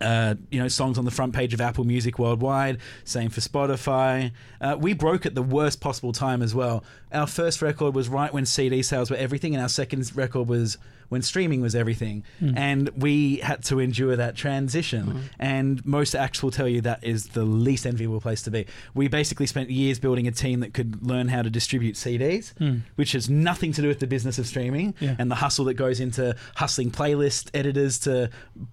uh, 0.00 0.34
you 0.50 0.60
know, 0.60 0.66
songs 0.66 0.98
on 0.98 1.04
the 1.04 1.10
front 1.12 1.32
page 1.32 1.54
of 1.54 1.60
Apple 1.60 1.84
Music 1.84 2.18
worldwide. 2.18 2.78
Same 3.04 3.30
for 3.30 3.40
Spotify. 3.40 4.32
Uh, 4.60 4.76
we 4.78 4.92
broke 4.92 5.24
at 5.24 5.36
the 5.36 5.42
worst 5.42 5.80
possible 5.80 6.12
time 6.12 6.42
as 6.42 6.52
well. 6.52 6.82
Our 7.12 7.28
first 7.28 7.62
record 7.62 7.94
was 7.94 8.08
right 8.08 8.32
when 8.32 8.44
CD 8.44 8.82
sales 8.82 9.08
were 9.08 9.16
everything, 9.16 9.54
and 9.54 9.62
our 9.62 9.68
second 9.68 10.10
record 10.16 10.48
was 10.48 10.78
when 11.14 11.22
streaming 11.22 11.60
was 11.62 11.74
everything, 11.74 12.22
Mm. 12.42 12.58
and 12.58 12.88
we 12.96 13.36
had 13.36 13.64
to 13.64 13.78
endure 13.80 14.14
that 14.16 14.34
transition. 14.36 15.04
Mm. 15.06 15.20
And 15.38 15.86
most 15.86 16.14
acts 16.14 16.42
will 16.42 16.50
tell 16.50 16.68
you 16.68 16.80
that 16.82 17.02
is 17.02 17.28
the 17.28 17.44
least 17.44 17.86
enviable 17.86 18.20
place 18.20 18.42
to 18.42 18.50
be. 18.50 18.66
We 18.94 19.08
basically 19.08 19.46
spent 19.46 19.70
years 19.70 19.98
building 19.98 20.26
a 20.26 20.32
team 20.32 20.60
that 20.60 20.74
could 20.74 21.06
learn 21.06 21.28
how 21.28 21.42
to 21.42 21.50
distribute 21.50 21.96
CDs, 21.96 22.52
Mm. 22.60 22.82
which 22.96 23.12
has 23.12 23.30
nothing 23.30 23.72
to 23.72 23.80
do 23.82 23.88
with 23.88 24.00
the 24.00 24.06
business 24.06 24.38
of 24.38 24.46
streaming 24.46 24.94
Yeah. 25.00 25.16
and 25.18 25.30
the 25.30 25.36
hustle 25.36 25.64
that 25.66 25.74
goes 25.74 26.00
into 26.00 26.34
hustling 26.56 26.90
playlist 26.90 27.48
editors 27.54 27.98
to 28.00 28.28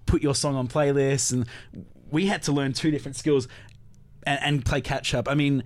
put 0.06 0.20
your 0.22 0.34
song 0.34 0.54
on 0.56 0.68
playlists. 0.68 1.32
And 1.32 1.46
we 2.10 2.26
had 2.26 2.42
to 2.42 2.52
learn 2.52 2.72
two 2.72 2.90
different 2.90 3.16
skills 3.16 3.48
and, 4.24 4.38
and 4.42 4.64
play 4.64 4.80
catch 4.80 5.14
up. 5.14 5.28
I 5.28 5.34
mean, 5.34 5.62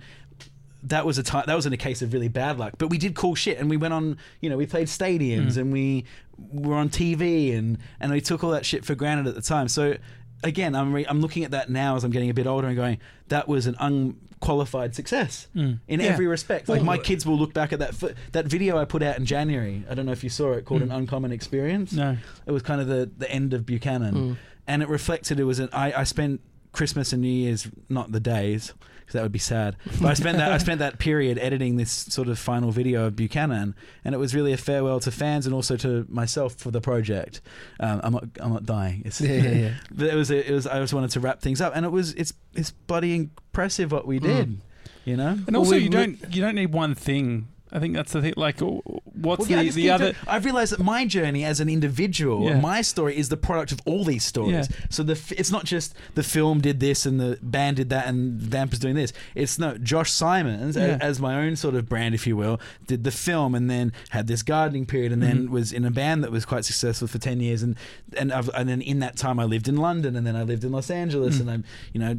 that 0.89 1.05
was 1.05 1.17
a 1.17 1.23
time 1.23 1.43
that 1.47 1.55
wasn't 1.55 1.73
a 1.73 1.77
case 1.77 2.01
of 2.01 2.13
really 2.13 2.27
bad 2.27 2.57
luck, 2.59 2.73
but 2.77 2.89
we 2.89 2.97
did 2.97 3.13
cool 3.15 3.35
shit 3.35 3.57
and 3.59 3.69
we 3.69 3.77
went 3.77 3.93
on. 3.93 4.17
You 4.41 4.49
know, 4.49 4.57
we 4.57 4.65
played 4.65 4.87
stadiums 4.87 5.53
Mm. 5.53 5.57
and 5.57 5.73
we 5.73 6.05
were 6.37 6.75
on 6.75 6.89
TV 6.89 7.55
and 7.57 7.77
and 7.99 8.11
we 8.11 8.21
took 8.21 8.43
all 8.43 8.51
that 8.51 8.65
shit 8.65 8.85
for 8.85 8.95
granted 8.95 9.27
at 9.27 9.35
the 9.35 9.41
time. 9.41 9.67
So 9.67 9.97
again, 10.43 10.75
I'm 10.75 10.93
re- 10.93 11.05
I'm 11.09 11.19
looking 11.21 11.43
at 11.43 11.51
that 11.51 11.69
now 11.69 11.95
as 11.95 12.03
I'm 12.03 12.11
getting 12.11 12.29
a 12.29 12.33
bit 12.33 12.45
older 12.47 12.67
and 12.67 12.75
going, 12.75 12.99
that 13.29 13.47
was 13.47 13.65
an 13.67 13.75
unqualified 13.79 14.93
success 14.95 15.47
Mm. 15.55 15.79
in 15.87 15.99
Yeah. 15.99 16.07
every 16.07 16.27
respect. 16.27 16.69
Like 16.69 16.77
Well, 16.77 16.85
my 16.85 16.97
kids 16.97 17.25
will 17.25 17.37
look 17.37 17.53
back 17.53 17.73
at 17.73 17.79
that 17.79 17.95
fi- 17.95 18.13
that 18.33 18.45
video 18.45 18.77
I 18.77 18.85
put 18.85 19.01
out 19.03 19.17
in 19.17 19.25
January. 19.25 19.83
I 19.89 19.93
don't 19.95 20.05
know 20.05 20.11
if 20.11 20.23
you 20.23 20.29
saw 20.29 20.51
it, 20.53 20.65
called 20.65 20.81
an 20.83 20.91
uncommon 20.91 21.31
experience. 21.31 21.93
No. 21.93 22.17
It 22.45 22.51
was 22.51 22.61
kind 22.63 22.81
of 22.81 22.87
the 22.87 23.09
the 23.17 23.29
end 23.31 23.53
of 23.53 23.65
Buchanan, 23.65 24.13
Mm. 24.15 24.37
and 24.67 24.81
it 24.83 24.89
reflected. 24.89 25.39
It 25.39 25.45
was 25.45 25.59
an 25.59 25.69
I 25.73 25.91
I 25.93 26.03
spent 26.03 26.41
Christmas 26.71 27.13
and 27.13 27.21
New 27.21 27.27
Year's, 27.29 27.67
not 27.89 28.11
the 28.11 28.19
days, 28.19 28.73
because 28.99 29.13
that 29.13 29.23
would 29.23 29.31
be 29.31 29.39
sad. 29.39 29.75
But 30.01 30.07
I 30.09 30.13
spent 30.13 30.37
that 30.37 30.51
I 30.51 30.57
spent 30.57 30.79
that 30.79 30.99
period 30.99 31.39
editing 31.39 31.77
this 31.77 31.91
sort 31.91 32.27
of 32.27 32.37
final 32.37 32.71
video 32.71 33.05
of 33.05 33.15
Buchanan, 33.15 33.73
and 34.05 34.13
it 34.13 34.17
was 34.17 34.35
really 34.35 34.53
a 34.53 34.57
farewell 34.57 34.99
to 35.01 35.11
fans 35.11 35.45
and 35.45 35.55
also 35.55 35.77
to 35.77 36.05
myself 36.09 36.55
for 36.55 36.71
the 36.71 36.81
project. 36.81 37.41
Um, 37.79 38.01
I'm 38.03 38.13
not 38.13 38.23
I'm 38.39 38.53
not 38.53 38.65
dying. 38.65 39.03
It's, 39.05 39.21
Yeah, 39.21 39.33
yeah, 39.33 39.49
yeah. 39.51 39.73
but 39.91 40.07
it 40.07 40.15
was 40.15 40.29
it 40.29 40.49
was 40.49 40.67
I 40.67 40.79
just 40.79 40.93
wanted 40.93 41.11
to 41.11 41.19
wrap 41.19 41.41
things 41.41 41.61
up, 41.61 41.73
and 41.75 41.85
it 41.85 41.89
was 41.91 42.13
it's 42.13 42.33
it's 42.53 42.71
bloody 42.71 43.15
impressive 43.15 43.91
what 43.91 44.05
we 44.07 44.19
did. 44.19 44.59
You 45.05 45.15
know, 45.15 45.29
And 45.29 45.47
Well, 45.51 45.57
also, 45.59 45.71
we- 45.77 45.83
you 45.83 45.89
don't 45.89 46.19
you 46.35 46.41
don't 46.41 46.55
need 46.55 46.73
one 46.73 46.93
thing. 46.93 47.47
I 47.71 47.79
think 47.79 47.95
that's 47.95 48.13
the 48.13 48.21
thing. 48.21 48.33
Like, 48.37 48.59
what's 48.59 49.39
Well, 49.41 49.49
yeah, 49.49 49.63
the 49.63 49.69
the 49.71 49.89
other? 49.89 50.05
doing- 50.05 50.15
I've 50.27 50.45
realized 50.45 50.71
that 50.71 50.79
my 50.79 51.05
journey 51.05 51.43
as 51.43 51.59
an 51.59 51.67
individual, 51.69 52.45
Yeah. 52.45 52.59
my 52.61 52.81
story 52.81 53.17
is 53.17 53.27
the 53.29 53.35
product 53.35 53.73
of 53.73 53.81
all 53.85 54.05
these 54.05 54.23
stories. 54.23 54.69
Yeah. 54.69 54.77
So 54.89 55.03
the 55.03 55.13
f- 55.13 55.33
it's 55.33 55.51
not 55.51 55.65
just 55.65 55.93
the 56.15 56.23
film 56.23 56.61
did 56.61 56.79
this 56.79 57.05
and 57.05 57.19
the 57.19 57.37
band 57.41 57.75
did 57.77 57.89
that 57.89 58.07
and 58.07 58.39
Vampr's 58.39 58.79
doing 58.79 58.95
this. 58.95 59.11
It's 59.35 59.59
no 59.59 59.77
Josh 59.77 60.11
Simons 60.11 60.77
a- 60.77 60.97
as 61.03 61.19
my 61.19 61.35
own 61.35 61.55
sort 61.57 61.75
of 61.75 61.89
brand, 61.89 62.15
if 62.15 62.25
you 62.25 62.37
will, 62.37 62.59
did 62.87 63.03
the 63.03 63.11
film 63.11 63.53
and 63.53 63.69
then 63.69 63.91
had 64.09 64.27
this 64.27 64.43
gardening 64.43 64.85
period 64.85 65.11
and 65.11 65.21
then 65.21 65.47
Mhm. 65.47 65.49
was 65.49 65.73
in 65.73 65.83
a 65.83 65.91
band 65.91 66.23
that 66.23 66.31
was 66.31 66.45
quite 66.45 66.63
successful 66.63 67.07
for 67.07 67.17
ten 67.17 67.39
years 67.41 67.63
and 67.63 67.75
and 68.17 68.31
I've, 68.31 68.49
and 68.55 68.69
then 68.69 68.81
in 68.81 68.99
that 68.99 69.17
time 69.17 69.39
I 69.39 69.43
lived 69.43 69.67
in 69.67 69.75
London 69.75 70.15
and 70.15 70.25
then 70.25 70.35
I 70.37 70.43
lived 70.43 70.63
in 70.63 70.71
Los 70.71 70.89
Angeles 70.89 71.35
Mm. 71.37 71.41
and 71.41 71.51
I'm 71.51 71.63
you 71.93 71.99
know 71.99 72.17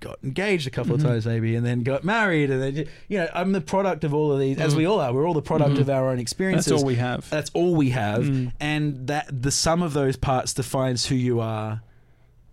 got 0.00 0.18
engaged 0.22 0.66
a 0.66 0.70
couple 0.70 0.92
Mhm. 0.92 1.00
of 1.00 1.02
times 1.04 1.26
maybe 1.26 1.56
and 1.56 1.66
then 1.66 1.82
got 1.82 2.04
married 2.04 2.50
and 2.50 2.62
then 2.62 2.86
you 3.08 3.18
know 3.18 3.28
I'm 3.34 3.52
the 3.52 3.60
product 3.60 4.04
of 4.04 4.14
all 4.14 4.32
of 4.32 4.38
these 4.38 4.58
as 4.58 4.74
Mm. 4.74 4.76
we 4.78 4.86
all 4.86 5.00
are 5.00 5.12
we're 5.12 5.26
all 5.26 5.34
the 5.34 5.42
product 5.42 5.74
Mhm. 5.76 5.80
of 5.80 5.90
our 5.90 6.10
own 6.10 6.18
experiences 6.18 6.66
That's 6.70 6.82
all 6.82 6.86
we 6.86 6.94
have. 6.96 7.28
that's 7.30 7.50
all 7.54 7.74
we 7.74 7.90
have 7.90 8.24
Mm. 8.24 8.52
and 8.60 9.06
that 9.08 9.26
the 9.42 9.50
sum 9.50 9.82
of 9.82 9.92
those 9.94 10.16
parts 10.16 10.54
defines 10.54 11.06
who 11.06 11.14
you 11.16 11.40
are 11.40 11.82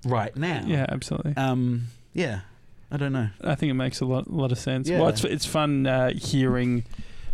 right 0.05 0.35
now 0.35 0.63
Yeah, 0.65 0.85
absolutely. 0.89 1.35
um 1.37 1.83
yeah 2.13 2.41
i 2.91 2.97
don't 2.97 3.13
know 3.13 3.29
I 3.43 3.55
think 3.55 3.69
it 3.69 3.73
makes 3.75 3.99
a 4.01 4.05
lot, 4.05 4.29
lot 4.31 4.51
of 4.51 4.57
sense. 4.57 4.87
Yeah. 4.89 4.99
Well, 4.99 5.09
it's 5.09 5.23
it's 5.23 5.45
fun 5.45 5.85
uh, 5.87 6.11
hearing, 6.15 6.83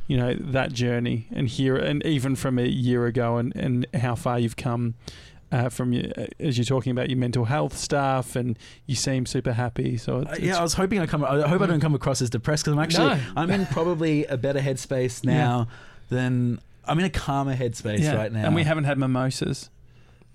you 0.07 0.17
know, 0.17 0.33
that 0.33 0.73
journey 0.73 1.27
and 1.31 1.47
hear 1.47 1.75
and 1.77 2.05
even 2.05 2.35
from 2.35 2.57
a 2.59 2.65
year 2.65 3.05
ago 3.05 3.37
and, 3.37 3.55
and 3.55 3.85
how 3.93 4.15
far 4.15 4.39
you've 4.39 4.57
come 4.57 4.95
uh, 5.51 5.69
from 5.69 5.93
your, 5.93 6.05
uh, 6.17 6.27
as 6.39 6.57
you're 6.57 6.65
talking 6.65 6.91
about 6.91 7.09
your 7.09 7.17
mental 7.19 7.45
health 7.45 7.77
stuff 7.77 8.35
and 8.35 8.57
you 8.85 8.95
seem 8.95 9.25
super 9.25 9.53
happy. 9.53 9.97
So 9.97 10.19
it's, 10.19 10.31
Uh, 10.31 10.35
yeah 10.39 10.57
i 10.57 10.61
was 10.63 10.73
hoping 10.73 10.99
i 10.99 11.05
come 11.05 11.23
i 11.25 11.47
hope 11.47 11.61
i 11.61 11.65
don't 11.65 11.81
come 11.81 11.95
across 11.95 12.21
as 12.21 12.29
depressed 12.29 12.63
because 12.65 12.73
i'm 12.77 12.83
actually 12.83 13.07
No. 13.07 13.19
i'm 13.35 13.49
in 13.51 13.65
probably 13.67 14.25
a 14.25 14.37
better 14.37 14.59
headspace 14.59 15.23
now 15.39 15.67
than 16.09 16.59
i'm 16.85 16.97
in 16.99 17.05
a 17.05 17.09
calmer 17.09 17.55
headspace 17.55 17.99
yeah. 17.99 18.15
right 18.15 18.31
now 18.31 18.45
and 18.45 18.55
we 18.55 18.63
haven't 18.63 18.85
had 18.85 18.97
mimosas. 18.97 19.69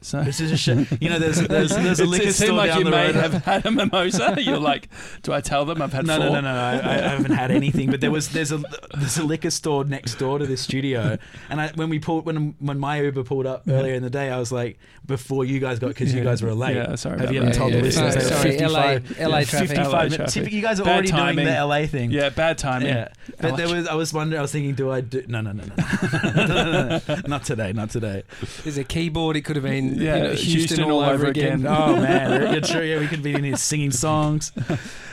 So 0.03 0.23
this 0.23 0.41
is 0.41 0.53
a 0.53 0.57
shit 0.57 0.87
you 1.03 1.09
know 1.09 1.19
there's 1.19 1.39
there's, 1.49 1.71
there's 1.71 1.99
a 2.01 2.03
It's- 2.05 2.07
liquor 2.09 2.29
it 2.29 2.35
seemed 2.35 2.49
store 2.49 2.57
like 2.59 2.69
down 2.71 2.79
you 2.81 2.85
the 2.85 2.91
may 2.91 3.07
road 3.07 3.15
have 3.17 3.45
had 3.45 3.67
a 3.67 3.71
mimosa. 3.71 4.37
You're 4.39 4.59
like, 4.59 4.89
do 5.23 5.33
I 5.33 5.41
tell 5.41 5.65
them 5.65 5.81
I've 5.83 5.93
had 5.93 6.07
no, 6.07 6.17
four? 6.19 6.27
no, 6.27 6.33
no, 6.35 6.41
no, 6.43 6.53
no. 6.55 6.61
I, 6.89 6.95
I 6.95 7.09
haven't 7.09 7.33
had 7.33 7.51
anything. 7.51 7.91
But 7.91 8.01
there 8.03 8.11
was 8.11 8.29
there's 8.29 8.53
a 8.53 8.63
there's 8.95 9.17
a 9.19 9.25
liquor 9.25 9.51
store 9.51 9.85
next 9.85 10.17
door 10.17 10.39
to 10.39 10.47
this 10.47 10.61
studio, 10.61 11.17
and 11.51 11.61
I, 11.61 11.69
when 11.75 11.89
we 11.89 11.99
pulled 11.99 12.27
when 12.27 12.55
when 12.61 12.79
my 12.79 13.01
Uber 13.01 13.25
pulled 13.25 13.47
up 13.47 13.63
earlier 13.69 13.95
in 13.95 14.03
the 14.03 14.11
day, 14.11 14.31
I 14.31 14.39
was 14.39 14.53
like, 14.53 14.79
before 15.07 15.45
you 15.45 15.59
guys 15.61 15.79
got 15.79 15.89
because 15.89 16.13
you 16.15 16.23
guys 16.23 16.43
were 16.43 16.53
late. 16.55 16.77
Yeah, 16.77 16.95
sorry 16.95 17.19
Have 17.19 17.31
about 17.31 17.35
you 17.35 17.41
that. 17.41 17.47
even 17.47 17.59
told 17.59 17.73
Yeah, 17.73 17.79
the 17.79 17.85
listeners? 17.85 18.15
they 18.15 18.21
were 18.23 18.27
Sorry, 18.29 18.51
55, 18.53 19.19
LA 19.19 19.27
LA 19.29 19.45
traffic. 19.45 19.69
55 19.71 19.93
LA 19.93 20.03
minutes. 20.05 20.35
traffic. 20.35 20.53
You 20.53 20.63
guys 20.63 20.79
are 20.81 20.85
Bad 20.85 20.93
already 20.93 21.09
timing. 21.09 21.45
doing 21.47 21.57
the 21.57 21.65
LA 21.67 21.87
thing. 21.87 22.11
Yeah, 22.11 22.29
bad 22.29 22.59
timing. 22.59 22.89
Yeah, 22.89 23.09
but 23.41 23.53
LA 23.53 23.57
there 23.57 23.75
was. 23.75 23.89
I 23.89 23.95
was 23.95 24.13
wondering. 24.13 24.39
I 24.39 24.43
was 24.43 24.53
thinking, 24.53 24.75
do 24.75 24.91
I 24.91 25.01
do? 25.01 25.25
No, 25.27 25.41
no, 25.41 25.53
no, 25.53 25.65
no, 25.65 25.75
no, 26.35 26.45
no, 26.45 27.01
no, 27.09 27.17
not 27.27 27.45
today. 27.45 27.73
Not 27.73 27.91
today. 27.91 28.23
There's 28.63 28.79
a 28.79 28.85
keyboard. 28.85 29.37
It 29.37 29.43
could 29.43 29.57
have 29.57 29.65
been 29.65 29.86
Yeah, 29.95 30.16
you 30.16 30.22
know, 30.24 30.32
Houston, 30.34 30.91
all, 30.91 31.01
over 31.01 31.26
again. 31.26 31.66
Oh 31.66 31.97
man, 31.97 32.53
you're 32.53 32.61
true. 32.61 32.82
Yeah, 32.82 32.99
we 32.99 33.07
could 33.07 33.22
be 33.22 33.34
in 33.34 33.45
here 33.45 33.57
singing 33.57 33.91
songs. 33.91 34.53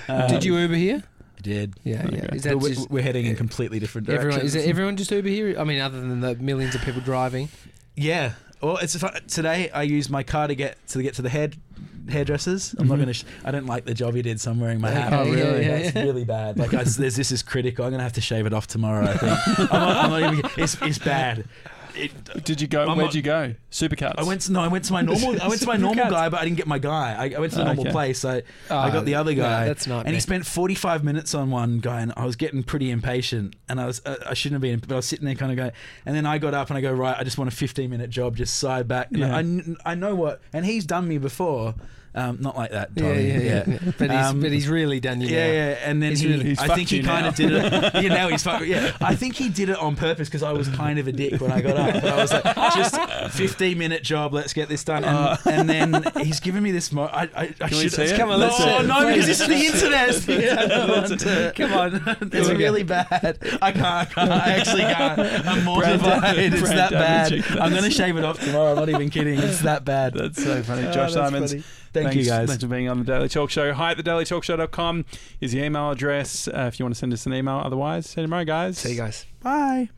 Um, 0.08 0.28
Did 0.30 0.44
you 0.44 0.58
Uber 0.58 0.76
here? 0.76 1.04
I 1.38 1.42
did. 1.42 1.74
Yeah, 1.84 2.08
yeah. 2.10 2.18
Okay. 2.26 2.36
Is 2.38 2.44
that 2.44 2.58
we're, 2.60 2.70
just 2.74 2.90
we're 2.90 3.04
heading 3.04 3.26
in 3.26 3.36
completely 3.36 3.80
different 3.80 4.08
directions. 4.08 4.34
everyone? 4.34 4.46
Is 4.46 4.56
it 4.56 4.70
everyone 4.70 4.96
just 4.98 5.12
Uber 5.12 5.28
here? 5.30 5.60
I 5.60 5.64
mean, 5.66 5.80
other 5.82 6.00
than 6.00 6.22
the 6.22 6.36
millions 6.36 6.74
of 6.76 6.82
people 6.82 7.02
driving. 7.02 7.50
Yeah. 7.96 8.34
Well, 8.62 8.78
it's 8.78 8.96
fun. 8.98 9.14
today. 9.28 9.70
I 9.72 9.84
used 9.84 10.10
my 10.10 10.24
car 10.24 10.48
to 10.48 10.56
get 10.56 10.78
to 10.88 11.04
get 11.04 11.16
to 11.16 11.22
the 11.22 11.28
head 11.30 11.58
hairdressers. 12.08 12.74
I'm 12.80 12.88
not 12.88 12.96
Mhm. 12.96 12.98
going 12.98 13.08
to. 13.08 13.14
Sh- 13.14 13.24
I 13.44 13.52
don't 13.52 13.66
like 13.66 13.84
the 13.86 13.94
job 13.94 14.16
you 14.16 14.24
did, 14.24 14.40
so 14.40 14.52
I'm 14.52 14.60
wearing 14.62 14.80
my 14.80 14.90
hat. 14.90 15.12
Oh, 15.12 15.26
really? 15.26 15.66
Yeah, 15.66 15.80
That's 15.82 15.96
yeah. 15.96 16.04
really 16.04 16.24
bad. 16.24 16.58
Like 16.58 16.74
I, 16.74 16.84
there's 16.84 17.18
this 17.18 17.32
is 17.32 17.44
critical. 17.44 17.84
I'm 17.86 17.92
gonna 17.92 18.04
have 18.04 18.14
to 18.14 18.22
shave 18.22 18.46
it 18.46 18.54
off 18.54 18.68
tomorrow. 18.68 19.06
I 19.06 19.18
think. 19.18 19.70
I'm 19.74 19.80
not, 19.82 19.98
I'm 20.06 20.10
not 20.12 20.34
even. 20.34 20.52
It's, 20.58 20.82
it's 20.82 20.98
bad. 20.98 21.46
It, 21.96 22.44
Did 22.44 22.60
you 22.62 22.68
go? 22.68 22.82
I'm 22.82 22.98
where'd 22.98 23.08
not- 23.08 23.16
you 23.16 23.22
go? 23.22 23.54
Supercuts. 23.72 24.16
I 24.18 24.24
went 24.24 24.42
to 24.42 24.52
no. 24.52 24.62
I 24.62 24.68
went 24.68 24.86
to 24.86 24.94
my 24.94 25.02
normal. 25.02 25.42
I 25.42 25.48
went 25.48 25.62
to 25.62 25.68
my 25.68 25.78
normal 25.88 26.10
guy, 26.10 26.30
but 26.30 26.40
I 26.40 26.44
didn't 26.44 26.58
get 26.58 26.68
my 26.68 26.80
guy. 26.80 27.14
I, 27.14 27.36
I 27.36 27.40
went 27.40 27.52
to 27.54 27.60
the 27.60 27.66
normal 27.66 27.84
Okay. 27.84 27.92
place. 27.92 28.24
I 28.26 28.44
I 28.70 28.90
got 28.92 29.06
the 29.06 29.16
other 29.16 29.34
no, 29.34 29.42
guy. 29.42 29.66
that's 29.66 29.88
not. 29.88 30.06
and 30.06 30.14
he 30.16 30.20
spent 30.22 30.46
45 30.46 31.04
minutes 31.04 31.34
on 31.34 31.52
one 31.52 31.80
guy, 31.80 32.02
and 32.02 32.14
I 32.18 32.26
was 32.26 32.36
getting 32.36 32.64
pretty 32.64 32.90
impatient. 32.92 33.56
And 33.70 33.80
I 33.82 33.86
was, 33.86 34.02
uh, 34.06 34.16
I 34.28 34.34
shouldn't 34.34 34.56
have 34.56 34.62
been, 34.62 34.80
but 34.80 34.92
I 34.92 34.96
was 34.98 35.06
sitting 35.06 35.26
there 35.26 35.36
kind 35.36 35.52
of 35.52 35.58
going. 35.58 35.72
And 36.06 36.16
then 36.16 36.26
I 36.26 36.38
got 36.38 36.54
up 36.54 36.70
and 36.70 36.78
I 36.78 36.82
go, 36.82 36.92
right, 36.94 37.16
I 37.18 37.24
just 37.24 37.38
want 37.38 37.52
a 37.52 37.56
15 37.56 37.90
minute 37.90 38.10
job, 38.10 38.36
just 38.36 38.60
side 38.60 38.88
back. 38.88 39.08
And 39.12 39.20
Yeah. 39.20 39.74
I, 39.86 39.92
I 39.92 39.96
know 39.96 40.16
what, 40.16 40.42
and 40.52 40.66
he's 40.66 40.86
done 40.86 41.08
me 41.08 41.18
before. 41.18 41.76
Um, 42.16 42.38
not 42.42 42.56
like 42.56 42.70
that, 42.72 42.90
Yeah, 42.96 43.04
Tommy. 43.04 43.28
yeah, 43.28 43.40
yeah. 43.40 43.78
But 43.98 44.12
he's 44.12 44.20
Um, 44.26 44.40
but 44.40 44.52
he's 44.52 44.68
really 44.68 45.00
done 45.00 45.20
you 45.20 45.30
Yeah, 45.30 45.48
now. 45.48 45.54
yeah, 45.54 45.78
and 45.86 46.04
then 46.04 46.12
He's 46.12 46.20
he, 46.20 46.28
really- 46.28 46.46
he's 46.50 46.60
I 46.60 46.68
think 46.76 46.90
he 46.90 47.02
kind 47.02 47.24
now. 47.24 47.30
of 47.30 47.36
did 47.36 47.52
it. 47.52 47.94
Yeah, 48.04 48.10
now 48.14 48.28
he's 48.30 48.44
fucked. 48.44 48.66
Yeah, 48.68 48.92
I 49.02 49.16
think 49.16 49.36
he 49.36 49.50
did 49.50 49.70
it 49.70 49.78
on 49.80 49.96
purpose 49.96 50.28
because 50.30 50.44
I 50.44 50.52
was 50.52 50.68
kind 50.70 51.00
of 51.00 51.08
a 51.08 51.12
dick 51.12 51.42
when 51.42 51.52
I 51.52 51.62
got 51.62 51.76
up. 51.76 51.94
But 52.04 52.06
I 52.14 52.18
was 52.18 52.32
like, 52.32 52.44
just 52.76 53.00
15 53.36 53.78
minute 53.80 54.04
job, 54.04 54.32
let's 54.34 54.54
get 54.54 54.70
this 54.70 54.84
done. 54.84 55.04
And, 55.04 55.16
Uh. 55.18 55.38
and 55.46 55.68
then 55.70 56.04
he's 56.24 56.40
giving 56.40 56.62
me 56.62 56.72
this. 56.72 56.92
Mo- 56.92 57.10
I, 57.12 57.24
I, 57.24 57.30
I 57.36 57.48
Can 57.48 57.70
we 57.72 57.76
should 57.84 57.94
see 57.94 58.04
it? 58.04 58.16
Come 58.18 58.30
on, 58.30 58.40
no, 58.40 58.46
let's 58.46 58.58
see 58.58 58.64
it. 58.70 58.86
no, 58.86 59.08
because 59.08 59.26
Please. 59.26 59.26
this 59.26 59.42
is 59.42 59.48
the 59.48 60.36
internet. 60.36 60.44
Yeah, 60.44 60.62
I 60.62 60.66
don't 60.68 60.90
want 60.90 61.20
to- 61.20 61.54
Come 61.56 61.74
on, 61.74 62.18
It's 62.22 62.34
Here 62.34 62.42
we 62.44 62.48
go. 62.50 62.58
really 62.60 62.84
bad. 62.84 63.38
I 63.60 63.72
can't, 63.72 63.86
I 63.86 64.06
can't. 64.06 64.32
I 64.32 64.52
actually 64.54 64.82
can't. 64.84 65.20
I'm 65.20 65.44
Brand 65.44 65.66
mortified. 65.66 66.22
damage- 66.22 66.54
It's 66.54 66.62
brand 66.62 66.78
that 66.78 66.92
bad. 66.92 67.34
I'm 67.60 67.72
going 67.72 67.84
to 67.84 67.90
shave 67.92 68.18
it 68.18 68.24
off 68.24 68.40
tomorrow. 68.40 68.72
I'm 68.72 68.76
not 68.76 68.90
even 68.90 69.10
kidding. 69.10 69.40
It's 69.40 69.62
that 69.62 69.84
bad. 69.84 70.14
That's 70.14 70.44
so 70.44 70.62
funny. 70.62 70.86
Ah, 70.88 70.92
Josh 70.92 71.14
that's 71.14 71.30
Simons. 71.32 71.52
funny. 71.52 71.64
Thank 71.94 72.08
thanks, 72.08 72.16
you 72.16 72.26
guys. 72.26 72.48
Thanks 72.48 72.64
for 72.64 72.70
being 72.70 72.90
on 72.90 72.98
the 73.00 73.06
Daily 73.06 73.30
Talk 73.30 73.52
Show. 73.52 73.72
Hi 73.74 73.92
at 73.92 73.98
the 73.98 74.04
thedailytalkshow.com 74.04 75.06
is 75.40 75.52
the 75.52 75.64
email 75.64 75.92
address 75.92 76.48
uh, 76.48 76.66
if 76.68 76.80
you 76.80 76.86
want 76.86 76.96
to 76.96 77.00
send 77.00 77.14
us 77.14 77.26
an 77.26 77.34
email. 77.34 77.62
Otherwise, 77.64 78.10
send 78.10 78.24
them 78.26 78.34
right, 78.34 78.48
guys. 78.48 78.80
See 78.80 78.92
you 78.92 78.98
guys. 78.98 79.26
Bye. 79.42 79.90